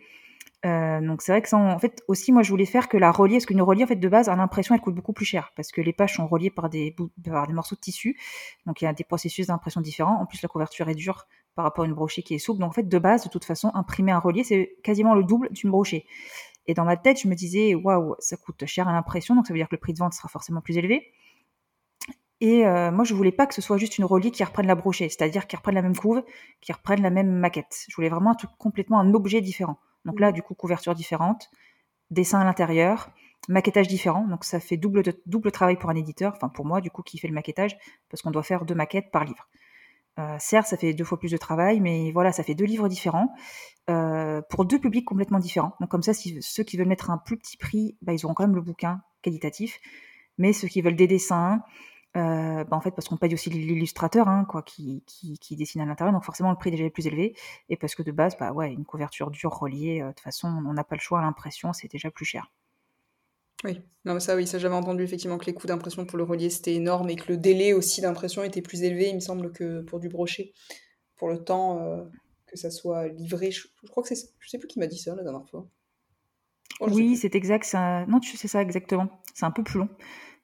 Euh, 0.67 1.01
donc 1.01 1.23
c'est 1.23 1.33
vrai 1.33 1.43
que 1.43 1.49
ça, 1.49 1.57
en 1.59 1.79
fait 1.79 2.03
aussi 2.09 2.33
moi 2.33 2.43
je 2.43 2.51
voulais 2.51 2.67
faire 2.67 2.89
que 2.89 2.97
la 2.99 3.13
reliée, 3.13 3.37
parce 3.37 3.47
qu'une 3.47 3.63
reliée 3.63 3.85
en 3.85 3.87
fait 3.87 3.97
de 3.97 4.09
base 4.09 4.29
à 4.29 4.37
l'impression 4.37 4.75
elle 4.75 4.81
coûte 4.83 4.95
beaucoup 4.95 5.15
plus 5.15 5.25
cher. 5.25 5.53
Parce 5.57 5.73
que 5.73 5.81
les 5.81 5.95
pages 5.95 6.15
sont 6.17 6.27
reliées 6.27 6.51
par 6.51 6.69
des, 6.69 6.95
par 7.25 7.47
des 7.47 7.55
morceaux 7.55 7.77
de 7.77 7.81
tissu, 7.81 8.19
donc 8.67 8.83
il 8.83 8.85
y 8.85 8.89
a 8.89 8.93
des 8.93 9.05
processus 9.05 9.47
d'impression 9.47 9.81
différents. 9.81 10.21
En 10.21 10.27
plus 10.27 10.43
la 10.43 10.49
couverture 10.49 10.89
est 10.91 10.95
dure 10.95 11.27
par 11.57 11.65
rapport 11.65 11.85
à 11.85 11.89
une 11.89 11.95
brochée 11.95 12.23
qui 12.23 12.35
est 12.35 12.39
souple. 12.39 12.61
Donc 12.61 12.71
en 12.71 12.73
fait 12.73 12.89
de 12.89 12.99
base 12.99 13.25
de 13.25 13.29
toute 13.29 13.45
façon 13.45 13.73
imprimer 13.75 14.13
un 14.13 14.21
relié 14.21 14.45
c'est 14.45 14.77
quasiment 14.85 15.15
le 15.15 15.25
double 15.25 15.49
d'une 15.51 15.71
brochée. 15.71 16.07
Et 16.69 16.75
dans 16.75 16.85
ma 16.85 16.97
tête 16.97 17.21
je 17.21 17.29
me 17.29 17.35
disais 17.35 17.75
waouh 17.75 18.15
ça 18.21 18.37
coûte 18.37 18.65
cher 18.67 18.87
à 18.87 18.93
l'impression 18.93 19.35
donc 19.35 19.47
ça 19.47 19.53
veut 19.53 19.59
dire 19.59 19.69
que 19.69 19.75
le 19.75 19.81
prix 19.81 19.93
de 19.93 19.99
vente 19.99 20.15
sera 20.15 20.29
forcément 20.29 20.61
plus 20.61 20.79
élevé. 20.79 21.13
Et 22.41 22.67
euh, 22.67 22.91
moi, 22.91 23.05
je 23.05 23.15
voulais 23.15 23.33
pas 23.33 23.47
que 23.47 23.55
ce 23.55 23.63
soit 23.63 23.79
juste 23.79 23.97
une 23.97 24.05
reliée 24.05 24.31
qui 24.31 24.45
reprenne 24.45 24.67
la 24.67 24.75
brochée, 24.75 25.09
c'est-à-dire 25.09 25.47
qui 25.47 25.57
reprenne 25.57 25.75
la 25.75 25.83
même 25.83 25.97
couve, 25.97 26.23
qui 26.61 26.73
reprenne 26.73 27.01
la 27.01 27.11
même 27.11 27.31
maquette. 27.31 27.87
Je 27.89 27.97
voulais 27.97 28.11
vraiment 28.11 28.33
un 28.33 28.35
truc 28.35 28.51
complètement 28.59 29.01
un 29.01 29.15
objet 29.15 29.41
différent. 29.41 29.79
Donc 30.05 30.21
là, 30.21 30.33
du 30.33 30.43
coup, 30.43 30.55
couverture 30.55 30.95
différente, 30.95 31.51
dessin 32.11 32.41
à 32.41 32.45
l'intérieur, 32.45 33.11
maquettage 33.49 33.89
différent. 33.89 34.27
Donc 34.29 34.45
ça 34.45 34.61
fait 34.61 34.77
double, 34.77 35.03
double 35.25 35.51
travail 35.51 35.77
pour 35.77 35.89
un 35.89 35.95
éditeur, 35.95 36.35
enfin 36.37 36.49
pour 36.49 36.67
moi, 36.67 36.81
du 36.81 36.91
coup, 36.91 37.03
qui 37.03 37.19
fait 37.19 37.29
le 37.29 37.35
maquettage, 37.35 37.77
parce 38.11 38.23
qu'on 38.23 38.31
doit 38.31 38.43
faire 38.43 38.67
deux 38.67 38.75
maquettes 38.75 39.11
par 39.11 39.25
livre. 39.25 39.49
Euh, 40.19 40.37
certes, 40.39 40.67
ça 40.69 40.77
fait 40.77 40.95
deux 40.95 41.05
fois 41.05 41.19
plus 41.19 41.31
de 41.31 41.37
travail, 41.37 41.81
mais 41.81 42.11
voilà, 42.13 42.33
ça 42.33 42.43
fait 42.43 42.55
deux 42.55 42.65
livres 42.65 42.89
différents 42.89 43.35
euh, 43.91 44.41
pour 44.51 44.65
deux 44.65 44.81
publics 44.81 45.05
complètement 45.05 45.39
différents. 45.39 45.75
Donc 45.81 45.91
comme 45.91 46.03
ça, 46.03 46.13
ceux 46.15 46.63
qui 46.63 46.77
veulent 46.77 46.89
mettre 46.89 47.11
un 47.11 47.19
plus 47.19 47.37
petit 47.37 47.57
prix, 47.57 47.97
bah, 48.03 48.13
ils 48.15 48.25
auront 48.25 48.35
quand 48.35 48.45
même 48.45 48.57
le 48.57 48.63
bouquin 48.63 49.03
qualitatif. 49.23 49.79
Mais 50.39 50.53
ceux 50.53 50.69
qui 50.69 50.83
veulent 50.83 50.97
des 50.97 51.07
dessins, 51.07 51.61
euh, 52.17 52.65
bah, 52.65 52.77
en 52.77 52.81
fait, 52.81 52.93
parce 52.93 53.09
qu'on 53.09 53.17
paye 53.19 53.35
aussi 53.35 53.51
l'illustrateur, 53.51 54.29
hein, 54.29 54.47
qui, 54.67 55.03
dessine 55.53 55.83
à 55.83 55.87
l'intérieur, 55.87 56.15
donc 56.15 56.25
forcément 56.25 56.51
le 56.51 56.57
prix 56.57 56.71
est 56.71 56.77
déjà 56.77 56.91
plus 56.91 57.07
élevé, 57.07 57.37
et 57.69 57.77
parce 57.77 57.95
que 57.95 58.03
de 58.03 58.13
base, 58.13 58.37
bah 58.39 58.53
ouais, 58.53 58.73
une 58.73 58.85
couverture 58.87 59.31
dure 59.31 59.53
reliée, 59.53 60.01
de 60.01 60.09
toute 60.09 60.21
façon, 60.21 60.49
on 60.49 60.73
n'a 60.73 60.85
pas 60.85 60.97
le 60.97 61.01
choix, 61.01 61.21
l'impression, 61.21 61.73
c'est 61.73 61.91
déjà 61.91 62.11
plus 62.11 62.25
cher. 62.25 62.51
Oui, 63.67 63.83
non, 64.05 64.15
mais 64.15 64.21
ça, 64.21 64.37
oui, 64.37 64.47
ça 64.47 64.59
j'avais 64.59 64.75
entendu 64.75 65.03
effectivement 65.03 65.37
que 65.37 65.47
les 65.47 65.53
coûts 65.53 65.67
d'impression 65.67 66.07
pour 66.07 66.17
le 66.17 66.25
relier 66.25 66.49
c'était 66.51 66.75
énorme 66.75 67.11
et 67.11 67.17
que 67.17 67.33
le 67.33 67.37
délai 67.37 67.73
aussi 67.73 68.01
d'impression 68.01 68.45
était 68.45 68.63
plus 68.63 68.85
élevé, 68.85 69.09
il 69.09 69.17
me 69.17 69.21
semble, 69.21 69.51
que 69.51 69.83
pour 69.83 69.99
du 69.99 70.09
brochet, 70.09 70.53
pour 71.17 71.29
le 71.29 71.43
temps 71.43 71.81
euh, 71.81 72.05
que 72.47 72.57
ça 72.57 72.71
soit 72.71 73.09
livré. 73.09 73.51
Je, 73.51 73.67
crois 73.91 74.05
que 74.05 74.09
c'est, 74.09 74.31
je 74.39 74.49
sais 74.49 74.59
plus 74.59 74.69
qui 74.69 74.79
m'a 74.79 74.87
dit 74.87 74.99
ça 74.99 75.17
la 75.17 75.25
dernière 75.25 75.45
fois. 75.51 75.67
Oh, 76.79 76.89
oui, 76.91 77.17
c'est 77.17 77.35
exact, 77.35 77.65
ça... 77.65 78.07
non, 78.07 78.21
tu 78.21 78.37
sais 78.37 78.49
ça 78.49 78.63
exactement. 78.63 79.09
C'est 79.35 79.47
un 79.47 79.51
peu 79.51 79.65
plus 79.65 79.81
long. 79.81 79.89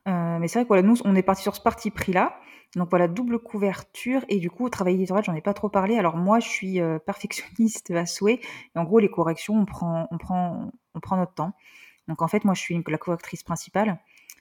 Euh, 0.08 0.38
mais 0.38 0.48
c'est 0.48 0.58
vrai 0.58 0.64
que 0.64 0.68
voilà, 0.68 0.82
nous, 0.82 0.96
on 1.04 1.14
est 1.14 1.22
parti 1.22 1.42
sur 1.42 1.54
ce 1.54 1.60
parti 1.60 1.92
pris-là. 1.92 2.34
Donc 2.74 2.88
voilà, 2.90 3.06
double 3.06 3.38
couverture. 3.38 4.24
Et 4.28 4.38
du 4.38 4.50
coup, 4.50 4.64
au 4.64 4.70
travail 4.70 4.94
éditorial, 4.94 5.24
j'en 5.24 5.34
ai 5.34 5.42
pas 5.42 5.54
trop 5.54 5.68
parlé. 5.68 5.98
Alors 5.98 6.16
moi, 6.16 6.40
je 6.40 6.48
suis 6.48 6.80
euh, 6.80 6.98
perfectionniste 7.06 7.92
à 7.92 8.06
souhait. 8.06 8.40
Et 8.74 8.78
en 8.78 8.82
gros, 8.82 8.98
les 8.98 9.10
corrections, 9.10 9.54
on 9.54 9.66
prend, 9.66 10.08
on 10.10 10.18
prend, 10.18 10.72
on 10.94 11.00
prend 11.00 11.16
notre 11.16 11.34
temps. 11.34 11.52
Donc 12.09 12.22
en 12.22 12.28
fait, 12.28 12.44
moi, 12.44 12.55
je 12.55 12.61
suis 12.61 12.82
la 12.86 12.98
correctrice 12.98 13.42
principale. 13.42 13.98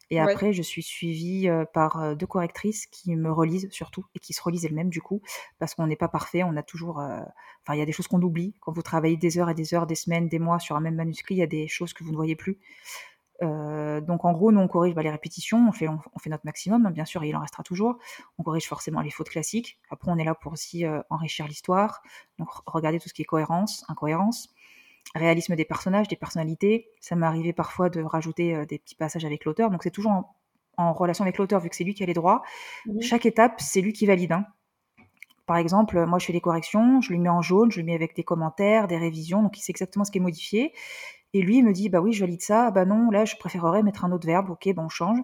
Et 0.09 0.20
après, 0.20 0.51
je 0.51 0.62
suis 0.62 0.84
suivie 0.84 1.47
euh, 1.47 1.64
par 1.64 2.18
deux 2.18 2.28
correctrices 2.28 2.86
qui 2.86 3.16
me 3.16 3.32
relisent 3.32 3.70
surtout 3.72 4.05
et 4.14 4.20
qui 4.20 4.34
se 4.34 4.41
relisent 4.41 4.66
elles-mêmes 4.66 4.89
du 4.89 5.01
coup, 5.01 5.22
parce 5.57 5.74
qu'on 5.74 5.88
n'est 5.88 5.95
pas 5.95 6.09
parfait. 6.09 6.43
On 6.43 6.57
a 6.57 6.64
toujours, 6.64 6.97
enfin, 6.97 7.76
il 7.76 7.78
y 7.78 7.82
a 7.82 7.86
des 7.86 7.93
choses 7.93 8.07
qu'on 8.07 8.22
oublie 8.22 8.53
quand 8.59 8.74
vous 8.74 8.82
travaillez 8.82 9.16
des 9.16 9.38
heures 9.38 9.49
et 9.49 9.53
des 9.53 9.74
heures, 9.74 9.88
des 9.88 9.95
semaines, 9.95 10.28
des 10.28 10.39
mois 10.39 10.59
sur 10.59 10.76
un 10.76 10.82
même 10.82 10.95
manuscrit. 10.95 11.36
Il 11.36 11.38
y 11.38 11.43
a 11.43 11.47
des 11.47 11.70
choses 11.70 11.93
que 11.93 12.03
vous 12.03 12.12
ne 12.12 12.18
voyez 12.18 12.36
plus. 12.36 12.59
Euh, 13.43 14.01
donc 14.01 14.24
en 14.24 14.34
gros, 14.34 14.51
nous 14.51 14.59
on 14.59 14.68
corrige 14.68 14.93
bah, 14.93 15.01
les 15.01 15.09
répétitions, 15.09 15.68
on 15.68 15.72
fait, 15.72 15.88
on, 15.88 15.99
fait 16.20 16.30
notre 16.30 16.45
maximum, 16.45 16.86
hein, 16.86 16.91
bien 16.91 17.05
sûr, 17.05 17.24
et 17.24 17.30
il 17.30 17.36
en 17.36 17.39
restera 17.39 17.64
toujours. 17.64 17.97
On 18.38 18.43
corrige 18.43 18.68
forcément 18.68 19.01
les 19.01 19.09
fautes 19.09 19.30
classiques. 19.30 19.80
Après, 19.89 20.12
on 20.12 20.18
est 20.18 20.24
là 20.24 20.36
pour 20.36 20.53
aussi 20.53 20.86
euh, 20.86 21.01
enrichir 21.09 21.47
l'histoire, 21.47 22.01
donc 22.38 22.49
regarder 22.66 22.99
tout 22.99 23.09
ce 23.09 23.14
qui 23.14 23.24
est 23.24 23.26
cohérence, 23.26 23.84
incohérence, 23.88 24.53
réalisme 25.16 25.56
des 25.56 25.66
personnages, 25.66 26.08
des 26.08 26.16
personnalités. 26.16 26.89
Ça 26.99 27.16
m'est 27.16 27.26
arrivé 27.26 27.54
parfois 27.54 27.89
de 27.89 28.02
rajouter 28.02 28.56
euh, 28.56 28.66
des 28.66 28.80
petits 28.80 28.95
passages 28.95 29.26
avec 29.26 29.45
l'auteur, 29.45 29.70
donc 29.70 29.84
c'est 29.84 29.91
toujours 29.91 30.12
en, 30.78 30.93
relation 30.93 31.24
avec 31.24 31.38
l'auteur 31.38 31.60
vu 31.60 31.70
que 31.70 31.76
c'est 31.76 31.84
lui 31.84 31.93
qui 31.93 32.04
a 32.04 32.06
les 32.06 32.14
droits. 32.14 32.41
Mmh 32.86 33.02
Chaque 33.02 33.26
étape, 33.26 33.62
c'est 33.62 33.82
lui 33.82 33.93
qui 33.93 34.06
valide. 34.06 34.32
Hein. 34.32 34.45
Par 35.45 35.58
exemple, 35.58 36.06
moi 36.06 36.18
je 36.18 36.26
fais 36.26 36.34
les 36.34 36.41
corrections, 36.41 37.02
je 37.02 37.10
lui 37.10 37.20
mets 37.20 37.30
en 37.30 37.41
jaune, 37.41 37.72
je 37.72 37.78
lui 37.78 37.84
mets 37.84 37.93
avec 37.93 38.16
des 38.16 38.24
commentaires, 38.24 38.88
des 38.88 38.97
révisions, 38.97 39.43
donc 39.43 39.58
il 39.58 39.62
sait 39.62 39.72
exactement 39.72 40.06
ce 40.06 40.12
qui 40.12 40.18
est 40.18 40.22
modifié. 40.22 40.74
Et 41.34 41.41
lui, 41.41 41.58
il 41.58 41.64
me 41.64 41.72
dit, 41.72 41.89
bah 41.89 42.02
oui, 42.02 42.14
je 42.14 42.22
valide 42.22 42.41
ça, 42.41 42.72
bah 42.72 42.86
non, 42.86 43.10
là, 43.10 43.26
je 43.26 43.36
préférerais 43.38 43.84
mettre 43.84 44.04
un 44.04 44.12
autre 44.12 44.26
verbe, 44.26 44.49
ok, 44.49 44.74
ben 44.74 44.84
on 44.84 44.89
change. 44.89 45.20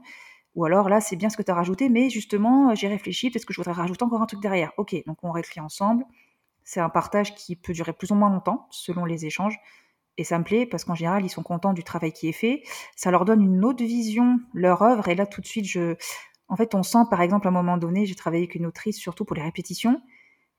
Ou 0.56 0.66
alors 0.66 0.90
là, 0.90 1.02
c'est 1.02 1.16
bien 1.16 1.30
ce 1.30 1.38
que 1.38 1.44
tu 1.44 1.52
as 1.52 1.54
rajouté, 1.54 1.90
mais 1.90 2.10
justement, 2.10 2.74
j'ai 2.76 2.88
réfléchi, 2.88 3.30
peut-être 3.30 3.46
que 3.46 3.54
je 3.54 3.60
voudrais 3.60 3.74
rajouter 3.74 4.04
encore 4.04 4.22
un 4.22 4.26
truc 4.26 4.42
derrière. 4.42 4.72
Ok, 4.78 4.96
donc 5.06 5.18
on 5.24 5.32
réécrit 5.32 5.60
ensemble. 5.60 6.04
C'est 6.68 6.82
un 6.82 6.90
partage 6.90 7.34
qui 7.34 7.56
peut 7.56 7.72
durer 7.72 7.94
plus 7.94 8.12
ou 8.12 8.16
moins 8.16 8.30
longtemps, 8.30 8.68
selon 8.72 9.06
les 9.06 9.26
échanges. 9.26 9.58
Et 10.18 10.26
ça 10.26 10.38
me 10.38 10.44
plaît 10.44 10.66
parce 10.66 10.84
qu'en 10.84 10.96
général, 10.96 11.24
ils 11.24 11.30
sont 11.30 11.42
contents 11.42 11.72
du 11.72 11.82
travail 11.82 12.12
qui 12.12 12.28
est 12.28 12.34
fait. 12.34 12.62
Ça 12.98 13.10
leur 13.10 13.24
donne 13.24 13.42
une 13.42 13.64
autre 13.64 13.82
vision, 13.86 14.38
leur 14.54 14.82
œuvre. 14.82 15.08
Et 15.08 15.16
là, 15.16 15.26
tout 15.26 15.40
de 15.40 15.46
suite, 15.46 15.64
je. 15.64 15.96
En 16.50 16.58
fait, 16.58 16.76
on 16.76 16.84
sent, 16.84 17.06
par 17.10 17.22
exemple, 17.22 17.48
à 17.48 17.52
un 17.52 17.54
moment 17.54 17.78
donné, 17.78 18.06
j'ai 18.06 18.16
travaillé 18.16 18.44
avec 18.44 18.56
une 18.56 18.66
autrice, 18.66 18.98
surtout 18.98 19.24
pour 19.24 19.38
les 19.38 19.44
répétitions. 19.44 20.02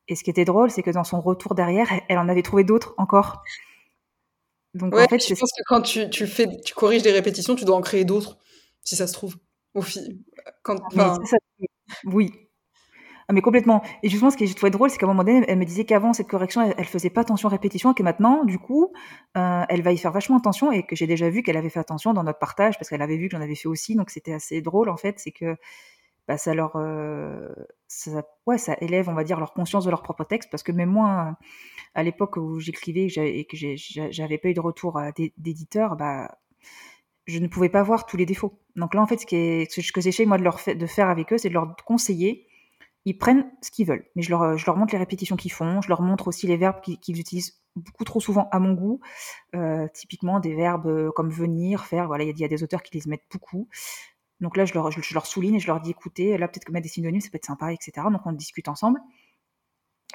Et 0.09 0.17
ce 0.17 0.25
qui 0.25 0.31
était 0.31 0.47
drôle, 0.47 0.71
c'est 0.71 0.83
que 0.83 0.91
dans 0.91 1.05
son 1.05 1.21
retour 1.21 1.55
derrière, 1.55 1.89
elle 2.09 2.17
en 2.17 2.31
avait 2.31 2.43
trouvé 2.43 2.65
d'autres 2.65 2.95
encore. 2.97 3.43
Donc 4.73 4.95
en 4.95 5.07
fait, 5.09 5.23
je 5.23 5.35
pense 5.35 5.53
que 5.53 5.63
quand 5.67 5.83
tu, 5.83 6.09
tu, 6.09 6.27
fais, 6.27 6.49
tu 6.65 6.73
corriges 6.73 7.03
des 7.03 7.13
répétitions, 7.13 7.55
tu 7.55 7.67
dois 7.67 7.77
en 7.77 7.83
créer 7.83 8.07
d'autres, 8.07 8.39
si 8.83 8.97
ça 8.97 9.07
se 9.07 9.13
trouve. 9.13 9.37
Au 9.75 9.83
quand, 10.63 10.79
oui. 12.05 12.48
Ah, 13.31 13.35
mais 13.35 13.43
complètement. 13.43 13.83
Et 14.03 14.09
justement, 14.09 14.31
ce 14.31 14.39
que 14.39 14.47
j'ai 14.47 14.55
trouvé 14.55 14.71
drôle, 14.71 14.89
c'est 14.89 14.97
qu'à 14.97 15.05
un 15.05 15.11
moment 15.11 15.23
donné, 15.23 15.45
elle 15.49 15.59
me 15.59 15.67
disait 15.67 15.85
qu'avant, 15.85 16.15
cette 16.15 16.29
correction, 16.29 16.63
elle, 16.63 16.85
faisait 16.87 17.11
pas 17.11 17.21
attention 17.21 17.49
aux 17.49 17.51
répétitions, 17.51 17.93
et 17.93 17.95
que 17.95 18.03
maintenant, 18.03 18.43
du 18.47 18.59
coup, 18.59 18.91
euh, 19.37 19.65
elle 19.69 19.83
va 19.83 19.93
y 19.93 19.99
faire 19.99 20.13
vachement 20.13 20.39
attention, 20.39 20.73
et 20.73 20.85
que 20.87 20.97
j'ai 20.97 21.07
déjà 21.07 21.29
vu 21.29 21.43
qu'elle 21.43 21.59
avait 21.59 21.69
fait 21.69 21.79
attention 21.81 22.15
dans 22.15 22.25
notre 22.25 22.39
partage, 22.39 22.79
parce 22.79 22.89
qu'elle 22.89 23.03
avait 23.03 23.19
vu 23.19 23.29
que 23.29 23.37
j'en 23.37 23.43
avais 23.43 23.55
fait 23.55 23.69
aussi, 23.69 23.97
donc 23.97 24.09
c'était 24.09 24.33
assez 24.33 24.63
drôle, 24.63 24.89
en 24.89 24.97
fait, 24.97 25.19
c'est 25.19 25.33
que 25.33 25.57
bah, 26.27 26.39
ça 26.39 26.55
leur, 26.55 26.77
euh, 26.77 27.51
ça, 27.87 28.23
ouais, 28.47 28.59
ça 28.59 28.77
élève, 28.81 29.11
on 29.11 29.15
va 29.15 29.25
dire, 29.25 29.39
leur 29.41 29.53
conscience 29.53 29.85
de 29.85 29.91
leur 29.91 30.03
propre 30.03 30.25
texte, 30.25 30.51
parce 30.51 30.63
que 30.63 30.73
même 30.73 30.91
moi, 30.91 31.37
à 31.95 32.03
l'époque 32.03 32.37
où 32.39 32.59
j'écrivais 32.61 33.09
et 33.09 33.45
que 33.45 33.57
j'avais 33.59 34.39
pas 34.39 34.49
eu 34.49 34.55
de 34.55 34.61
retour 34.61 34.99
d'éditeur, 35.37 35.97
bah, 35.97 36.39
je 37.27 37.39
ne 37.41 37.47
pouvais 37.49 37.69
pas 37.69 37.83
voir 37.83 38.07
tous 38.07 38.17
les 38.17 38.27
défauts. 38.27 38.59
Donc 38.77 38.95
là, 38.95 39.03
en 39.03 39.07
fait, 39.07 39.19
ce, 39.19 39.83
ce 39.83 39.93
que 39.93 40.01
j'essaie 40.01 40.25
moi 40.25 40.39
de 40.39 40.87
faire 40.87 41.11
avec 41.11 41.33
eux, 41.33 41.39
c'est 41.39 41.51
de 41.51 41.55
leur 41.55 41.77
conseiller. 41.85 42.48
Ils 43.05 43.17
prennent 43.17 43.51
ce 43.63 43.71
qu'ils 43.71 43.87
veulent, 43.87 44.05
mais 44.17 44.23
je 44.23 44.31
leur, 44.31 44.59
je 44.59 44.67
leur 44.67 44.77
montre 44.77 44.93
les 44.93 44.99
répétitions 44.99 45.37
qu'ils 45.37 45.53
font, 45.53 45.81
je 45.81 45.89
leur 45.89 46.03
montre 46.03 46.29
aussi 46.29 46.47
les 46.47 46.57
verbes 46.57 46.81
qu'ils 46.81 47.21
utilisent 47.21 47.61
beaucoup 47.77 48.05
trop 48.05 48.21
souvent 48.21 48.49
à 48.51 48.59
mon 48.59 48.75
goût. 48.75 49.01
Euh, 49.55 49.87
typiquement 49.95 50.41
des 50.41 50.55
verbes 50.55 51.11
comme 51.13 51.31
venir, 51.31 51.87
faire. 51.87 52.07
Voilà, 52.07 52.25
il 52.25 52.39
y, 52.39 52.45
a 52.45 52.49
des 52.49 52.63
auteurs 52.63 52.83
qui 52.83 52.99
les 52.99 53.09
mettent 53.09 53.27
beaucoup. 53.31 53.69
Donc 54.41 54.57
là, 54.57 54.65
je 54.65 54.75
leur, 54.75 54.91
je, 54.91 55.15
leur, 55.15 55.27
souligne 55.27 55.57
et 55.57 55.61
je 55.61 55.67
leur 55.67 55.81
dis, 55.81 55.91
écoutez, 55.91 56.39
là, 56.39 56.49
peut-être 56.49 56.65
que 56.65 56.73
mettre 56.73 56.85
des 56.85 56.89
synonymes, 56.89 57.21
ça 57.21 57.29
peut 57.31 57.37
être 57.37 57.47
sympa, 57.47 57.73
etc. 57.73 57.93
Donc 58.11 58.21
on 58.25 58.33
discute 58.33 58.69
ensemble. 58.69 59.01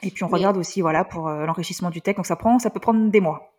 Et 0.01 0.11
puis 0.11 0.23
on 0.23 0.27
regarde 0.27 0.57
aussi, 0.57 0.81
voilà, 0.81 1.05
pour 1.05 1.27
euh, 1.27 1.45
l'enrichissement 1.45 1.89
du 1.89 2.01
texte. 2.01 2.17
Donc 2.17 2.25
ça 2.25 2.35
prend, 2.35 2.59
ça 2.59 2.69
peut 2.69 2.79
prendre 2.79 3.09
des 3.09 3.21
mois. 3.21 3.53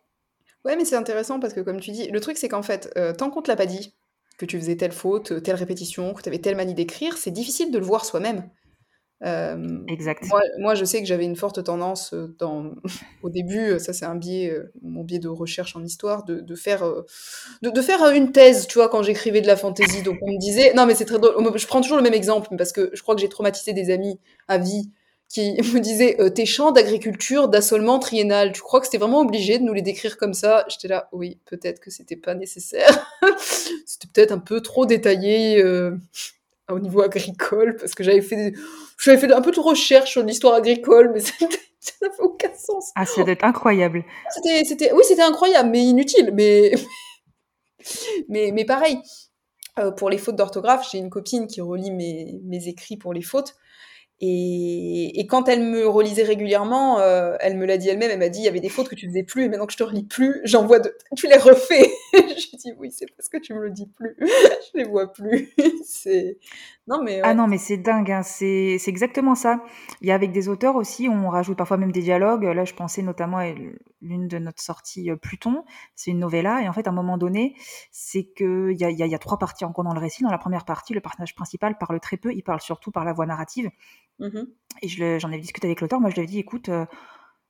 Ouais, 0.63 0.75
mais 0.75 0.85
c'est 0.85 0.95
intéressant 0.95 1.39
parce 1.39 1.53
que 1.53 1.61
comme 1.61 1.79
tu 1.79 1.91
dis, 1.91 2.07
le 2.07 2.19
truc 2.19 2.37
c'est 2.37 2.49
qu'en 2.49 2.63
fait, 2.63 2.91
euh, 2.97 3.13
tant 3.13 3.29
qu'on 3.29 3.41
te 3.41 3.49
l'a 3.49 3.55
pas 3.55 3.67
dit, 3.67 3.95
que 4.37 4.45
tu 4.45 4.59
faisais 4.59 4.75
telle 4.75 4.91
faute, 4.91 5.43
telle 5.43 5.55
répétition, 5.55 6.13
que 6.13 6.21
tu 6.21 6.29
avais 6.29 6.39
telle 6.39 6.55
manie 6.55 6.73
d'écrire, 6.73 7.17
c'est 7.17 7.31
difficile 7.31 7.71
de 7.71 7.77
le 7.77 7.85
voir 7.85 8.03
soi-même. 8.03 8.49
Exact. 9.21 10.25
Moi, 10.59 10.75
je 10.75 10.85
sais 10.85 11.01
que 11.01 11.07
j'avais 11.07 11.25
une 11.25 11.35
forte 11.35 11.63
tendance 11.63 12.13
dans, 12.39 12.71
au 13.23 13.29
début, 13.29 13.79
ça 13.79 13.93
c'est 13.93 14.05
un 14.05 14.15
biais, 14.15 14.53
mon 14.81 15.03
biais 15.03 15.19
de 15.19 15.27
recherche 15.27 15.75
en 15.75 15.83
histoire, 15.83 16.25
de, 16.25 16.41
de 16.41 16.55
faire, 16.55 16.83
de, 17.61 17.69
de, 17.69 17.81
faire 17.81 18.07
une 18.11 18.31
thèse, 18.31 18.67
tu 18.67 18.77
vois, 18.77 18.89
quand 18.89 19.03
j'écrivais 19.03 19.41
de 19.41 19.47
la 19.47 19.55
fantaisie. 19.55 20.03
Donc 20.03 20.17
on 20.21 20.31
me 20.31 20.39
disait, 20.39 20.73
non 20.73 20.85
mais 20.85 20.95
c'est 20.95 21.05
très 21.05 21.19
drôle, 21.19 21.57
je 21.57 21.67
prends 21.67 21.81
toujours 21.81 21.97
le 21.97 22.03
même 22.03 22.13
exemple 22.13 22.49
parce 22.57 22.71
que 22.71 22.91
je 22.93 23.01
crois 23.01 23.15
que 23.15 23.21
j'ai 23.21 23.29
traumatisé 23.29 23.73
des 23.73 23.89
amis 23.89 24.19
à 24.47 24.57
vie 24.57 24.91
qui 25.27 25.53
me 25.73 25.79
disaient 25.79 26.17
tes 26.33 26.45
champs 26.45 26.71
d'agriculture 26.71 27.47
d'assolement 27.47 27.99
triennal, 27.99 28.51
tu 28.51 28.61
crois 28.61 28.79
que 28.79 28.85
c'était 28.85 28.97
vraiment 28.97 29.21
obligé 29.21 29.59
de 29.59 29.63
nous 29.63 29.73
les 29.73 29.81
décrire 29.81 30.17
comme 30.17 30.33
ça? 30.33 30.65
J'étais 30.69 30.87
là, 30.87 31.09
oui, 31.11 31.39
peut-être 31.45 31.79
que 31.79 31.89
c'était 31.89 32.15
pas 32.15 32.35
nécessaire, 32.35 33.07
c'était 33.85 34.07
peut-être 34.13 34.31
un 34.31 34.39
peu 34.39 34.61
trop 34.61 34.85
détaillé 34.85 35.63
au 36.69 36.79
niveau 36.79 37.01
agricole 37.01 37.75
parce 37.75 37.93
que 37.93 38.03
j'avais 38.03 38.21
fait, 38.21 38.53
j'avais 38.99 39.17
fait 39.17 39.31
un 39.31 39.41
peu 39.41 39.51
de 39.51 39.59
recherche 39.59 40.11
sur 40.11 40.23
l'histoire 40.23 40.55
agricole, 40.55 41.11
mais 41.13 41.19
ça 41.19 41.33
n'avait 42.01 42.19
aucun 42.19 42.53
sens. 42.55 42.91
Ah, 42.95 43.05
ça 43.05 43.23
doit 43.23 43.33
être 43.33 43.45
incroyable. 43.45 44.03
C'était, 44.31 44.63
c'était, 44.65 44.93
oui, 44.93 45.03
c'était 45.07 45.21
incroyable, 45.21 45.69
mais 45.69 45.83
inutile, 45.83 46.31
mais, 46.33 46.73
mais, 48.29 48.51
mais 48.53 48.65
pareil. 48.65 48.99
Euh, 49.77 49.91
pour 49.91 50.09
les 50.09 50.17
fautes 50.17 50.37
d'orthographe, 50.37 50.87
j'ai 50.89 50.99
une 50.99 51.09
copine 51.09 51.47
qui 51.47 51.59
relit 51.59 51.91
mes, 51.91 52.39
mes 52.45 52.67
écrits 52.69 52.95
pour 52.95 53.13
les 53.13 53.21
fautes. 53.21 53.55
Et, 54.21 55.19
et, 55.19 55.27
quand 55.27 55.49
elle 55.49 55.61
me 55.61 55.85
relisait 55.85 56.23
régulièrement, 56.23 57.01
euh, 57.01 57.35
elle 57.41 57.57
me 57.57 57.65
l'a 57.65 57.77
dit 57.77 57.89
elle-même, 57.89 58.09
elle 58.09 58.19
m'a 58.19 58.29
dit 58.29 58.39
il 58.39 58.45
y 58.45 58.47
avait 58.47 58.61
des 58.61 58.69
fautes 58.69 58.87
que 58.87 58.95
tu 58.95 59.07
faisais 59.07 59.23
plus, 59.23 59.43
et 59.43 59.49
maintenant 59.49 59.65
que 59.65 59.73
je 59.73 59.77
te 59.77 59.83
relis 59.83 60.05
plus, 60.05 60.39
j'en 60.45 60.65
vois 60.65 60.79
de... 60.79 60.95
Tu 61.17 61.27
les 61.27 61.35
refais 61.35 61.91
Je 62.55 62.69
dis 62.69 62.77
oui, 62.77 62.91
c'est 62.91 63.05
parce 63.15 63.29
que 63.29 63.37
tu 63.37 63.53
me 63.53 63.59
le 63.59 63.71
dis 63.71 63.87
plus, 63.87 64.15
je 64.19 64.77
les 64.77 64.83
vois 64.83 65.11
plus. 65.11 65.53
c'est 65.85 66.37
non 66.87 67.01
mais 67.03 67.21
ah 67.23 67.33
non 67.33 67.47
mais 67.47 67.57
c'est 67.57 67.77
dingue, 67.77 68.11
hein. 68.11 68.23
c'est 68.23 68.77
c'est 68.79 68.89
exactement 68.89 69.35
ça. 69.35 69.63
Il 70.01 70.07
y 70.07 70.11
a 70.11 70.15
avec 70.15 70.31
des 70.31 70.49
auteurs 70.49 70.75
aussi, 70.75 71.09
on 71.09 71.29
rajoute 71.29 71.57
parfois 71.57 71.77
même 71.77 71.91
des 71.91 72.01
dialogues. 72.01 72.43
Là, 72.43 72.65
je 72.65 72.73
pensais 72.73 73.01
notamment 73.01 73.37
à 73.37 73.51
l'une 74.01 74.27
de 74.27 74.37
notre 74.37 74.61
sortie 74.61 75.11
euh, 75.11 75.15
Pluton, 75.15 75.63
c'est 75.95 76.11
une 76.11 76.19
novella, 76.19 76.61
et 76.61 76.69
en 76.69 76.73
fait 76.73 76.87
à 76.87 76.91
un 76.91 76.93
moment 76.93 77.17
donné, 77.17 77.55
c'est 77.91 78.25
que 78.25 78.71
il 78.71 78.77
y 78.79 78.85
a, 78.85 78.91
y, 78.91 79.03
a, 79.03 79.07
y 79.07 79.15
a 79.15 79.19
trois 79.19 79.37
parties 79.37 79.65
encore 79.65 79.83
dans 79.83 79.93
le 79.93 79.99
récit. 79.99 80.23
Dans 80.23 80.31
la 80.31 80.37
première 80.37 80.65
partie, 80.65 80.93
le 80.93 81.01
personnage 81.01 81.35
principal 81.35 81.77
parle 81.77 81.99
très 81.99 82.17
peu, 82.17 82.33
il 82.33 82.43
parle 82.43 82.61
surtout 82.61 82.91
par 82.91 83.05
la 83.05 83.13
voix 83.13 83.25
narrative. 83.25 83.69
Mmh 84.19 84.43
et 84.81 85.19
j'en 85.19 85.31
ai 85.31 85.39
discuté 85.39 85.67
avec 85.67 85.81
l'auteur. 85.81 85.99
Moi, 85.99 86.09
je 86.09 86.15
lui 86.15 86.23
ai 86.23 86.25
dit, 86.25 86.39
écoute, 86.39 86.69
euh, 86.69 86.85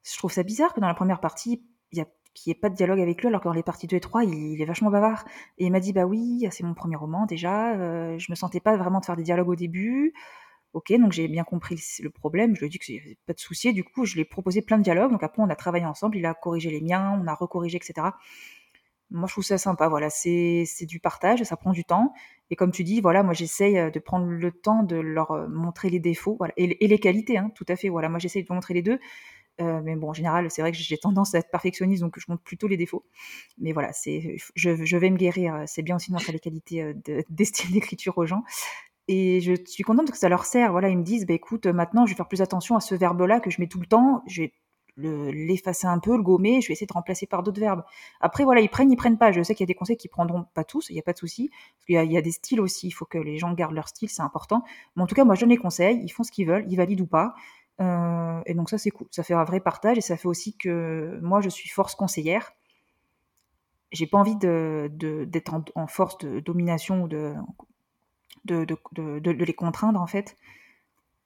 je 0.04 0.18
trouve 0.18 0.32
ça 0.32 0.44
bizarre 0.44 0.74
que 0.74 0.80
dans 0.80 0.88
la 0.88 0.94
première 0.94 1.20
partie, 1.20 1.64
il 1.92 1.98
y 1.98 2.02
a 2.02 2.08
qu'il 2.36 2.52
n'y 2.52 2.58
ait 2.58 2.60
pas 2.60 2.70
de 2.70 2.76
dialogue 2.76 3.00
avec 3.00 3.22
lui, 3.22 3.28
alors 3.30 3.42
que 3.42 3.48
dans 3.48 3.54
les 3.54 3.64
parties 3.64 3.88
2 3.88 3.96
et 3.96 4.00
3, 4.00 4.24
il, 4.26 4.62
est 4.62 4.66
vachement 4.66 4.92
bavard. 4.92 5.26
Et 5.58 5.66
il 5.66 5.72
m'a 5.72 5.80
dit, 5.80 5.94
bah 5.94 6.06
oui, 6.06 6.48
c'est 6.52 6.64
mon 6.64 6.76
premier 6.76 6.96
roman 6.96 7.26
déjà, 7.26 7.74
euh, 7.76 8.20
je 8.20 8.32
me 8.32 8.36
sentais 8.36 8.60
pas 8.60 8.78
vraiment 8.78 9.00
de 9.00 9.06
faire 9.06 9.16
des 9.16 9.24
dialogues 9.24 9.50
au 9.50 9.56
début. 9.56 10.14
Ok, 10.74 10.92
donc 11.00 11.14
j'ai 11.14 11.30
bien 11.30 11.46
compris 11.46 11.82
le 12.04 12.10
problème, 12.10 12.54
je 12.54 12.60
lui 12.60 12.68
ai 12.68 12.70
dit 12.70 12.80
que 12.80 12.86
c'est 12.86 13.18
pas 13.26 13.34
de 13.34 13.40
souci, 13.40 13.72
du 13.74 13.86
coup, 13.86 14.06
je 14.06 14.16
lui 14.16 14.22
ai 14.22 14.26
proposé 14.26 14.62
plein 14.62 14.78
de 14.78 14.84
dialogues, 14.84 15.12
donc 15.12 15.24
après, 15.24 15.42
on 15.42 15.50
a 15.50 15.56
travaillé 15.56 15.86
ensemble, 15.86 16.18
il 16.18 16.26
a 16.26 16.34
corrigé 16.34 16.70
les 16.70 16.82
miens, 16.82 17.18
on 17.24 17.28
a 17.28 17.34
recorrigé, 17.34 17.78
etc. 17.78 18.10
Moi, 19.12 19.28
je 19.28 19.34
trouve 19.34 19.44
ça 19.44 19.58
sympa, 19.58 19.88
voilà, 19.88 20.10
c'est 20.10 20.66
du 20.82 21.00
partage, 21.00 21.42
ça 21.44 21.56
prend 21.56 21.72
du 21.72 21.86
temps. 21.86 22.12
Et 22.50 22.56
comme 22.56 22.72
tu 22.72 22.84
dis, 22.84 23.02
voilà, 23.02 23.24
moi 23.24 23.34
j'essaye 23.34 23.78
euh, 23.78 23.90
de 23.90 24.00
prendre 24.00 24.28
le 24.28 24.52
temps 24.52 24.84
de 24.84 24.98
leur 24.98 25.32
euh, 25.32 25.48
montrer 25.48 25.90
les 25.90 26.00
défauts 26.00 26.36
voilà, 26.38 26.54
et, 26.58 26.68
les 26.88 27.00
qualités, 27.00 27.38
hein, 27.38 27.52
tout 27.56 27.66
à 27.68 27.76
fait. 27.76 27.90
Voilà, 27.90 28.10
moi 28.10 28.20
j'essaye 28.20 28.44
de 28.44 28.54
montrer 28.54 28.74
les 28.74 28.82
deux. 28.82 29.00
Euh, 29.62 29.82
mais 29.84 29.96
bon, 29.96 30.10
en 30.10 30.14
général, 30.14 30.52
c'est 30.52 30.62
vrai 30.62 30.72
que 30.72 30.78
j'ai 30.78 30.98
tendance 30.98 31.34
à 31.34 31.40
être 31.40 31.50
perfectionniste, 31.50 32.02
donc 32.02 32.20
je 32.20 32.26
montre 32.28 32.44
plutôt 32.44 32.68
les 32.68 32.78
défauts. 32.78 33.06
Mais 33.58 33.72
voilà, 33.72 33.94
c'est, 33.94 34.38
je, 34.56 34.98
vais 34.98 35.10
me 35.10 35.18
guérir. 35.18 35.64
C'est 35.68 35.82
bien 35.82 35.96
aussi 35.96 36.12
de 36.12 36.32
les 36.32 36.40
qualités 36.40 36.94
d'estime 37.30 37.72
d'écriture 37.72 38.18
aux 38.18 38.26
gens. 38.26 38.44
Et 39.08 39.40
je 39.42 39.54
suis 39.66 39.84
contente 39.84 40.12
que 40.12 40.18
ça 40.18 40.30
leur 40.30 40.46
sert. 40.46 40.72
Voilà, 40.72 40.90
ils 40.90 40.98
me 40.98 41.04
disent, 41.04 41.26
bah, 41.26 41.34
écoute, 41.34 41.68
maintenant, 41.68 42.06
je 42.06 42.12
vais 42.12 42.18
faire 42.18 42.28
plus 42.28 42.42
attention 42.42 42.76
à 42.76 42.82
ce 42.82 42.96
verbe-là 42.96 43.40
que 43.40 43.50
je 43.50 43.62
mets 43.62 43.68
tout 43.68 43.80
le 43.80 43.86
temps. 43.86 44.24
Je 44.28 44.44
vais 44.44 44.54
l'effacer 44.98 45.88
un 45.88 46.00
peu, 46.00 46.16
le 46.16 46.24
gommer, 46.24 46.62
je 46.62 46.68
vais 46.68 46.74
essayer 46.74 46.88
de 46.88 46.94
remplacer 46.94 47.26
par 47.28 47.44
d'autres 47.44 47.60
verbes. 47.60 47.84
Après, 48.22 48.44
voilà, 48.44 48.62
ils 48.62 48.70
prennent, 48.70 48.92
ils 48.92 48.96
prennent 48.96 49.18
pas. 49.18 49.32
Je 49.32 49.44
sais 49.44 49.54
qu'il 49.54 49.64
y 49.64 49.68
a 49.68 49.72
des 49.72 49.76
conseils 49.76 49.98
qui 49.98 50.08
prendront 50.08 50.46
pas 50.54 50.64
tous, 50.64 50.90
il 50.90 50.94
n'y 50.94 51.00
a 51.00 51.04
pas 51.04 51.14
de 51.14 51.18
souci. 51.18 51.50
Parce 51.50 51.86
qu'il 51.86 52.12
y, 52.12 52.18
a 52.18 52.22
des 52.22 52.32
styles 52.32 52.62
aussi, 52.62 52.88
il 52.88 52.92
faut 52.92 53.06
que 53.06 53.18
les 53.18 53.38
gens 53.38 53.54
gardent 53.54 53.76
leur 53.76 53.90
style, 53.90 54.10
c'est 54.10 54.22
important. 54.22 54.64
Mais 54.96 55.04
en 55.04 55.08
tout 55.08 55.16
cas, 55.16 55.26
moi, 55.26 55.36
je 55.36 55.42
donne 55.42 55.50
les 55.50 55.58
conseils, 55.58 56.00
ils 56.04 56.10
font 56.10 56.24
ce 56.24 56.32
qu'ils 56.32 56.48
veulent, 56.48 56.66
ils 56.70 56.78
valident 56.78 57.02
ou 57.02 57.08
pas. 57.08 57.36
Euh, 57.82 58.42
et 58.46 58.54
donc 58.54 58.70
ça, 58.70 58.78
c'est 58.78 58.92
cool. 58.92 59.08
Ça 59.12 59.24
fait 59.24 59.34
un 59.34 59.44
vrai 59.44 59.60
partage 59.60 59.98
et 59.98 60.02
ça 60.02 60.18
fait 60.18 60.28
aussi 60.28 60.58
que 60.58 61.20
moi, 61.22 61.42
je 61.42 61.50
suis 61.50 61.70
force 61.70 61.96
conseillère. 61.96 62.52
J'ai 63.92 64.08
pas 64.08 64.18
envie 64.18 64.36
d'être 64.36 64.98
de, 64.98 65.26
d'être 65.26 65.54
en, 65.76 65.88
force 65.88 66.18
de 66.18 66.40
domination 66.40 67.04
ou 67.04 67.08
de, 67.08 67.34
de, 68.46 68.66
de, 68.94 69.32
les 69.32 69.54
contraindre, 69.54 70.02
en 70.02 70.08
fait. 70.08 70.36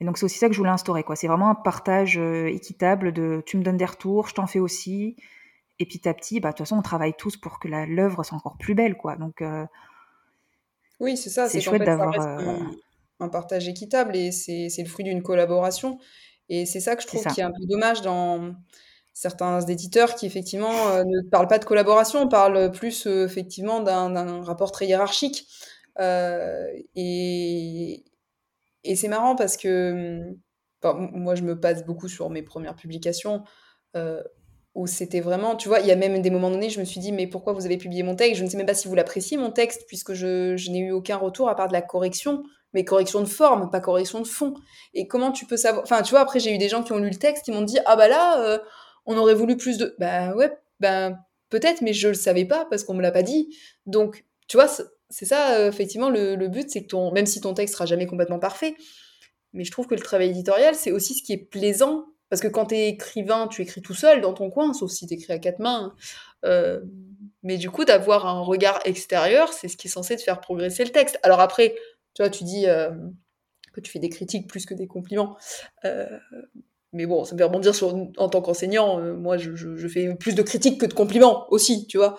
Et 0.02 0.06
donc 0.06 0.18
c'est 0.18 0.26
aussi 0.26 0.38
ça 0.38 0.48
que 0.48 0.54
je 0.54 0.60
voulais 0.60 0.70
instaurer, 0.70 1.04
quoi. 1.04 1.16
C'est 1.16 1.28
vraiment 1.28 1.50
un 1.50 1.56
partage 1.56 2.18
euh, 2.18 2.48
équitable 2.48 3.12
de 3.12 3.44
tu 3.46 3.58
me 3.58 3.64
donnes 3.64 3.78
des 3.78 3.86
retours, 3.86 4.28
je 4.30 4.36
t'en 4.36 4.48
fais 4.48 4.60
aussi. 4.60 5.18
Et 5.80 5.86
petit 5.86 6.08
à 6.08 6.14
petit, 6.14 6.40
bah, 6.40 6.50
de 6.50 6.54
toute 6.54 6.66
façon, 6.66 6.78
on 6.78 6.82
travaille 6.82 7.14
tous 7.14 7.38
pour 7.38 7.60
que 7.60 7.68
l'œuvre 7.68 8.24
soit 8.24 8.38
encore 8.38 8.58
plus 8.58 8.76
belle, 8.76 8.96
quoi. 8.96 9.16
Donc 9.16 9.42
euh, 9.42 9.66
oui, 11.00 11.18
c'est 11.18 11.30
ça. 11.30 11.48
C'est 11.48 11.62
chouette 11.62 11.84
d'avoir 11.84 12.18
un, 13.20 13.30
partage 13.30 13.68
équitable 13.68 14.16
et 14.16 14.32
c'est 14.32 14.70
le 14.78 14.88
fruit 14.88 15.06
d'une 15.06 15.22
collaboration. 15.22 16.00
Et 16.50 16.66
c'est 16.66 16.80
ça 16.80 16.96
que 16.96 17.04
je 17.04 17.08
trouve 17.08 17.24
qui 17.26 17.42
est 17.42 17.44
un 17.44 17.52
peu 17.52 17.66
dommage 17.68 18.02
dans 18.02 18.56
certains 19.14 19.62
éditeurs 19.62 20.16
qui 20.16 20.26
effectivement 20.26 21.04
ne 21.04 21.30
parlent 21.30 21.48
pas 21.48 21.60
de 21.60 21.66
collaboration, 21.66 22.28
parlent 22.28 22.72
plus 22.72 23.06
effectivement 23.06 23.82
d'un 23.82 24.42
rapport 24.42 24.72
très 24.72 24.88
hiérarchique. 24.88 25.48
et, 26.00 28.04
et 28.84 28.96
c'est 28.96 29.08
marrant 29.08 29.36
parce 29.36 29.58
que 29.58 30.34
moi, 30.84 31.36
je 31.36 31.44
me 31.44 31.60
passe 31.60 31.86
beaucoup 31.86 32.08
sur 32.08 32.30
mes 32.30 32.42
premières 32.42 32.76
publications 32.76 33.44
euh, 33.96 34.24
où 34.76 34.88
c'était 34.88 35.20
vraiment, 35.20 35.56
tu 35.56 35.68
vois, 35.68 35.80
il 35.80 35.88
y 35.88 35.92
a 35.92 35.96
même 35.96 36.22
des 36.22 36.30
moments 36.30 36.52
donnés, 36.52 36.70
je 36.70 36.80
me 36.80 36.86
suis 36.86 37.00
dit, 37.00 37.12
mais 37.12 37.28
pourquoi 37.28 37.54
vous 37.54 37.66
avez 37.66 37.78
publié 37.78 38.04
mon 38.04 38.16
texte? 38.16 38.40
Je 38.40 38.46
ne 38.46 38.50
sais 38.50 38.58
même 38.58 38.66
pas 38.66 38.74
si 38.74 38.88
vous 38.88 38.96
l'appréciez, 38.96 39.38
mon 39.38 39.52
texte, 39.52 39.84
puisque 39.88 40.14
je, 40.14 40.56
je 40.56 40.72
n'ai 40.72 40.80
eu 40.80 40.92
aucun 40.92 41.18
retour 41.18 41.50
à 41.50 41.56
part 41.56 41.68
de 41.68 41.74
la 41.74 41.82
correction, 41.82 42.44
mais 42.74 42.86
correction 42.86 43.22
de 43.22 43.28
forme, 43.28 43.70
pas 43.72 43.80
correction 43.80 44.22
de 44.22 44.28
fond. 44.28 44.54
Et 44.94 45.08
comment 45.08 45.32
tu 45.32 45.46
peux 45.46 45.58
savoir 45.58 45.84
Enfin, 45.84 46.02
tu 46.02 46.12
vois, 46.12 46.22
après, 46.22 46.40
j'ai 46.40 46.54
eu 46.54 46.58
des 46.58 46.70
gens 46.70 46.84
qui 46.84 46.92
ont 46.92 47.00
lu 47.00 47.10
le 47.10 47.16
texte, 47.16 47.46
qui 47.46 47.52
m'ont 47.52 47.62
dit, 47.62 47.80
ah 47.86 47.96
bah 47.96 48.08
là, 48.08 48.42
euh, 48.42 48.60
on 49.06 49.18
aurait 49.18 49.34
voulu 49.34 49.58
plus 49.58 49.78
de. 49.78 49.96
Bah 50.00 50.36
ouais, 50.36 50.52
ben 50.80 51.18
peut-être, 51.50 51.82
mais 51.82 51.94
je 51.94 52.10
le 52.10 52.14
savais 52.14 52.46
pas 52.46 52.66
parce 52.70 52.84
qu'on 52.84 52.94
me 52.94 53.02
l'a 53.02 53.12
pas 53.12 53.24
dit. 53.24 53.56
Donc, 53.86 54.26
tu 54.48 54.58
vois, 54.58 54.68
c'est 55.10 55.26
ça, 55.26 55.56
euh, 55.56 55.70
effectivement, 55.70 56.10
le, 56.10 56.48
but, 56.48 56.70
c'est 56.70 56.84
que 56.84 56.88
ton, 56.88 57.12
même 57.12 57.26
si 57.26 57.42
ton 57.42 57.54
texte 57.54 57.74
sera 57.74 57.86
jamais 57.86 58.06
complètement 58.06 58.40
parfait, 58.40 58.76
mais 59.54 59.64
je 59.64 59.72
trouve 59.72 59.88
que 59.88 59.96
le 59.96 60.02
travail 60.02 60.30
éditorial, 60.30 60.76
c'est 60.76 60.92
aussi 60.92 61.16
ce 61.16 61.24
qui 61.24 61.34
est 61.34 61.38
plaisant, 61.38 62.06
parce 62.30 62.42
que 62.42 62.48
quand 62.48 62.68
tu 62.68 62.76
es 62.76 62.90
écrivain, 62.90 63.48
tu 63.48 63.64
écris 63.64 63.82
tout 63.82 63.96
seul 63.96 64.22
dans 64.22 64.34
ton 64.34 64.52
coin, 64.52 64.74
sauf 64.74 64.92
si 64.92 65.08
tu 65.08 65.16
écris 65.16 65.34
à 65.34 65.40
quatre 65.40 65.60
mains. 65.60 65.96
Euh, 66.46 66.82
mais 67.42 67.58
du 67.58 67.72
coup, 67.72 67.86
d'avoir 67.86 68.28
un 68.28 68.42
regard 68.42 68.80
extérieur, 68.86 69.52
c'est 69.54 69.68
ce 69.68 69.78
qui 69.78 69.88
est 69.88 69.92
censé 69.92 70.16
te 70.16 70.22
faire 70.22 70.40
progresser 70.40 70.84
le 70.84 70.92
texte. 70.92 71.20
Alors 71.24 71.40
après, 71.40 71.76
tu 72.20 72.24
vois, 72.24 72.30
tu 72.30 72.44
dis 72.44 72.68
euh, 72.68 72.92
que 73.74 73.82
tu 73.82 73.92
fais 73.92 74.00
des 74.00 74.10
critiques 74.10 74.48
plus 74.48 74.66
que 74.66 74.74
des 74.74 74.88
compliments. 74.88 75.38
mais 76.92 77.06
bon, 77.06 77.24
ça 77.24 77.34
me 77.34 77.38
fait 77.38 77.44
rebondir 77.44 77.76
sur, 77.76 77.96
en 78.18 78.30
tant 78.30 78.42
qu'enseignant, 78.42 79.00
moi 79.16 79.38
je, 79.38 79.56
je, 79.56 79.88
fais 79.88 80.14
plus 80.16 80.36
de 80.36 80.42
critiques 80.42 80.82
que 80.82 80.86
de 80.86 80.94
compliments 80.94 81.46
aussi, 81.52 81.88
tu 81.88 81.98
vois 81.98 82.18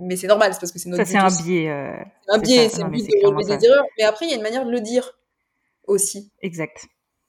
mais 0.00 0.16
c'est 0.16 0.26
normal, 0.26 0.52
c'est 0.52 0.60
parce 0.60 0.72
que 0.72 0.78
c'est 0.78 0.88
notre. 0.88 1.04
Ça, 1.04 1.10
c'est 1.10 1.18
un 1.18 1.44
biais. 1.44 1.68
Euh, 1.70 1.92
un 2.28 2.38
biais, 2.38 2.68
c'est 2.68 2.82
un 2.82 2.88
biais 2.88 3.06
de 3.06 3.26
relever 3.26 3.56
des 3.56 3.66
erreurs. 3.66 3.84
Mais 3.98 4.04
après, 4.04 4.26
il 4.26 4.30
y 4.30 4.32
a 4.32 4.36
une 4.36 4.42
manière 4.42 4.64
de 4.64 4.70
le 4.70 4.80
dire 4.80 5.18
aussi. 5.86 6.30
Exact. 6.42 6.86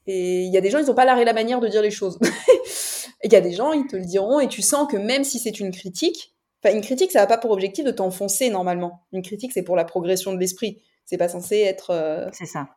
Et 0.07 0.43
il 0.43 0.53
y 0.53 0.57
a 0.57 0.61
des 0.61 0.69
gens, 0.69 0.79
ils 0.79 0.85
n'ont 0.85 0.95
pas 0.95 1.05
l'arrêt 1.05 1.25
la 1.25 1.33
manière 1.33 1.59
de 1.59 1.67
dire 1.67 1.81
les 1.81 1.91
choses. 1.91 2.19
et 2.23 2.27
il 3.25 3.33
y 3.33 3.35
a 3.35 3.41
des 3.41 3.51
gens, 3.51 3.73
ils 3.73 3.87
te 3.87 3.95
le 3.95 4.05
diront, 4.05 4.39
et 4.39 4.47
tu 4.47 4.61
sens 4.61 4.91
que 4.91 4.97
même 4.97 5.23
si 5.23 5.39
c'est 5.39 5.59
une 5.59 5.71
critique, 5.71 6.35
enfin, 6.63 6.75
une 6.75 6.81
critique, 6.81 7.11
ça 7.11 7.19
n'a 7.19 7.27
pas 7.27 7.37
pour 7.37 7.51
objectif 7.51 7.85
de 7.85 7.91
t'enfoncer 7.91 8.49
normalement. 8.49 9.05
Une 9.11 9.21
critique, 9.21 9.51
c'est 9.53 9.63
pour 9.63 9.75
la 9.75 9.85
progression 9.85 10.33
de 10.33 10.39
l'esprit. 10.39 10.81
C'est 11.09 11.17
pas 11.17 11.27
censé 11.27 11.57
être. 11.57 11.89
Euh, 11.89 12.29
c'est 12.33 12.45
ça. 12.45 12.67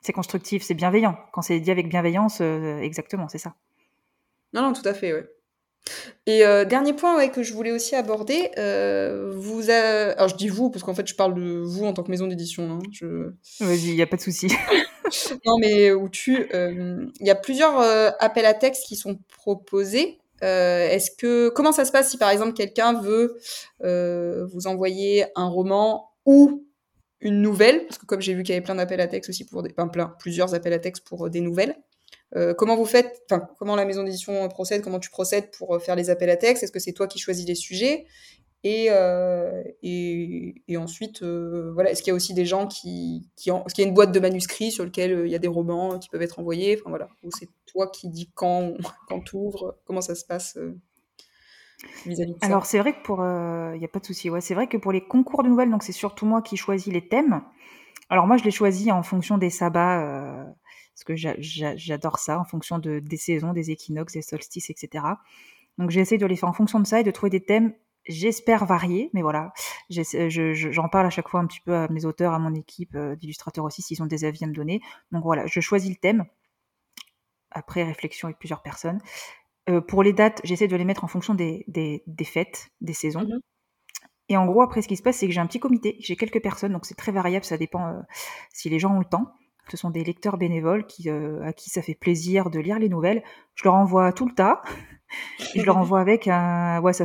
C'est 0.00 0.14
constructif, 0.14 0.62
c'est 0.62 0.72
bienveillant. 0.72 1.14
Quand 1.34 1.42
c'est 1.42 1.60
dit 1.60 1.70
avec 1.70 1.90
bienveillance, 1.90 2.38
euh, 2.40 2.78
exactement, 2.78 3.28
c'est 3.28 3.36
ça. 3.36 3.54
Non, 4.54 4.62
non, 4.62 4.72
tout 4.72 4.88
à 4.88 4.94
fait, 4.94 5.12
ouais. 5.12 5.28
Et 6.26 6.46
euh, 6.46 6.64
dernier 6.64 6.94
point 6.94 7.18
ouais, 7.18 7.30
que 7.30 7.42
je 7.42 7.52
voulais 7.52 7.70
aussi 7.70 7.94
aborder, 7.94 8.50
vous 8.56 9.68
alors 9.68 10.28
je 10.28 10.36
dis 10.36 10.48
vous 10.48 10.70
parce 10.70 10.84
qu'en 10.84 10.94
fait 10.94 11.06
je 11.06 11.16
parle 11.16 11.34
de 11.34 11.60
vous 11.60 11.84
en 11.84 11.92
tant 11.92 12.02
que 12.02 12.10
maison 12.10 12.28
d'édition. 12.28 12.70
Hein, 12.70 12.78
je... 12.92 13.32
Vas-y, 13.60 13.88
il 13.88 13.96
n'y 13.96 14.02
a 14.02 14.06
pas 14.06 14.16
de 14.16 14.22
souci. 14.22 14.46
non 15.44 15.58
mais 15.60 15.92
où 15.92 16.08
tu, 16.08 16.48
il 16.54 17.26
y 17.26 17.30
a 17.30 17.34
plusieurs 17.34 17.78
appels 18.20 18.46
à 18.46 18.54
texte 18.54 18.86
qui 18.86 18.96
sont 18.96 19.18
proposés. 19.28 20.18
Est-ce 20.40 21.10
que 21.10 21.50
comment 21.50 21.72
ça 21.72 21.84
se 21.84 21.92
passe 21.92 22.10
si 22.10 22.16
par 22.16 22.30
exemple 22.30 22.54
quelqu'un 22.54 22.94
veut 22.94 23.36
vous 23.80 24.66
envoyer 24.66 25.26
un 25.34 25.48
roman 25.48 26.12
ou 26.24 26.64
une 27.22 27.40
nouvelle 27.40 27.86
Parce 27.86 27.98
que 27.98 28.06
comme 28.06 28.20
j'ai 28.20 28.34
vu 28.34 28.42
qu'il 28.42 28.54
y 28.54 28.56
avait 28.56 28.64
plein 28.64 28.74
d'appels 28.74 29.00
à 29.00 29.06
texte 29.06 29.30
aussi 29.30 29.44
pour 29.44 29.62
des, 29.62 29.70
enfin 29.70 29.88
plein, 29.88 30.14
plusieurs 30.18 30.54
appels 30.54 30.72
à 30.72 30.78
texte 30.78 31.06
pour 31.06 31.30
des 31.30 31.40
nouvelles. 31.40 31.76
Euh, 32.34 32.54
comment 32.54 32.76
vous 32.76 32.86
faites, 32.86 33.22
enfin, 33.30 33.46
comment 33.58 33.76
la 33.76 33.84
maison 33.84 34.04
d'édition 34.04 34.48
procède, 34.48 34.82
comment 34.82 34.98
tu 34.98 35.10
procèdes 35.10 35.50
pour 35.50 35.74
euh, 35.74 35.78
faire 35.78 35.96
les 35.96 36.08
appels 36.08 36.30
à 36.30 36.36
texte 36.36 36.62
Est-ce 36.62 36.72
que 36.72 36.78
c'est 36.78 36.92
toi 36.92 37.06
qui 37.06 37.18
choisis 37.18 37.46
les 37.46 37.54
sujets? 37.54 38.06
Et, 38.64 38.86
euh, 38.90 39.62
ensuite, 40.76 41.22
euh, 41.22 41.72
voilà, 41.74 41.90
est-ce 41.90 42.02
qu'il 42.02 42.10
y 42.10 42.12
a 42.12 42.14
aussi 42.14 42.32
des 42.32 42.46
gens 42.46 42.66
qui, 42.68 43.28
qui 43.36 43.50
est-ce 43.50 43.74
qu'il 43.74 43.82
y 43.82 43.84
a 43.84 43.88
une 43.88 43.94
boîte 43.94 44.12
de 44.12 44.20
manuscrits 44.20 44.70
sur 44.70 44.84
lequel 44.84 45.12
euh, 45.12 45.26
il 45.26 45.32
y 45.32 45.34
a 45.34 45.38
des 45.38 45.48
romans 45.48 45.98
qui 45.98 46.08
peuvent 46.08 46.22
être 46.22 46.38
envoyés, 46.38 46.76
enfin 46.78 46.90
voilà, 46.90 47.08
ou 47.24 47.30
c'est 47.36 47.48
toi 47.66 47.88
qui 47.88 48.08
dis 48.08 48.30
quand, 48.34 48.74
quand 49.08 49.20
tu 49.20 49.36
ouvres, 49.36 49.78
comment 49.84 50.00
ça 50.00 50.14
se 50.14 50.24
passe 50.24 50.58
Alors 52.40 52.66
c'est 52.66 52.78
vrai 52.78 52.92
que 52.92 53.02
pour, 53.02 53.18
il 53.20 53.78
n'y 53.78 53.84
a 53.84 53.88
pas 53.88 53.98
de 53.98 54.06
souci, 54.06 54.30
ouais, 54.30 54.40
c'est 54.40 54.54
vrai 54.54 54.66
que 54.66 54.76
pour 54.76 54.92
les 54.92 55.00
concours 55.00 55.42
de 55.42 55.48
nouvelles, 55.48 55.70
donc 55.70 55.82
c'est 55.82 55.92
surtout 55.92 56.26
moi 56.26 56.42
qui 56.42 56.56
choisis 56.56 56.92
les 56.92 57.06
thèmes. 57.08 57.42
Alors 58.08 58.26
moi 58.26 58.36
je 58.36 58.44
les 58.44 58.50
choisis 58.50 58.90
en 58.90 59.02
fonction 59.02 59.38
des 59.38 59.50
sabbats, 59.50 60.46
parce 60.94 61.04
que 61.04 61.14
j'adore 61.16 62.18
ça, 62.18 62.38
en 62.38 62.44
fonction 62.44 62.78
de, 62.78 62.98
des 62.98 63.16
saisons, 63.16 63.52
des 63.52 63.70
équinoxes, 63.70 64.12
des 64.14 64.22
solstices, 64.22 64.70
etc. 64.70 65.04
Donc 65.78 65.90
j'essaie 65.90 66.18
de 66.18 66.26
les 66.26 66.36
faire 66.36 66.48
en 66.48 66.52
fonction 66.52 66.80
de 66.80 66.86
ça 66.86 67.00
et 67.00 67.04
de 67.04 67.10
trouver 67.10 67.30
des 67.30 67.44
thèmes 67.44 67.72
j'espère 68.06 68.64
varier, 68.64 69.10
mais 69.12 69.22
voilà, 69.22 69.52
j'en 69.90 70.88
parle 70.88 71.06
à 71.06 71.10
chaque 71.10 71.28
fois 71.28 71.40
un 71.40 71.46
petit 71.46 71.60
peu 71.60 71.74
à 71.74 71.88
mes 71.88 72.04
auteurs, 72.04 72.34
à 72.34 72.38
mon 72.38 72.54
équipe 72.54 72.94
euh, 72.94 73.16
d'illustrateurs 73.16 73.64
aussi, 73.64 73.82
s'ils 73.82 74.02
ont 74.02 74.06
des 74.06 74.24
avis 74.24 74.44
à 74.44 74.46
me 74.46 74.54
donner. 74.54 74.80
Donc 75.12 75.22
voilà, 75.22 75.46
je 75.46 75.60
choisis 75.60 75.90
le 75.90 75.96
thème, 75.96 76.24
après 77.50 77.84
réflexion 77.84 78.28
avec 78.28 78.38
plusieurs 78.38 78.62
personnes. 78.62 79.00
Euh, 79.68 79.80
pour 79.80 80.02
les 80.02 80.12
dates, 80.12 80.40
j'essaie 80.44 80.68
de 80.68 80.76
les 80.76 80.84
mettre 80.84 81.04
en 81.04 81.08
fonction 81.08 81.34
des, 81.34 81.64
des, 81.68 82.02
des 82.06 82.24
fêtes, 82.24 82.70
des 82.80 82.94
saisons. 82.94 83.22
Mmh 83.22 83.40
Et 84.28 84.36
en 84.36 84.46
gros, 84.46 84.62
après, 84.62 84.82
ce 84.82 84.88
qui 84.88 84.96
se 84.96 85.02
passe, 85.02 85.18
c'est 85.18 85.26
que 85.26 85.32
j'ai 85.32 85.40
un 85.40 85.46
petit 85.46 85.60
comité, 85.60 85.96
j'ai 86.00 86.16
quelques 86.16 86.42
personnes, 86.42 86.72
donc 86.72 86.86
c'est 86.86 86.96
très 86.96 87.12
variable, 87.12 87.44
ça 87.44 87.58
dépend 87.58 87.86
euh, 87.86 88.00
si 88.52 88.68
les 88.68 88.78
gens 88.78 88.94
ont 88.94 88.98
le 88.98 89.04
temps. 89.04 89.32
Ce 89.68 89.76
sont 89.76 89.90
des 89.90 90.02
lecteurs 90.02 90.38
bénévoles 90.38 90.86
qui, 90.86 91.08
à 91.08 91.52
qui 91.52 91.70
ça 91.70 91.82
fait 91.82 91.94
plaisir 91.94 92.50
de 92.50 92.58
lire 92.58 92.80
les 92.80 92.88
nouvelles. 92.88 93.22
Je 93.54 93.62
leur 93.62 93.74
envoie 93.74 94.12
tout 94.12 94.26
le 94.26 94.34
tas 94.34 94.60
je 95.54 95.62
leur 95.62 95.76
envoie 95.76 96.00
avec 96.00 96.28
un, 96.28 96.80
ouais, 96.80 96.92
ça, 96.92 97.04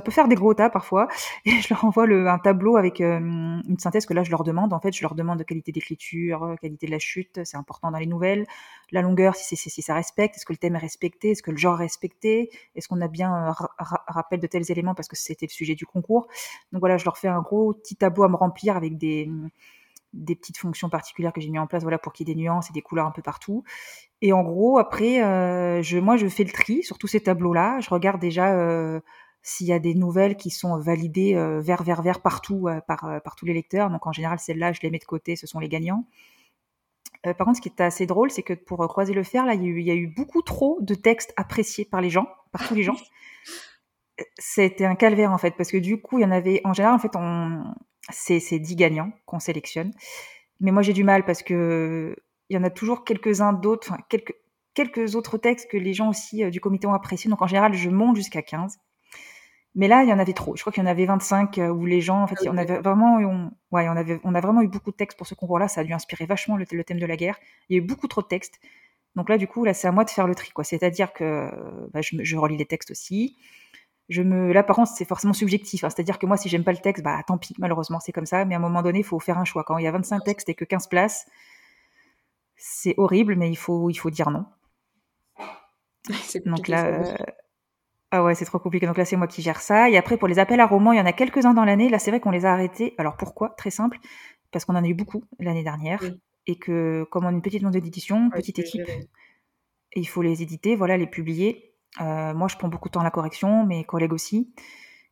peut 0.00 0.10
faire 0.10 0.28
des 0.28 0.34
gros 0.34 0.54
tas 0.54 0.70
parfois. 0.70 1.08
Et 1.44 1.50
je 1.50 1.68
leur 1.70 1.84
envoie 1.84 2.04
un 2.04 2.38
tableau 2.38 2.76
avec 2.76 3.00
euh, 3.00 3.18
une 3.18 3.78
synthèse 3.78 4.06
que 4.06 4.14
là 4.14 4.22
je 4.22 4.30
leur 4.30 4.44
demande. 4.44 4.72
En 4.72 4.80
fait, 4.80 4.92
je 4.92 5.02
leur 5.02 5.14
demande 5.14 5.38
de 5.38 5.44
qualité 5.44 5.72
d'écriture, 5.72 6.44
euh, 6.44 6.56
qualité 6.56 6.86
de 6.86 6.92
la 6.92 6.98
chute, 6.98 7.40
c'est 7.44 7.56
important 7.56 7.90
dans 7.90 7.98
les 7.98 8.06
nouvelles. 8.06 8.46
La 8.92 9.02
longueur, 9.02 9.34
si, 9.34 9.56
si, 9.56 9.70
si 9.70 9.82
ça 9.82 9.94
respecte, 9.94 10.36
est-ce 10.36 10.46
que 10.46 10.52
le 10.52 10.58
thème 10.58 10.76
est 10.76 10.78
respecté, 10.78 11.30
est-ce 11.30 11.42
que 11.42 11.50
le 11.50 11.56
genre 11.56 11.80
est 11.80 11.84
respecté, 11.84 12.50
est-ce 12.74 12.88
qu'on 12.88 13.00
a 13.00 13.08
bien 13.08 13.48
euh, 13.48 13.52
rappel 13.78 14.40
de 14.40 14.46
tels 14.46 14.70
éléments 14.70 14.94
parce 14.94 15.08
que 15.08 15.16
c'était 15.16 15.46
le 15.46 15.52
sujet 15.52 15.74
du 15.74 15.86
concours? 15.86 16.28
Donc 16.72 16.80
voilà, 16.80 16.98
je 16.98 17.04
leur 17.04 17.18
fais 17.18 17.28
un 17.28 17.40
gros 17.40 17.72
petit 17.74 17.96
tableau 17.96 18.24
à 18.24 18.28
me 18.28 18.36
remplir 18.36 18.76
avec 18.76 18.96
des 18.98 19.30
des 20.14 20.34
petites 20.34 20.58
fonctions 20.58 20.88
particulières 20.88 21.32
que 21.32 21.40
j'ai 21.40 21.50
mis 21.50 21.58
en 21.58 21.66
place 21.66 21.82
voilà 21.82 21.98
pour 21.98 22.12
qu'il 22.12 22.28
y 22.28 22.30
ait 22.30 22.34
des 22.34 22.40
nuances 22.40 22.70
et 22.70 22.72
des 22.72 22.82
couleurs 22.82 23.06
un 23.06 23.10
peu 23.10 23.22
partout 23.22 23.64
et 24.24 24.32
en 24.32 24.42
gros, 24.42 24.78
après, 24.78 25.22
euh, 25.22 25.82
je, 25.82 25.98
moi, 25.98 26.16
je 26.16 26.26
fais 26.28 26.44
le 26.44 26.50
tri 26.50 26.82
sur 26.82 26.96
tous 26.96 27.08
ces 27.08 27.20
tableaux-là. 27.20 27.80
Je 27.80 27.90
regarde 27.90 28.18
déjà 28.18 28.54
euh, 28.54 29.00
s'il 29.42 29.66
y 29.66 29.72
a 29.74 29.78
des 29.78 29.94
nouvelles 29.94 30.38
qui 30.38 30.48
sont 30.48 30.78
validées 30.78 31.34
euh, 31.34 31.60
vert, 31.60 31.82
vert, 31.82 32.00
vert 32.00 32.22
partout 32.22 32.66
par, 32.88 33.20
par 33.22 33.36
tous 33.36 33.44
les 33.44 33.52
lecteurs. 33.52 33.90
Donc 33.90 34.06
en 34.06 34.12
général, 34.12 34.38
celles-là, 34.38 34.72
je 34.72 34.80
les 34.82 34.88
mets 34.90 34.98
de 34.98 35.04
côté, 35.04 35.36
ce 35.36 35.46
sont 35.46 35.58
les 35.58 35.68
gagnants. 35.68 36.06
par 37.22 37.36
contre, 37.36 37.56
ce 37.56 37.60
qui 37.60 37.68
est 37.68 37.82
assez 37.82 38.06
drôle, 38.06 38.30
c'est 38.30 38.42
que 38.42 38.54
pour 38.54 38.88
croiser 38.88 39.12
le 39.12 39.24
fer, 39.24 39.44
là, 39.44 39.52
il 39.52 39.62
y, 39.62 39.66
a 39.66 39.68
eu, 39.68 39.80
il 39.80 39.86
y, 39.86 39.90
a 39.90 39.94
eu, 39.94 40.06
beaucoup 40.06 40.40
trop 40.40 40.78
de 40.80 40.94
textes 40.94 41.34
appréciés 41.36 41.84
par 41.84 42.00
les 42.00 42.08
gens, 42.08 42.26
par 42.50 42.66
tous 42.66 42.74
les 42.74 42.82
gens. 42.82 42.96
C'était 44.38 44.86
un 44.86 44.94
calvaire 44.94 45.32
en 45.32 45.38
fait, 45.38 45.50
parce 45.50 45.70
que 45.70 45.76
du 45.76 46.00
coup, 46.00 46.18
il 46.18 46.22
y 46.22 46.24
en 46.24 46.30
avait. 46.30 46.62
En 46.64 46.72
général, 46.72 46.94
en 46.94 46.98
fait, 46.98 47.14
on... 47.14 47.74
c'est 48.10 48.58
10 48.58 48.76
gagnants 48.76 49.12
qu'on 49.26 49.40
sélectionne. 49.40 49.92
Mais 50.60 50.70
moi, 50.70 50.82
j'ai 50.82 50.92
du 50.92 51.04
mal 51.04 51.24
parce 51.24 51.42
que 51.42 52.16
il 52.50 52.56
y 52.56 52.58
en 52.58 52.64
a 52.64 52.70
toujours 52.70 53.04
quelques-uns 53.04 53.52
d'autres, 53.52 53.90
enfin, 53.90 54.02
quelques, 54.08 54.34
quelques 54.74 55.14
autres 55.14 55.38
textes 55.38 55.70
que 55.70 55.76
les 55.76 55.94
gens 55.94 56.10
aussi 56.10 56.44
euh, 56.44 56.50
du 56.50 56.60
comité 56.60 56.86
ont 56.86 56.92
apprécié. 56.92 57.30
Donc 57.30 57.42
en 57.42 57.46
général, 57.46 57.74
je 57.74 57.88
monte 57.88 58.16
jusqu'à 58.16 58.42
15. 58.42 58.78
Mais 59.76 59.88
là, 59.88 60.04
il 60.04 60.08
y 60.08 60.12
en 60.12 60.18
avait 60.18 60.34
trop. 60.34 60.54
Je 60.54 60.60
crois 60.62 60.72
qu'il 60.72 60.82
y 60.82 60.86
en 60.86 60.90
avait 60.90 61.06
25 61.06 61.58
euh, 61.58 61.68
où 61.68 61.84
les 61.86 62.00
gens, 62.00 62.22
en 62.22 62.26
fait, 62.26 62.36
on 62.48 62.56
avait 62.56 62.78
vraiment, 62.80 63.16
on, 63.16 63.50
ouais, 63.72 63.88
on 63.88 63.96
avait, 63.96 64.20
on 64.22 64.34
a 64.34 64.40
vraiment 64.40 64.62
eu 64.62 64.68
beaucoup 64.68 64.90
de 64.90 64.96
textes 64.96 65.18
pour 65.18 65.26
ce 65.26 65.34
concours-là. 65.34 65.68
Ça 65.68 65.80
a 65.80 65.84
dû 65.84 65.92
inspirer 65.92 66.26
vachement 66.26 66.56
le, 66.56 66.84
thème 66.84 67.00
de 67.00 67.06
la 67.06 67.16
guerre. 67.16 67.38
Il 67.68 67.76
y 67.76 67.80
a 67.80 67.82
eu 67.82 67.86
beaucoup 67.86 68.06
trop 68.06 68.22
de 68.22 68.28
textes. 68.28 68.60
Donc 69.16 69.28
là, 69.28 69.38
du 69.38 69.46
coup, 69.46 69.64
là, 69.64 69.74
c'est 69.74 69.88
à 69.88 69.92
moi 69.92 70.04
de 70.04 70.10
faire 70.10 70.26
le 70.26 70.34
tri, 70.34 70.50
quoi. 70.50 70.64
C'est-à-dire 70.64 71.12
que 71.12 71.50
bah, 71.92 72.00
je, 72.02 72.16
je, 72.22 72.36
relis 72.36 72.56
les 72.56 72.66
textes 72.66 72.90
aussi. 72.90 73.36
Je 74.08 74.22
me, 74.22 74.52
contre, 74.62 74.92
c'est 74.94 75.04
forcément 75.04 75.32
subjectif. 75.32 75.84
Hein. 75.84 75.90
C'est-à-dire 75.90 76.18
que 76.18 76.26
moi, 76.26 76.36
si 76.36 76.48
j'aime 76.48 76.64
pas 76.64 76.72
le 76.72 76.78
texte, 76.78 77.02
bah, 77.02 77.22
tant 77.26 77.38
pis, 77.38 77.54
malheureusement, 77.58 78.00
c'est 78.00 78.12
comme 78.12 78.26
ça. 78.26 78.44
Mais 78.44 78.54
à 78.54 78.58
un 78.58 78.60
moment 78.60 78.82
donné, 78.82 79.00
il 79.00 79.04
faut 79.04 79.18
faire 79.18 79.38
un 79.38 79.44
choix. 79.44 79.64
Quand 79.64 79.78
il 79.78 79.84
y 79.84 79.86
a 79.86 79.92
25 79.92 80.22
textes 80.24 80.48
et 80.48 80.54
que 80.54 80.64
15 80.64 80.88
places, 80.88 81.26
c'est 82.56 82.94
horrible, 82.98 83.36
mais 83.36 83.50
il 83.50 83.56
faut, 83.56 83.90
il 83.90 83.94
faut 83.94 84.10
dire 84.10 84.30
non. 84.30 84.44
Donc 86.44 86.68
là, 86.68 86.86
euh, 86.86 87.16
ah 88.10 88.22
ouais, 88.22 88.34
c'est 88.34 88.44
trop 88.44 88.58
compliqué. 88.58 88.86
Donc 88.86 88.98
là, 88.98 89.04
c'est 89.04 89.16
moi 89.16 89.26
qui 89.26 89.42
gère 89.42 89.60
ça. 89.60 89.90
Et 89.90 89.96
après, 89.96 90.16
pour 90.16 90.28
les 90.28 90.38
appels 90.38 90.60
à 90.60 90.66
romans, 90.66 90.92
il 90.92 90.98
y 90.98 91.00
en 91.00 91.06
a 91.06 91.12
quelques-uns 91.12 91.54
dans 91.54 91.64
l'année. 91.64 91.88
Là, 91.88 91.98
c'est 91.98 92.10
vrai 92.10 92.20
qu'on 92.20 92.30
les 92.30 92.44
a 92.44 92.52
arrêtés. 92.52 92.94
Alors 92.98 93.16
pourquoi? 93.16 93.50
Très 93.50 93.70
simple, 93.70 93.98
parce 94.52 94.64
qu'on 94.64 94.76
en 94.76 94.84
a 94.84 94.86
eu 94.86 94.94
beaucoup 94.94 95.24
l'année 95.40 95.64
dernière. 95.64 96.00
Et 96.46 96.56
que, 96.56 97.06
comme 97.10 97.24
on 97.24 97.28
a 97.28 97.32
une 97.32 97.42
petite 97.42 97.62
maison 97.62 97.70
d'édition, 97.70 98.30
petite 98.30 98.58
équipe, 98.58 98.88
il 99.96 100.06
faut 100.06 100.22
les 100.22 100.42
éditer, 100.42 100.76
voilà, 100.76 100.96
les 100.96 101.06
publier. 101.06 101.73
Euh, 102.00 102.34
moi, 102.34 102.48
je 102.48 102.56
prends 102.56 102.68
beaucoup 102.68 102.88
de 102.88 102.92
temps 102.92 103.00
à 103.00 103.04
la 103.04 103.10
correction, 103.10 103.64
mes 103.64 103.84
collègues 103.84 104.12
aussi, 104.12 104.52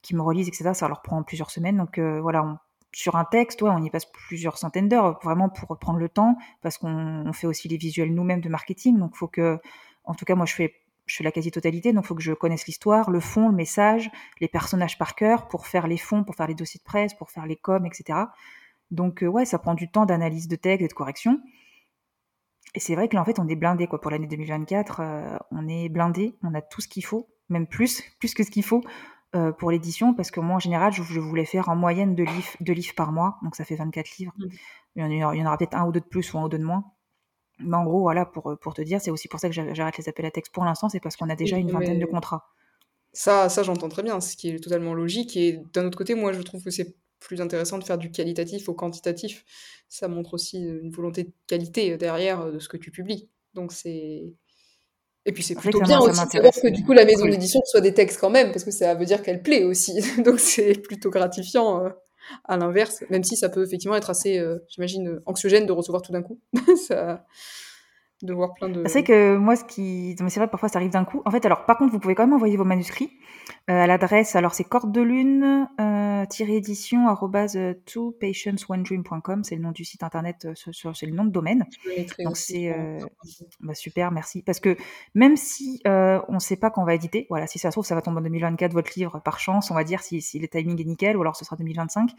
qui 0.03 0.15
me 0.17 0.23
relisent, 0.23 0.49
etc. 0.49 0.73
Ça 0.75 0.89
leur 0.89 1.03
prend 1.03 1.23
plusieurs 1.23 1.51
semaines. 1.51 1.77
Donc 1.77 1.99
euh, 1.99 2.21
voilà, 2.21 2.61
sur 2.93 3.17
un 3.17 3.25
texte, 3.25 3.63
ouais, 3.63 3.71
on 3.71 3.83
y 3.83 3.91
passe 3.91 4.07
plusieurs 4.07 4.59
centaines 4.59 4.89
d'heures, 4.89 5.19
vraiment 5.23 5.49
pour 5.49 5.79
prendre 5.79 5.99
le 5.99 6.09
temps, 6.09 6.37
parce 6.61 6.79
qu'on 6.79 7.33
fait 7.33 7.47
aussi 7.47 7.69
les 7.69 7.77
visuels 7.77 8.15
nous-mêmes 8.15 8.41
de 8.41 8.49
marketing. 8.49 8.99
Donc, 8.99 9.17
faut 9.17 9.29
que, 9.29 9.59
en 10.05 10.15
tout 10.15 10.25
cas, 10.25 10.35
moi, 10.35 10.47
je 10.47 10.55
fais, 10.55 10.75
je 11.07 11.17
fais 11.17 11.25
la 11.25 11.33
quasi-totalité, 11.33 11.93
donc 11.93 12.05
il 12.05 12.09
faut 12.09 12.15
que 12.15 12.23
je 12.23 12.33
connaisse 12.33 12.67
l'histoire, 12.67 13.11
le 13.11 13.21
fond, 13.21 13.49
le 13.49 13.55
message, 13.55 14.11
les 14.41 14.49
personnages 14.49 14.99
par 14.99 15.15
cœur, 15.15 15.49
pour 15.49 15.67
faire 15.67 15.87
les 15.87 15.97
fonds, 15.97 16.25
pour 16.25 16.35
faire 16.35 16.47
les 16.47 16.55
dossiers 16.55 16.79
de 16.79 16.85
presse, 16.85 17.15
pour 17.15 17.31
faire 17.31 17.47
les 17.47 17.57
coms, 17.57 17.87
etc. 17.87 18.19
Donc, 18.91 19.23
euh, 19.23 19.27
ouais, 19.27 19.47
ça 19.47 19.59
prend 19.59 19.75
du 19.75 19.91
temps 19.91 20.05
d'analyse 20.05 20.49
de 20.49 20.57
texte 20.57 20.85
et 20.85 20.89
de 20.89 20.93
correction. 20.93 21.41
Et 22.75 22.81
c'est 22.81 22.95
vrai 22.95 23.09
que 23.09 23.15
là, 23.15 23.23
en 23.23 23.25
fait, 23.25 23.39
on 23.39 23.49
est 23.49 23.57
blindé, 23.57 23.87
quoi. 23.87 24.01
Pour 24.01 24.11
l'année 24.11 24.27
2024, 24.27 25.01
euh, 25.01 25.37
on 25.51 25.69
est 25.69 25.89
blindé, 25.89 26.35
on 26.43 26.55
a 26.55 26.63
tout 26.63 26.81
ce 26.81 26.89
qu'il 26.89 27.05
faut, 27.05 27.29
même 27.49 27.67
plus, 27.67 28.03
plus 28.19 28.35
que 28.35 28.45
ce 28.45 28.51
qu'il 28.51 28.65
faut 28.65 28.83
euh, 29.35 29.51
pour 29.51 29.71
l'édition. 29.71 30.13
Parce 30.15 30.31
que 30.31 30.41
moi 30.41 30.57
en 30.57 30.59
général 30.59 30.93
je, 30.93 31.03
voulais 31.03 31.47
faire 31.47 31.71
en 31.71 31.77
moyenne 31.77 32.15
deux 32.15 32.25
livres, 32.25 32.53
deux 32.61 32.75
livres 32.75 32.95
par 32.95 33.13
mois. 33.13 33.39
Donc 33.43 33.57
ça 33.57 33.65
fait 33.65 33.77
24 33.77 34.19
livres. 34.19 34.33
Mmh. 34.37 34.47
il, 34.97 35.17
y 35.17 35.25
en, 35.25 35.47
aura, 35.47 35.57
peut-être 35.57 35.75
un 35.75 35.87
ou 35.87 35.93
deux 35.93 36.01
de 36.01 36.05
plus 36.05 36.35
ou 36.35 36.39
un 36.39 36.45
ou 36.45 36.49
deux 36.51 36.59
de 36.59 36.65
moins. 36.65 36.85
Mais 37.59 37.77
en 37.77 37.85
gros 37.85 38.03
voilà 38.03 38.27
pour, 38.27 38.59
pour 38.61 38.75
te 38.75 38.83
dire 38.83 39.01
c'est 39.01 39.11
aussi 39.11 39.29
pour 39.29 39.41
ça 39.41 39.49
que 39.49 39.55
j'arrête 39.55 39.97
les 39.97 40.09
appels 40.09 40.27
à 40.27 40.31
texte 40.31 40.53
pour 40.53 40.67
l'instant. 40.67 40.91
C'est 40.91 41.01
parce 41.01 41.17
qu'on 41.17 41.31
a 41.31 41.35
déjà 41.35 41.57
une 41.57 41.71
vingtaine 41.71 41.99
de 41.99 42.05
contrats. 42.05 42.47
Ça 43.15 43.49
ça 43.49 43.63
j'entends 43.63 43.89
très 43.89 44.03
bien. 44.03 44.21
Ce 44.21 44.37
qui 44.37 44.51
est 44.51 44.59
totalement 44.63 44.93
logique. 44.93 45.35
Et 45.39 45.63
d'un 45.73 45.87
autre 45.87 45.97
côté 45.97 46.15
moi 46.15 46.35
je 46.35 46.43
trouve 46.43 46.63
que 46.63 46.71
c'est 46.71 46.95
plus 47.23 47.41
intéressant 47.41 47.79
de 47.79 47.85
faire 47.85 47.99
du 47.99 48.11
qualitatif 48.11 48.69
au 48.69 48.75
quantitatif 48.75 49.45
ça 49.89 50.09
montre 50.09 50.35
aussi 50.35 50.59
une 50.59 50.91
volonté 50.91 51.25
de 51.25 51.33
qualité 51.47 51.97
derrière 51.97 52.51
de 52.51 52.59
ce 52.59 52.69
que 52.69 52.77
tu 52.77 52.91
publies 52.91 53.29
donc 53.55 53.73
c'est 53.73 54.35
et 55.25 55.33
puis 55.33 55.43
c'est 55.43 55.55
plutôt 55.55 55.81
bien 55.81 56.01
aussi 56.01 56.25
de 56.25 56.31
savoir 56.31 56.53
que 56.53 56.69
du 56.69 56.85
coup 56.85 56.93
la 56.93 57.05
maison 57.05 57.27
d'édition 57.27 57.61
soit 57.65 57.81
des 57.81 57.95
textes 57.95 58.21
quand 58.21 58.31
même, 58.31 58.51
parce 58.51 58.65
que 58.65 58.71
ça 58.71 58.95
veut 58.95 59.05
dire 59.05 59.23
qu'elle 59.23 59.43
plaît 59.43 59.65
aussi. 59.65 59.93
Donc 60.25 60.41
c'est 60.41 60.81
plutôt 60.83 61.11
gratifiant 61.11 61.85
euh, 61.85 61.91
à 62.45 62.57
l'inverse, 62.57 63.05
même 63.09 63.23
si 63.23 63.37
ça 63.37 63.49
peut 63.49 63.63
effectivement 63.65 63.97
être 63.97 64.11
assez, 64.11 64.39
euh, 64.39 64.59
j'imagine, 64.69 65.21
anxiogène 65.27 65.67
de 65.67 65.73
recevoir 65.73 66.03
tout 66.03 66.13
d'un 66.13 66.23
coup. 66.23 66.41
ça, 66.89 67.25
de 68.23 68.33
voir 68.33 68.55
plein 68.55 68.69
de. 68.69 68.83
C'est 68.87 69.05
que 69.05 69.37
moi, 69.37 69.55
ce 69.55 69.65
qui. 69.65 70.17
Mais 70.21 70.31
c'est 70.31 70.41
vrai, 70.41 70.49
parfois 70.49 70.69
ça 70.69 70.79
arrive 70.79 70.91
d'un 70.91 71.05
coup. 71.05 71.23
En 71.25 71.31
fait, 71.31 71.45
alors 71.47 71.67
par 71.67 71.79
contre, 71.79 71.93
vous 71.93 72.01
pouvez 72.01 72.17
quand 72.17 72.25
même 72.25 72.35
envoyer 72.35 72.57
vos 72.57 72.65
manuscrits 72.65 73.11
euh, 73.71 73.75
à 73.75 73.87
l'adresse. 73.87 74.35
Alors 74.35 74.55
c'est 74.55 74.65
corde 74.65 74.93
de 74.93 75.01
lune 75.01 75.69
euh, 76.23 76.57
édition 76.57 77.09
euh. 77.09 77.15
C'est 79.43 79.57
le 79.57 79.63
nom 79.63 79.73
du 79.73 79.85
site 79.85 80.03
internet, 80.03 80.47
c'est 80.55 81.07
le 81.07 81.13
nom 81.13 81.25
de 81.25 81.31
domaine. 81.31 81.67
Donc 82.25 82.37
c'est 82.37 82.75
bah, 83.61 83.75
super, 83.75 84.11
merci. 84.11 84.43
Parce 84.43 84.61
que 84.61 84.77
même 85.15 85.37
si 85.37 85.81
on 85.85 86.35
ne 86.35 86.39
sait 86.39 86.57
pas 86.57 86.71
quand 86.71 86.83
on 86.83 86.87
va 86.87 86.95
éditer, 86.95 87.27
voilà, 87.29 87.47
si 87.47 87.59
ça 87.59 87.71
se 87.71 87.75
trouve, 87.75 87.87
ça 87.87 87.95
va 87.95 88.03
tomber 88.03 88.19
en 88.19 88.23
2024 88.23 88.73
votre 88.73 88.93
livre 88.97 89.21
par 89.21 89.39
chance, 89.39 89.71
on 89.71 89.75
va 89.75 89.85
dire 89.85 90.03
si, 90.03 90.21
si 90.21 90.39
le 90.39 90.49
timing 90.49 90.81
est 90.81 90.85
nickel, 90.85 91.17
ou 91.17 91.23
alors 91.23 91.37
ce 91.37 91.45
sera 91.45 91.57
2025. 91.57 92.11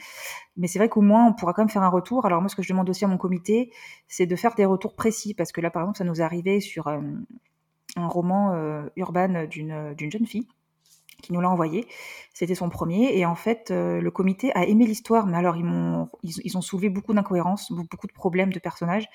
Mais 0.58 0.68
c'est 0.68 0.80
vrai 0.80 0.90
qu'au 0.90 1.02
moins 1.02 1.28
on 1.28 1.34
pourra 1.34 1.54
quand 1.54 1.62
même 1.62 1.70
faire 1.70 1.84
un 1.84 1.90
retour. 1.90 2.26
Alors 2.26 2.42
moi, 2.42 2.50
ce 2.50 2.56
que 2.56 2.64
je 2.64 2.70
demande 2.70 2.90
aussi 2.90 3.06
à 3.06 3.08
mon 3.08 3.18
comité, 3.18 3.72
c'est 4.08 4.26
de 4.26 4.36
faire 4.36 4.56
des 4.56 4.66
retours 4.66 4.96
précis, 4.96 5.34
parce 5.34 5.52
que 5.52 5.62
là, 5.62 5.70
par 5.70 5.84
exemple 5.84 5.98
ça 5.98 6.04
nous 6.04 6.22
est 6.22 6.24
arrivé 6.24 6.60
sur 6.60 6.88
euh, 6.88 7.00
un 7.96 8.08
roman 8.08 8.54
euh, 8.54 8.84
urbain 8.96 9.46
d'une 9.46 9.96
jeune 9.98 10.26
fille 10.26 10.48
qui 11.24 11.34
nous 11.34 11.42
l'a 11.42 11.50
envoyé. 11.50 11.88
C'était 12.34 12.54
son 12.54 12.70
premier. 12.70 13.18
Et 13.18 13.26
en 13.26 13.34
fait, 13.36 13.72
euh, 13.72 14.00
le 14.00 14.12
comité 14.12 14.52
a 14.56 14.66
aimé 14.66 14.86
l'histoire, 14.86 15.26
mais 15.26 15.38
alors 15.38 15.58
ils, 15.58 15.66
ont, 15.66 16.10
ils, 16.22 16.58
ont 16.58 16.62
soulevé 16.62 16.90
beaucoup 16.90 17.14
d'incohérences, 17.14 17.72
beaucoup 17.72 18.08
de 18.08 18.14
problèmes 18.14 18.54
de 18.54 18.60
personnages. 18.60 19.08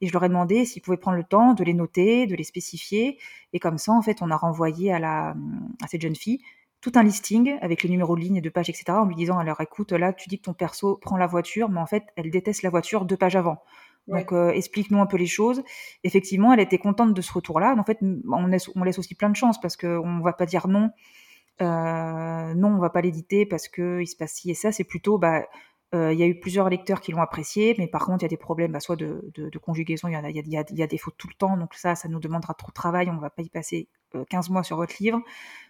Et 0.00 0.06
je 0.06 0.12
leur 0.12 0.24
ai 0.24 0.28
demandé 0.28 0.64
s'ils 0.64 0.80
pouvaient 0.80 0.96
prendre 0.96 1.18
le 1.18 1.24
temps 1.24 1.52
de 1.52 1.64
les 1.64 1.74
noter, 1.74 2.26
de 2.26 2.34
les 2.34 2.44
spécifier. 2.44 3.18
Et 3.52 3.58
comme 3.58 3.76
ça, 3.76 3.92
en 3.92 4.00
fait, 4.00 4.22
on 4.22 4.30
a 4.30 4.36
renvoyé 4.36 4.92
à, 4.92 4.98
la, 4.98 5.34
à 5.82 5.88
cette 5.88 6.00
jeune 6.00 6.16
fille 6.16 6.40
tout 6.80 6.92
un 6.94 7.02
listing 7.02 7.58
avec 7.60 7.82
les 7.82 7.90
numéros 7.90 8.14
de 8.14 8.20
ligne, 8.20 8.40
de 8.40 8.48
page, 8.48 8.70
etc. 8.70 8.84
en 8.90 9.04
lui 9.04 9.16
disant 9.16 9.38
alors 9.38 9.60
écoute, 9.60 9.90
là, 9.90 10.12
tu 10.12 10.28
dis 10.28 10.38
que 10.38 10.44
ton 10.44 10.54
perso 10.54 10.96
prend 10.96 11.16
la 11.16 11.26
voiture, 11.26 11.68
mais 11.68 11.80
en 11.80 11.86
fait, 11.86 12.04
elle 12.14 12.30
déteste 12.30 12.62
la 12.62 12.70
voiture 12.70 13.04
deux 13.04 13.16
pages 13.16 13.34
avant. 13.34 13.58
Donc, 14.08 14.32
euh, 14.32 14.50
explique-nous 14.50 15.00
un 15.00 15.06
peu 15.06 15.18
les 15.18 15.26
choses. 15.26 15.62
Effectivement, 16.02 16.52
elle 16.52 16.60
était 16.60 16.78
contente 16.78 17.12
de 17.12 17.20
ce 17.20 17.30
retour-là. 17.32 17.74
En 17.78 17.84
fait, 17.84 17.98
on 18.02 18.46
laisse, 18.46 18.70
on 18.74 18.82
laisse 18.82 18.98
aussi 18.98 19.14
plein 19.14 19.28
de 19.28 19.36
chance 19.36 19.60
parce 19.60 19.76
qu'on 19.76 20.08
ne 20.08 20.22
va 20.22 20.32
pas 20.32 20.46
dire 20.46 20.66
non 20.66 20.90
non, 21.60 22.68
on 22.68 22.78
va 22.78 22.90
pas 22.90 23.00
l'éditer 23.00 23.46
parce 23.46 23.68
qu'il 23.68 24.06
se 24.06 24.16
passe 24.16 24.34
ci 24.34 24.50
et 24.50 24.54
ça. 24.54 24.72
C'est 24.72 24.84
plutôt, 24.84 25.18
bah, 25.18 25.46
il 25.92 26.14
y 26.14 26.22
a 26.22 26.26
eu 26.26 26.38
plusieurs 26.38 26.68
lecteurs 26.68 27.00
qui 27.00 27.12
l'ont 27.12 27.22
apprécié, 27.22 27.74
mais 27.78 27.86
par 27.86 28.04
contre, 28.04 28.22
il 28.22 28.24
y 28.24 28.26
a 28.26 28.28
des 28.28 28.36
problèmes, 28.36 28.72
bah, 28.72 28.80
soit 28.80 28.96
de, 28.96 29.30
conjugaison, 29.62 30.08
il 30.08 30.12
y, 30.12 30.16
a, 30.16 30.64
y 30.70 30.82
a, 30.82 30.86
des 30.86 30.98
fautes 30.98 31.16
tout 31.16 31.28
le 31.28 31.34
temps, 31.34 31.56
donc 31.56 31.74
ça, 31.74 31.94
ça 31.94 32.08
nous 32.08 32.20
demandera 32.20 32.54
trop 32.54 32.68
de 32.68 32.74
travail, 32.74 33.10
on 33.10 33.14
ne 33.14 33.20
va 33.20 33.30
pas 33.30 33.42
y 33.42 33.48
passer 33.48 33.88
15 34.30 34.50
mois 34.50 34.62
sur 34.62 34.76
votre 34.76 34.94
livre. 35.00 35.20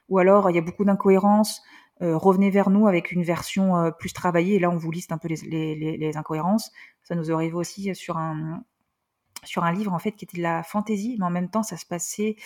Ou 0.09 0.18
alors, 0.18 0.51
il 0.51 0.57
y 0.57 0.59
a 0.59 0.62
beaucoup 0.62 0.84
d'incohérences, 0.84 1.62
revenez 2.01 2.51
vers 2.51 2.70
nous 2.70 2.86
avec 2.89 3.12
une 3.12 3.22
version 3.22 3.93
plus 3.99 4.12
travaillée, 4.12 4.57
et 4.57 4.59
là, 4.59 4.70
on 4.70 4.76
vous 4.76 4.91
liste 4.91 5.12
un 5.12 5.18
peu 5.18 5.28
les, 5.28 6.12
incohérences. 6.16 6.72
Ça 7.03 7.14
nous 7.14 7.32
arrive 7.32 7.57
aussi 7.57 7.95
sur 7.95 8.16
un, 8.18 8.62
sur 9.45 9.64
un 9.64 9.72
livre 9.72 9.93
en 9.93 9.99
fait 9.99 10.12
qui 10.12 10.24
était 10.24 10.36
de 10.36 10.43
la 10.43 10.62
fantaisie, 10.62 11.16
mais 11.18 11.26
en 11.26 11.30
même 11.30 11.49
temps 11.49 11.62
ça 11.62 11.76
se 11.76 11.86
passait 11.86 12.36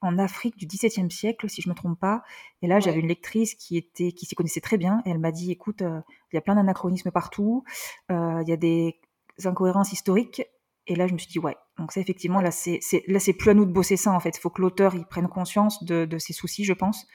en 0.00 0.18
Afrique 0.18 0.56
du 0.56 0.66
XVIIe 0.66 1.10
siècle, 1.10 1.48
si 1.48 1.62
je 1.62 1.68
me 1.68 1.74
trompe 1.74 1.98
pas. 1.98 2.22
Et 2.62 2.66
là 2.66 2.80
j'avais 2.80 3.00
une 3.00 3.08
lectrice 3.08 3.54
qui 3.54 3.76
était 3.76 4.12
qui 4.12 4.26
s'y 4.26 4.34
connaissait 4.34 4.60
très 4.60 4.78
bien 4.78 5.02
et 5.04 5.10
elle 5.10 5.18
m'a 5.18 5.32
dit 5.32 5.50
écoute, 5.50 5.82
euh, 5.82 6.00
il 6.32 6.36
y 6.36 6.38
a 6.38 6.42
plein 6.42 6.54
d'anachronismes 6.54 7.10
partout, 7.10 7.64
euh, 8.10 8.42
il 8.42 8.48
y 8.48 8.52
a 8.52 8.56
des 8.56 8.98
incohérences 9.44 9.92
historiques. 9.92 10.42
Et 10.90 10.94
là 10.94 11.06
je 11.06 11.12
me 11.12 11.18
suis 11.18 11.28
dit 11.28 11.38
ouais, 11.38 11.56
donc 11.78 11.92
ça 11.92 12.00
effectivement 12.00 12.40
là 12.40 12.50
c'est 12.50 12.80
là 13.08 13.20
c'est 13.20 13.34
plus 13.34 13.50
à 13.50 13.54
nous 13.54 13.66
de 13.66 13.72
bosser 13.72 13.98
ça 13.98 14.10
en 14.12 14.20
fait. 14.20 14.36
Il 14.36 14.40
faut 14.40 14.50
que 14.50 14.62
l'auteur 14.62 14.94
il 14.94 15.04
prenne 15.04 15.28
conscience 15.28 15.84
de, 15.84 16.06
de 16.06 16.18
ses 16.18 16.32
soucis, 16.32 16.64
je 16.64 16.72
pense 16.72 17.06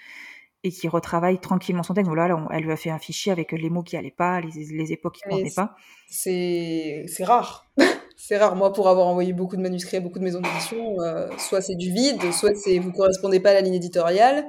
et 0.63 0.71
qu'il 0.71 0.89
retravaille 0.89 1.39
tranquillement 1.39 1.84
son 1.84 1.93
texte. 1.93 2.07
Voilà, 2.07 2.47
elle 2.51 2.63
lui 2.63 2.71
a 2.71 2.77
fait 2.77 2.89
un 2.89 2.99
fichier 2.99 3.31
avec 3.31 3.51
les 3.51 3.69
mots 3.69 3.84
qui 3.84 3.97
allaient 3.97 4.11
pas, 4.11 4.39
les, 4.39 4.51
les 4.71 4.93
époques 4.93 5.15
qui 5.15 5.27
ne 5.27 5.53
pas. 5.53 5.75
C'est 6.07 7.05
rare. 7.25 7.69
c'est 8.26 8.38
rare. 8.38 8.55
Moi, 8.55 8.71
pour 8.71 8.88
avoir 8.88 9.07
envoyé 9.07 9.34
beaucoup 9.34 9.57
de 9.57 9.61
manuscrits 9.61 9.97
à 9.97 9.99
beaucoup 9.99 10.17
de 10.17 10.24
maisons 10.24 10.39
d'édition, 10.39 11.01
euh, 11.01 11.28
soit 11.38 11.59
c'est 11.59 11.76
du 11.76 11.91
vide, 11.91 12.21
soit 12.32 12.55
c'est 12.55 12.80
vous 12.80 12.93
correspondez 12.93 13.41
pas 13.41 13.49
à 13.49 13.53
la 13.55 13.61
ligne 13.61 13.74
éditoriale, 13.74 14.47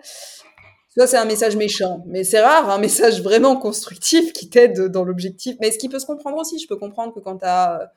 soit 0.90 1.08
c'est 1.08 1.16
un 1.16 1.24
message 1.24 1.56
méchant. 1.56 2.04
Mais 2.06 2.22
c'est 2.22 2.40
rare, 2.40 2.70
un 2.70 2.78
message 2.78 3.20
vraiment 3.20 3.56
constructif 3.56 4.32
qui 4.32 4.48
t'aide 4.48 4.80
dans 4.92 5.02
l'objectif. 5.02 5.56
Mais 5.60 5.72
ce 5.72 5.78
qui 5.78 5.88
peut 5.88 5.98
se 5.98 6.06
comprendre 6.06 6.36
aussi, 6.36 6.60
je 6.60 6.68
peux 6.68 6.76
comprendre 6.76 7.12
que 7.12 7.18
quand 7.18 7.38
tu 7.38 7.46
as 7.46 7.90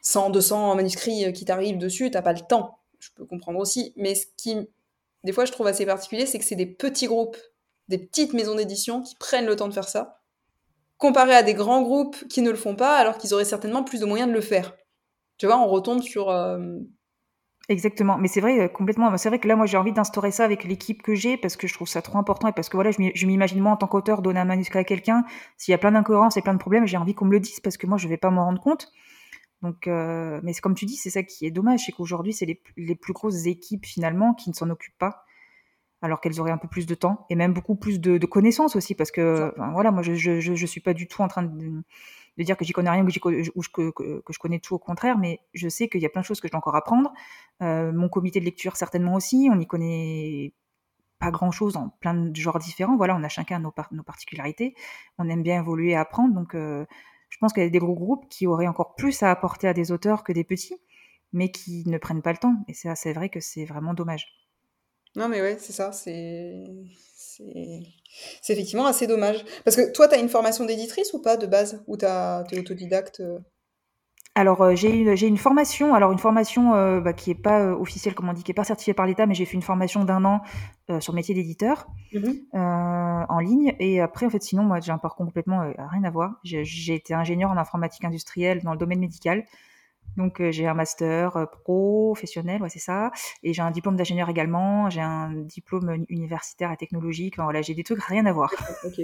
100, 0.00 0.30
200 0.30 0.76
manuscrits 0.76 1.30
qui 1.34 1.44
t'arrivent 1.44 1.76
dessus, 1.76 2.10
t'as 2.10 2.22
pas 2.22 2.32
le 2.32 2.40
temps. 2.40 2.78
Je 2.98 3.10
peux 3.14 3.26
comprendre 3.26 3.58
aussi. 3.58 3.92
Mais 3.96 4.14
ce 4.14 4.24
qui, 4.38 4.56
des 5.24 5.32
fois, 5.32 5.44
je 5.44 5.52
trouve 5.52 5.66
assez 5.66 5.84
particulier, 5.84 6.24
c'est 6.24 6.38
que 6.38 6.44
c'est 6.46 6.56
des 6.56 6.64
petits 6.64 7.06
groupes, 7.06 7.36
des 7.88 7.98
petites 7.98 8.32
maisons 8.32 8.54
d'édition 8.54 9.02
qui 9.02 9.14
prennent 9.16 9.44
le 9.44 9.56
temps 9.56 9.68
de 9.68 9.74
faire 9.74 9.90
ça, 9.90 10.22
comparé 10.96 11.34
à 11.34 11.42
des 11.42 11.52
grands 11.52 11.82
groupes 11.82 12.16
qui 12.28 12.40
ne 12.40 12.50
le 12.50 12.56
font 12.56 12.76
pas, 12.76 12.96
alors 12.96 13.18
qu'ils 13.18 13.34
auraient 13.34 13.44
certainement 13.44 13.84
plus 13.84 14.00
de 14.00 14.06
moyens 14.06 14.30
de 14.30 14.34
le 14.34 14.40
faire. 14.40 14.74
Tu 15.42 15.48
vois, 15.48 15.58
on 15.58 15.66
retombe 15.66 16.02
sur. 16.02 16.30
Euh, 16.30 16.78
Exactement, 17.68 18.16
mais 18.16 18.28
c'est 18.28 18.40
vrai 18.40 18.60
euh, 18.60 18.68
complètement. 18.68 19.16
C'est 19.16 19.28
vrai 19.28 19.40
que 19.40 19.48
là, 19.48 19.56
moi, 19.56 19.66
j'ai 19.66 19.76
envie 19.76 19.92
d'instaurer 19.92 20.30
ça 20.30 20.44
avec 20.44 20.62
l'équipe 20.62 21.02
que 21.02 21.16
j'ai 21.16 21.36
parce 21.36 21.56
que 21.56 21.66
je 21.66 21.74
trouve 21.74 21.88
ça 21.88 22.00
trop 22.00 22.16
important 22.16 22.46
et 22.46 22.52
parce 22.52 22.68
que 22.68 22.76
voilà, 22.76 22.92
je 22.92 23.26
m'imagine 23.26 23.58
moi 23.58 23.72
en 23.72 23.76
tant 23.76 23.88
qu'auteur 23.88 24.22
donner 24.22 24.38
un 24.38 24.44
manuscrit 24.44 24.78
à 24.78 24.84
quelqu'un. 24.84 25.24
S'il 25.56 25.72
y 25.72 25.74
a 25.74 25.78
plein 25.78 25.90
d'incohérences 25.90 26.36
et 26.36 26.42
plein 26.42 26.54
de 26.54 26.60
problèmes, 26.60 26.86
j'ai 26.86 26.96
envie 26.96 27.12
qu'on 27.12 27.24
me 27.24 27.32
le 27.32 27.40
dise 27.40 27.58
parce 27.58 27.76
que 27.76 27.88
moi, 27.88 27.98
je 27.98 28.06
vais 28.06 28.18
pas 28.18 28.30
m'en 28.30 28.44
rendre 28.44 28.60
compte. 28.60 28.92
Donc, 29.62 29.88
euh, 29.88 30.38
mais 30.44 30.54
comme 30.54 30.76
tu 30.76 30.86
dis, 30.86 30.94
c'est 30.94 31.10
ça 31.10 31.24
qui 31.24 31.44
est 31.44 31.50
dommage, 31.50 31.86
c'est 31.86 31.92
qu'aujourd'hui, 31.92 32.32
c'est 32.32 32.46
les, 32.46 32.94
plus 32.94 33.12
grosses 33.12 33.46
équipes 33.46 33.84
finalement 33.84 34.34
qui 34.34 34.48
ne 34.48 34.54
s'en 34.54 34.70
occupent 34.70 34.98
pas, 34.98 35.24
alors 36.02 36.20
qu'elles 36.20 36.40
auraient 36.40 36.52
un 36.52 36.58
peu 36.58 36.68
plus 36.68 36.86
de 36.86 36.94
temps 36.94 37.26
et 37.30 37.34
même 37.34 37.52
beaucoup 37.52 37.74
plus 37.74 38.00
de, 38.00 38.24
connaissances 38.26 38.76
aussi, 38.76 38.94
parce 38.94 39.10
que 39.10 39.52
voilà, 39.72 39.90
moi, 39.90 40.04
je, 40.04 40.14
je, 40.14 40.66
suis 40.66 40.80
pas 40.80 40.94
du 40.94 41.08
tout 41.08 41.20
en 41.22 41.26
train 41.26 41.42
de 41.42 41.82
de 42.38 42.42
dire 42.42 42.56
que 42.56 42.64
j'y 42.64 42.72
connais 42.72 42.90
rien 42.90 43.04
ou 43.04 43.62
que, 43.72 43.90
que, 43.90 44.32
je 44.32 44.38
connais 44.38 44.58
tout 44.58 44.74
au 44.74 44.78
contraire, 44.78 45.18
mais 45.18 45.40
je 45.54 45.68
sais 45.68 45.88
qu'il 45.88 46.00
y 46.00 46.06
a 46.06 46.08
plein 46.08 46.22
de 46.22 46.26
choses 46.26 46.40
que 46.40 46.48
je 46.48 46.52
dois 46.52 46.58
encore 46.58 46.76
apprendre. 46.76 47.12
Euh, 47.62 47.92
mon 47.92 48.08
comité 48.08 48.40
de 48.40 48.44
lecture 48.44 48.76
certainement 48.76 49.14
aussi, 49.14 49.48
on 49.50 49.56
n'y 49.56 49.66
connaît 49.66 50.54
pas 51.18 51.30
grand-chose 51.30 51.76
en 51.76 51.90
plein 52.00 52.14
de 52.14 52.34
genres 52.34 52.58
différents. 52.58 52.96
Voilà, 52.96 53.14
on 53.16 53.22
a 53.22 53.28
chacun 53.28 53.58
nos, 53.58 53.72
nos 53.92 54.02
particularités. 54.02 54.74
On 55.18 55.28
aime 55.28 55.42
bien 55.42 55.60
évoluer 55.60 55.90
et 55.90 55.96
apprendre, 55.96 56.34
donc 56.34 56.54
euh, 56.54 56.86
je 57.28 57.38
pense 57.38 57.52
qu'il 57.52 57.62
y 57.62 57.66
a 57.66 57.70
des 57.70 57.78
gros 57.78 57.94
groupes 57.94 58.28
qui 58.28 58.46
auraient 58.46 58.66
encore 58.66 58.94
plus 58.94 59.22
à 59.22 59.30
apporter 59.30 59.68
à 59.68 59.74
des 59.74 59.92
auteurs 59.92 60.24
que 60.24 60.32
des 60.32 60.44
petits, 60.44 60.76
mais 61.32 61.50
qui 61.50 61.84
ne 61.86 61.98
prennent 61.98 62.22
pas 62.22 62.32
le 62.32 62.38
temps. 62.38 62.56
Et 62.68 62.74
c'est 62.74 63.12
vrai 63.12 63.28
que 63.28 63.40
c'est 63.40 63.64
vraiment 63.64 63.94
dommage. 63.94 64.26
Non, 65.16 65.28
mais 65.28 65.40
ouais, 65.40 65.56
c'est 65.58 65.72
ça. 65.72 65.92
C'est 65.92 66.64
c'est 68.42 68.52
effectivement 68.52 68.86
assez 68.86 69.06
dommage. 69.06 69.44
Parce 69.64 69.76
que 69.76 69.92
toi, 69.92 70.08
tu 70.08 70.14
as 70.14 70.18
une 70.18 70.28
formation 70.28 70.64
d'éditrice 70.64 71.12
ou 71.12 71.20
pas 71.20 71.36
de 71.36 71.46
base? 71.46 71.82
Ou 71.86 71.96
tu 71.96 72.04
es 72.04 72.58
autodidacte 72.58 73.20
euh? 73.20 73.38
alors 74.34 74.62
euh, 74.62 74.74
j'ai 74.74 74.88
une, 74.88 75.08
une 75.08 75.36
formation, 75.36 75.94
alors 75.94 76.10
une 76.10 76.18
formation 76.18 76.74
euh, 76.74 77.00
bah, 77.00 77.12
qui 77.12 77.30
est 77.30 77.34
pas 77.34 77.66
officielle 77.74 78.14
comme 78.14 78.30
on 78.30 78.32
dit, 78.32 78.42
qui 78.42 78.50
est 78.50 78.54
pas 78.54 78.64
certifiée 78.64 78.94
par 78.94 79.04
l'État, 79.04 79.26
mais 79.26 79.34
j'ai 79.34 79.44
fait 79.44 79.54
une 79.54 79.62
formation 79.62 80.04
d'un 80.04 80.24
an 80.24 80.40
sur 81.00 81.12
le 81.12 81.16
métier 81.16 81.34
d'éditeur 81.34 81.86
mmh 82.14 82.30
en 82.54 83.38
ligne. 83.40 83.74
Et 83.78 84.00
après 84.00 84.24
en 84.26 84.30
fait 84.30 84.42
sinon 84.42 84.62
moi 84.62 84.80
j'ai 84.80 84.90
un 84.90 84.98
parcours 84.98 85.26
complètement 85.26 85.60
rien 85.60 86.04
à 86.04 86.10
voir. 86.10 86.40
J'ai 86.44 86.94
été 86.94 87.12
ingénieur 87.12 87.50
en 87.50 87.58
informatique 87.58 88.04
industrielle 88.04 88.62
dans 88.62 88.72
le 88.72 88.78
domaine 88.78 89.00
médical. 89.00 89.44
Donc 90.16 90.40
euh, 90.40 90.52
j'ai 90.52 90.66
un 90.66 90.74
master 90.74 91.36
euh, 91.36 91.46
professionnel, 91.46 92.62
ouais, 92.62 92.68
c'est 92.68 92.78
ça, 92.78 93.10
et 93.42 93.52
j'ai 93.52 93.62
un 93.62 93.70
diplôme 93.70 93.96
d'ingénieur 93.96 94.28
également, 94.28 94.90
j'ai 94.90 95.00
un 95.00 95.32
diplôme 95.32 96.04
universitaire 96.08 96.70
et 96.72 96.76
technologique. 96.76 97.34
Enfin, 97.36 97.44
voilà, 97.44 97.62
j'ai 97.62 97.74
des 97.74 97.84
trucs 97.84 98.02
rien 98.02 98.26
à 98.26 98.32
voir. 98.32 98.52
Ok, 98.84 99.00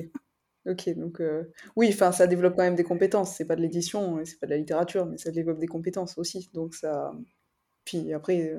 ok, 0.66 0.94
donc 0.96 1.20
euh, 1.20 1.50
oui, 1.76 1.90
enfin 1.92 2.12
ça 2.12 2.26
développe 2.26 2.56
quand 2.56 2.62
même 2.62 2.76
des 2.76 2.84
compétences. 2.84 3.34
C'est 3.34 3.46
pas 3.46 3.56
de 3.56 3.62
l'édition, 3.62 4.20
c'est 4.24 4.38
pas 4.38 4.46
de 4.46 4.52
la 4.52 4.58
littérature, 4.58 5.06
mais 5.06 5.16
ça 5.16 5.30
développe 5.30 5.58
des 5.58 5.66
compétences 5.66 6.18
aussi. 6.18 6.50
Donc 6.52 6.74
ça, 6.74 7.12
puis 7.84 8.12
après, 8.12 8.54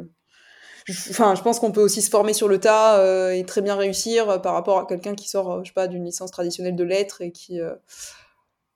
enfin 1.11 1.35
je 1.35 1.43
pense 1.43 1.59
qu'on 1.59 1.71
peut 1.71 1.83
aussi 1.83 2.01
se 2.01 2.09
former 2.09 2.33
sur 2.33 2.47
le 2.47 2.59
tas 2.59 3.33
et 3.35 3.45
très 3.45 3.61
bien 3.61 3.75
réussir 3.75 4.41
par 4.41 4.53
rapport 4.53 4.79
à 4.79 4.85
quelqu'un 4.87 5.13
qui 5.13 5.29
sort, 5.29 5.63
je 5.63 5.69
sais 5.69 5.73
pas, 5.73 5.87
d'une 5.87 6.05
licence 6.05 6.31
traditionnelle 6.31 6.75
de 6.75 6.83
lettres 6.83 7.21
et 7.21 7.31
qui 7.31 7.59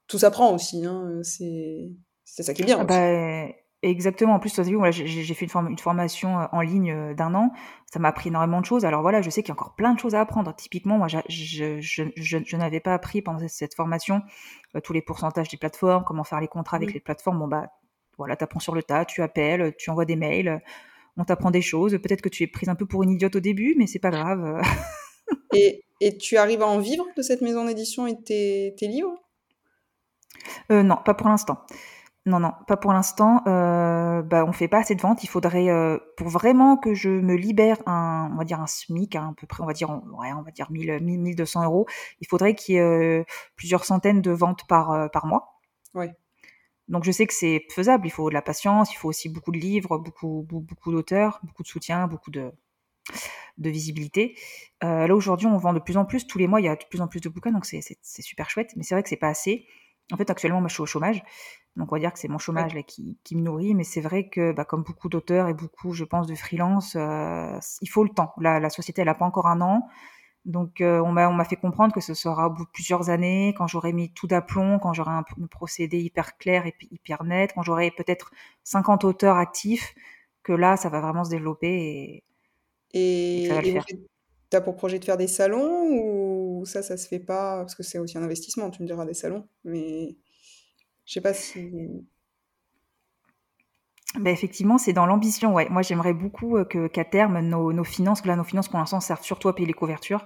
tout 0.07 0.19
s'apprend 0.19 0.53
aussi. 0.53 0.85
Hein, 0.85 1.21
c'est 1.23 1.89
c'est 2.23 2.43
ça 2.43 2.53
qui 2.53 2.63
est 2.63 2.65
bien. 2.65 2.79
Ah 2.79 2.83
bah, 2.83 3.53
Exactement. 3.83 4.35
En 4.35 4.39
plus, 4.39 4.53
toi, 4.53 4.63
j'ai 4.91 5.33
fait 5.33 5.45
une, 5.45 5.77
formation 5.77 6.39
euh, 6.39 6.45
en 6.53 6.61
ligne 6.61 6.91
euh, 6.91 7.13
d'un 7.13 7.35
an. 7.35 7.51
Ça 7.91 7.99
m'a 7.99 8.07
appris 8.07 8.29
énormément 8.29 8.61
de 8.61 8.65
choses. 8.65 8.85
Alors 8.85 9.01
voilà, 9.01 9.21
je 9.21 9.29
sais 9.29 9.43
qu'il 9.43 9.49
y 9.49 9.51
a 9.51 9.59
encore 9.59 9.75
plein 9.75 9.93
de 9.93 9.99
choses 9.99 10.15
à 10.15 10.21
apprendre. 10.21 10.55
Typiquement, 10.55 10.97
moi, 10.97 11.07
je, 11.09 12.55
n'avais 12.55 12.79
pas 12.79 12.93
appris 12.93 13.21
pendant 13.21 13.45
cette 13.49 13.75
formation 13.75 14.21
euh, 14.75 14.79
tous 14.79 14.93
les 14.93 15.01
pourcentages 15.01 15.49
des 15.49 15.57
plateformes, 15.57 16.05
comment 16.05 16.23
faire 16.23 16.39
les 16.39 16.47
contrats 16.47 16.77
avec 16.77 16.93
les 16.93 17.01
plateformes. 17.01 17.39
Bon, 17.39 17.47
bah, 17.49 17.71
voilà, 18.17 18.37
apprends 18.39 18.61
sur 18.61 18.73
le 18.73 18.83
tas, 18.83 19.03
tu 19.03 19.21
appelles, 19.21 19.75
tu 19.77 19.89
envoies 19.89 20.05
des 20.05 20.15
mails, 20.15 20.61
on 21.17 21.25
t'apprend 21.25 21.51
des 21.51 21.61
choses. 21.61 21.91
Peut-être 22.01 22.21
que 22.21 22.29
tu 22.29 22.43
es 22.43 22.47
prise 22.47 22.69
un 22.69 22.75
peu 22.75 22.85
pour 22.85 23.03
une 23.03 23.09
idiote 23.09 23.35
au 23.35 23.41
début, 23.41 23.75
mais 23.77 23.85
c'est 23.85 23.99
pas 23.99 24.11
grave. 24.11 24.61
et, 25.53 25.83
tu 26.19 26.37
arrives 26.37 26.61
à 26.61 26.67
en 26.67 26.79
vivre 26.79 27.05
de 27.17 27.21
cette 27.21 27.41
maison 27.41 27.65
d'édition 27.65 28.07
et 28.07 28.13
de 28.13 28.69
tes, 28.77 28.87
livres? 28.87 29.17
Non, 30.69 30.97
pas 31.03 31.13
pour 31.13 31.27
l'instant. 31.27 31.57
Non, 32.25 32.39
non, 32.39 32.53
pas 32.67 32.77
pour 32.77 32.93
l'instant. 32.93 33.41
Euh, 33.47 34.21
bah, 34.21 34.45
on 34.45 34.53
fait 34.53 34.69
pas 34.69 34.79
assez 34.79 34.95
de 34.95 35.01
ventes. 35.01 35.23
Il 35.23 35.27
faudrait, 35.27 35.69
euh, 35.69 35.97
pour 36.15 36.29
vraiment 36.29 36.77
que 36.77 36.93
je 36.93 37.09
me 37.09 37.35
libère 37.35 37.77
un, 37.85 38.29
on 38.31 38.37
va 38.37 38.45
dire 38.45 38.61
un 38.61 38.67
SMIC, 38.67 39.17
hein, 39.17 39.31
à 39.31 39.33
peu 39.39 39.45
près, 39.45 39.61
on 39.61 39.65
va 39.65 39.73
dire, 39.73 39.89
ouais, 39.89 40.31
on 40.31 40.41
va 40.41 40.51
dire 40.51 40.71
1000, 40.71 40.99
1200 41.01 41.65
euros. 41.65 41.85
Il 42.21 42.27
faudrait 42.27 42.55
qu'il 42.55 42.75
y 42.75 42.77
ait 42.77 42.81
euh, 42.81 43.23
plusieurs 43.57 43.83
centaines 43.83 44.21
de 44.21 44.31
ventes 44.31 44.65
par, 44.69 44.91
euh, 44.91 45.07
par 45.09 45.25
mois. 45.25 45.59
Ouais. 45.95 46.13
Donc 46.89 47.03
je 47.05 47.11
sais 47.11 47.27
que 47.27 47.33
c'est 47.33 47.65
faisable. 47.71 48.07
Il 48.07 48.11
faut 48.11 48.29
de 48.29 48.33
la 48.33 48.41
patience. 48.41 48.93
Il 48.93 48.97
faut 48.97 49.09
aussi 49.09 49.29
beaucoup 49.29 49.51
de 49.51 49.57
livres, 49.59 49.97
beaucoup, 49.97 50.45
beaucoup, 50.49 50.91
d'auteurs, 50.93 51.39
beaucoup 51.43 51.63
de 51.63 51.67
soutien, 51.67 52.07
beaucoup 52.07 52.31
de, 52.31 52.51
de 53.57 53.69
visibilité. 53.69 54.37
Là 54.81 55.13
aujourd'hui, 55.15 55.47
on 55.47 55.57
vend 55.57 55.73
de 55.73 55.79
plus 55.79 55.97
en 55.97 56.05
plus. 56.05 56.27
Tous 56.27 56.37
les 56.37 56.47
mois, 56.47 56.61
il 56.61 56.65
y 56.65 56.69
a 56.69 56.75
de 56.75 56.83
plus 56.89 57.01
en 57.01 57.07
plus 57.07 57.21
de 57.21 57.29
bouquins, 57.29 57.51
donc 57.51 57.65
c'est 57.65 57.81
super 58.21 58.49
chouette. 58.49 58.71
Mais 58.75 58.83
c'est 58.83 58.95
vrai 58.95 59.03
que 59.03 59.09
c'est 59.09 59.15
pas 59.17 59.29
assez. 59.29 59.65
En 60.11 60.17
fait, 60.17 60.29
actuellement, 60.29 60.59
moi, 60.59 60.67
je 60.67 60.73
suis 60.73 60.83
au 60.83 60.85
chômage. 60.85 61.23
Donc, 61.75 61.91
on 61.91 61.95
va 61.95 61.99
dire 61.99 62.13
que 62.13 62.19
c'est 62.19 62.27
mon 62.27 62.37
chômage 62.37 62.73
là, 62.75 62.83
qui, 62.83 63.17
qui, 63.23 63.35
me 63.35 63.41
nourrit. 63.41 63.73
Mais 63.73 63.83
c'est 63.83 64.01
vrai 64.01 64.29
que, 64.29 64.51
bah, 64.51 64.65
comme 64.65 64.83
beaucoup 64.83 65.09
d'auteurs 65.09 65.47
et 65.47 65.53
beaucoup, 65.53 65.93
je 65.93 66.03
pense, 66.03 66.27
de 66.27 66.35
freelance, 66.35 66.95
euh, 66.95 67.57
il 67.81 67.89
faut 67.89 68.03
le 68.03 68.09
temps. 68.09 68.33
La, 68.39 68.59
la 68.59 68.69
société, 68.69 69.01
elle 69.01 69.07
n'a 69.07 69.15
pas 69.15 69.25
encore 69.25 69.47
un 69.47 69.61
an. 69.61 69.87
Donc, 70.45 70.81
euh, 70.81 70.99
on 70.99 71.11
m'a 71.11 71.45
fait 71.45 71.55
comprendre 71.55 71.93
que 71.93 72.01
ce 72.01 72.13
sera 72.13 72.47
au 72.47 72.49
bout 72.49 72.65
de 72.65 72.69
plusieurs 72.71 73.09
années, 73.09 73.53
quand 73.57 73.67
j'aurai 73.67 73.93
mis 73.93 74.13
tout 74.13 74.27
d'aplomb, 74.27 74.77
quand 74.77 74.91
j'aurai 74.91 75.11
un, 75.11 75.23
procédé 75.49 75.99
hyper 75.99 76.37
clair 76.37 76.65
et 76.65 76.75
hyper 76.91 77.23
net, 77.23 77.51
quand 77.55 77.61
j'aurai 77.61 77.91
peut-être 77.91 78.31
50 78.65 79.05
auteurs 79.05 79.37
actifs, 79.37 79.95
que 80.43 80.51
là, 80.51 80.75
ça 80.75 80.89
va 80.89 80.99
vraiment 80.99 81.23
se 81.23 81.29
développer. 81.29 82.23
Et, 82.93 83.45
et, 83.45 83.79
tu 84.51 84.57
as 84.57 84.61
pour 84.61 84.75
projet 84.75 84.99
de 84.99 85.05
faire 85.05 85.17
des 85.17 85.27
salons 85.27 85.87
ou 85.89 86.42
ça, 86.65 86.81
ça 86.81 86.97
se 86.97 87.07
fait 87.07 87.19
pas 87.19 87.57
Parce 87.57 87.75
que 87.75 87.83
c'est 87.83 87.99
aussi 87.99 88.17
un 88.17 88.23
investissement, 88.23 88.69
tu 88.69 88.81
me 88.81 88.87
diras 88.87 89.05
des 89.05 89.13
salons, 89.13 89.47
mais 89.63 90.15
je 91.05 91.13
sais 91.13 91.21
pas 91.21 91.33
si. 91.33 91.69
Ben 94.15 94.31
effectivement, 94.31 94.77
c'est 94.77 94.93
dans 94.93 95.07
l'ambition. 95.07 95.53
Ouais. 95.53 95.67
Moi, 95.69 95.81
j'aimerais 95.81 96.13
beaucoup 96.13 96.57
euh, 96.57 96.65
que, 96.65 96.87
qu'à 96.87 97.03
terme, 97.03 97.39
nos, 97.39 97.73
nos 97.73 97.83
finances, 97.83 98.21
que 98.21 98.27
là, 98.27 98.35
nos 98.35 98.43
finances 98.43 98.69
pour 98.69 98.77
l'instant 98.77 98.99
servent 98.99 99.23
surtout 99.23 99.49
à 99.49 99.55
payer 99.55 99.65
les 99.65 99.73
couvertures. 99.73 100.23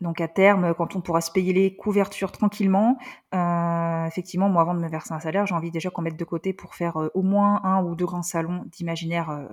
Donc 0.00 0.20
à 0.20 0.26
terme, 0.26 0.74
quand 0.74 0.96
on 0.96 1.00
pourra 1.00 1.20
se 1.20 1.30
payer 1.30 1.52
les 1.52 1.76
couvertures 1.76 2.32
tranquillement, 2.32 2.98
euh, 3.34 4.06
effectivement, 4.06 4.48
moi 4.48 4.62
avant 4.62 4.74
de 4.74 4.80
me 4.80 4.88
verser 4.88 5.12
un 5.12 5.20
salaire, 5.20 5.46
j'ai 5.46 5.54
envie 5.54 5.70
déjà 5.70 5.90
qu'on 5.90 6.02
mette 6.02 6.18
de 6.18 6.24
côté 6.24 6.52
pour 6.52 6.74
faire 6.74 6.96
euh, 6.96 7.08
au 7.14 7.22
moins 7.22 7.60
un 7.62 7.84
ou 7.84 7.94
deux 7.94 8.06
grands 8.06 8.22
salons 8.22 8.64
d'imaginaire 8.66 9.46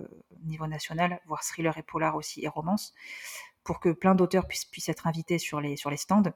niveau 0.46 0.66
national, 0.66 1.20
voire 1.28 1.44
thriller 1.44 1.78
et 1.78 1.84
polar 1.84 2.16
aussi 2.16 2.44
et 2.44 2.48
romance. 2.48 2.94
Pour 3.64 3.80
que 3.80 3.90
plein 3.90 4.16
d'auteurs 4.16 4.48
puissent, 4.48 4.66
puissent 4.66 4.90
être 4.90 5.08
invités 5.08 5.38
sur 5.38 5.62
les, 5.62 5.76
sur 5.76 5.90
les 5.90 5.98
stands. 5.98 6.34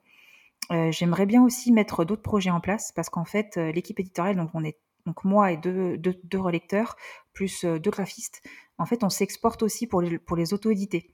J'aimerais 0.70 1.26
bien 1.26 1.44
aussi 1.44 1.72
mettre 1.72 2.06
d'autres 2.06 2.22
projets 2.22 2.50
en 2.50 2.62
place 2.62 2.92
parce 2.94 3.10
qu'en 3.10 3.26
fait, 3.26 3.58
l'équipe 3.58 4.00
éditoriale, 4.00 4.38
donc 4.38 4.52
on 4.54 4.64
est 4.64 4.78
donc 5.06 5.26
moi 5.26 5.52
et 5.52 5.58
deux, 5.58 5.98
deux, 5.98 6.18
deux 6.24 6.40
relecteurs, 6.40 6.96
plus 7.34 7.66
deux 7.66 7.92
graphistes, 7.92 8.42
en 8.78 8.86
fait, 8.86 9.04
on 9.04 9.10
s'exporte 9.10 9.62
aussi 9.64 9.88
pour 9.88 10.02
les, 10.02 10.18
pour 10.18 10.38
les 10.38 10.54
auto-éditer. 10.54 11.14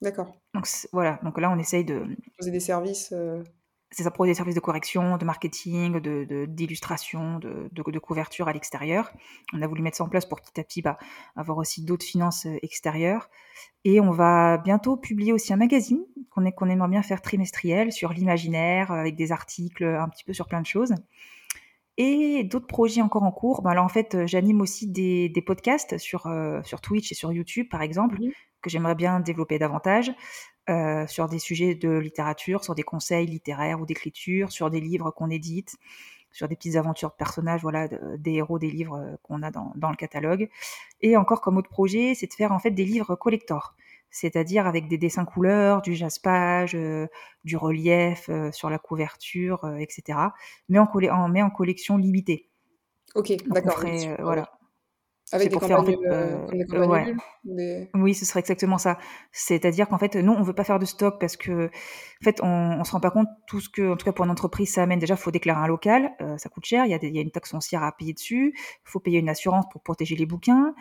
D'accord. 0.00 0.36
Donc 0.54 0.68
voilà, 0.92 1.18
donc 1.22 1.40
là 1.40 1.50
on 1.50 1.58
essaye 1.58 1.84
de... 1.84 2.06
Poser 2.38 2.50
des 2.50 2.60
services 2.60 3.12
c'est 3.94 4.02
ça 4.02 4.10
pour 4.10 4.24
des 4.24 4.34
services 4.34 4.56
de 4.56 4.60
correction, 4.60 5.16
de 5.16 5.24
marketing, 5.24 6.00
d'illustration, 6.48 7.38
de, 7.38 7.68
de, 7.70 7.90
de, 7.90 7.98
couverture 7.98 8.48
à 8.48 8.52
l'extérieur. 8.52 9.12
On 9.52 9.62
a 9.62 9.66
voulu 9.68 9.82
mettre 9.82 9.96
ça 9.96 10.04
en 10.04 10.08
place 10.08 10.26
pour 10.26 10.40
petit 10.40 10.60
à 10.60 10.64
petit 10.64 10.82
bah, 10.82 10.98
avoir 11.36 11.58
aussi 11.58 11.84
d'autres 11.84 12.04
finances 12.04 12.46
euh, 12.46 12.58
extérieures. 12.62 13.30
Et 13.84 14.00
on 14.00 14.10
va 14.10 14.58
bientôt 14.58 14.96
publier 14.96 15.32
aussi 15.32 15.52
un 15.52 15.56
magazine 15.56 16.04
qu'on 16.30 16.50
qu'on 16.50 16.68
aimerait 16.68 16.88
bien 16.88 17.02
faire 17.02 17.22
trimestriel 17.22 17.92
sur 17.92 18.12
l'imaginaire, 18.12 18.90
euh, 18.90 18.96
avec 18.96 19.14
des 19.14 19.30
articles 19.30 19.84
un 19.84 20.08
petit 20.08 20.24
peu 20.24 20.32
sur 20.32 20.48
plein 20.48 20.60
de 20.60 20.66
choses. 20.66 20.94
Et 21.96 22.42
d'autres 22.42 22.66
projets 22.66 23.02
encore 23.02 23.22
en 23.22 23.30
cours. 23.30 23.62
Bah, 23.62 23.74
là, 23.74 23.84
en 23.84 23.88
fait, 23.88 24.16
euh, 24.16 24.26
j'anime 24.26 24.60
aussi 24.60 24.88
des, 24.88 25.28
des, 25.28 25.42
podcasts 25.42 25.98
sur, 25.98 26.28
sur 26.64 26.80
Twitch 26.80 27.12
et 27.12 27.14
sur 27.14 27.32
YouTube, 27.32 27.68
par 27.70 27.82
exemple, 27.82 28.20
mmh 28.20 28.30
que 28.64 28.70
j'aimerais 28.70 28.96
bien 28.96 29.20
développer 29.20 29.58
davantage. 29.58 30.10
Euh, 30.70 31.06
sur 31.06 31.28
des 31.28 31.38
sujets 31.38 31.74
de 31.74 31.90
littérature, 31.90 32.64
sur 32.64 32.74
des 32.74 32.82
conseils 32.82 33.26
littéraires 33.26 33.82
ou 33.82 33.84
d'écriture, 33.84 34.50
sur 34.50 34.70
des 34.70 34.80
livres 34.80 35.10
qu'on 35.10 35.28
édite, 35.28 35.76
sur 36.32 36.48
des 36.48 36.56
petites 36.56 36.76
aventures 36.76 37.10
de 37.10 37.16
personnages, 37.16 37.60
voilà, 37.60 37.86
des 38.16 38.32
héros 38.32 38.58
des 38.58 38.70
livres 38.70 38.96
euh, 38.96 39.16
qu'on 39.22 39.42
a 39.42 39.50
dans, 39.50 39.72
dans, 39.76 39.90
le 39.90 39.96
catalogue. 39.96 40.48
Et 41.02 41.18
encore 41.18 41.42
comme 41.42 41.58
autre 41.58 41.68
projet, 41.68 42.14
c'est 42.14 42.28
de 42.28 42.32
faire 42.32 42.50
en 42.50 42.58
fait 42.58 42.70
des 42.70 42.86
livres 42.86 43.14
collector, 43.14 43.74
c'est-à-dire 44.10 44.66
avec 44.66 44.88
des 44.88 44.96
dessins 44.96 45.26
couleurs, 45.26 45.82
du 45.82 45.94
jaspage, 45.94 46.74
euh, 46.74 47.08
du 47.44 47.58
relief 47.58 48.30
sur 48.52 48.70
la 48.70 48.78
couverture, 48.78 49.70
etc. 49.78 50.18
Mais 50.70 50.78
en, 50.78 50.84
en, 50.86 51.28
mais 51.28 51.42
en 51.42 51.50
collection 51.50 51.98
limitée. 51.98 52.48
Ok, 53.14 53.34
d'accord. 53.48 53.84
Voilà. 54.20 54.50
Avec 55.34 55.50
des 55.50 55.58
campagnes, 55.58 55.96
euh, 56.06 56.46
euh, 56.72 57.84
Oui, 57.94 58.14
ce 58.14 58.24
serait 58.24 58.38
exactement 58.38 58.78
ça. 58.78 58.98
C'est-à-dire 59.32 59.88
qu'en 59.88 59.98
fait, 59.98 60.14
nous, 60.14 60.32
on 60.32 60.42
veut 60.42 60.52
pas 60.52 60.62
faire 60.62 60.78
de 60.78 60.84
stock 60.84 61.18
parce 61.18 61.36
que, 61.36 61.66
en 61.66 62.24
fait, 62.24 62.40
on, 62.40 62.46
on 62.46 62.84
se 62.84 62.92
rend 62.92 63.00
pas 63.00 63.10
compte 63.10 63.26
tout 63.48 63.60
ce 63.60 63.68
que, 63.68 63.92
en 63.92 63.96
tout 63.96 64.04
cas 64.04 64.12
pour 64.12 64.24
une 64.24 64.30
entreprise, 64.30 64.72
ça 64.72 64.84
amène. 64.84 65.00
Déjà, 65.00 65.14
il 65.14 65.20
faut 65.20 65.32
déclarer 65.32 65.60
un 65.60 65.66
local, 65.66 66.12
euh, 66.20 66.38
ça 66.38 66.48
coûte 66.48 66.64
cher. 66.64 66.86
Il 66.86 66.92
y, 66.92 66.94
a 66.94 66.98
il 67.02 67.14
y 67.14 67.18
a 67.18 67.22
une 67.22 67.32
taxe 67.32 67.50
foncière 67.50 67.82
à 67.82 67.90
payer 67.90 68.12
dessus. 68.12 68.54
Il 68.56 68.90
faut 68.90 69.00
payer 69.00 69.18
une 69.18 69.28
assurance 69.28 69.64
pour 69.72 69.82
protéger 69.82 70.14
les 70.14 70.26
bouquins. 70.26 70.72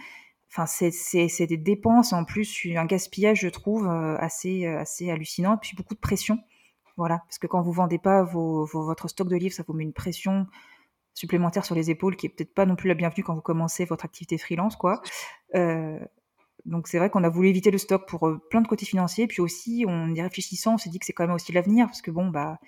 Enfin, 0.56 0.68
c'est 0.68 1.48
des 1.48 1.58
dépenses 1.58 2.14
en 2.14 2.24
plus, 2.24 2.68
un 2.76 2.86
gaspillage, 2.86 3.40
je 3.40 3.50
trouve, 3.50 3.88
assez, 3.88 4.68
assez 4.68 5.10
hallucinant. 5.10 5.58
Puis 5.58 5.76
beaucoup 5.76 5.96
de 5.96 6.00
pression. 6.00 6.38
Voilà, 6.96 7.24
parce 7.28 7.40
que 7.40 7.48
quand 7.48 7.64
vous 7.64 7.72
vendez 7.72 7.98
pas 7.98 8.22
vos, 8.22 8.66
vos, 8.66 8.86
votre 8.86 9.08
stock 9.08 9.28
de 9.28 9.36
livres, 9.36 9.56
ça 9.56 9.64
vous 9.68 9.74
met 9.74 9.84
une 9.84 9.94
pression 9.94 10.46
supplémentaire 11.14 11.66
sur 11.66 11.76
les 11.76 11.90
épaules 11.90 12.16
qui 12.16 12.26
est 12.26 12.30
peut-être 12.30 12.54
pas 12.54 12.66
non 12.66 12.76
plus 12.76 12.88
la 12.88 12.96
bienvenue 12.96 13.24
quand 13.24 13.36
vous 13.36 13.42
commencez 13.42 13.86
votre 13.86 14.06
activité 14.06 14.38
freelance, 14.38 14.76
quoi. 14.76 15.02
Euh, 15.56 16.00
donc 16.66 16.88
c'est 16.88 16.98
vrai 16.98 17.10
qu'on 17.10 17.24
a 17.24 17.30
voulu 17.30 17.50
éviter 17.50 17.72
le 17.72 17.78
stock 17.78 18.08
pour 18.08 18.28
euh, 18.28 18.40
plein 18.50 18.62
de 18.62 18.68
côtés 18.68 18.86
financiers, 18.86 19.28
puis 19.28 19.42
aussi 19.42 19.86
en 19.88 20.14
y 20.14 20.22
réfléchissant, 20.22 20.76
on 20.76 20.78
s'est 20.78 20.90
dit 20.90 21.00
que 21.00 21.06
c'est 21.06 21.14
quand 21.14 21.26
même 21.26 21.36
aussi 21.36 21.52
l'avenir 21.52 21.88
parce 21.88 22.02
que 22.02 22.12
bon 22.12 22.30
bah 22.30 22.60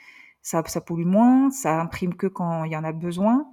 ça, 0.41 0.63
ça 0.67 0.81
pollue 0.81 1.05
moins, 1.05 1.49
ça 1.49 1.79
imprime 1.79 2.15
que 2.15 2.27
quand 2.27 2.65
il 2.65 2.71
y 2.71 2.77
en 2.77 2.83
a 2.83 2.91
besoin. 2.91 3.47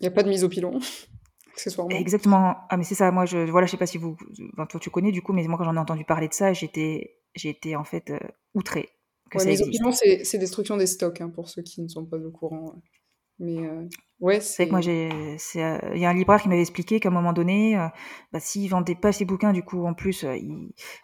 Il 0.00 0.02
n'y 0.02 0.08
a 0.08 0.10
pas 0.10 0.22
de 0.22 0.28
mise 0.28 0.44
au 0.44 0.48
pilon. 0.48 0.80
Accessoirement. 1.52 1.94
Exactement. 1.94 2.56
Ah 2.68 2.76
mais 2.76 2.82
c'est 2.84 2.96
ça. 2.96 3.12
Moi 3.12 3.26
je 3.26 3.38
voilà, 3.50 3.66
je 3.66 3.72
sais 3.72 3.76
pas 3.76 3.86
si 3.86 3.98
vous, 3.98 4.16
enfin, 4.54 4.66
toi 4.66 4.80
tu 4.80 4.90
connais 4.90 5.12
du 5.12 5.22
coup, 5.22 5.32
mais 5.32 5.46
moi 5.46 5.58
quand 5.58 5.64
j'en 5.64 5.76
ai 5.76 5.78
entendu 5.78 6.04
parler 6.04 6.28
de 6.28 6.34
ça, 6.34 6.52
j'étais, 6.52 7.18
j'ai 7.34 7.50
été 7.50 7.76
en 7.76 7.84
fait 7.84 8.10
euh, 8.10 8.18
outré. 8.54 8.88
Ouais, 9.34 9.46
mise 9.46 9.62
au 9.62 9.66
pilon, 9.66 9.90
c'est 9.92 10.38
destruction 10.38 10.76
des 10.76 10.86
stocks 10.86 11.20
hein, 11.20 11.28
pour 11.28 11.48
ceux 11.48 11.62
qui 11.62 11.82
ne 11.82 11.88
sont 11.88 12.04
pas 12.04 12.18
au 12.18 12.30
courant. 12.30 12.74
Mais 13.40 13.58
euh, 13.58 13.88
ouais, 14.20 14.40
c'est 14.40 14.66
que 14.66 14.70
moi 14.70 14.80
j'ai, 14.80 15.10
euh, 15.10 15.78
il 15.94 16.00
y 16.00 16.04
a 16.04 16.08
un 16.08 16.14
libraire 16.14 16.40
qui 16.40 16.48
m'avait 16.48 16.60
expliqué 16.60 17.00
qu'à 17.00 17.08
un 17.08 17.12
moment 17.12 17.32
donné, 17.32 17.76
euh, 17.76 17.88
bah, 18.32 18.38
s'il 18.38 18.70
vendait 18.70 18.94
pas 18.94 19.12
ses 19.12 19.24
bouquins, 19.24 19.52
du 19.52 19.64
coup 19.64 19.84
en 19.86 19.94
plus, 19.94 20.24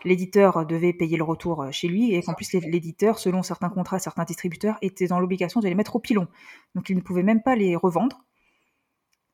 l'éditeur 0.05 0.65
devait 0.65 0.93
payer 0.93 1.17
le 1.17 1.25
retour 1.25 1.67
chez 1.73 1.89
lui 1.89 2.15
et 2.15 2.23
qu'en 2.23 2.35
plus 2.35 2.53
l'éditeur, 2.53 3.19
selon 3.19 3.43
certains 3.43 3.69
contrats, 3.69 3.99
certains 3.99 4.25
distributeurs, 4.25 4.79
était 4.81 5.09
dans 5.09 5.19
l'obligation 5.19 5.61
de 5.61 5.67
les 5.67 5.75
mettre 5.75 5.97
au 5.97 5.99
pilon. 5.99 6.29
Donc 6.75 6.89
il 6.89 6.97
ne 6.97 7.03
pouvait 7.03 7.25
même 7.25 7.43
pas 7.43 7.57
les 7.57 7.75
revendre. 7.75 8.25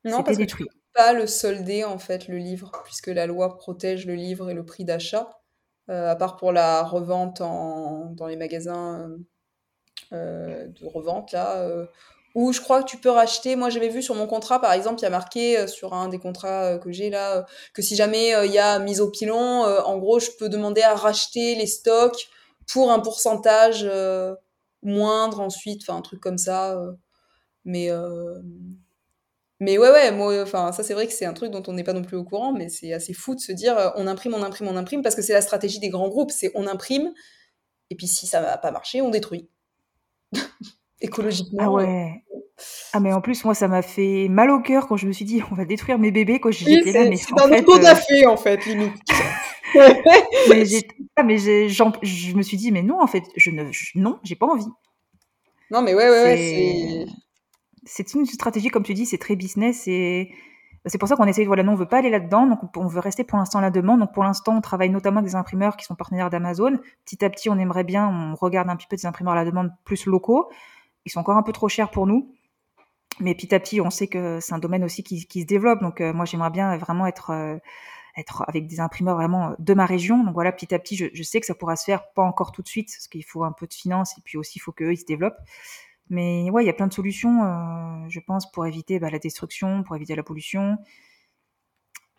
Non, 0.05 0.23
parce 0.23 0.39
détruit. 0.39 0.65
que 0.65 0.71
tu 0.71 0.79
peux 0.79 1.03
pas 1.03 1.13
le 1.13 1.27
solder 1.27 1.85
en 1.85 1.99
fait 1.99 2.29
le 2.29 2.39
livre, 2.39 2.73
puisque 2.85 3.09
la 3.09 3.27
loi 3.27 3.57
protège 3.59 4.07
le 4.07 4.15
livre 4.15 4.49
et 4.49 4.55
le 4.55 4.65
prix 4.65 4.87
d'achat, 4.87 5.39
à 5.89 6.17
part 6.17 6.37
pour 6.37 6.51
la 6.51 6.83
revente 6.83 7.43
en, 7.43 8.07
dans 8.15 8.27
les 8.27 8.37
magasins 8.37 9.19
de 10.13 10.87
revente 10.87 11.33
là 11.33 11.87
ou 12.37 12.53
je 12.53 12.61
crois 12.61 12.83
que 12.83 12.89
tu 12.89 12.99
peux 12.99 13.09
racheter. 13.09 13.57
Moi, 13.57 13.71
j'avais 13.71 13.89
vu 13.89 14.03
sur 14.03 14.15
mon 14.15 14.27
contrat, 14.27 14.61
par 14.61 14.73
exemple, 14.75 15.01
il 15.01 15.05
y 15.05 15.07
a 15.07 15.11
marqué 15.11 15.59
euh, 15.59 15.67
sur 15.67 15.95
un 15.95 16.09
des 16.09 16.19
contrats 16.19 16.75
euh, 16.75 16.79
que 16.79 16.93
j'ai 16.93 17.09
là, 17.09 17.39
euh, 17.39 17.43
que 17.73 17.81
si 17.81 17.97
jamais 17.97 18.35
il 18.45 18.53
y 18.53 18.59
a 18.59 18.79
mise 18.79 19.01
au 19.01 19.11
pilon, 19.11 19.65
en 19.65 19.99
gros, 19.99 20.21
je 20.21 20.31
peux 20.39 20.51
demander 20.51 20.83
à 20.83 20.95
racheter 20.95 21.55
les 21.55 21.67
stocks 21.67 22.29
pour 22.71 22.93
un 22.93 23.01
pourcentage 23.01 23.89
moindre 24.83 25.41
ensuite, 25.41 25.83
enfin 25.83 25.99
un 25.99 26.03
truc 26.03 26.21
comme 26.21 26.39
ça. 26.39 26.79
mais 27.65 27.91
mais 29.59 29.79
ouais, 29.79 29.91
ouais, 29.91 30.13
moi, 30.13 30.43
enfin, 30.43 30.71
ça 30.73 30.83
c'est 30.83 30.93
vrai 30.93 31.07
que 31.07 31.15
c'est 31.15 31.25
un 31.25 31.33
truc 31.33 31.51
dont 31.51 31.63
on 31.67 31.73
n'est 31.73 31.85
pas 31.85 31.95
non 31.95 32.03
plus 32.03 32.19
au 32.19 32.25
courant, 32.25 32.53
mais 32.53 32.69
c'est 32.69 32.93
assez 32.93 33.15
fou 33.15 33.35
de 33.35 33.41
se 33.41 33.53
dire 33.53 33.93
on 33.97 34.07
imprime, 34.07 34.35
on 34.35 34.43
imprime, 34.43 34.69
on 34.69 34.77
imprime, 34.77 35.03
parce 35.03 35.15
que 35.15 35.23
c'est 35.23 35.33
la 35.33 35.41
stratégie 35.41 35.81
des 35.81 35.89
grands 35.89 36.09
groupes, 36.09 36.31
c'est 36.31 36.53
on 36.55 36.67
imprime, 36.67 37.15
et 37.91 37.97
puis 37.97 38.07
si 38.07 38.27
ça 38.27 38.43
va 38.43 38.59
pas 38.59 38.71
marcher, 38.73 39.01
on 39.01 39.09
détruit. 39.09 39.49
écologiquement. 41.01 41.59
Ah 41.61 41.71
ouais. 41.71 42.23
Ah 42.93 43.01
mais 43.01 43.13
en 43.13 43.21
plus 43.21 43.45
moi 43.45 43.55
ça 43.55 43.69
m'a 43.69 43.83
fait 43.83 44.29
mal 44.29 44.51
au 44.51 44.61
cœur 44.61 44.87
quand 44.89 44.97
je 44.97 45.07
me 45.07 45.13
suis 45.13 45.27
dit 45.27 45.43
on 45.51 45.55
va 45.55 45.67
détruire 45.67 45.99
mes 45.99 46.11
bébés 46.11 46.41
quand 46.41 46.51
j'étais 46.51 46.91
là 46.93 47.07
mais 47.09 47.17
c'est 47.17 47.39
un 47.39 47.53
autre 47.53 48.27
en 48.27 48.37
fait 48.37 48.65
limite. 48.65 48.95
mais 50.49 50.65
ah, 51.17 51.23
mais 51.23 51.39
je 51.39 52.37
me 52.37 52.43
suis 52.43 52.57
dit 52.57 52.73
mais 52.73 52.83
non 52.83 53.01
en 53.01 53.07
fait 53.07 53.25
je 53.37 53.51
ne 53.51 53.71
non 53.95 54.19
j'ai 54.23 54.37
pas 54.37 54.47
envie. 54.47 54.69
Non 55.71 55.83
mais 55.83 55.95
ouais 55.95 56.09
ouais, 56.09 56.23
ouais 56.23 57.07
c'est 57.87 58.15
une 58.15 58.27
stratégie 58.27 58.69
comme 58.69 58.83
tu 58.83 58.95
dis 58.95 59.07
c'est 59.07 59.19
très 59.19 59.37
business 59.37 59.87
et 59.87 60.33
c'est 60.87 60.99
pour 60.99 61.09
ça 61.09 61.17
qu'on 61.17 61.25
essaie 61.25 61.45
voilà 61.45 61.63
non 61.63 61.73
on 61.73 61.77
veut 61.77 61.89
pas 61.89 61.99
aller 61.99 62.11
là-dedans 62.11 62.47
donc 62.47 62.77
on 62.77 62.87
veut 62.87 63.01
rester 63.01 63.25
pour 63.25 63.39
l'instant 63.39 63.61
là-dedans 63.61 63.97
donc 63.97 64.13
pour 64.13 64.25
l'instant 64.25 64.57
on 64.57 64.61
travaille 64.61 64.91
notamment 64.91 65.19
avec 65.19 65.31
des 65.31 65.37
imprimeurs 65.37 65.77
qui 65.77 65.85
sont 65.85 65.95
partenaires 65.95 66.31
d'Amazon 66.31 66.79
petit 67.05 67.25
à 67.25 67.31
petit 67.31 67.49
on 67.49 67.59
aimerait 67.59 67.85
bien 67.85 68.09
on 68.09 68.35
regarde 68.35 68.69
un 68.69 68.77
petit 68.77 68.87
peu 68.89 68.97
des 68.97 69.07
imprimeurs 69.07 69.35
à 69.35 69.37
la 69.37 69.45
demande 69.45 69.71
plus 69.85 70.07
locaux 70.07 70.49
ils 71.07 71.11
sont 71.11 71.21
encore 71.21 71.37
un 71.37 71.43
peu 71.43 71.53
trop 71.53 71.69
chers 71.69 71.91
pour 71.91 72.07
nous. 72.07 72.37
Mais 73.21 73.35
petit 73.35 73.55
à 73.55 73.61
petit, 73.61 73.81
on 73.81 73.91
sait 73.91 74.09
que 74.09 74.41
c'est 74.41 74.53
un 74.53 74.59
domaine 74.59 74.85
aussi 74.85 75.03
qui, 75.03 75.21
se 75.21 75.47
développe. 75.47 75.81
Donc, 75.81 76.01
euh, 76.01 76.13
moi, 76.13 76.27
j'aimerais 76.27 76.51
bien 76.51 76.77
vraiment 76.77 77.07
être, 77.07 77.31
euh, 77.31 77.57
être 78.17 78.45
avec 78.47 78.67
des 78.67 78.81
imprimeurs 78.81 79.17
vraiment 79.17 79.55
de 79.59 79.75
ma 79.75 79.87
région. 79.87 80.23
Donc, 80.23 80.35
voilà, 80.35 80.53
petit 80.53 80.75
à 80.75 80.79
petit, 80.79 80.97
je, 80.97 81.23
sais 81.23 81.41
que 81.41 81.47
ça 81.47 81.55
pourra 81.55 81.77
se 81.77 81.85
faire, 81.85 82.13
pas 82.13 82.23
encore 82.23 82.53
tout 82.53 82.63
de 82.63 82.69
suite, 82.69 82.91
parce 82.93 83.09
qu'il 83.09 83.25
faut 83.25 83.45
un 83.45 83.53
peu 83.53 83.67
de 83.67 83.75
finances 83.75 84.19
et 84.19 84.21
puis 84.23 84.37
aussi, 84.37 84.59
il 84.59 84.61
faut 84.61 84.73
qu'eux, 84.73 84.93
ils 84.93 84.99
se 84.99 85.07
développent. 85.07 85.39
Mais 86.11 86.51
ouais, 86.51 86.63
il 86.65 86.67
y 86.67 86.71
a 86.71 86.75
plein 86.75 86.87
de 86.87 86.93
solutions, 86.93 87.45
euh, 87.45 88.09
je 88.09 88.21
pense, 88.21 88.51
pour 88.53 88.67
éviter 88.67 88.99
bah, 89.01 89.11
la 89.11 89.19
destruction, 89.19 89.83
pour 89.83 89.97
éviter 89.97 90.15
la 90.15 90.23
pollution. 90.23 90.77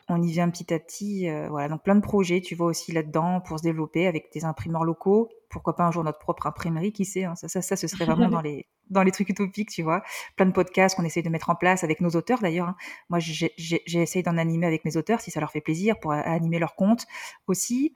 On 0.09 0.21
y 0.21 0.31
vient 0.31 0.49
petit 0.49 0.73
à 0.73 0.79
petit. 0.79 1.29
voilà, 1.49 1.67
donc 1.67 1.83
plein 1.83 1.95
de 1.95 2.01
projets, 2.01 2.41
tu 2.41 2.55
vois, 2.55 2.67
aussi 2.67 2.93
là-dedans, 2.93 3.41
pour 3.41 3.59
se 3.59 3.63
développer 3.63 4.07
avec 4.07 4.31
des 4.33 4.45
imprimeurs 4.45 4.85
locaux. 4.85 5.29
Pourquoi 5.49 5.75
pas 5.75 5.83
un 5.85 5.91
jour 5.91 6.03
notre 6.03 6.19
propre 6.19 6.47
imprimerie, 6.47 6.93
qui 6.93 7.05
sait 7.05 7.25
hein, 7.25 7.35
ça, 7.35 7.47
ça, 7.49 7.61
ça, 7.61 7.75
ce 7.75 7.87
serait 7.87 8.05
vraiment 8.05 8.29
dans 8.29 8.41
les, 8.41 8.67
dans 8.89 9.03
les 9.03 9.11
trucs 9.11 9.29
utopiques, 9.29 9.69
tu 9.69 9.83
vois. 9.83 10.03
Plein 10.35 10.45
de 10.45 10.51
podcasts 10.51 10.95
qu'on 10.95 11.03
essaye 11.03 11.23
de 11.23 11.29
mettre 11.29 11.49
en 11.49 11.55
place 11.55 11.83
avec 11.83 12.01
nos 12.01 12.09
auteurs 12.09 12.39
d'ailleurs. 12.39 12.69
Hein. 12.69 12.75
Moi, 13.09 13.19
j'ai 13.19 13.53
essayé 13.57 14.23
d'en 14.23 14.37
animer 14.37 14.67
avec 14.67 14.85
mes 14.85 14.97
auteurs 14.97 15.21
si 15.21 15.31
ça 15.31 15.39
leur 15.39 15.51
fait 15.51 15.61
plaisir 15.61 15.99
pour 15.99 16.11
animer 16.11 16.59
leur 16.59 16.75
compte 16.75 17.05
aussi. 17.47 17.93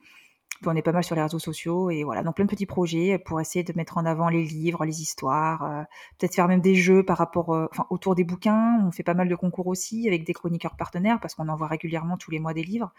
on 0.66 0.76
est 0.76 0.82
pas 0.82 0.92
mal 0.92 1.02
sur 1.02 1.16
les 1.16 1.22
réseaux 1.22 1.38
sociaux 1.40 1.90
et 1.90 2.04
voilà, 2.04 2.22
donc 2.22 2.36
plein 2.36 2.44
de 2.44 2.50
petits 2.50 2.66
projets 2.66 3.18
pour 3.18 3.40
essayer 3.40 3.64
de 3.64 3.72
mettre 3.74 3.98
en 3.98 4.06
avant 4.06 4.28
les 4.28 4.44
livres, 4.44 4.84
les 4.84 5.02
histoires, 5.02 5.64
euh, 5.64 5.82
peut-être 6.18 6.34
faire 6.34 6.48
même 6.48 6.60
des 6.60 6.76
jeux 6.76 7.04
par 7.04 7.18
rapport, 7.18 7.52
euh, 7.54 7.66
enfin 7.70 7.86
autour 7.90 8.14
des 8.14 8.24
bouquins. 8.24 8.80
On 8.86 8.92
fait 8.92 9.02
pas 9.02 9.14
mal 9.14 9.28
de 9.28 9.34
concours 9.34 9.66
aussi 9.66 10.06
avec 10.06 10.24
des 10.24 10.32
chroniqueurs 10.34 10.76
partenaires 10.76 11.18
parce 11.20 11.34
qu'on 11.34 11.48
envoie 11.48 11.66
régulièrement 11.66 12.16
tous 12.16 12.30
les 12.30 12.38
mois 12.38 12.54
des 12.54 12.62
livres 12.62 12.92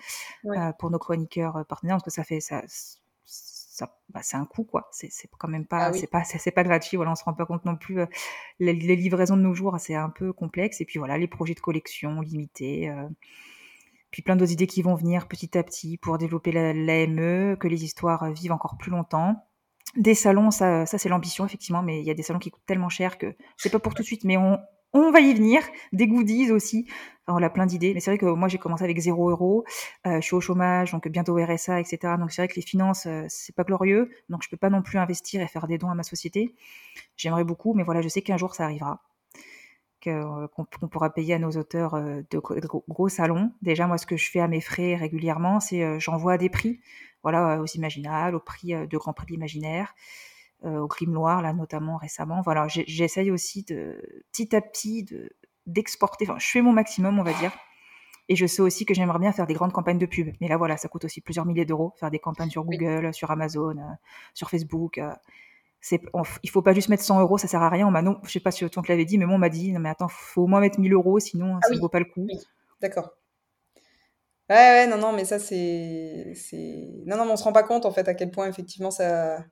euh, 0.45 0.72
pour 0.80 0.91
nos 0.91 0.99
chroniqueurs 0.99 1.65
partenaires 1.68 1.95
parce 1.95 2.06
que 2.06 2.11
ça 2.11 2.24
fait 2.24 2.41
ça 2.41 2.61
bah, 4.10 4.22
c'est 4.22 4.38
un 4.38 4.45
coût 4.45 4.64
quoi. 4.64 4.90
C'est 4.91 5.10
quand 5.38 5.48
même 5.48 5.66
pas, 5.66 5.86
ah 5.86 5.94
c'est 5.94 6.08
pas, 6.08 6.24
c'est 6.24 6.52
pas 6.52 6.64
gratuit. 6.64 6.98
Voilà, 6.98 7.12
on 7.12 7.16
se 7.16 7.24
rend 7.24 7.34
pas 7.34 7.45
compte 7.45 7.66
non 7.66 7.76
plus. 7.76 8.02
Euh, 8.02 8.06
les, 8.60 8.74
livraisons 8.74 9.38
de 9.38 9.41
nos 9.41 9.54
jours, 9.54 9.76
c'est 9.80 9.95
un 9.95 10.10
peu 10.10 10.34
complexe. 10.34 10.82
Et 10.82 10.86
puis 10.86 11.00
voilà, 11.00 11.18
les 11.18 11.28
projets 11.28 11.54
de 11.56 11.60
collection 11.60 12.22
limités. 12.22 12.90
Euh, 12.90 13.08
puis 14.12 14.22
plein 14.22 14.36
d'autres 14.36 14.52
idées 14.52 14.68
qui 14.68 14.84
vont 14.84 14.95
venir 14.95 15.28
petit 15.28 15.58
à 15.58 15.64
petit 15.64 15.98
pour 15.98 16.20
développer 16.20 16.52
l'AME, 16.52 17.58
que 17.58 17.68
les 17.68 17.84
histoires 17.84 18.32
vivent 18.32 18.52
encore 18.52 18.78
plus 18.78 18.91
longtemps. 18.91 19.48
Des 19.98 20.16
salons, 20.16 20.52
ça, 20.52 20.86
ça 20.86 20.98
c'est 20.98 21.10
l'ambition 21.10 21.45
effectivement, 21.45 21.82
mais 21.82 22.00
il 22.00 22.06
y 22.06 22.12
a 22.12 22.14
des 22.14 22.24
salons 22.24 22.40
qui 22.40 22.52
coûtent 22.52 22.66
tellement 22.66 22.90
cher 22.90 23.18
que 23.18 23.36
c'est 23.58 23.72
pas 23.72 23.80
pour 23.80 23.95
tout 23.95 24.04
de 24.04 24.08
suite, 24.08 24.24
mais 24.24 24.38
on, 24.38 24.60
on 24.94 25.11
va 25.11 25.20
y 25.20 25.34
venir. 25.34 25.61
Des 25.91 26.07
goodies 26.07 26.52
aussi. 26.52 26.88
on 27.28 27.41
a 27.41 27.49
plein 27.49 27.65
d'idées. 27.65 27.94
Mais 27.94 27.99
c'est 27.99 28.11
vrai 28.11 28.18
que 28.18 28.26
moi, 28.26 28.48
j'ai 28.48 28.57
commencé 28.57 28.84
avec 28.84 28.99
0 28.99 29.30
euros. 29.30 29.65
Euh, 30.07 30.18
je 30.18 30.22
suis 30.22 30.36
au 30.36 30.41
chômage, 30.41 30.91
donc 30.91 31.07
bientôt 31.07 31.36
RSA, 31.36 31.80
etc. 31.80 32.15
Donc 32.20 32.32
c'est 32.32 32.41
vrai 32.41 32.48
que 32.48 32.56
les 32.56 32.61
finances, 32.61 33.06
euh, 33.07 33.26
c'est 33.30 33.56
pas 33.56 33.64
glorieux. 33.64 34.10
Donc 34.30 34.44
je 34.44 34.49
peux 34.49 34.57
pas 34.57 34.70
non 34.70 34.82
plus 34.82 34.98
investir 34.99 35.41
et 35.41 35.48
faire 35.48 35.68
des 35.68 35.78
dons 35.78 35.90
à 35.90 35.95
ma 35.95 36.03
société. 36.03 36.56
J'aimerais 37.18 37.44
beaucoup, 37.44 37.74
mais 37.74 37.84
voilà, 37.84 38.02
je 38.02 38.10
sais 38.10 38.22
qu'un 38.22 38.38
jour 38.38 38.56
ça 38.56 38.65
arrivera. 38.65 39.02
Euh, 40.06 40.48
qu'on 40.49 40.65
pourra 40.90 41.14
payer 41.14 41.36
à 41.36 41.40
nos 41.40 41.52
auteurs 41.52 41.94
de 41.94 42.38
gros, 42.90 43.07
salons. 43.07 43.53
Déjà, 43.61 43.88
moi, 43.88 43.98
ce 43.98 44.06
que 44.06 44.18
je 44.18 44.30
fais 44.30 44.41
à 44.41 44.49
mes 44.49 44.60
frais 44.60 44.95
régulièrement, 44.95 45.61
c'est 45.61 45.98
j'envoie 46.02 46.38
des 46.38 46.49
prix, 46.49 46.82
voilà, 47.22 47.61
aux 47.61 47.65
Imaginales, 47.68 48.36
au 48.36 48.41
prix 48.41 48.74
de 48.74 48.98
Grand 48.98 49.14
Prix 49.14 49.28
de 49.28 49.32
l'Imaginaire. 49.32 49.95
Euh, 50.65 50.80
au 50.80 50.88
crime 50.88 51.11
noir, 51.11 51.41
là, 51.41 51.52
notamment 51.52 51.98
récemment. 51.98 52.41
Voilà, 52.41 52.68
j'essaye 52.69 53.31
aussi 53.31 53.64
de, 53.64 54.02
petit 54.31 54.56
à 54.56 54.61
petit 54.61 55.06
d'exporter, 55.65 56.26
enfin, 56.26 56.40
je 56.40 56.48
fais 56.48 56.61
mon 56.61 56.72
maximum, 56.72 57.19
on 57.19 57.23
va 57.23 57.34
dire. 57.34 57.52
Et 58.30 58.38
je 58.38 58.45
sais 58.45 58.61
aussi 58.61 58.85
que 58.85 58.94
j'aimerais 58.94 59.19
bien 59.19 59.34
faire 59.34 59.45
des 59.45 59.53
grandes 59.53 59.73
campagnes 59.73 59.98
de 59.98 60.06
pub. 60.06 60.34
Mais 60.40 60.48
là, 60.48 60.56
voilà, 60.56 60.77
ça 60.77 60.88
coûte 60.88 61.03
aussi 61.03 61.19
plusieurs 61.19 61.45
milliers 61.45 61.65
d'euros, 61.65 61.94
faire 61.98 62.10
des 62.10 62.19
campagnes 62.19 62.49
sur 62.49 62.64
Google, 62.64 63.14
sur 63.14 63.30
Amazon, 63.30 63.77
euh, 63.77 63.94
sur 64.34 64.49
Facebook. 64.49 64.99
Euh. 64.99 65.11
c'est, 65.81 66.02
il 66.44 66.49
faut 66.49 66.61
pas 66.61 66.73
juste 66.73 66.88
mettre 66.88 67.03
100 67.03 67.19
euros, 67.19 67.38
ça 67.38 67.49
sert 67.49 67.61
à 67.61 67.68
rien. 67.68 67.85
On 67.85 67.91
m'a 67.91 68.02
non, 68.02 68.19
je 68.23 68.31
sais 68.31 68.40
pas 68.40 68.52
si 68.52 68.64
on 68.64 68.69
te 68.69 68.88
l'avait 68.88 69.03
dit, 69.03 69.18
mais 69.18 69.26
moi 69.26 69.35
on 69.35 69.40
m'a 69.40 69.49
dit, 69.49 69.73
non 69.73 69.81
mais 69.81 69.90
attends, 69.90 70.07
faut 70.07 70.44
au 70.44 70.48
moins 70.48 70.61
mettre 70.61 70.80
1000 70.80 70.94
euros, 70.94 71.19
sinon 71.19 71.57
ah 71.57 71.68
ça 71.68 71.73
ne 71.73 71.80
vaut 71.80 71.90
pas 71.90 71.99
le 71.99 72.06
coup. 72.06 72.26
D'accord. 72.80 73.11
Ouais, 74.49 74.56
ouais, 74.56 74.88
non, 74.88 74.98
non, 74.98 75.11
mais 75.11 75.26
ça 75.26 75.40
c'est, 75.40 76.34
non, 77.06 77.18
non, 77.18 77.26
mais 77.26 77.31
on 77.31 77.38
se 77.38 77.44
rend 77.44 77.53
pas 77.53 77.64
compte 77.64 77.85
en 77.85 77.91
fait 77.91 78.07
à 78.07 78.14
quel 78.14 78.31
point 78.31 78.48
effectivement 78.48 78.91
ça, 78.91 79.44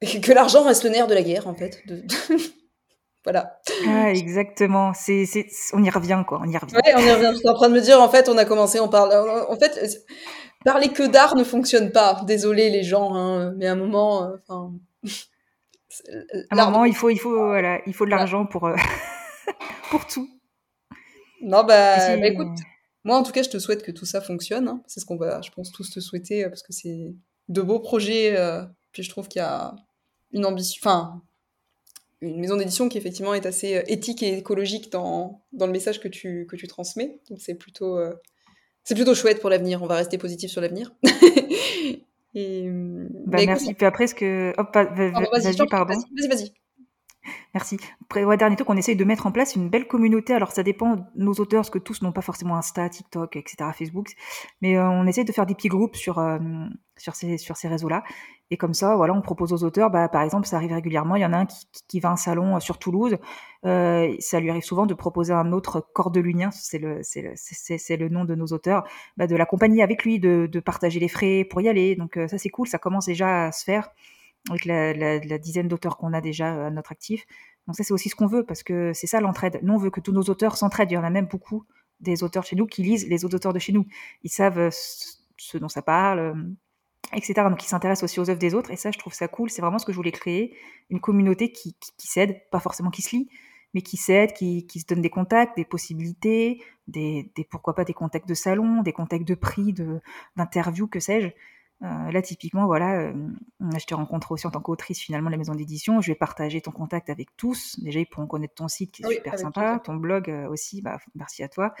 que 0.00 0.32
l'argent 0.32 0.64
reste 0.64 0.84
le 0.84 0.90
nerf 0.90 1.06
de 1.06 1.14
la 1.14 1.22
guerre, 1.22 1.46
en 1.46 1.54
fait. 1.54 1.82
voilà. 3.24 3.60
Ah, 3.86 4.10
exactement. 4.10 4.92
C'est, 4.94 5.26
c'est, 5.26 5.46
on 5.72 5.82
y 5.82 5.90
revient, 5.90 6.22
quoi. 6.26 6.40
On 6.42 6.48
y 6.48 6.56
revient. 6.56 6.74
Ouais, 6.74 6.94
on 6.96 7.00
y 7.00 7.12
revient. 7.12 7.30
Je 7.32 7.38
suis 7.38 7.48
en 7.48 7.54
train 7.54 7.68
de 7.68 7.74
me 7.74 7.80
dire, 7.80 8.00
en 8.00 8.08
fait, 8.08 8.28
on 8.28 8.38
a 8.38 8.44
commencé, 8.44 8.80
on 8.80 8.88
parle. 8.88 9.12
En 9.48 9.56
fait, 9.56 9.78
parler 10.64 10.88
que 10.88 11.06
d'art 11.06 11.36
ne 11.36 11.44
fonctionne 11.44 11.92
pas. 11.92 12.22
Désolé, 12.26 12.70
les 12.70 12.82
gens, 12.82 13.14
hein, 13.14 13.52
mais 13.56 13.66
à 13.66 13.72
un 13.72 13.76
moment, 13.76 14.24
euh, 14.24 14.36
enfin. 14.36 14.72
à 16.50 16.62
un 16.62 16.70
moment, 16.70 16.84
il 16.84 16.94
faut, 16.94 17.10
il 17.10 17.18
faut, 17.18 17.46
voilà, 17.46 17.80
il 17.86 17.94
faut 17.94 18.04
de 18.04 18.10
l'argent 18.10 18.46
pour, 18.46 18.66
euh, 18.66 18.76
pour 19.90 20.06
tout. 20.06 20.28
Non, 21.42 21.64
bah, 21.64 22.16
bah, 22.16 22.26
écoute, 22.26 22.58
moi, 23.04 23.16
en 23.16 23.22
tout 23.22 23.32
cas, 23.32 23.42
je 23.42 23.48
te 23.48 23.58
souhaite 23.58 23.82
que 23.82 23.92
tout 23.92 24.04
ça 24.04 24.20
fonctionne. 24.20 24.68
Hein. 24.68 24.82
C'est 24.86 25.00
ce 25.00 25.06
qu'on 25.06 25.16
va, 25.16 25.40
je 25.40 25.50
pense, 25.50 25.72
tous 25.72 25.90
te 25.90 26.00
souhaiter, 26.00 26.44
euh, 26.44 26.48
parce 26.48 26.62
que 26.62 26.72
c'est 26.72 27.14
de 27.48 27.62
beaux 27.62 27.80
projets. 27.80 28.36
puis 28.92 29.02
je 29.02 29.10
trouve 29.10 29.28
qu'il 29.28 29.40
y 29.40 29.44
a 29.44 29.74
une 30.32 30.44
ambition, 30.44 30.80
enfin, 30.82 31.22
une 32.20 32.40
maison 32.40 32.56
d'édition 32.56 32.88
qui 32.88 32.98
effectivement 32.98 33.34
est 33.34 33.46
assez 33.46 33.76
euh, 33.76 33.82
éthique 33.86 34.22
et 34.22 34.38
écologique 34.38 34.92
dans, 34.92 35.42
dans 35.52 35.66
le 35.66 35.72
message 35.72 36.00
que 36.00 36.08
tu, 36.08 36.46
que 36.48 36.56
tu 36.56 36.66
transmets. 36.66 37.20
Donc 37.30 37.40
c'est 37.40 37.54
plutôt, 37.54 37.98
euh, 37.98 38.14
c'est 38.84 38.94
plutôt 38.94 39.14
chouette 39.14 39.40
pour 39.40 39.50
l'avenir. 39.50 39.82
On 39.82 39.86
va 39.86 39.96
rester 39.96 40.18
positif 40.18 40.50
sur 40.50 40.60
l'avenir. 40.60 40.94
et, 42.34 42.68
bah, 43.26 43.38
merci. 43.46 43.74
Puis 43.74 43.86
après, 43.86 44.06
ce 44.06 44.14
que. 44.14 44.52
Hop, 44.58 44.74
vas-y, 44.74 45.56
pardon. 45.68 45.94
Vas-y, 45.94 46.28
vas-y. 46.28 46.52
Merci. 47.54 47.78
Dernier 48.14 48.56
truc, 48.56 48.70
on 48.70 48.76
essaye 48.76 48.96
de 48.96 49.04
mettre 49.04 49.26
en 49.26 49.32
place 49.32 49.56
une 49.56 49.68
belle 49.68 49.86
communauté. 49.86 50.34
Alors, 50.34 50.52
ça 50.52 50.62
dépend 50.62 50.96
de 50.96 51.02
nos 51.16 51.32
auteurs, 51.32 51.60
parce 51.60 51.70
que 51.70 51.78
tous 51.78 52.02
n'ont 52.02 52.12
pas 52.12 52.22
forcément 52.22 52.56
Insta, 52.56 52.88
TikTok, 52.88 53.36
etc., 53.36 53.70
Facebook. 53.74 54.08
Mais 54.62 54.76
euh, 54.76 54.88
on 54.88 55.06
essaye 55.06 55.24
de 55.24 55.32
faire 55.32 55.46
des 55.46 55.54
petits 55.54 55.68
groupes 55.68 55.96
sur, 55.96 56.22
sur 56.96 57.14
ces, 57.14 57.38
sur 57.38 57.56
ces 57.56 57.68
réseaux-là. 57.68 58.02
Et 58.52 58.56
comme 58.56 58.74
ça, 58.74 58.96
voilà, 58.96 59.14
on 59.14 59.22
propose 59.22 59.52
aux 59.52 59.64
auteurs, 59.64 59.90
bah, 59.90 60.08
par 60.08 60.22
exemple, 60.22 60.46
ça 60.46 60.56
arrive 60.56 60.72
régulièrement, 60.72 61.14
il 61.14 61.22
y 61.22 61.24
en 61.24 61.32
a 61.32 61.38
un 61.38 61.46
qui, 61.46 61.66
qui 61.86 62.00
va 62.00 62.08
à 62.08 62.12
un 62.12 62.16
salon 62.16 62.56
euh, 62.56 62.60
sur 62.60 62.78
Toulouse, 62.78 63.16
euh, 63.64 64.12
ça 64.18 64.40
lui 64.40 64.50
arrive 64.50 64.64
souvent 64.64 64.86
de 64.86 64.94
proposer 64.94 65.32
un 65.32 65.52
autre 65.52 65.86
cordelunien, 65.92 66.50
c'est 66.50 66.78
le, 66.78 67.00
c'est 67.02 67.22
le, 67.22 67.96
le 67.96 68.08
nom 68.08 68.24
de 68.24 68.34
nos 68.34 68.46
auteurs, 68.46 68.82
bah, 69.16 69.28
de 69.28 69.36
l'accompagner 69.36 69.84
avec 69.84 70.04
lui, 70.04 70.18
de, 70.18 70.48
de, 70.50 70.60
partager 70.60 70.98
les 70.98 71.08
frais 71.08 71.46
pour 71.48 71.60
y 71.60 71.68
aller. 71.68 71.94
Donc 71.94 72.16
euh, 72.16 72.26
ça 72.26 72.38
c'est 72.38 72.48
cool, 72.48 72.66
ça 72.66 72.78
commence 72.78 73.06
déjà 73.06 73.46
à 73.46 73.52
se 73.52 73.62
faire 73.62 73.90
avec 74.48 74.64
la, 74.64 75.38
dizaine 75.38 75.68
d'auteurs 75.68 75.96
qu'on 75.96 76.12
a 76.12 76.20
déjà 76.20 76.66
à 76.66 76.70
notre 76.70 76.92
actif. 76.92 77.26
Donc 77.66 77.76
ça 77.76 77.84
c'est 77.84 77.92
aussi 77.92 78.08
ce 78.08 78.14
qu'on 78.16 78.26
veut, 78.26 78.44
parce 78.44 78.62
que 78.62 78.92
c'est 78.94 79.06
ça 79.06 79.20
l'entraide. 79.20 79.60
Nous 79.62 79.74
on 79.74 79.78
veut 79.78 79.90
que 79.90 80.00
tous 80.00 80.12
nos 80.12 80.22
auteurs 80.22 80.56
s'entraident, 80.56 80.90
il 80.92 80.94
y 80.94 80.98
en 80.98 81.04
a 81.04 81.10
même 81.10 81.26
beaucoup 81.26 81.64
des 82.00 82.22
auteurs 82.22 82.44
chez 82.44 82.56
nous 82.56 82.66
qui 82.66 82.82
lisent 82.82 83.08
les 83.08 83.24
autres 83.24 83.36
auteurs 83.36 83.52
de 83.52 83.58
chez 83.58 83.72
nous. 83.72 83.86
Ils 84.22 84.30
savent 84.30 84.70
ce 84.70 85.58
dont 85.58 85.68
ça 85.68 85.82
parle 85.82 86.54
etc. 87.12 87.34
Donc, 87.48 87.62
ils 87.64 87.68
s'intéressent 87.68 88.04
aussi 88.04 88.20
aux 88.20 88.30
œuvres 88.30 88.38
des 88.38 88.54
autres. 88.54 88.70
Et 88.70 88.76
ça, 88.76 88.90
je 88.90 88.98
trouve 88.98 89.12
ça 89.12 89.28
cool. 89.28 89.50
C'est 89.50 89.62
vraiment 89.62 89.78
ce 89.78 89.86
que 89.86 89.92
je 89.92 89.96
voulais 89.96 90.12
créer. 90.12 90.56
Une 90.90 91.00
communauté 91.00 91.52
qui, 91.52 91.74
s'aide, 91.98 92.40
pas 92.50 92.60
forcément 92.60 92.90
qui 92.90 93.02
se 93.02 93.16
lit, 93.16 93.28
mais 93.74 93.82
qui 93.82 93.96
s'aide, 93.96 94.32
qui, 94.32 94.66
se 94.74 94.86
donne 94.86 95.02
des 95.02 95.10
contacts, 95.10 95.56
des 95.56 95.64
possibilités, 95.64 96.62
des, 96.88 97.30
pourquoi 97.50 97.74
pas 97.74 97.84
des 97.84 97.94
contacts 97.94 98.28
de 98.28 98.34
salon, 98.34 98.82
des 98.82 98.92
contacts 98.92 99.26
de 99.26 99.34
prix, 99.34 99.74
d'interviews, 100.36 100.88
que 100.88 101.00
sais-je. 101.00 101.28
Euh, 101.82 102.10
là, 102.10 102.20
typiquement, 102.20 102.66
voilà, 102.66 103.00
euh, 103.00 103.12
je 103.78 103.84
te 103.86 103.94
rencontre 103.94 104.32
aussi 104.32 104.46
en 104.46 104.50
tant 104.50 104.60
qu'autrice 104.60 105.00
finalement 105.00 105.30
de 105.30 105.32
la 105.32 105.38
maison 105.38 105.54
d'édition. 105.54 106.00
Je 106.00 106.12
vais 106.12 106.16
partager 106.16 106.60
ton 106.60 106.72
contact 106.72 107.08
avec 107.08 107.34
tous. 107.36 107.80
Déjà, 107.80 108.00
ils 108.00 108.06
pourront 108.06 108.26
connaître 108.26 108.54
ton 108.54 108.68
site 108.68 108.92
qui 108.92 109.02
est 109.02 109.14
super 109.14 109.38
sympa, 109.38 109.80
ton 109.82 109.94
blog 109.94 110.28
euh, 110.28 110.48
aussi. 110.48 110.82
Bah, 110.82 110.98
merci 111.14 111.42
à 111.42 111.48
toi. 111.48 111.74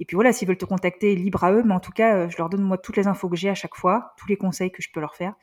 Et 0.00 0.04
puis 0.04 0.16
voilà, 0.16 0.32
s'ils 0.32 0.46
veulent 0.46 0.58
te 0.58 0.66
contacter, 0.66 1.16
libre 1.16 1.42
à 1.44 1.52
eux, 1.52 1.62
mais 1.64 1.74
en 1.74 1.80
tout 1.80 1.92
cas, 1.92 2.28
je 2.28 2.36
leur 2.36 2.50
donne 2.50 2.62
moi 2.62 2.78
toutes 2.78 2.96
les 2.96 3.08
infos 3.08 3.28
que 3.28 3.36
j'ai 3.36 3.48
à 3.48 3.54
chaque 3.54 3.74
fois, 3.74 4.14
tous 4.16 4.28
les 4.28 4.36
conseils 4.36 4.70
que 4.70 4.82
je 4.82 4.90
peux 4.92 5.00
leur 5.00 5.16
faire. 5.16 5.34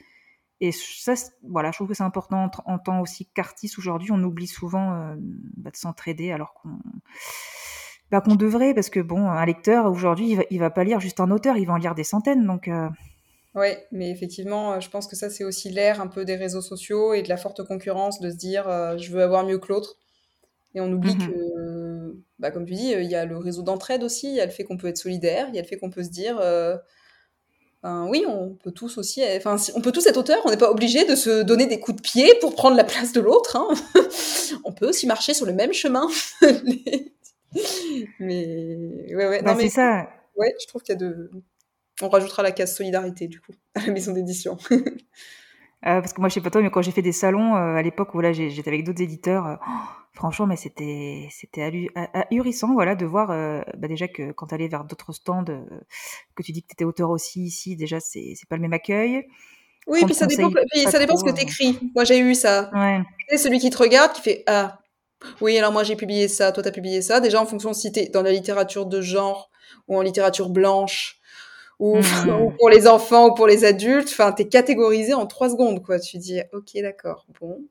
Et 0.61 0.71
ça, 0.71 1.15
voilà, 1.43 1.71
je 1.71 1.77
trouve 1.77 1.89
que 1.89 1.93
c'est 1.93 2.03
important 2.03 2.49
en, 2.65 2.79
tant 2.79 3.01
aussi 3.01 3.25
qu'artiste 3.25 3.77
aujourd'hui, 3.77 4.11
on 4.13 4.23
oublie 4.23 4.47
souvent 4.47 5.13
bah, 5.57 5.71
de 5.71 5.75
s'entraider 5.75 6.31
alors 6.31 6.53
qu'on 6.53 6.79
bah, 8.11 8.21
qu'on 8.21 8.35
devrait, 8.35 8.73
parce 8.73 8.89
que 8.89 9.01
bon, 9.01 9.27
un 9.27 9.45
lecteur 9.45 9.91
aujourd'hui, 9.91 10.37
il 10.49 10.59
va, 10.59 10.67
va 10.67 10.69
pas 10.69 10.85
lire 10.85 11.01
juste 11.01 11.19
un 11.19 11.31
auteur, 11.31 11.57
il 11.57 11.65
va 11.65 11.73
en 11.73 11.77
lire 11.77 11.95
des 11.95 12.05
centaines, 12.05 12.45
donc. 12.45 12.69
Euh... 13.55 13.59
Oui, 13.59 13.69
mais 13.91 14.09
effectivement, 14.09 14.79
je 14.79 14.89
pense 14.89 15.07
que 15.07 15.15
ça, 15.15 15.29
c'est 15.29 15.43
aussi 15.43 15.69
l'air 15.69 16.01
un 16.01 16.07
peu 16.07 16.25
des 16.25 16.35
réseaux 16.35 16.61
sociaux 16.61 17.13
et 17.13 17.21
de 17.21 17.29
la 17.29 17.37
forte 17.37 17.63
concurrence, 17.63 18.19
de 18.19 18.29
se 18.29 18.35
dire 18.35 18.67
euh, 18.67 18.97
je 18.97 19.11
veux 19.11 19.21
avoir 19.21 19.45
mieux 19.45 19.57
que 19.59 19.67
l'autre. 19.71 19.97
Et 20.73 20.81
on 20.81 20.91
oublie 20.91 21.15
mmh 21.15 21.27
que, 21.27 22.15
bah, 22.37 22.51
comme 22.51 22.65
tu 22.65 22.73
dis, 22.73 22.91
il 22.91 23.09
y 23.09 23.15
a 23.15 23.25
le 23.25 23.37
réseau 23.37 23.61
d'entraide 23.61 24.03
aussi, 24.03 24.27
il 24.27 24.35
y 24.35 24.41
a 24.41 24.45
le 24.45 24.51
fait 24.51 24.65
qu'on 24.65 24.75
peut 24.75 24.87
être 24.87 24.97
solidaire, 24.97 25.47
il 25.47 25.55
y 25.55 25.59
a 25.59 25.61
le 25.61 25.67
fait 25.67 25.77
qu'on 25.77 25.89
peut 25.89 26.03
se 26.03 26.09
dire, 26.09 26.37
euh, 26.41 26.75
ben, 27.81 28.07
oui, 28.09 28.25
on 28.27 28.55
peut 28.55 28.71
tous 28.71 28.97
aussi, 28.97 29.23
enfin, 29.37 29.55
on 29.73 29.81
peut 29.81 29.93
tous 29.93 30.05
être 30.07 30.17
auteur, 30.17 30.41
on 30.43 30.49
n'est 30.49 30.57
pas 30.57 30.69
obligé 30.69 31.05
de 31.05 31.15
se 31.15 31.43
donner 31.43 31.65
des 31.65 31.79
coups 31.79 31.95
de 31.97 32.01
pied 32.01 32.33
pour 32.41 32.55
prendre 32.55 32.75
la 32.75 32.83
place 32.83 33.13
de 33.13 33.21
l'autre. 33.21 33.55
Hein. 33.55 33.69
on 34.65 34.73
peut 34.73 34.89
aussi 34.89 35.07
marcher 35.07 35.33
sur 35.33 35.45
le 35.45 35.53
même 35.53 35.71
chemin. 35.71 36.07
mais 38.19 39.05
ouais, 39.09 39.27
ouais, 39.27 39.41
bah, 39.41 39.51
non, 39.51 39.57
mais 39.57 39.69
c'est 39.69 39.75
ça. 39.75 40.09
Ouais, 40.35 40.53
je 40.59 40.67
trouve 40.67 40.81
qu'il 40.81 40.93
y 40.93 40.97
a 40.97 40.99
de. 40.99 41.31
On 42.01 42.09
rajoutera 42.09 42.43
la 42.43 42.51
case 42.51 42.75
solidarité 42.75 43.27
du 43.27 43.39
coup 43.39 43.53
à 43.75 43.85
la 43.85 43.93
maison 43.93 44.13
d'édition. 44.13 44.57
Euh, 45.85 46.01
parce 46.01 46.13
que 46.13 46.19
moi, 46.19 46.29
je 46.29 46.33
sais 46.33 46.41
pas 46.41 46.49
toi, 46.49 46.63
mais 46.63 46.71
quand 46.71 46.81
j'ai 46.81 46.89
fait 46.89 47.03
des 47.03 47.11
salons 47.11 47.55
euh, 47.55 47.75
à 47.75 47.81
l'époque 47.83 48.15
où 48.15 48.19
là 48.19 48.33
j'étais 48.33 48.67
avec 48.69 48.83
d'autres 48.83 49.03
éditeurs, 49.03 49.45
euh, 49.45 49.55
franchement, 50.13 50.47
mais 50.47 50.55
c'était 50.55 51.27
c'était 51.29 51.91
ahurissant, 52.31 52.73
voilà, 52.73 52.95
de 52.95 53.05
voir 53.05 53.27
bah, 53.27 53.87
déjà 53.87 54.07
que 54.07 54.31
quand 54.31 54.47
tu 54.47 54.55
allais 54.55 54.67
vers 54.67 54.83
d'autres 54.85 55.13
stands, 55.13 55.45
que 55.45 56.41
tu 56.41 56.53
dis 56.53 56.63
que 56.63 56.69
tu 56.69 56.73
étais 56.73 56.85
auteur 56.85 57.11
aussi 57.11 57.43
ici, 57.43 57.75
déjà 57.75 57.99
c'est 57.99 58.33
pas 58.49 58.55
le 58.55 58.63
même 58.63 58.73
accueil. 58.73 59.27
Oui, 59.85 60.03
puis 60.05 60.15
ça 60.15 60.25
dépend, 60.25 60.49
ça 60.89 60.97
dépend 60.97 61.17
ce 61.17 61.23
que 61.23 61.35
tu 61.35 61.43
écris. 61.43 61.77
Moi, 61.93 62.03
j'ai 62.03 62.17
eu 62.17 62.33
ça. 62.33 62.71
Ouais. 62.73 63.03
C'est 63.29 63.37
celui 63.37 63.59
qui 63.59 63.69
te 63.69 63.77
regarde, 63.77 64.11
qui 64.13 64.21
fait 64.21 64.43
ah. 64.47 64.79
Oui, 65.41 65.57
alors 65.57 65.71
moi 65.71 65.83
j'ai 65.83 65.95
publié 65.95 66.27
ça, 66.27 66.51
toi 66.51 66.63
t'as 66.63 66.71
publié 66.71 67.01
ça. 67.01 67.19
Déjà 67.19 67.41
en 67.41 67.45
fonction 67.45 67.73
si 67.73 67.91
t'es 67.91 68.09
dans 68.09 68.21
la 68.21 68.31
littérature 68.31 68.85
de 68.85 69.01
genre 69.01 69.51
ou 69.87 69.97
en 69.97 70.01
littérature 70.01 70.49
blanche 70.49 71.19
ou, 71.79 71.97
mmh. 71.97 72.55
pour 72.59 72.69
les 72.69 72.87
enfants 72.87 73.29
ou 73.29 73.33
pour 73.33 73.47
les 73.47 73.65
adultes. 73.65 74.09
Enfin, 74.09 74.31
t'es 74.31 74.47
catégorisé 74.47 75.13
en 75.13 75.25
trois 75.27 75.49
secondes, 75.49 75.83
quoi. 75.83 75.99
Tu 75.99 76.17
dis, 76.17 76.41
ok, 76.53 76.71
d'accord, 76.81 77.25
bon, 77.39 77.67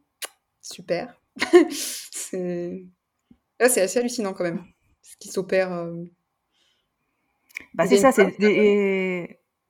super. 0.60 1.20
c'est 1.70 2.84
c'est 3.66 3.80
assez 3.80 3.98
hallucinant 3.98 4.34
quand 4.34 4.44
même, 4.44 4.62
ce 5.02 5.16
qui 5.16 5.28
s'opère. 5.28 5.72
Euh, 5.72 6.04
bah, 7.74 7.86
c'est 7.86 7.96
ça, 7.96 8.12
c'est 8.12 8.34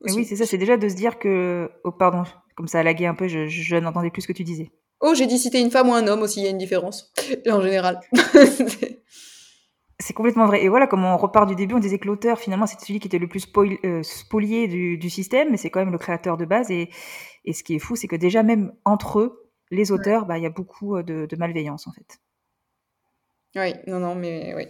oui, 0.00 0.24
c'est 0.24 0.36
ça, 0.36 0.46
c'est 0.46 0.58
déjà 0.58 0.76
de 0.76 0.88
se 0.88 0.94
dire 0.94 1.18
que, 1.18 1.70
oh 1.82 1.92
pardon, 1.92 2.24
comme 2.56 2.68
ça 2.68 2.80
a 2.80 2.82
lagué 2.82 3.06
un 3.06 3.14
peu, 3.14 3.28
je, 3.28 3.46
je 3.46 3.76
n'entendais 3.76 4.10
plus 4.10 4.22
ce 4.22 4.28
que 4.28 4.32
tu 4.32 4.44
disais. 4.44 4.70
Oh, 5.00 5.14
j'ai 5.14 5.26
dit 5.26 5.38
si 5.38 5.50
t'es 5.50 5.60
une 5.60 5.70
femme 5.70 5.88
ou 5.88 5.94
un 5.94 6.06
homme 6.06 6.22
aussi, 6.22 6.40
il 6.40 6.44
y 6.44 6.46
a 6.46 6.50
une 6.50 6.58
différence, 6.58 7.12
en 7.48 7.62
général. 7.62 8.00
C'est 10.00 10.12
complètement 10.12 10.46
vrai. 10.46 10.64
Et 10.64 10.68
voilà, 10.68 10.86
comme 10.86 11.04
on 11.04 11.16
repart 11.16 11.48
du 11.48 11.54
début, 11.54 11.74
on 11.74 11.78
disait 11.78 11.98
que 11.98 12.06
l'auteur, 12.06 12.38
finalement, 12.38 12.66
c'était 12.66 12.84
celui 12.84 12.98
qui 12.98 13.06
était 13.06 13.18
le 13.18 13.28
plus 13.28 13.46
euh, 13.84 14.02
spolié 14.02 14.66
du, 14.66 15.10
système, 15.10 15.50
mais 15.50 15.56
c'est 15.56 15.70
quand 15.70 15.80
même 15.80 15.92
le 15.92 15.98
créateur 15.98 16.36
de 16.36 16.44
base. 16.44 16.70
Et, 16.70 16.90
ce 17.52 17.62
qui 17.62 17.74
est 17.74 17.78
fou, 17.78 17.94
c'est 17.94 18.08
que 18.08 18.16
déjà, 18.16 18.42
même 18.42 18.72
entre 18.84 19.20
eux, 19.20 19.50
les 19.70 19.92
auteurs, 19.92 20.26
bah, 20.26 20.38
il 20.38 20.42
y 20.42 20.46
a 20.46 20.50
beaucoup 20.50 20.96
euh, 20.96 21.02
de, 21.02 21.36
malveillance, 21.36 21.86
en 21.86 21.92
fait. 21.92 22.18
Oui, 23.54 23.74
non, 23.86 24.00
non, 24.00 24.14
mais 24.16 24.52
oui. 24.56 24.66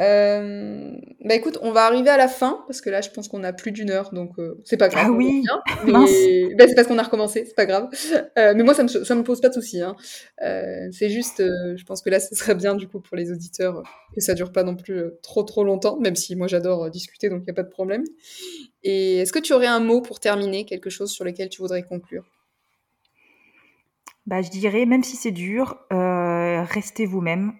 Euh, 0.00 0.90
bah 1.24 1.36
écoute, 1.36 1.58
on 1.62 1.70
va 1.70 1.84
arriver 1.84 2.10
à 2.10 2.16
la 2.16 2.26
fin 2.26 2.64
parce 2.66 2.80
que 2.80 2.90
là, 2.90 3.00
je 3.00 3.10
pense 3.10 3.28
qu'on 3.28 3.44
a 3.44 3.52
plus 3.52 3.70
d'une 3.70 3.90
heure, 3.90 4.12
donc 4.12 4.32
euh, 4.38 4.60
c'est 4.64 4.76
pas 4.76 4.88
grave. 4.88 5.06
Ah 5.08 5.12
oui, 5.12 5.44
mais... 5.86 5.92
bah, 6.58 6.66
c'est 6.66 6.74
parce 6.74 6.88
qu'on 6.88 6.98
a 6.98 7.02
recommencé, 7.02 7.44
c'est 7.46 7.54
pas 7.54 7.66
grave. 7.66 7.88
Euh, 8.36 8.54
mais 8.56 8.64
moi, 8.64 8.74
ça 8.74 8.82
me, 8.82 8.88
ça 8.88 9.14
me 9.14 9.22
pose 9.22 9.40
pas 9.40 9.50
de 9.50 9.54
soucis. 9.54 9.80
Hein. 9.80 9.94
Euh, 10.42 10.88
c'est 10.90 11.10
juste, 11.10 11.38
je 11.40 11.84
pense 11.84 12.02
que 12.02 12.10
là, 12.10 12.18
ce 12.18 12.34
serait 12.34 12.56
bien 12.56 12.74
du 12.74 12.88
coup 12.88 13.00
pour 13.00 13.16
les 13.16 13.30
auditeurs 13.30 13.82
que 14.14 14.20
ça 14.20 14.34
dure 14.34 14.52
pas 14.52 14.64
non 14.64 14.74
plus 14.74 15.02
trop 15.22 15.44
trop 15.44 15.64
longtemps, 15.64 15.98
même 16.00 16.16
si 16.16 16.34
moi 16.34 16.48
j'adore 16.48 16.90
discuter, 16.90 17.28
donc 17.28 17.42
il 17.44 17.46
y 17.46 17.50
a 17.50 17.54
pas 17.54 17.62
de 17.62 17.70
problème. 17.70 18.02
Et 18.82 19.18
est-ce 19.18 19.32
que 19.32 19.38
tu 19.38 19.52
aurais 19.52 19.66
un 19.66 19.80
mot 19.80 20.00
pour 20.00 20.18
terminer, 20.18 20.64
quelque 20.64 20.90
chose 20.90 21.10
sur 21.10 21.24
lequel 21.24 21.48
tu 21.48 21.62
voudrais 21.62 21.84
conclure? 21.84 22.24
Bah, 24.26 24.42
je 24.42 24.50
dirais, 24.50 24.86
même 24.86 25.04
si 25.04 25.16
c'est 25.16 25.30
dur, 25.30 25.78
restez 25.90 27.06
vous-même 27.06 27.52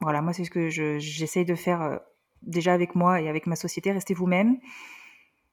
voilà, 0.00 0.22
moi, 0.22 0.32
c'est 0.32 0.44
ce 0.44 0.50
que 0.50 0.68
j'essaye 0.68 1.44
de 1.44 1.54
faire 1.54 1.82
euh, 1.82 1.96
déjà 2.42 2.72
avec 2.72 2.94
moi 2.94 3.20
et 3.20 3.28
avec 3.28 3.46
ma 3.46 3.56
société. 3.56 3.92
Restez 3.92 4.14
vous-même. 4.14 4.58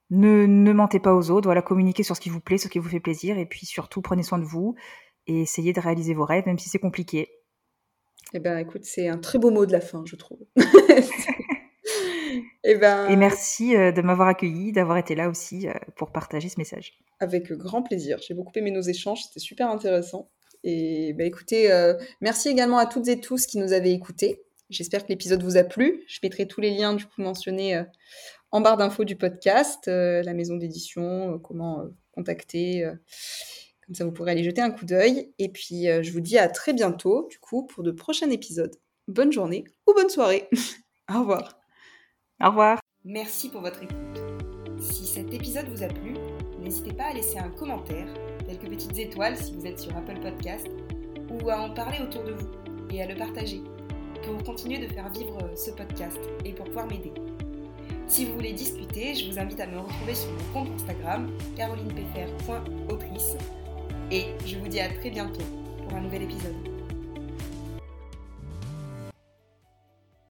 Ne, 0.09 0.45
ne 0.45 0.73
mentez 0.73 0.99
pas 0.99 1.15
aux 1.15 1.31
autres. 1.31 1.47
Voilà, 1.47 1.61
communiquez 1.61 2.03
sur 2.03 2.15
ce 2.15 2.21
qui 2.21 2.29
vous 2.29 2.41
plaît, 2.41 2.57
ce 2.57 2.67
qui 2.67 2.79
vous 2.79 2.89
fait 2.89 2.99
plaisir. 2.99 3.37
Et 3.37 3.45
puis 3.45 3.65
surtout, 3.65 4.01
prenez 4.01 4.23
soin 4.23 4.37
de 4.37 4.43
vous 4.43 4.75
et 5.27 5.41
essayez 5.41 5.73
de 5.73 5.79
réaliser 5.79 6.13
vos 6.13 6.25
rêves, 6.25 6.45
même 6.45 6.59
si 6.59 6.69
c'est 6.69 6.79
compliqué. 6.79 7.29
Eh 8.33 8.39
ben, 8.39 8.57
écoute, 8.57 8.83
c'est 8.83 9.07
un 9.07 9.17
très 9.17 9.39
beau 9.39 9.51
mot 9.51 9.65
de 9.65 9.71
la 9.71 9.81
fin, 9.81 10.03
je 10.05 10.15
trouve. 10.15 10.39
Eh 12.63 12.75
ben... 12.75 13.09
Et 13.09 13.15
merci 13.15 13.75
euh, 13.75 13.91
de 13.91 14.01
m'avoir 14.01 14.27
accueilli, 14.27 14.71
d'avoir 14.71 14.97
été 14.97 15.15
là 15.15 15.29
aussi 15.29 15.67
euh, 15.67 15.73
pour 15.97 16.11
partager 16.11 16.49
ce 16.49 16.57
message. 16.57 16.93
Avec 17.19 17.51
grand 17.51 17.83
plaisir. 17.83 18.19
J'ai 18.25 18.33
beaucoup 18.33 18.53
aimé 18.55 18.71
nos 18.71 18.81
échanges, 18.81 19.23
c'était 19.23 19.41
super 19.41 19.69
intéressant. 19.69 20.29
Et 20.63 21.13
bah, 21.13 21.25
écoutez, 21.25 21.71
euh, 21.71 21.95
merci 22.21 22.49
également 22.49 22.77
à 22.77 22.85
toutes 22.85 23.07
et 23.07 23.19
tous 23.19 23.45
qui 23.45 23.57
nous 23.57 23.73
avez 23.73 23.91
écoutés. 23.91 24.41
J'espère 24.69 25.03
que 25.03 25.09
l'épisode 25.09 25.43
vous 25.43 25.57
a 25.57 25.63
plu. 25.63 26.03
Je 26.07 26.19
mettrai 26.23 26.47
tous 26.47 26.61
les 26.61 26.71
liens 26.71 26.93
du 26.93 27.05
coup 27.05 27.21
mentionnés 27.21 27.75
euh, 27.75 27.83
en 28.51 28.61
barre 28.61 28.77
d'infos 28.77 29.03
du 29.03 29.15
podcast, 29.15 29.87
euh, 29.87 30.23
la 30.23 30.33
maison 30.33 30.55
d'édition, 30.55 31.39
comment 31.39 31.83
contacter. 32.11 32.87
comme 33.85 33.95
ça, 33.95 34.05
vous 34.05 34.11
pourrez 34.11 34.31
aller 34.31 34.43
jeter 34.43 34.61
un 34.61 34.69
coup 34.69 34.85
d'œil. 34.85 35.33
Et 35.39 35.49
puis, 35.49 35.85
je 35.85 36.11
vous 36.11 36.21
dis 36.21 36.37
à 36.37 36.47
très 36.47 36.73
bientôt, 36.73 37.27
du 37.31 37.39
coup, 37.39 37.65
pour 37.65 37.83
de 37.83 37.91
prochains 37.91 38.29
épisodes. 38.29 38.75
Bonne 39.07 39.31
journée 39.31 39.63
ou 39.87 39.93
bonne 39.93 40.09
soirée. 40.09 40.47
Au 41.11 41.21
revoir. 41.21 41.59
Au 42.39 42.49
revoir. 42.49 42.79
Merci 43.03 43.49
pour 43.49 43.61
votre 43.61 43.81
écoute. 43.81 43.97
Si 44.79 45.07
cet 45.07 45.33
épisode 45.33 45.67
vous 45.69 45.81
a 45.81 45.87
plu, 45.87 46.13
n'hésitez 46.59 46.93
pas 46.93 47.05
à 47.05 47.13
laisser 47.13 47.39
un 47.39 47.49
commentaire 47.49 48.07
petites 48.69 48.97
étoiles 48.97 49.37
si 49.37 49.53
vous 49.53 49.65
êtes 49.65 49.79
sur 49.79 49.95
Apple 49.95 50.19
Podcast, 50.21 50.67
ou 51.29 51.49
à 51.49 51.59
en 51.59 51.69
parler 51.69 51.99
autour 52.01 52.23
de 52.23 52.31
vous 52.31 52.47
et 52.91 53.01
à 53.01 53.07
le 53.07 53.15
partager 53.15 53.61
pour 54.23 54.43
continuer 54.43 54.77
de 54.77 54.87
faire 54.87 55.09
vivre 55.11 55.37
ce 55.55 55.71
podcast 55.71 56.19
et 56.45 56.53
pour 56.53 56.65
pouvoir 56.65 56.87
m'aider. 56.87 57.11
Si 58.07 58.25
vous 58.25 58.33
voulez 58.33 58.53
discuter, 58.53 59.15
je 59.15 59.31
vous 59.31 59.39
invite 59.39 59.59
à 59.59 59.67
me 59.67 59.79
retrouver 59.79 60.15
sur 60.15 60.31
mon 60.31 60.53
compte 60.53 60.73
Instagram 60.75 61.29
carolinepfr.autrice 61.55 63.37
et 64.11 64.25
je 64.45 64.57
vous 64.57 64.67
dis 64.67 64.79
à 64.79 64.89
très 64.89 65.09
bientôt 65.09 65.43
pour 65.87 65.97
un 65.97 66.01
nouvel 66.01 66.23
épisode. 66.23 66.72